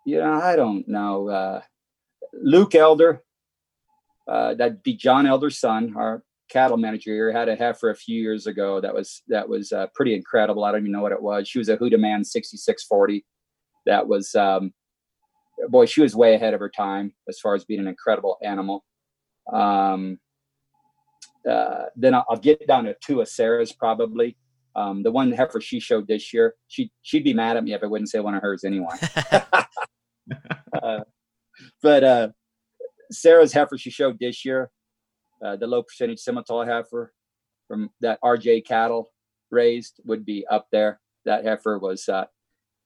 you 0.06 0.20
know 0.20 0.40
i 0.42 0.56
don't 0.56 0.88
know 0.88 1.28
uh 1.28 1.62
luke 2.32 2.76
elder 2.76 3.22
uh 4.30 4.54
that'd 4.54 4.82
be 4.84 4.94
john 4.94 5.28
elder's 5.28 5.58
son 5.60 5.94
our 5.98 6.24
cattle 6.54 6.78
manager 6.78 7.12
here 7.12 7.32
had 7.32 7.50
a 7.50 7.56
heifer 7.56 7.90
a 7.90 7.96
few 7.96 8.22
years 8.22 8.46
ago 8.48 8.80
that 8.80 8.94
was 8.94 9.24
that 9.28 9.50
was 9.50 9.72
uh, 9.72 9.88
pretty 9.96 10.14
incredible 10.14 10.64
i 10.64 10.72
don't 10.72 10.82
even 10.82 10.92
know 10.92 11.02
what 11.02 11.12
it 11.12 11.22
was 11.22 11.48
she 11.48 11.58
was 11.58 11.70
a 11.70 11.78
huda 11.78 12.00
man 12.00 12.24
6640 12.24 13.26
that 13.86 14.08
was 14.08 14.36
um 14.36 14.72
boy 15.70 15.86
she 15.86 16.02
was 16.02 16.16
way 16.16 16.36
ahead 16.36 16.54
of 16.54 16.60
her 16.60 16.70
time 16.70 17.14
as 17.28 17.40
far 17.40 17.56
as 17.56 17.66
being 17.66 17.80
an 17.80 17.88
incredible 17.88 18.38
animal 18.44 18.86
um 19.52 20.20
uh, 21.50 21.86
then 21.96 22.14
I'll, 22.14 22.26
I'll 22.30 22.38
get 22.38 22.66
down 22.68 22.86
to 22.86 22.96
two 23.04 23.22
of 23.22 23.28
Sarah's 23.28 23.72
probably. 23.72 24.38
Um, 24.76 25.04
the 25.04 25.12
one 25.12 25.32
heifer 25.32 25.62
she 25.62 25.80
showed 25.80 26.08
this 26.08 26.34
year, 26.34 26.56
she 26.68 26.92
she'd 27.04 27.24
be 27.24 27.34
mad 27.34 27.58
at 27.58 27.64
me 27.64 27.74
if 27.74 27.84
I 27.84 27.86
wouldn't 27.86 28.10
say 28.10 28.20
one 28.20 28.34
of 28.34 28.42
hers 28.42 28.64
anyway. 28.64 28.96
uh, 30.82 31.00
but 31.82 32.04
uh, 32.04 32.30
Sarah's 33.12 33.54
heifer 33.54 33.78
she 33.78 33.92
showed 33.92 34.18
this 34.20 34.44
year, 34.44 34.72
uh, 35.44 35.56
the 35.56 35.68
low 35.68 35.84
percentage 35.84 36.20
Simmental 36.20 36.66
heifer 36.66 37.14
from 37.68 37.90
that 38.02 38.20
RJ 38.24 38.66
cattle 38.66 39.12
raised 39.52 40.00
would 40.06 40.26
be 40.26 40.46
up 40.50 40.68
there. 40.72 41.00
That 41.26 41.46
heifer 41.46 41.80
was 41.80 42.08
uh, 42.10 42.26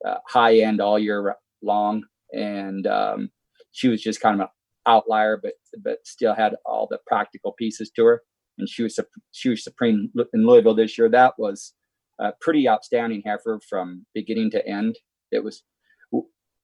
uh, 0.06 0.18
high 0.28 0.60
end 0.60 0.82
all 0.82 1.00
year 1.00 1.36
long, 1.62 2.04
and 2.34 2.86
um, 2.88 3.30
she 3.72 3.88
was 3.88 4.02
just 4.02 4.22
kind 4.22 4.36
of 4.36 4.42
an 4.42 4.48
outlier, 4.86 5.40
but 5.42 5.54
but 5.84 6.00
still 6.06 6.34
had 6.34 6.56
all 6.66 6.88
the 6.90 7.00
practical 7.08 7.54
pieces 7.54 7.90
to 7.96 8.06
her. 8.06 8.22
And 8.58 8.68
she 8.68 8.84
was 8.84 9.00
she 9.32 9.50
was 9.50 9.64
supreme 9.64 10.12
in 10.34 10.46
Louisville 10.46 10.76
this 10.76 10.98
year. 10.98 11.10
That 11.10 11.34
was 11.38 11.74
a 12.20 12.34
pretty 12.42 12.68
outstanding 12.68 13.24
heifer 13.26 13.60
from 13.68 14.06
beginning 14.14 14.52
to 14.52 14.68
end. 14.68 14.98
It 15.32 15.44
was 15.44 15.64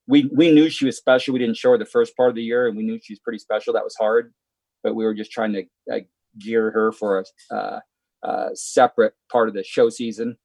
we 0.07 0.29
we 0.33 0.51
knew 0.51 0.69
she 0.69 0.85
was 0.85 0.97
special. 0.97 1.33
We 1.33 1.39
didn't 1.39 1.57
show 1.57 1.71
her 1.71 1.77
the 1.77 1.85
first 1.85 2.15
part 2.17 2.29
of 2.29 2.35
the 2.35 2.43
year, 2.43 2.67
and 2.67 2.75
we 2.75 2.83
knew 2.83 2.99
she 3.01 3.13
was 3.13 3.19
pretty 3.19 3.39
special. 3.39 3.73
That 3.73 3.83
was 3.83 3.95
hard, 3.95 4.33
but 4.83 4.95
we 4.95 5.05
were 5.05 5.13
just 5.13 5.31
trying 5.31 5.53
to 5.53 5.63
uh, 5.91 5.99
gear 6.37 6.71
her 6.71 6.91
for 6.91 7.23
a 7.51 7.81
uh, 8.23 8.49
separate 8.53 9.13
part 9.31 9.47
of 9.47 9.53
the 9.53 9.63
show 9.63 9.89
season 9.89 10.37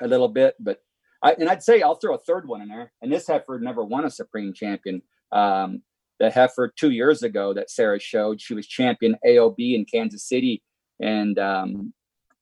a 0.00 0.08
little 0.08 0.28
bit. 0.28 0.54
But 0.60 0.80
I 1.22 1.32
and 1.32 1.48
I'd 1.48 1.62
say 1.62 1.82
I'll 1.82 1.96
throw 1.96 2.14
a 2.14 2.18
third 2.18 2.46
one 2.46 2.62
in 2.62 2.68
there. 2.68 2.92
And 3.02 3.12
this 3.12 3.26
heifer 3.26 3.58
never 3.58 3.84
won 3.84 4.04
a 4.04 4.10
supreme 4.10 4.52
champion. 4.52 5.02
Um, 5.32 5.82
the 6.20 6.30
heifer 6.30 6.72
two 6.76 6.90
years 6.90 7.22
ago 7.22 7.54
that 7.54 7.70
Sarah 7.70 7.98
showed, 7.98 8.40
she 8.40 8.54
was 8.54 8.66
champion 8.66 9.16
AOB 9.26 9.74
in 9.74 9.84
Kansas 9.84 10.28
City, 10.28 10.62
and 11.00 11.38
um, 11.38 11.92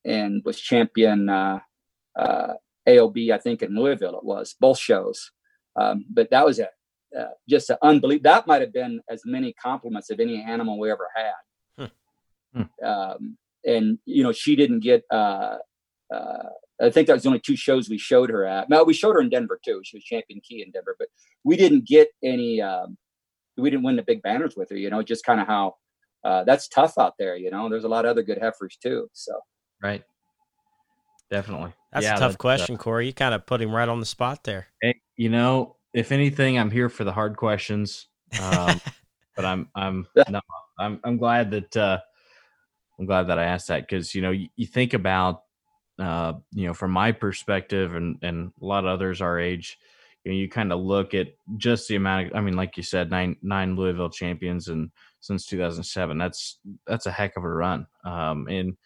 and 0.05 0.43
was 0.45 0.61
champion 0.61 1.29
uh, 1.29 1.61
uh, 2.19 2.55
AOB 2.87 3.33
I 3.33 3.39
think 3.39 3.63
in 3.63 3.75
Louisville. 3.75 4.19
It 4.19 4.25
was 4.25 4.55
both 4.61 4.79
shows. 4.79 5.31
Um, 5.75 6.05
but 6.11 6.31
that 6.31 6.45
was 6.45 6.59
a 6.59 6.69
uh, 7.19 7.27
just 7.49 7.71
an 7.71 7.77
unbelievable. 7.83 8.31
That 8.31 8.47
might 8.47 8.61
have 8.61 8.73
been 8.73 9.01
as 9.11 9.23
many 9.25 9.53
compliments 9.53 10.11
of 10.11 10.21
any 10.21 10.43
animal 10.43 10.79
we 10.79 10.91
ever 10.91 11.09
had. 11.15 11.89
Hmm. 12.55 12.61
Hmm. 12.61 12.87
Um, 12.87 13.39
and 13.65 13.99
you 14.05 14.23
know, 14.23 14.33
she 14.33 14.57
didn't 14.57 14.81
get. 14.81 15.05
Uh, 15.11 15.59
uh, 16.13 16.49
I 16.81 16.91
think 16.91 17.07
that 17.07 17.15
was 17.15 17.23
the 17.23 17.29
only 17.29 17.41
two 17.41 17.57
shows 17.57 17.89
we 17.89 17.99
showed 17.99 18.31
her 18.31 18.45
at. 18.45 18.69
Now 18.69 18.83
we 18.83 18.93
showed 18.93 19.15
her 19.15 19.21
in 19.21 19.31
Denver 19.31 19.61
too. 19.65 19.81
She 19.85 19.97
was 19.97 20.05
champion 20.05 20.41
Chi 20.41 20.57
in 20.57 20.71
Denver, 20.73 20.97
but 20.99 21.09
we 21.45 21.57
didn't 21.57 21.87
get 21.87 22.09
any. 22.23 22.61
Um, 22.61 22.97
we 23.57 23.71
didn't 23.71 23.85
win 23.85 23.97
the 23.97 24.03
big 24.03 24.23
banners 24.23 24.57
with 24.57 24.71
her. 24.71 24.77
You 24.77 24.91
know, 24.91 25.03
just 25.03 25.25
kind 25.25 25.41
of 25.41 25.47
how 25.47 25.77
uh, 26.25 26.45
that's 26.45 26.69
tough 26.69 26.99
out 26.99 27.15
there. 27.19 27.37
You 27.37 27.51
know, 27.51 27.69
there's 27.69 27.85
a 27.85 27.89
lot 27.89 28.05
of 28.05 28.11
other 28.11 28.23
good 28.23 28.39
heifers 28.39 28.77
too. 28.77 29.09
So 29.13 29.33
right, 29.83 30.03
definitely. 31.31 31.73
That's 31.93 32.05
yeah, 32.05 32.17
a 32.17 32.19
tough 32.19 32.39
question, 32.39 32.77
uh, 32.77 32.79
Corey. 32.79 33.07
You 33.07 33.13
kind 33.13 33.35
of 33.35 33.47
put 33.47 33.61
him 33.61 33.75
right 33.75 33.89
on 33.89 34.01
the 34.01 34.07
spot 34.07 34.45
there. 34.45 34.67
Hey, 34.81 35.01
you 35.17 35.29
know, 35.29 35.77
if 35.93 36.13
anything, 36.13 36.59
I'm 36.59 36.71
here 36.71 36.89
for 36.89 37.05
the 37.05 37.13
hard 37.13 37.37
questions. 37.37 38.09
Um, 38.41 38.81
but 39.37 39.45
I'm 39.45 39.69
I'm 39.75 40.07
no, 40.29 40.41
I'm 40.79 41.01
I'm 41.05 41.17
glad 41.17 41.51
that 41.53 41.77
uh, 41.77 41.99
I'm 42.99 43.07
glad 43.07 43.25
that 43.25 43.39
I 43.39 43.45
asked 43.45 43.69
that 43.69 43.83
because 43.83 44.15
you 44.15 44.23
know 44.23 44.31
you, 44.31 44.49
you, 44.57 44.67
think 44.67 44.95
about 44.95 45.43
uh, 45.99 46.35
you 46.53 46.67
know 46.67 46.75
from 46.75 46.91
my 46.91 47.13
perspective 47.13 47.95
and 47.95 48.19
and 48.23 48.53
a 48.61 48.65
lot 48.65 48.85
of 48.85 48.91
others 48.91 49.21
our 49.21 49.39
age, 49.39 49.79
you 50.25 50.33
know, 50.33 50.39
you 50.39 50.49
kind 50.49 50.73
of 50.73 50.81
look 50.81 51.15
at 51.15 51.29
just 51.57 51.89
the 51.89 51.97
amount 51.97 52.29
of 52.29 52.37
I 52.37 52.41
mean, 52.41 52.57
like 52.57 52.77
you 52.77 52.83
said, 52.83 53.11
nine 53.11 53.37
nine 53.43 53.77
Louisville 53.77 54.11
champions 54.11 54.69
and 54.69 54.91
since 55.21 55.47
2007. 55.47 56.19
That's 56.19 56.59
that's 56.87 57.07
a 57.07 57.11
heck 57.11 57.37
of 57.37 57.45
a 57.45 57.49
run. 57.49 57.87
Um, 58.05 58.49
and 58.49 58.77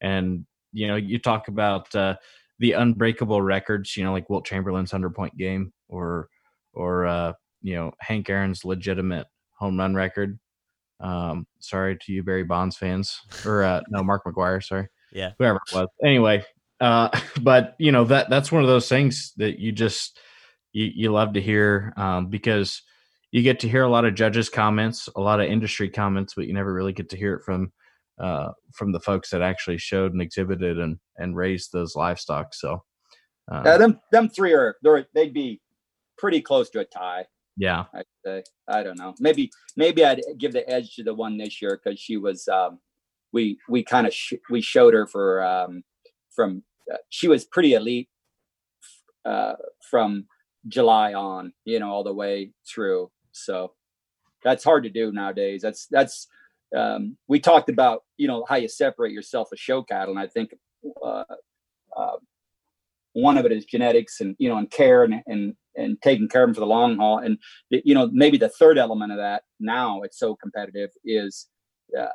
and 0.00 0.46
you 0.72 0.86
know 0.86 0.96
you 0.96 1.18
talk 1.18 1.48
about 1.48 1.94
uh, 1.94 2.16
the 2.58 2.72
unbreakable 2.72 3.40
records, 3.40 3.96
you 3.96 4.04
know, 4.04 4.12
like 4.12 4.28
Wilt 4.28 4.44
Chamberlain's 4.44 4.90
hundred 4.90 5.14
point 5.14 5.36
game 5.36 5.72
or 5.88 6.28
or 6.74 7.06
uh, 7.06 7.32
you 7.62 7.74
know 7.74 7.92
Hank 8.00 8.28
Aaron's 8.28 8.64
legitimate 8.64 9.26
home 9.52 9.78
run 9.78 9.94
record. 9.94 10.38
Um, 11.00 11.46
sorry 11.58 11.98
to 11.98 12.12
you 12.12 12.22
Barry 12.22 12.44
Bonds 12.44 12.76
fans, 12.76 13.18
or 13.44 13.62
uh, 13.62 13.82
no 13.88 14.02
Mark 14.02 14.24
McGwire. 14.24 14.62
Sorry, 14.62 14.88
yeah, 15.12 15.32
whoever 15.38 15.60
it 15.66 15.74
was. 15.74 15.88
Anyway, 16.04 16.44
uh, 16.80 17.08
but 17.40 17.74
you 17.78 17.92
know 17.92 18.04
that 18.04 18.30
that's 18.30 18.52
one 18.52 18.62
of 18.62 18.68
those 18.68 18.88
things 18.88 19.32
that 19.36 19.58
you 19.58 19.72
just 19.72 20.18
you, 20.72 20.90
you 20.94 21.12
love 21.12 21.34
to 21.34 21.40
hear 21.40 21.92
um, 21.96 22.28
because 22.28 22.82
you 23.32 23.42
get 23.42 23.60
to 23.60 23.68
hear 23.68 23.82
a 23.82 23.88
lot 23.88 24.04
of 24.04 24.14
judges' 24.14 24.48
comments, 24.48 25.08
a 25.16 25.20
lot 25.20 25.40
of 25.40 25.46
industry 25.46 25.88
comments, 25.88 26.34
but 26.34 26.46
you 26.46 26.54
never 26.54 26.72
really 26.72 26.92
get 26.92 27.08
to 27.10 27.16
hear 27.16 27.34
it 27.34 27.42
from 27.42 27.72
uh, 28.18 28.50
from 28.72 28.92
the 28.92 29.00
folks 29.00 29.30
that 29.30 29.42
actually 29.42 29.78
showed 29.78 30.12
and 30.12 30.22
exhibited 30.22 30.78
and 30.78 30.98
and 31.16 31.36
raised 31.36 31.72
those 31.72 31.96
livestock. 31.96 32.54
So, 32.54 32.84
uh, 33.50 33.62
yeah, 33.64 33.76
them 33.76 34.00
them 34.12 34.28
three 34.28 34.52
are 34.52 34.76
they'd 35.14 35.34
be 35.34 35.60
pretty 36.18 36.40
close 36.40 36.70
to 36.70 36.80
a 36.80 36.84
tie. 36.84 37.26
Yeah, 37.56 37.84
I'd 37.94 38.04
say. 38.24 38.42
I 38.68 38.82
don't 38.82 38.98
know. 38.98 39.14
Maybe 39.20 39.50
maybe 39.76 40.04
I'd 40.04 40.22
give 40.38 40.52
the 40.52 40.68
edge 40.68 40.94
to 40.96 41.04
the 41.04 41.14
one 41.14 41.38
this 41.38 41.62
year 41.62 41.80
because 41.82 42.00
she 42.00 42.16
was. 42.16 42.48
Um, 42.48 42.80
we 43.32 43.58
we 43.68 43.82
kind 43.82 44.06
of 44.06 44.14
sh- 44.14 44.34
we 44.50 44.60
showed 44.60 44.94
her 44.94 45.06
for 45.06 45.44
um, 45.44 45.82
from 46.34 46.62
uh, 46.92 46.96
she 47.10 47.28
was 47.28 47.44
pretty 47.44 47.74
elite 47.74 48.08
uh, 49.24 49.54
from 49.90 50.26
July 50.68 51.14
on, 51.14 51.52
you 51.64 51.78
know, 51.78 51.90
all 51.90 52.04
the 52.04 52.12
way 52.12 52.50
through. 52.66 53.10
So 53.32 53.72
that's 54.42 54.64
hard 54.64 54.84
to 54.84 54.90
do 54.90 55.12
nowadays. 55.12 55.62
That's 55.62 55.86
that's 55.90 56.28
um, 56.76 57.16
we 57.28 57.40
talked 57.40 57.68
about 57.68 58.02
you 58.16 58.28
know 58.28 58.44
how 58.48 58.56
you 58.56 58.68
separate 58.68 59.12
yourself 59.12 59.48
a 59.52 59.56
show 59.56 59.82
cattle, 59.82 60.16
and 60.16 60.20
I 60.20 60.26
think 60.26 60.54
uh, 61.04 61.24
uh, 61.96 62.16
one 63.12 63.38
of 63.38 63.46
it 63.46 63.52
is 63.52 63.64
genetics 63.64 64.20
and 64.20 64.36
you 64.38 64.48
know 64.48 64.58
and 64.58 64.70
care 64.70 65.04
and 65.04 65.22
and 65.26 65.54
and 65.76 66.00
taking 66.02 66.28
care 66.28 66.42
of 66.42 66.48
them 66.48 66.54
for 66.54 66.60
the 66.60 66.66
long 66.66 66.96
haul. 66.96 67.18
And 67.18 67.38
the, 67.70 67.82
you 67.84 67.94
know 67.94 68.08
maybe 68.12 68.38
the 68.38 68.48
third 68.48 68.78
element 68.78 69.12
of 69.12 69.18
that 69.18 69.42
now 69.60 70.02
it's 70.02 70.18
so 70.18 70.34
competitive 70.34 70.90
is 71.04 71.48
uh, 71.98 72.08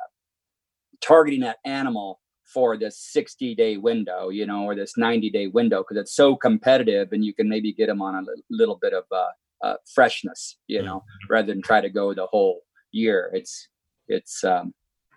targeting 1.00 1.40
that 1.40 1.58
animal 1.64 2.20
for 2.52 2.76
this 2.76 2.98
60 3.12 3.54
day 3.54 3.76
window, 3.76 4.28
you 4.28 4.46
know, 4.46 4.64
or 4.64 4.74
this 4.74 4.96
90 4.96 5.30
day 5.30 5.46
window 5.46 5.82
because 5.82 6.00
it's 6.00 6.14
so 6.14 6.36
competitive 6.36 7.08
and 7.12 7.24
you 7.24 7.34
can 7.34 7.48
maybe 7.48 7.72
get 7.72 7.86
them 7.86 8.02
on 8.02 8.14
a 8.14 8.24
little 8.50 8.78
bit 8.80 8.92
of 8.92 9.04
uh, 9.12 9.28
uh, 9.62 9.74
freshness, 9.94 10.56
you 10.66 10.82
know, 10.82 10.96
mm-hmm. 10.96 11.32
rather 11.32 11.46
than 11.48 11.62
try 11.62 11.80
to 11.80 11.90
go 11.90 12.14
the 12.14 12.26
whole 12.26 12.62
year. 12.92 13.30
It's 13.32 13.68
it's 14.08 14.42
um, 14.42 14.74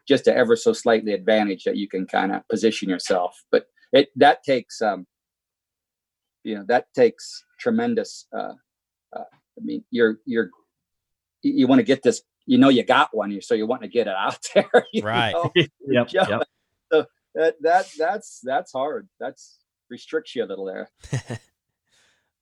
just 0.07 0.27
a 0.27 0.35
ever 0.35 0.55
so 0.55 0.73
slightly 0.73 1.13
advantage 1.13 1.63
that 1.63 1.77
you 1.77 1.87
can 1.87 2.05
kind 2.05 2.33
of 2.33 2.47
position 2.49 2.89
yourself. 2.89 3.35
But 3.51 3.65
it 3.91 4.09
that 4.15 4.43
takes 4.43 4.81
um, 4.81 5.07
you 6.43 6.55
know 6.55 6.65
that 6.67 6.85
takes 6.95 7.43
tremendous. 7.63 8.27
Uh, 8.33 8.53
uh, 9.15 9.23
I 9.23 9.61
mean, 9.61 9.83
you're 9.89 10.19
you're 10.25 10.49
you 11.41 11.65
want 11.67 11.79
to 11.79 11.83
get 11.83 12.03
this. 12.03 12.21
You 12.45 12.57
know, 12.57 12.69
you 12.69 12.83
got 12.83 13.15
one, 13.15 13.41
so 13.41 13.55
you 13.55 13.65
want 13.65 13.83
to 13.83 13.87
get 13.87 14.07
it 14.07 14.15
out 14.15 14.37
there. 14.53 14.69
right. 15.01 15.33
yep. 15.87 16.11
yep. 16.11 16.43
So 16.91 17.05
that 17.35 17.55
that 17.61 17.89
that's 17.97 18.41
that's 18.43 18.73
hard. 18.73 19.07
That's 19.19 19.59
restricts 19.89 20.35
you 20.35 20.43
a 20.43 20.45
little 20.45 20.65
there. 20.65 20.89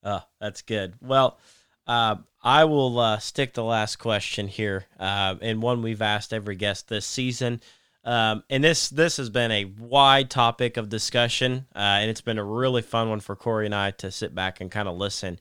oh, 0.04 0.22
that's 0.40 0.62
good. 0.62 0.94
Well, 1.00 1.38
uh, 1.86 2.16
I 2.42 2.64
will 2.64 2.98
uh, 2.98 3.18
stick 3.18 3.54
the 3.54 3.64
last 3.64 3.96
question 3.96 4.48
here, 4.48 4.86
uh, 4.98 5.36
and 5.40 5.62
one 5.62 5.82
we've 5.82 6.02
asked 6.02 6.32
every 6.32 6.56
guest 6.56 6.88
this 6.88 7.06
season. 7.06 7.60
Um, 8.04 8.42
and 8.50 8.64
this 8.64 8.88
this 8.88 9.16
has 9.18 9.30
been 9.30 9.52
a 9.52 9.64
wide 9.64 10.28
topic 10.28 10.76
of 10.76 10.88
discussion, 10.88 11.66
uh, 11.74 11.78
and 11.78 12.10
it's 12.10 12.20
been 12.20 12.38
a 12.38 12.44
really 12.44 12.82
fun 12.82 13.08
one 13.08 13.20
for 13.20 13.36
Corey 13.36 13.66
and 13.66 13.74
I 13.74 13.92
to 13.92 14.10
sit 14.10 14.34
back 14.34 14.60
and 14.60 14.70
kind 14.70 14.88
of 14.88 14.96
listen. 14.96 15.38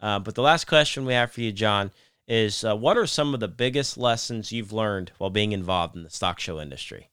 Uh, 0.00 0.18
but 0.20 0.34
the 0.34 0.42
last 0.42 0.66
question 0.66 1.06
we 1.06 1.14
have 1.14 1.32
for 1.32 1.40
you, 1.40 1.50
John, 1.50 1.90
is 2.28 2.64
uh, 2.64 2.76
what 2.76 2.96
are 2.96 3.06
some 3.06 3.34
of 3.34 3.40
the 3.40 3.48
biggest 3.48 3.98
lessons 3.98 4.52
you've 4.52 4.72
learned 4.72 5.12
while 5.18 5.30
being 5.30 5.52
involved 5.52 5.96
in 5.96 6.04
the 6.04 6.10
stock 6.10 6.38
show 6.38 6.60
industry? 6.60 7.10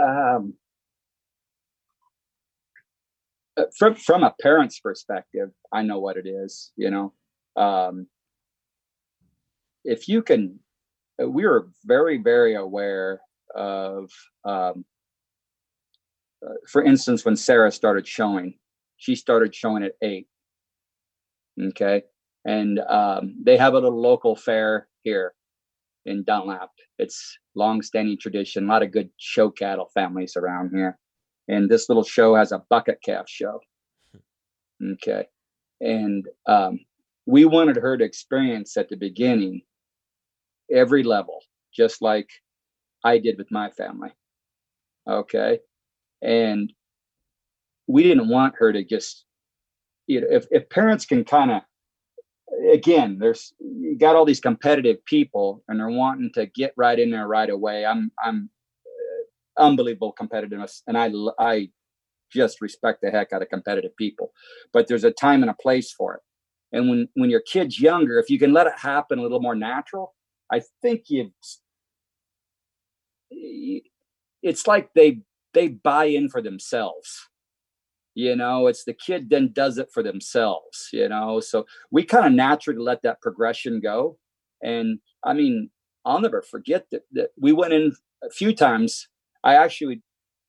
Um, 0.00 0.54
uh, 3.56 3.64
from 3.76 3.94
from 3.94 4.24
a 4.24 4.34
parent's 4.40 4.80
perspective, 4.80 5.50
I 5.72 5.82
know 5.82 6.00
what 6.00 6.16
it 6.16 6.26
is. 6.26 6.72
You 6.76 6.90
know, 6.90 7.12
um, 7.56 8.06
if 9.84 10.08
you 10.08 10.22
can, 10.22 10.58
we 11.26 11.46
were 11.46 11.68
very 11.84 12.18
very 12.18 12.54
aware 12.54 13.20
of, 13.54 14.10
um, 14.44 14.84
uh, 16.44 16.54
for 16.68 16.82
instance, 16.82 17.24
when 17.24 17.36
Sarah 17.36 17.72
started 17.72 18.06
showing, 18.06 18.54
she 18.96 19.14
started 19.14 19.54
showing 19.54 19.82
at 19.82 19.92
eight. 20.02 20.26
Okay, 21.60 22.02
and 22.44 22.78
um, 22.80 23.36
they 23.42 23.56
have 23.56 23.74
a 23.74 23.78
little 23.78 24.00
local 24.00 24.36
fair 24.36 24.88
here 25.02 25.34
in 26.06 26.24
Dunlap. 26.24 26.70
It's 26.98 27.38
long-standing 27.54 28.18
tradition. 28.18 28.64
A 28.64 28.68
lot 28.68 28.82
of 28.82 28.92
good 28.92 29.10
show 29.18 29.50
cattle 29.50 29.90
families 29.94 30.36
around 30.36 30.70
here 30.74 30.98
and 31.48 31.68
this 31.68 31.88
little 31.88 32.04
show 32.04 32.34
has 32.34 32.52
a 32.52 32.62
bucket 32.70 32.98
calf 33.04 33.28
show. 33.28 33.60
Okay. 34.94 35.26
And 35.80 36.26
um, 36.46 36.80
we 37.26 37.44
wanted 37.44 37.76
her 37.76 37.96
to 37.96 38.04
experience 38.04 38.76
at 38.76 38.88
the 38.88 38.96
beginning 38.96 39.62
every 40.72 41.02
level, 41.02 41.40
just 41.74 42.02
like 42.02 42.30
I 43.04 43.18
did 43.18 43.38
with 43.38 43.50
my 43.50 43.70
family. 43.70 44.10
Okay. 45.08 45.60
And 46.22 46.72
we 47.86 48.02
didn't 48.02 48.28
want 48.28 48.54
her 48.58 48.72
to 48.72 48.84
just, 48.84 49.24
you 50.06 50.20
know, 50.20 50.28
if, 50.30 50.46
if 50.50 50.68
parents 50.70 51.04
can 51.04 51.24
kind 51.24 51.50
of, 51.50 51.62
again, 52.72 53.18
there's, 53.18 53.52
you 53.58 53.96
got 53.98 54.14
all 54.14 54.24
these 54.24 54.40
competitive 54.40 55.04
people 55.04 55.64
and 55.66 55.80
they're 55.80 55.90
wanting 55.90 56.30
to 56.34 56.46
get 56.46 56.72
right 56.76 56.98
in 56.98 57.10
there 57.10 57.26
right 57.26 57.50
away. 57.50 57.84
I'm, 57.84 58.12
I'm 58.24 58.50
uh, 58.86 59.62
unbelievable 59.62 60.14
competitiveness, 60.18 60.82
and 60.86 60.96
I 60.96 61.10
I 61.38 61.70
just 62.30 62.60
respect 62.60 63.00
the 63.02 63.10
heck 63.10 63.32
out 63.32 63.42
of 63.42 63.48
competitive 63.48 63.96
people. 63.96 64.32
But 64.72 64.86
there's 64.86 65.04
a 65.04 65.10
time 65.10 65.42
and 65.42 65.50
a 65.50 65.54
place 65.54 65.92
for 65.92 66.14
it. 66.14 66.20
And 66.72 66.88
when 66.88 67.08
when 67.14 67.30
your 67.30 67.42
kid's 67.42 67.80
younger, 67.80 68.18
if 68.18 68.30
you 68.30 68.38
can 68.38 68.52
let 68.52 68.66
it 68.66 68.78
happen 68.78 69.18
a 69.18 69.22
little 69.22 69.40
more 69.40 69.54
natural, 69.54 70.14
I 70.52 70.60
think 70.82 71.04
you 71.08 71.32
it's 74.42 74.66
like 74.66 74.90
they 74.94 75.20
they 75.54 75.68
buy 75.68 76.04
in 76.04 76.28
for 76.28 76.42
themselves. 76.42 77.28
You 78.14 78.36
know 78.36 78.66
it's 78.66 78.84
the 78.84 78.92
kid 78.92 79.30
then 79.30 79.52
does 79.54 79.78
it 79.78 79.88
for 79.92 80.02
themselves 80.02 80.90
you 80.92 81.08
know? 81.08 81.40
So 81.40 81.64
we 81.90 82.04
kind 82.04 82.26
of 82.26 82.32
naturally 82.32 82.78
let 82.78 83.02
that 83.02 83.22
progression 83.22 83.80
go. 83.80 84.18
And 84.62 84.98
i 85.24 85.32
mean 85.32 85.70
i'll 86.04 86.20
never 86.20 86.42
forget 86.42 86.86
that, 86.90 87.02
that 87.12 87.30
we 87.40 87.52
went 87.52 87.72
in 87.72 87.92
a 88.22 88.30
few 88.30 88.54
times. 88.54 89.08
I 89.42 89.54
actually 89.56 90.02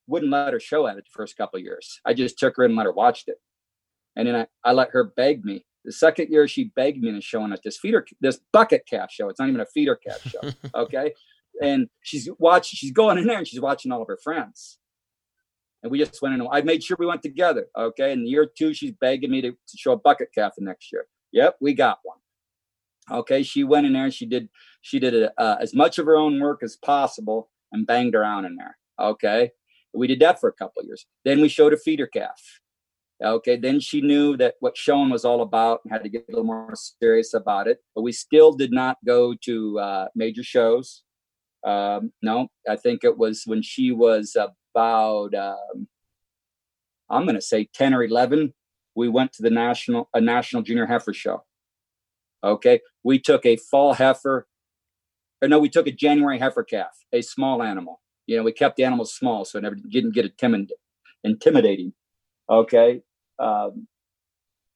wouldn't 0.08 0.32
let 0.32 0.54
her 0.54 0.60
show 0.60 0.86
at 0.88 0.98
it 0.98 1.06
the 1.06 1.18
first 1.18 1.38
couple 1.38 1.60
years. 1.60 2.00
I 2.06 2.14
just 2.14 2.38
took 2.38 2.58
her 2.58 2.66
and 2.66 2.76
let 2.76 2.86
her 2.86 2.92
watch 2.92 3.24
it. 3.28 3.38
And 4.16 4.28
then 4.28 4.36
I, 4.36 4.48
I 4.64 4.74
let 4.74 4.90
her 4.92 5.06
beg 5.06 5.46
me 5.46 5.66
the 5.86 5.92
second 5.92 6.30
year 6.30 6.48
she 6.48 6.72
begged 6.76 7.02
me 7.02 7.10
into 7.10 7.22
showing 7.22 7.52
at 7.52 7.62
this 7.64 7.78
feeder 7.78 8.06
this 8.22 8.40
bucket 8.52 8.86
calf 8.90 9.12
show 9.12 9.30
it's 9.30 9.40
not 9.40 9.50
even 9.50 9.62
a 9.62 9.66
feeder 9.66 9.96
calf 9.96 10.22
show 10.28 10.40
okay 10.76 11.14
and 11.62 11.88
she's 12.02 12.30
watching 12.40 12.76
she's 12.76 12.92
going 12.92 13.18
in 13.18 13.26
there 13.26 13.38
and 13.38 13.48
she's 13.48 13.62
watching 13.62 13.92
all 13.92 14.02
of 14.02 14.08
her 14.08 14.20
friends 14.24 14.80
and 15.84 15.92
we 15.92 16.00
just 16.00 16.22
went 16.22 16.34
in. 16.34 16.48
I 16.50 16.62
made 16.62 16.84
sure 16.84 16.98
we 16.98 17.06
went 17.06 17.22
together. 17.22 17.68
Okay. 17.78 18.14
In 18.14 18.26
year 18.26 18.46
two, 18.46 18.74
she's 18.74 18.94
begging 18.94 19.30
me 19.30 19.42
to, 19.42 19.52
to 19.52 19.78
show 19.78 19.92
a 19.92 19.98
bucket 19.98 20.30
calf 20.34 20.54
the 20.58 20.64
next 20.64 20.92
year. 20.92 21.06
Yep, 21.34 21.58
we 21.60 21.74
got 21.74 22.00
one. 22.04 22.18
Okay. 23.12 23.44
She 23.44 23.64
went 23.64 23.86
in 23.86 23.94
there 23.94 24.06
and 24.06 24.14
she 24.14 24.26
did 24.26 24.50
she 24.82 24.98
did 24.98 25.14
a, 25.14 25.34
uh, 25.40 25.58
as 25.62 25.76
much 25.76 25.98
of 26.00 26.06
her 26.06 26.16
own 26.16 26.40
work 26.40 26.62
as 26.64 26.78
possible 26.78 27.50
and 27.72 27.86
banged 27.86 28.16
around 28.16 28.46
in 28.46 28.56
there. 28.56 28.78
Okay. 29.00 29.52
We 29.94 30.08
did 30.08 30.22
that 30.22 30.40
for 30.40 30.50
a 30.50 30.54
couple 30.54 30.84
years. 30.84 31.06
Then 31.26 31.42
we 31.42 31.50
showed 31.50 31.74
a 31.74 31.78
feeder 31.78 32.08
calf. 32.08 32.62
Okay. 33.24 33.56
Then 33.56 33.80
she 33.80 34.02
knew 34.02 34.36
that 34.38 34.56
what 34.60 34.76
showing 34.76 35.10
was 35.10 35.24
all 35.24 35.42
about 35.42 35.82
and 35.84 35.94
had 35.94 36.04
to 36.04 36.10
get 36.10 36.26
a 36.28 36.32
little 36.32 36.46
more 36.46 36.74
serious 37.02 37.34
about 37.34 37.68
it. 37.68 37.80
But 37.96 38.02
we 38.02 38.12
still 38.12 38.52
did 38.52 38.72
not 38.72 38.98
go 39.06 39.34
to 39.46 39.80
uh, 39.80 40.08
major 40.16 40.44
shows. 40.44 41.04
Um, 41.64 42.12
no, 42.22 42.50
I 42.70 42.76
think 42.76 43.04
it 43.04 43.18
was 43.18 43.44
when 43.46 43.62
she 43.62 43.92
was 43.92 44.36
about 44.36 45.34
um, 45.34 45.88
I'm 47.10 47.24
going 47.24 47.36
to 47.36 47.42
say 47.42 47.70
10 47.74 47.94
or 47.94 48.04
11, 48.04 48.54
we 48.96 49.10
went 49.10 49.34
to 49.34 49.44
the 49.44 49.50
national 49.50 50.10
a 50.14 50.22
national 50.22 50.64
junior 50.64 50.86
heifer 50.86 51.14
show. 51.14 51.44
Okay, 52.44 52.82
we 53.04 53.20
took 53.20 53.46
a 53.46 53.56
fall 53.56 53.94
heifer, 53.94 54.48
or 55.42 55.48
no, 55.48 55.60
we 55.60 55.70
took 55.70 55.88
a 55.88 55.92
January 55.92 56.38
heifer 56.40 56.64
calf, 56.64 56.92
a 57.14 57.22
small 57.22 57.64
animal. 57.64 58.02
You 58.28 58.38
know, 58.38 58.44
we 58.44 58.52
kept 58.52 58.76
the 58.76 58.84
animals 58.84 59.14
small 59.14 59.46
so 59.46 59.58
it 59.58 59.62
never 59.62 59.76
didn't 59.76 60.14
get 60.14 60.26
intimidating. 61.24 61.94
Okay, 62.50 63.02
um, 63.40 63.88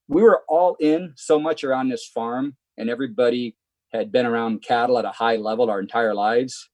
we 0.08 0.22
were 0.22 0.44
all 0.48 0.76
in 0.80 1.14
so 1.16 1.40
much 1.40 1.64
around 1.64 1.90
this 1.90 2.08
farm, 2.08 2.56
and 2.78 2.90
everybody 2.90 3.56
had 3.94 4.12
been 4.12 4.26
around 4.26 4.64
cattle 4.64 4.98
at 4.98 5.06
a 5.06 5.12
high 5.12 5.38
level 5.38 5.70
our 5.70 5.80
entire 5.80 6.14
lives 6.14 6.70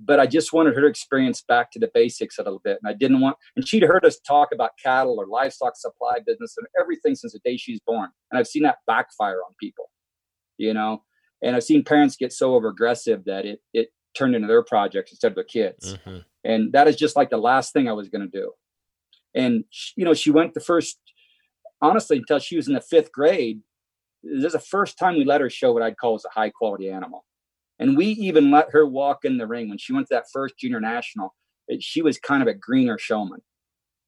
but 0.00 0.20
I 0.20 0.26
just 0.26 0.52
wanted 0.52 0.74
her 0.74 0.80
to 0.82 0.86
experience 0.86 1.42
back 1.46 1.70
to 1.72 1.78
the 1.78 1.90
basics 1.92 2.38
a 2.38 2.42
little 2.42 2.60
bit. 2.62 2.78
And 2.82 2.88
I 2.88 2.96
didn't 2.96 3.20
want, 3.20 3.36
and 3.56 3.66
she'd 3.66 3.82
heard 3.82 4.04
us 4.04 4.18
talk 4.20 4.48
about 4.52 4.70
cattle 4.82 5.16
or 5.18 5.26
livestock 5.26 5.76
supply 5.76 6.18
business 6.26 6.54
and 6.56 6.66
everything 6.80 7.14
since 7.14 7.32
the 7.32 7.40
day 7.44 7.56
she's 7.56 7.80
born. 7.86 8.10
And 8.30 8.38
I've 8.38 8.46
seen 8.46 8.62
that 8.62 8.78
backfire 8.86 9.40
on 9.46 9.54
people, 9.60 9.90
you 10.56 10.72
know, 10.72 11.02
and 11.42 11.54
I've 11.54 11.64
seen 11.64 11.84
parents 11.84 12.16
get 12.16 12.32
so 12.32 12.54
over 12.54 12.68
aggressive 12.68 13.24
that 13.26 13.44
it, 13.44 13.60
it 13.72 13.88
turned 14.16 14.34
into 14.34 14.48
their 14.48 14.62
projects 14.62 15.12
instead 15.12 15.32
of 15.32 15.34
their 15.34 15.44
kids. 15.44 15.94
Mm-hmm. 15.94 16.18
And 16.44 16.72
that 16.72 16.88
is 16.88 16.96
just 16.96 17.16
like 17.16 17.30
the 17.30 17.36
last 17.36 17.72
thing 17.72 17.88
I 17.88 17.92
was 17.92 18.08
going 18.08 18.28
to 18.28 18.38
do. 18.38 18.52
And, 19.34 19.64
she, 19.70 19.92
you 19.96 20.04
know, 20.04 20.14
she 20.14 20.30
went 20.30 20.54
the 20.54 20.60
first, 20.60 20.98
honestly, 21.80 22.18
until 22.18 22.38
she 22.38 22.56
was 22.56 22.68
in 22.68 22.74
the 22.74 22.80
fifth 22.80 23.12
grade. 23.12 23.60
This 24.22 24.46
is 24.46 24.52
the 24.52 24.58
first 24.58 24.98
time 24.98 25.16
we 25.16 25.24
let 25.24 25.40
her 25.40 25.50
show 25.50 25.72
what 25.72 25.82
I'd 25.82 25.98
call 25.98 26.14
as 26.14 26.24
a 26.24 26.30
high 26.30 26.50
quality 26.50 26.88
animal 26.88 27.24
and 27.78 27.96
we 27.96 28.06
even 28.06 28.50
let 28.50 28.70
her 28.70 28.86
walk 28.86 29.24
in 29.24 29.38
the 29.38 29.46
ring 29.46 29.68
when 29.68 29.78
she 29.78 29.92
went 29.92 30.06
to 30.08 30.14
that 30.14 30.26
first 30.32 30.56
junior 30.58 30.80
national. 30.80 31.34
It, 31.66 31.82
she 31.82 32.02
was 32.02 32.18
kind 32.18 32.42
of 32.42 32.48
a 32.48 32.54
greener 32.54 32.98
showman. 32.98 33.40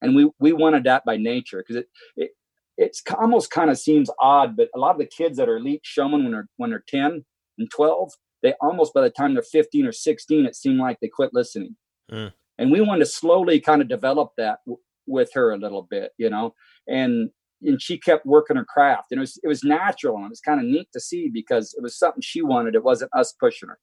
And 0.02 0.14
we, 0.14 0.30
we 0.38 0.52
wanted 0.52 0.84
that 0.84 1.04
by 1.04 1.16
nature 1.16 1.64
because 1.66 1.76
it, 1.76 1.88
it 2.16 2.30
it's 2.76 3.02
almost 3.18 3.50
kind 3.50 3.70
of 3.70 3.78
seems 3.78 4.10
odd, 4.20 4.54
but 4.54 4.68
a 4.74 4.78
lot 4.78 4.90
of 4.90 4.98
the 4.98 5.06
kids 5.06 5.38
that 5.38 5.48
are 5.48 5.56
elite 5.56 5.80
showmen 5.82 6.22
when 6.22 6.32
they're 6.32 6.48
when 6.58 6.70
they're 6.70 6.84
10 6.86 7.24
and 7.58 7.70
12, 7.70 8.12
they 8.42 8.52
almost 8.60 8.92
by 8.92 9.00
the 9.00 9.08
time 9.08 9.32
they're 9.32 9.42
15 9.42 9.86
or 9.86 9.92
16, 9.92 10.44
it 10.44 10.54
seemed 10.54 10.78
like 10.78 10.98
they 11.00 11.08
quit 11.08 11.30
listening. 11.32 11.76
Mm. 12.12 12.34
And 12.58 12.70
we 12.70 12.82
wanted 12.82 13.00
to 13.00 13.06
slowly 13.06 13.60
kind 13.60 13.80
of 13.80 13.88
develop 13.88 14.32
that 14.36 14.58
with 15.06 15.30
her 15.34 15.52
a 15.52 15.58
little 15.58 15.82
bit, 15.82 16.12
you 16.18 16.30
know. 16.30 16.54
And 16.88 17.30
and 17.62 17.80
she 17.80 17.98
kept 17.98 18.26
working 18.26 18.56
her 18.56 18.64
craft 18.64 19.08
and 19.10 19.18
it 19.18 19.20
was 19.20 19.38
it 19.42 19.48
was 19.48 19.64
natural 19.64 20.16
and 20.16 20.26
it 20.26 20.30
was 20.30 20.40
kind 20.40 20.60
of 20.60 20.66
neat 20.66 20.88
to 20.92 21.00
see 21.00 21.28
because 21.28 21.74
it 21.76 21.82
was 21.82 21.98
something 21.98 22.20
she 22.20 22.42
wanted 22.42 22.74
it 22.74 22.84
wasn't 22.84 23.10
us 23.14 23.32
pushing 23.38 23.68
her. 23.68 23.78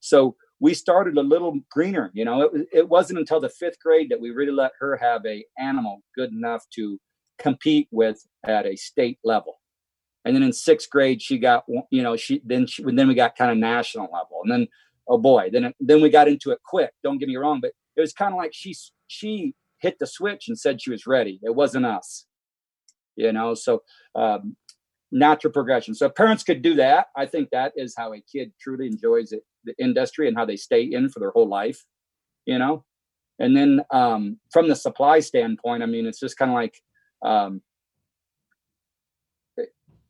So 0.00 0.36
we 0.60 0.74
started 0.74 1.16
a 1.16 1.22
little 1.22 1.58
greener 1.70 2.10
you 2.14 2.24
know? 2.24 2.42
It, 2.42 2.68
it 2.72 2.88
wasn't 2.88 3.18
until 3.18 3.40
the 3.40 3.48
fifth 3.48 3.80
grade 3.80 4.10
that 4.10 4.20
we 4.20 4.30
really 4.30 4.52
let 4.52 4.72
her 4.78 4.96
have 4.96 5.24
a 5.26 5.44
animal 5.58 6.02
good 6.16 6.32
enough 6.32 6.64
to 6.74 6.98
compete 7.38 7.88
with 7.90 8.24
at 8.44 8.66
a 8.66 8.76
state 8.76 9.18
level. 9.24 9.60
And 10.24 10.36
then 10.36 10.42
in 10.42 10.52
sixth 10.52 10.88
grade 10.90 11.20
she 11.20 11.38
got 11.38 11.64
you 11.90 12.02
know 12.02 12.16
she 12.16 12.40
then 12.44 12.66
she 12.66 12.84
then 12.84 13.08
we 13.08 13.14
got 13.14 13.36
kind 13.36 13.50
of 13.50 13.58
national 13.58 14.04
level 14.04 14.40
and 14.44 14.52
then 14.52 14.68
oh 15.08 15.18
boy 15.18 15.50
then 15.52 15.72
then 15.80 16.00
we 16.00 16.10
got 16.10 16.28
into 16.28 16.50
it 16.50 16.58
quick 16.64 16.90
don't 17.02 17.18
get 17.18 17.28
me 17.28 17.36
wrong 17.36 17.58
but 17.60 17.72
it 17.96 18.00
was 18.00 18.12
kind 18.12 18.32
of 18.32 18.38
like 18.38 18.52
she 18.54 18.74
she 19.08 19.54
hit 19.80 19.98
the 19.98 20.06
switch 20.06 20.48
and 20.48 20.58
said 20.58 20.80
she 20.80 20.90
was 20.90 21.06
ready. 21.06 21.40
It 21.42 21.54
wasn't 21.54 21.86
us 21.86 22.26
you 23.20 23.32
know 23.32 23.54
so 23.54 23.82
um, 24.14 24.56
natural 25.12 25.52
progression. 25.52 25.94
So 25.94 26.08
parents 26.08 26.42
could 26.42 26.62
do 26.62 26.74
that 26.76 27.06
i 27.16 27.26
think 27.26 27.50
that 27.50 27.72
is 27.76 27.94
how 27.96 28.12
a 28.14 28.20
kid 28.20 28.52
truly 28.60 28.86
enjoys 28.86 29.32
it, 29.32 29.42
the 29.64 29.74
industry 29.78 30.28
and 30.28 30.36
how 30.36 30.44
they 30.44 30.56
stay 30.56 30.82
in 30.82 31.08
for 31.08 31.20
their 31.20 31.30
whole 31.30 31.48
life 31.48 31.84
you 32.46 32.58
know? 32.58 32.84
And 33.38 33.54
then 33.56 33.82
um, 33.90 34.38
from 34.50 34.68
the 34.68 34.76
supply 34.76 35.20
standpoint 35.20 35.82
i 35.82 35.86
mean 35.86 36.06
it's 36.06 36.20
just 36.20 36.38
kind 36.38 36.50
of 36.50 36.54
like 36.54 36.80
um, 37.22 37.60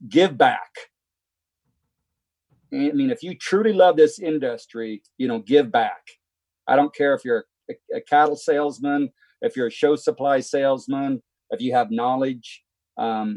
give 0.09 0.38
back. 0.38 0.70
I 2.72 2.92
mean 2.92 3.10
if 3.10 3.22
you 3.22 3.34
truly 3.34 3.72
love 3.72 3.97
this 3.97 4.20
industry 4.20 5.02
you 5.18 5.26
know 5.28 5.40
give 5.40 5.72
back. 5.72 6.02
I 6.68 6.76
don't 6.76 6.94
care 6.94 7.14
if 7.14 7.24
you're 7.24 7.47
a, 7.68 7.97
a 7.97 8.01
cattle 8.01 8.36
salesman 8.36 9.10
if 9.42 9.56
you're 9.56 9.68
a 9.68 9.70
show 9.70 9.96
supply 9.96 10.40
salesman 10.40 11.22
if 11.50 11.60
you 11.60 11.72
have 11.72 11.90
knowledge 11.90 12.62
um, 12.96 13.36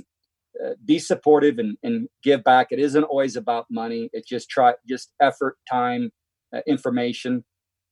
uh, 0.64 0.74
be 0.86 1.00
supportive 1.00 1.58
and, 1.58 1.78
and 1.84 2.08
give 2.22 2.44
back. 2.44 2.68
It 2.72 2.80
isn't 2.80 3.04
always 3.04 3.36
about 3.36 3.66
money. 3.72 4.10
It's 4.14 4.28
just 4.28 4.50
try, 4.50 4.74
just 4.88 5.12
effort, 5.20 5.58
time, 5.70 6.12
uh, 6.56 6.62
information. 6.68 7.44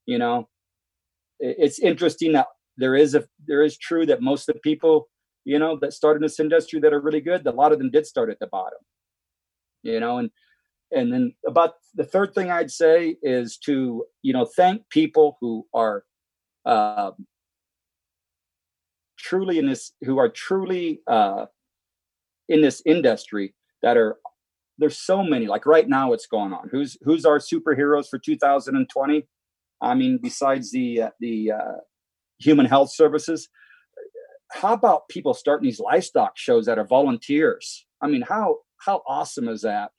You 0.06 0.20
know, 0.20 0.50
it, 1.40 1.56
it's 1.58 1.80
interesting 1.80 2.34
that 2.34 2.48
there 2.78 2.96
is 2.96 3.16
a 3.16 3.24
there 3.48 3.64
is 3.64 3.78
true 3.78 4.06
that 4.06 4.22
most 4.22 4.48
of 4.48 4.54
the 4.54 4.62
people 4.62 5.10
you 5.44 5.58
know 5.58 5.78
that 5.82 5.94
start 5.94 6.18
in 6.18 6.22
this 6.22 6.40
industry 6.40 6.80
that 6.82 6.94
are 6.94 7.02
really 7.02 7.22
good. 7.22 7.46
A 7.48 7.52
lot 7.52 7.72
of 7.72 7.80
them 7.80 7.90
did 7.90 8.06
start 8.06 8.30
at 8.30 8.40
the 8.40 8.48
bottom. 8.48 8.80
You 9.82 10.00
know, 10.00 10.20
and 10.20 10.30
and 10.92 11.12
then 11.12 11.34
about 11.48 11.74
the 11.96 12.06
third 12.06 12.36
thing 12.36 12.52
I'd 12.52 12.70
say 12.72 13.16
is 13.24 13.58
to 13.66 14.06
you 14.22 14.34
know 14.34 14.46
thank 14.46 14.88
people 14.90 15.38
who 15.42 15.66
are 15.74 16.04
uh, 16.66 17.12
truly 19.32 19.58
in 19.58 19.68
this 19.68 19.94
who 20.04 20.18
are 20.18 20.28
truly 20.30 21.00
uh, 21.08 21.46
in 22.50 22.62
this 22.62 22.82
industry 22.86 23.56
that 23.82 23.96
are 23.96 24.18
there's 24.78 24.98
so 24.98 25.24
many 25.24 25.48
like 25.48 25.66
right 25.66 25.88
now 25.88 26.10
what's 26.10 26.28
going 26.28 26.52
on. 26.52 26.68
Who's 26.70 26.98
who's 27.04 27.26
our 27.26 27.40
superheroes 27.40 28.08
for 28.10 28.20
2020 28.20 29.28
i 29.82 29.96
mean 29.96 30.20
besides 30.22 30.72
the 30.72 31.04
uh, 31.04 31.10
the 31.22 31.52
uh, 31.52 31.78
human 32.40 32.66
health 32.66 32.92
services 32.92 33.48
how 34.52 34.74
about 34.74 35.08
people 35.10 35.34
starting 35.34 35.66
these 35.66 35.80
livestock 35.80 36.34
shows 36.36 36.66
that 36.66 36.78
are 36.78 36.86
volunteers? 36.86 37.86
I 38.02 38.08
mean 38.08 38.24
how 38.28 38.58
how 38.86 39.02
awesome 39.08 39.48
is 39.48 39.62
that? 39.62 39.92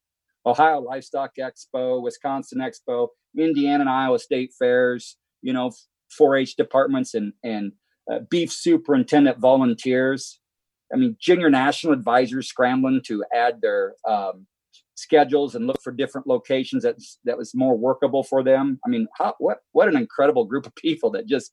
Ohio 0.45 0.81
livestock 0.81 1.31
expo 1.41 2.03
wisconsin 2.03 2.61
expo 2.61 3.09
indiana 3.39 3.81
and 3.81 3.89
iowa 3.89 4.19
state 4.19 4.51
fairs 4.59 5.17
you 5.41 5.55
know 5.55 5.71
4-h 6.21 6.57
departments 6.57 7.15
and 7.15 7.33
and 7.43 7.73
uh, 8.11 8.20
beef 8.31 8.53
superintendent 8.53 9.39
volunteers 9.39 10.41
I 10.93 10.97
mean, 10.97 11.16
junior 11.19 11.49
national 11.49 11.93
advisors 11.93 12.49
scrambling 12.49 13.01
to 13.07 13.24
add 13.35 13.61
their 13.62 13.95
um, 14.07 14.47
schedules 14.95 15.55
and 15.55 15.66
look 15.66 15.81
for 15.83 15.91
different 15.91 16.27
locations 16.27 16.83
that 16.83 16.97
that 17.24 17.39
was 17.39 17.55
more 17.55 17.77
workable 17.77 18.23
for 18.23 18.43
them. 18.43 18.79
I 18.85 18.91
mean, 18.91 19.09
how, 19.16 19.35
what 19.39 19.59
what 19.73 19.89
an 19.89 19.97
incredible 19.97 20.45
group 20.45 20.66
of 20.66 20.74
people 20.77 21.11
that 21.12 21.27
just 21.27 21.53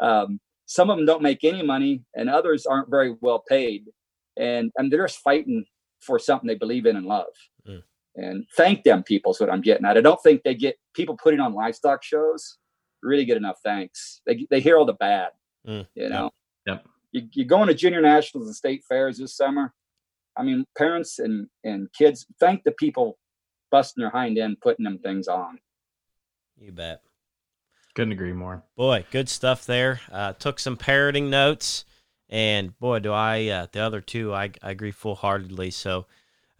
um, 0.00 0.40
some 0.66 0.90
of 0.90 0.96
them 0.96 1.06
don't 1.06 1.22
make 1.22 1.44
any 1.44 1.62
money 1.62 2.02
and 2.14 2.30
others 2.30 2.66
aren't 2.66 2.90
very 2.90 3.14
well 3.20 3.44
paid, 3.46 3.84
and 4.36 4.72
and 4.76 4.90
they're 4.90 5.06
just 5.06 5.20
fighting 5.20 5.64
for 6.00 6.18
something 6.18 6.46
they 6.46 6.54
believe 6.54 6.86
in 6.86 6.96
and 6.96 7.06
love. 7.06 7.26
Mm. 7.68 7.82
And 8.16 8.46
thank 8.56 8.84
them, 8.84 9.02
people. 9.02 9.32
Is 9.32 9.40
what 9.40 9.50
I'm 9.50 9.60
getting 9.60 9.84
at. 9.84 9.98
I 9.98 10.00
don't 10.00 10.22
think 10.22 10.42
they 10.42 10.54
get 10.54 10.76
people 10.94 11.16
putting 11.22 11.40
on 11.40 11.52
livestock 11.52 12.02
shows 12.02 12.58
really 13.02 13.24
get 13.24 13.36
enough 13.36 13.58
thanks. 13.64 14.20
They 14.26 14.46
they 14.50 14.60
hear 14.60 14.78
all 14.78 14.84
the 14.84 14.94
bad, 14.94 15.30
mm. 15.66 15.86
you 15.94 16.08
know. 16.08 16.30
Yep. 16.66 16.76
yep 16.84 16.86
you, 17.12 17.28
you're 17.32 17.46
going 17.46 17.68
to 17.68 17.74
junior 17.74 18.00
nationals 18.00 18.46
and 18.46 18.56
state 18.56 18.84
fairs 18.88 19.18
this 19.18 19.36
summer. 19.36 19.72
I 20.36 20.42
mean, 20.42 20.64
parents 20.76 21.18
and, 21.18 21.48
and 21.64 21.88
kids, 21.92 22.26
thank 22.38 22.62
the 22.64 22.72
people 22.72 23.18
busting 23.70 24.02
their 24.02 24.10
hind 24.10 24.38
end, 24.38 24.58
putting 24.60 24.84
them 24.84 24.98
things 24.98 25.28
on. 25.28 25.58
You 26.60 26.72
bet. 26.72 27.02
Couldn't 27.94 28.12
agree 28.12 28.32
more. 28.32 28.62
Boy, 28.76 29.04
good 29.10 29.28
stuff 29.28 29.66
there. 29.66 30.00
Uh, 30.10 30.32
took 30.34 30.60
some 30.60 30.76
parroting 30.76 31.30
notes, 31.30 31.84
and 32.28 32.78
boy, 32.78 33.00
do 33.00 33.12
I 33.12 33.46
uh, 33.46 33.66
the 33.72 33.80
other 33.80 34.00
two 34.00 34.32
I, 34.32 34.52
I 34.62 34.70
agree 34.70 34.92
full 34.92 35.16
heartedly. 35.16 35.72
So, 35.72 36.06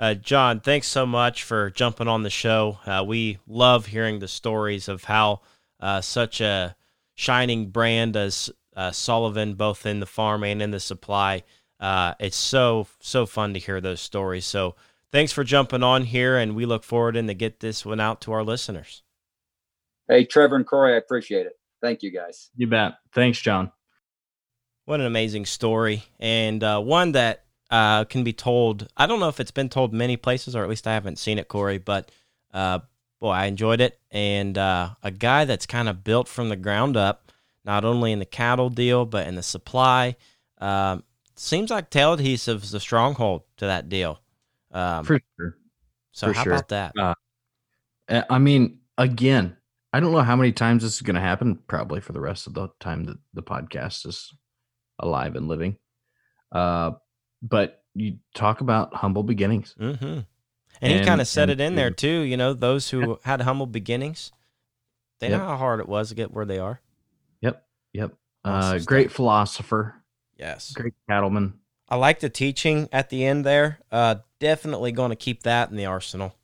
uh, 0.00 0.14
John, 0.14 0.58
thanks 0.58 0.88
so 0.88 1.06
much 1.06 1.44
for 1.44 1.70
jumping 1.70 2.08
on 2.08 2.24
the 2.24 2.30
show. 2.30 2.78
Uh, 2.84 3.04
we 3.06 3.38
love 3.46 3.86
hearing 3.86 4.18
the 4.18 4.26
stories 4.26 4.88
of 4.88 5.04
how 5.04 5.42
uh, 5.78 6.00
such 6.00 6.40
a 6.40 6.74
shining 7.14 7.70
brand 7.70 8.16
as 8.16 8.50
uh, 8.78 8.92
Sullivan, 8.92 9.54
both 9.54 9.84
in 9.84 10.00
the 10.00 10.06
farm 10.06 10.42
and 10.44 10.62
in 10.62 10.70
the 10.70 10.80
supply. 10.80 11.42
it's 11.80 12.36
so 12.36 12.86
so 13.00 13.26
fun 13.26 13.52
to 13.52 13.60
hear 13.60 13.80
those 13.80 14.00
stories. 14.00 14.46
So, 14.46 14.76
thanks 15.12 15.32
for 15.32 15.44
jumping 15.44 15.82
on 15.82 16.04
here, 16.04 16.38
and 16.38 16.56
we 16.56 16.64
look 16.64 16.84
forward 16.84 17.16
in 17.16 17.26
to 17.26 17.34
get 17.34 17.60
this 17.60 17.84
one 17.84 18.00
out 18.00 18.20
to 18.22 18.32
our 18.32 18.42
listeners. 18.42 19.02
Hey, 20.08 20.24
Trevor 20.24 20.56
and 20.56 20.66
Corey, 20.66 20.94
I 20.94 20.96
appreciate 20.96 21.46
it. 21.46 21.58
Thank 21.82 22.02
you, 22.02 22.10
guys. 22.10 22.50
You 22.56 22.66
bet. 22.66 22.94
Thanks, 23.12 23.38
John. 23.40 23.70
What 24.86 25.00
an 25.00 25.06
amazing 25.06 25.44
story, 25.44 26.04
and 26.18 26.64
uh, 26.64 26.80
one 26.80 27.12
that 27.12 27.44
uh, 27.70 28.04
can 28.04 28.24
be 28.24 28.32
told. 28.32 28.88
I 28.96 29.06
don't 29.06 29.20
know 29.20 29.28
if 29.28 29.38
it's 29.38 29.50
been 29.50 29.68
told 29.68 29.92
many 29.92 30.16
places, 30.16 30.56
or 30.56 30.62
at 30.62 30.70
least 30.70 30.86
I 30.86 30.94
haven't 30.94 31.18
seen 31.18 31.38
it, 31.38 31.48
Corey. 31.48 31.76
But 31.76 32.10
uh, 32.54 32.80
boy, 33.20 33.32
I 33.32 33.46
enjoyed 33.46 33.82
it, 33.82 34.00
and 34.10 34.56
uh, 34.56 34.90
a 35.02 35.10
guy 35.10 35.44
that's 35.44 35.66
kind 35.66 35.90
of 35.90 36.04
built 36.04 36.26
from 36.26 36.48
the 36.48 36.56
ground 36.56 36.96
up, 36.96 37.27
not 37.68 37.84
only 37.84 38.12
in 38.12 38.18
the 38.18 38.24
cattle 38.24 38.70
deal 38.70 39.04
but 39.04 39.28
in 39.28 39.34
the 39.34 39.42
supply. 39.42 40.16
Um, 40.56 41.04
seems 41.36 41.70
like 41.70 41.90
Tail 41.90 42.14
Adhesive 42.14 42.64
is 42.64 42.72
a 42.72 42.80
stronghold 42.80 43.42
to 43.58 43.66
that 43.66 43.90
deal. 43.90 44.20
Um, 44.72 45.04
For 45.04 45.20
sure. 45.36 45.56
So 46.12 46.28
For 46.28 46.32
how 46.32 46.42
sure. 46.44 46.52
about 46.54 46.68
that? 46.68 46.92
Uh, 46.98 47.14
I 48.30 48.38
mean, 48.38 48.78
again, 48.96 49.54
I 49.92 50.00
don't 50.00 50.12
know 50.12 50.22
how 50.22 50.34
many 50.34 50.50
times 50.50 50.82
this 50.82 50.94
is 50.94 51.02
going 51.02 51.14
to 51.14 51.20
happen. 51.20 51.58
Probably 51.68 52.00
for 52.00 52.12
the 52.12 52.20
rest 52.20 52.46
of 52.46 52.54
the 52.54 52.68
time 52.80 53.04
that 53.04 53.18
the 53.34 53.42
podcast 53.42 54.06
is 54.06 54.32
alive 54.98 55.36
and 55.36 55.46
living. 55.46 55.76
Uh, 56.50 56.92
but 57.42 57.84
you 57.94 58.16
talk 58.34 58.62
about 58.62 58.94
humble 58.94 59.22
beginnings. 59.22 59.74
Mm-hmm. 59.78 60.04
And, 60.04 60.24
and, 60.80 61.00
he 61.00 61.04
kind 61.04 61.20
of 61.20 61.28
said 61.28 61.50
it 61.50 61.60
in 61.60 61.74
there 61.74 61.90
too. 61.90 62.20
You 62.20 62.38
know, 62.38 62.54
those 62.54 62.88
who 62.88 63.18
had 63.24 63.42
humble 63.42 63.66
beginnings, 63.66 64.32
they 65.20 65.28
yep. 65.28 65.38
know 65.38 65.46
how 65.46 65.56
hard 65.56 65.80
it 65.80 65.88
was 65.88 66.08
to 66.08 66.14
get 66.14 66.32
where 66.32 66.46
they 66.46 66.58
are. 66.58 66.80
Yep. 67.92 68.10
Yep. 68.10 68.18
Uh, 68.44 68.78
great 68.84 69.10
philosopher. 69.10 69.94
Yes. 70.36 70.72
Great 70.72 70.94
cattleman. 71.08 71.54
I 71.88 71.96
like 71.96 72.20
the 72.20 72.28
teaching 72.28 72.88
at 72.92 73.08
the 73.10 73.24
end 73.24 73.44
there. 73.44 73.80
Uh, 73.90 74.16
definitely 74.38 74.92
going 74.92 75.10
to 75.10 75.16
keep 75.16 75.42
that 75.42 75.70
in 75.70 75.76
the 75.76 75.86
arsenal. 75.86 76.34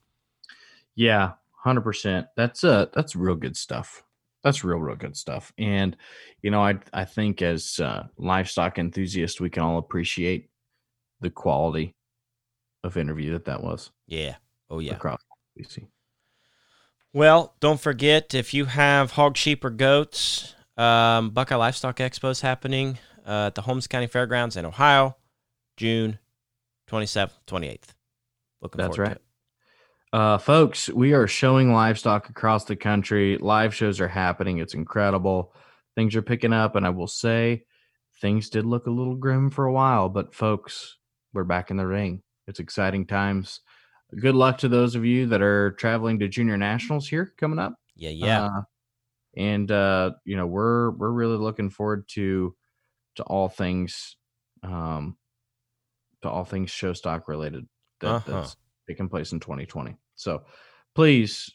Yeah, 0.94 1.32
hundred 1.64 1.82
percent. 1.82 2.28
That's 2.36 2.62
uh 2.62 2.86
that's 2.94 3.16
real 3.16 3.34
good 3.34 3.56
stuff. 3.56 4.04
That's 4.42 4.62
real, 4.62 4.78
real 4.78 4.96
good 4.96 5.16
stuff. 5.16 5.52
And 5.58 5.96
you 6.42 6.50
know, 6.50 6.62
I 6.62 6.78
I 6.92 7.04
think 7.04 7.42
as 7.42 7.80
uh, 7.80 8.04
livestock 8.16 8.78
enthusiasts, 8.78 9.40
we 9.40 9.50
can 9.50 9.62
all 9.62 9.78
appreciate 9.78 10.50
the 11.20 11.30
quality 11.30 11.96
of 12.84 12.96
interview 12.96 13.32
that 13.32 13.46
that 13.46 13.62
was. 13.62 13.90
Yeah. 14.06 14.36
Oh 14.70 14.78
yeah. 14.78 14.94
Across 14.94 15.22
BC. 15.58 15.86
Well, 17.12 17.54
don't 17.60 17.80
forget 17.80 18.34
if 18.34 18.52
you 18.52 18.64
have 18.66 19.12
hog, 19.12 19.36
sheep, 19.36 19.64
or 19.64 19.70
goats, 19.70 20.53
um, 20.76 21.30
Buckeye 21.30 21.56
Livestock 21.56 21.96
Expo 21.96 22.30
is 22.30 22.40
happening 22.40 22.98
uh, 23.26 23.46
at 23.46 23.54
the 23.54 23.62
Holmes 23.62 23.86
County 23.86 24.06
Fairgrounds 24.06 24.56
in 24.56 24.64
Ohio, 24.64 25.16
June 25.76 26.18
27th, 26.88 27.32
28th. 27.46 27.80
Looking 28.60 28.78
That's 28.78 28.96
forward 28.96 29.08
right. 29.10 29.18
Uh, 30.12 30.38
folks, 30.38 30.88
we 30.90 31.12
are 31.12 31.26
showing 31.26 31.72
livestock 31.72 32.28
across 32.28 32.64
the 32.64 32.76
country. 32.76 33.36
Live 33.38 33.74
shows 33.74 34.00
are 34.00 34.06
happening. 34.06 34.58
It's 34.58 34.74
incredible. 34.74 35.52
Things 35.96 36.14
are 36.14 36.22
picking 36.22 36.52
up, 36.52 36.76
and 36.76 36.86
I 36.86 36.90
will 36.90 37.08
say 37.08 37.64
things 38.20 38.48
did 38.48 38.64
look 38.64 38.86
a 38.86 38.92
little 38.92 39.16
grim 39.16 39.50
for 39.50 39.64
a 39.64 39.72
while, 39.72 40.08
but 40.08 40.32
folks, 40.32 40.98
we're 41.32 41.42
back 41.42 41.70
in 41.70 41.76
the 41.76 41.86
ring. 41.86 42.22
It's 42.46 42.60
exciting 42.60 43.06
times. 43.06 43.60
Good 44.20 44.36
luck 44.36 44.58
to 44.58 44.68
those 44.68 44.94
of 44.94 45.04
you 45.04 45.26
that 45.26 45.42
are 45.42 45.72
traveling 45.72 46.20
to 46.20 46.28
junior 46.28 46.56
nationals 46.56 47.08
here 47.08 47.32
coming 47.36 47.58
up. 47.58 47.74
Yeah, 47.96 48.10
yeah. 48.10 48.44
Uh, 48.44 48.60
and 49.36 49.70
uh, 49.70 50.12
you 50.24 50.36
know, 50.36 50.46
we're 50.46 50.90
we're 50.90 51.10
really 51.10 51.36
looking 51.36 51.70
forward 51.70 52.08
to 52.10 52.54
to 53.16 53.22
all 53.24 53.48
things 53.48 54.16
um 54.62 55.16
to 56.22 56.28
all 56.28 56.44
things 56.44 56.70
show 56.70 56.92
stock 56.92 57.28
related 57.28 57.66
that, 58.00 58.08
uh-huh. 58.08 58.32
that's 58.32 58.56
taking 58.88 59.08
place 59.08 59.32
in 59.32 59.40
2020. 59.40 59.96
So 60.16 60.42
please, 60.94 61.50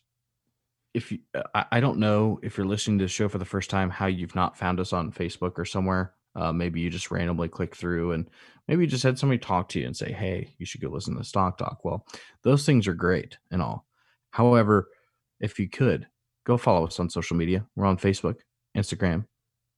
if 0.94 1.12
you, 1.12 1.20
I, 1.54 1.66
I, 1.74 1.80
don't 1.80 2.00
know 2.00 2.40
if 2.44 2.58
you're 2.58 2.68
listening 2.68 3.00
to 3.00 3.06
the 3.06 3.10
show 3.10 3.30
for 3.30 3.38
the 3.38 3.46
first 3.46 3.70
time, 3.70 3.90
how 3.90 4.08
you've 4.08 4.36
not 4.36 4.58
found 4.58 4.80
us 4.80 4.94
on 4.94 5.12
Facebook 5.12 5.54
or 5.58 5.66
somewhere. 5.66 6.14
Uh, 6.36 6.52
maybe 6.52 6.80
you 6.80 6.90
just 6.90 7.12
randomly 7.12 7.48
click 7.48 7.76
through 7.76 8.12
and 8.12 8.30
maybe 8.68 8.84
you 8.84 8.88
just 8.88 9.04
had 9.04 9.18
somebody 9.18 9.40
talk 9.40 9.68
to 9.70 9.80
you 9.80 9.86
and 9.86 9.98
say, 9.98 10.12
Hey, 10.12 10.54
you 10.58 10.66
should 10.66 10.82
go 10.82 10.90
listen 10.90 11.18
to 11.18 11.24
Stock 11.24 11.58
Talk. 11.58 11.84
Well, 11.84 12.06
those 12.44 12.66
things 12.66 12.88
are 12.88 12.94
great 12.94 13.38
and 13.52 13.62
all. 13.62 13.86
However, 14.32 14.90
if 15.40 15.60
you 15.60 15.68
could 15.68 16.08
go 16.50 16.58
follow 16.58 16.88
us 16.88 17.00
on 17.00 17.10
social 17.12 17.38
media, 17.38 17.64
we're 17.76 17.86
on 17.86 17.98
Facebook, 17.98 18.38
Instagram, 18.76 19.26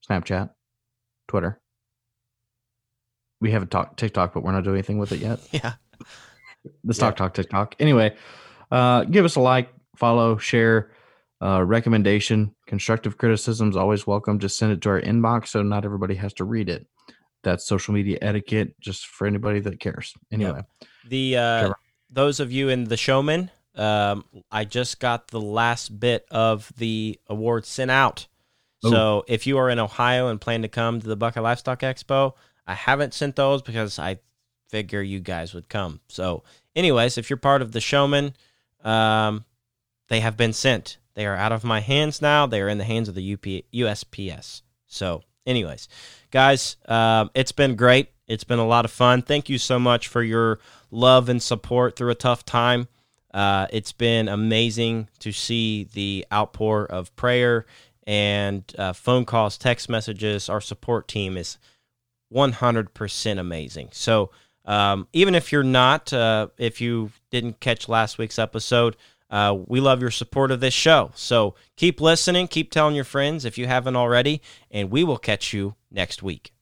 Snapchat, 0.09 0.51
Twitter. 1.27 1.59
We 3.41 3.51
have 3.51 3.63
a 3.63 3.65
talk 3.65 3.97
TikTok, 3.97 4.33
but 4.33 4.41
we're 4.41 4.53
not 4.53 4.63
doing 4.63 4.77
anything 4.77 4.97
with 4.97 5.11
it 5.11 5.19
yet. 5.19 5.39
Yeah. 5.51 5.73
The 6.83 6.93
Stock 6.93 7.15
yeah. 7.15 7.17
Talk 7.17 7.33
TikTok. 7.33 7.75
Anyway, 7.79 8.15
uh, 8.69 9.03
give 9.05 9.25
us 9.25 9.35
a 9.35 9.39
like, 9.39 9.73
follow, 9.97 10.37
share, 10.37 10.91
uh, 11.41 11.63
recommendation, 11.63 12.55
constructive 12.67 13.17
criticisms 13.17 13.75
always 13.75 14.05
welcome. 14.05 14.37
Just 14.37 14.59
send 14.59 14.71
it 14.71 14.79
to 14.81 14.89
our 14.89 15.01
inbox 15.01 15.47
so 15.47 15.63
not 15.63 15.85
everybody 15.85 16.13
has 16.15 16.33
to 16.35 16.45
read 16.45 16.69
it. 16.69 16.85
That's 17.43 17.65
social 17.65 17.95
media 17.95 18.19
etiquette, 18.21 18.79
just 18.79 19.07
for 19.07 19.25
anybody 19.25 19.59
that 19.61 19.79
cares. 19.79 20.13
Anyway, 20.31 20.61
the 21.09 21.37
uh, 21.37 21.73
those 22.11 22.39
of 22.39 22.51
you 22.51 22.69
in 22.69 22.83
the 22.83 22.97
showman, 22.97 23.49
um, 23.75 24.25
I 24.51 24.65
just 24.65 24.99
got 24.99 25.27
the 25.27 25.41
last 25.41 25.99
bit 25.99 26.25
of 26.31 26.71
the 26.77 27.19
award 27.27 27.65
sent 27.65 27.91
out. 27.91 28.27
Ooh. 28.85 28.89
So 28.89 29.23
if 29.27 29.47
you 29.47 29.57
are 29.57 29.69
in 29.69 29.79
Ohio 29.79 30.27
and 30.27 30.41
plan 30.41 30.63
to 30.63 30.67
come 30.67 30.99
to 30.99 31.07
the 31.07 31.15
Buckeye 31.15 31.41
Livestock 31.41 31.81
Expo, 31.81 32.33
I 32.67 32.73
haven't 32.73 33.13
sent 33.13 33.35
those 33.35 33.61
because 33.61 33.99
I 33.99 34.19
figure 34.69 35.01
you 35.01 35.19
guys 35.19 35.53
would 35.53 35.69
come. 35.69 35.99
So, 36.07 36.43
anyways, 36.75 37.17
if 37.17 37.29
you're 37.29 37.37
part 37.37 37.61
of 37.61 37.73
the 37.73 37.81
showman, 37.81 38.33
um, 38.83 39.45
they 40.07 40.21
have 40.21 40.37
been 40.37 40.53
sent. 40.53 40.97
They 41.13 41.25
are 41.25 41.35
out 41.35 41.51
of 41.51 41.63
my 41.63 41.81
hands 41.81 42.21
now. 42.21 42.47
They 42.47 42.61
are 42.61 42.69
in 42.69 42.77
the 42.77 42.85
hands 42.85 43.09
of 43.09 43.15
the 43.15 43.33
UP, 43.33 43.43
USPS. 43.73 44.61
So, 44.87 45.23
anyways, 45.45 45.89
guys, 46.31 46.77
uh, 46.87 47.27
it's 47.35 47.51
been 47.51 47.75
great. 47.75 48.09
It's 48.27 48.45
been 48.45 48.59
a 48.59 48.67
lot 48.67 48.85
of 48.85 48.91
fun. 48.91 49.21
Thank 49.21 49.49
you 49.49 49.57
so 49.57 49.77
much 49.77 50.07
for 50.07 50.23
your 50.23 50.59
love 50.89 51.27
and 51.27 51.43
support 51.43 51.97
through 51.97 52.11
a 52.11 52.15
tough 52.15 52.45
time. 52.45 52.87
Uh, 53.33 53.67
it's 53.71 53.91
been 53.91 54.27
amazing 54.27 55.09
to 55.19 55.31
see 55.31 55.85
the 55.93 56.25
outpour 56.31 56.85
of 56.85 57.15
prayer 57.15 57.65
and 58.05 58.63
uh, 58.77 58.93
phone 58.93 59.25
calls, 59.25 59.57
text 59.57 59.89
messages. 59.89 60.49
Our 60.49 60.61
support 60.61 61.07
team 61.07 61.37
is 61.37 61.57
100% 62.33 63.39
amazing. 63.39 63.89
So, 63.91 64.31
um, 64.65 65.07
even 65.13 65.33
if 65.33 65.51
you're 65.51 65.63
not, 65.63 66.13
uh, 66.13 66.47
if 66.57 66.81
you 66.81 67.11
didn't 67.31 67.59
catch 67.59 67.89
last 67.89 68.17
week's 68.17 68.37
episode, 68.37 68.95
uh, 69.31 69.57
we 69.65 69.79
love 69.79 70.01
your 70.01 70.11
support 70.11 70.51
of 70.51 70.59
this 70.59 70.73
show. 70.73 71.11
So 71.15 71.55
keep 71.77 72.01
listening, 72.01 72.47
keep 72.47 72.69
telling 72.69 72.95
your 72.95 73.05
friends 73.05 73.45
if 73.45 73.57
you 73.57 73.65
haven't 73.65 73.95
already, 73.95 74.41
and 74.69 74.91
we 74.91 75.03
will 75.03 75.17
catch 75.17 75.53
you 75.53 75.75
next 75.89 76.21
week. 76.21 76.53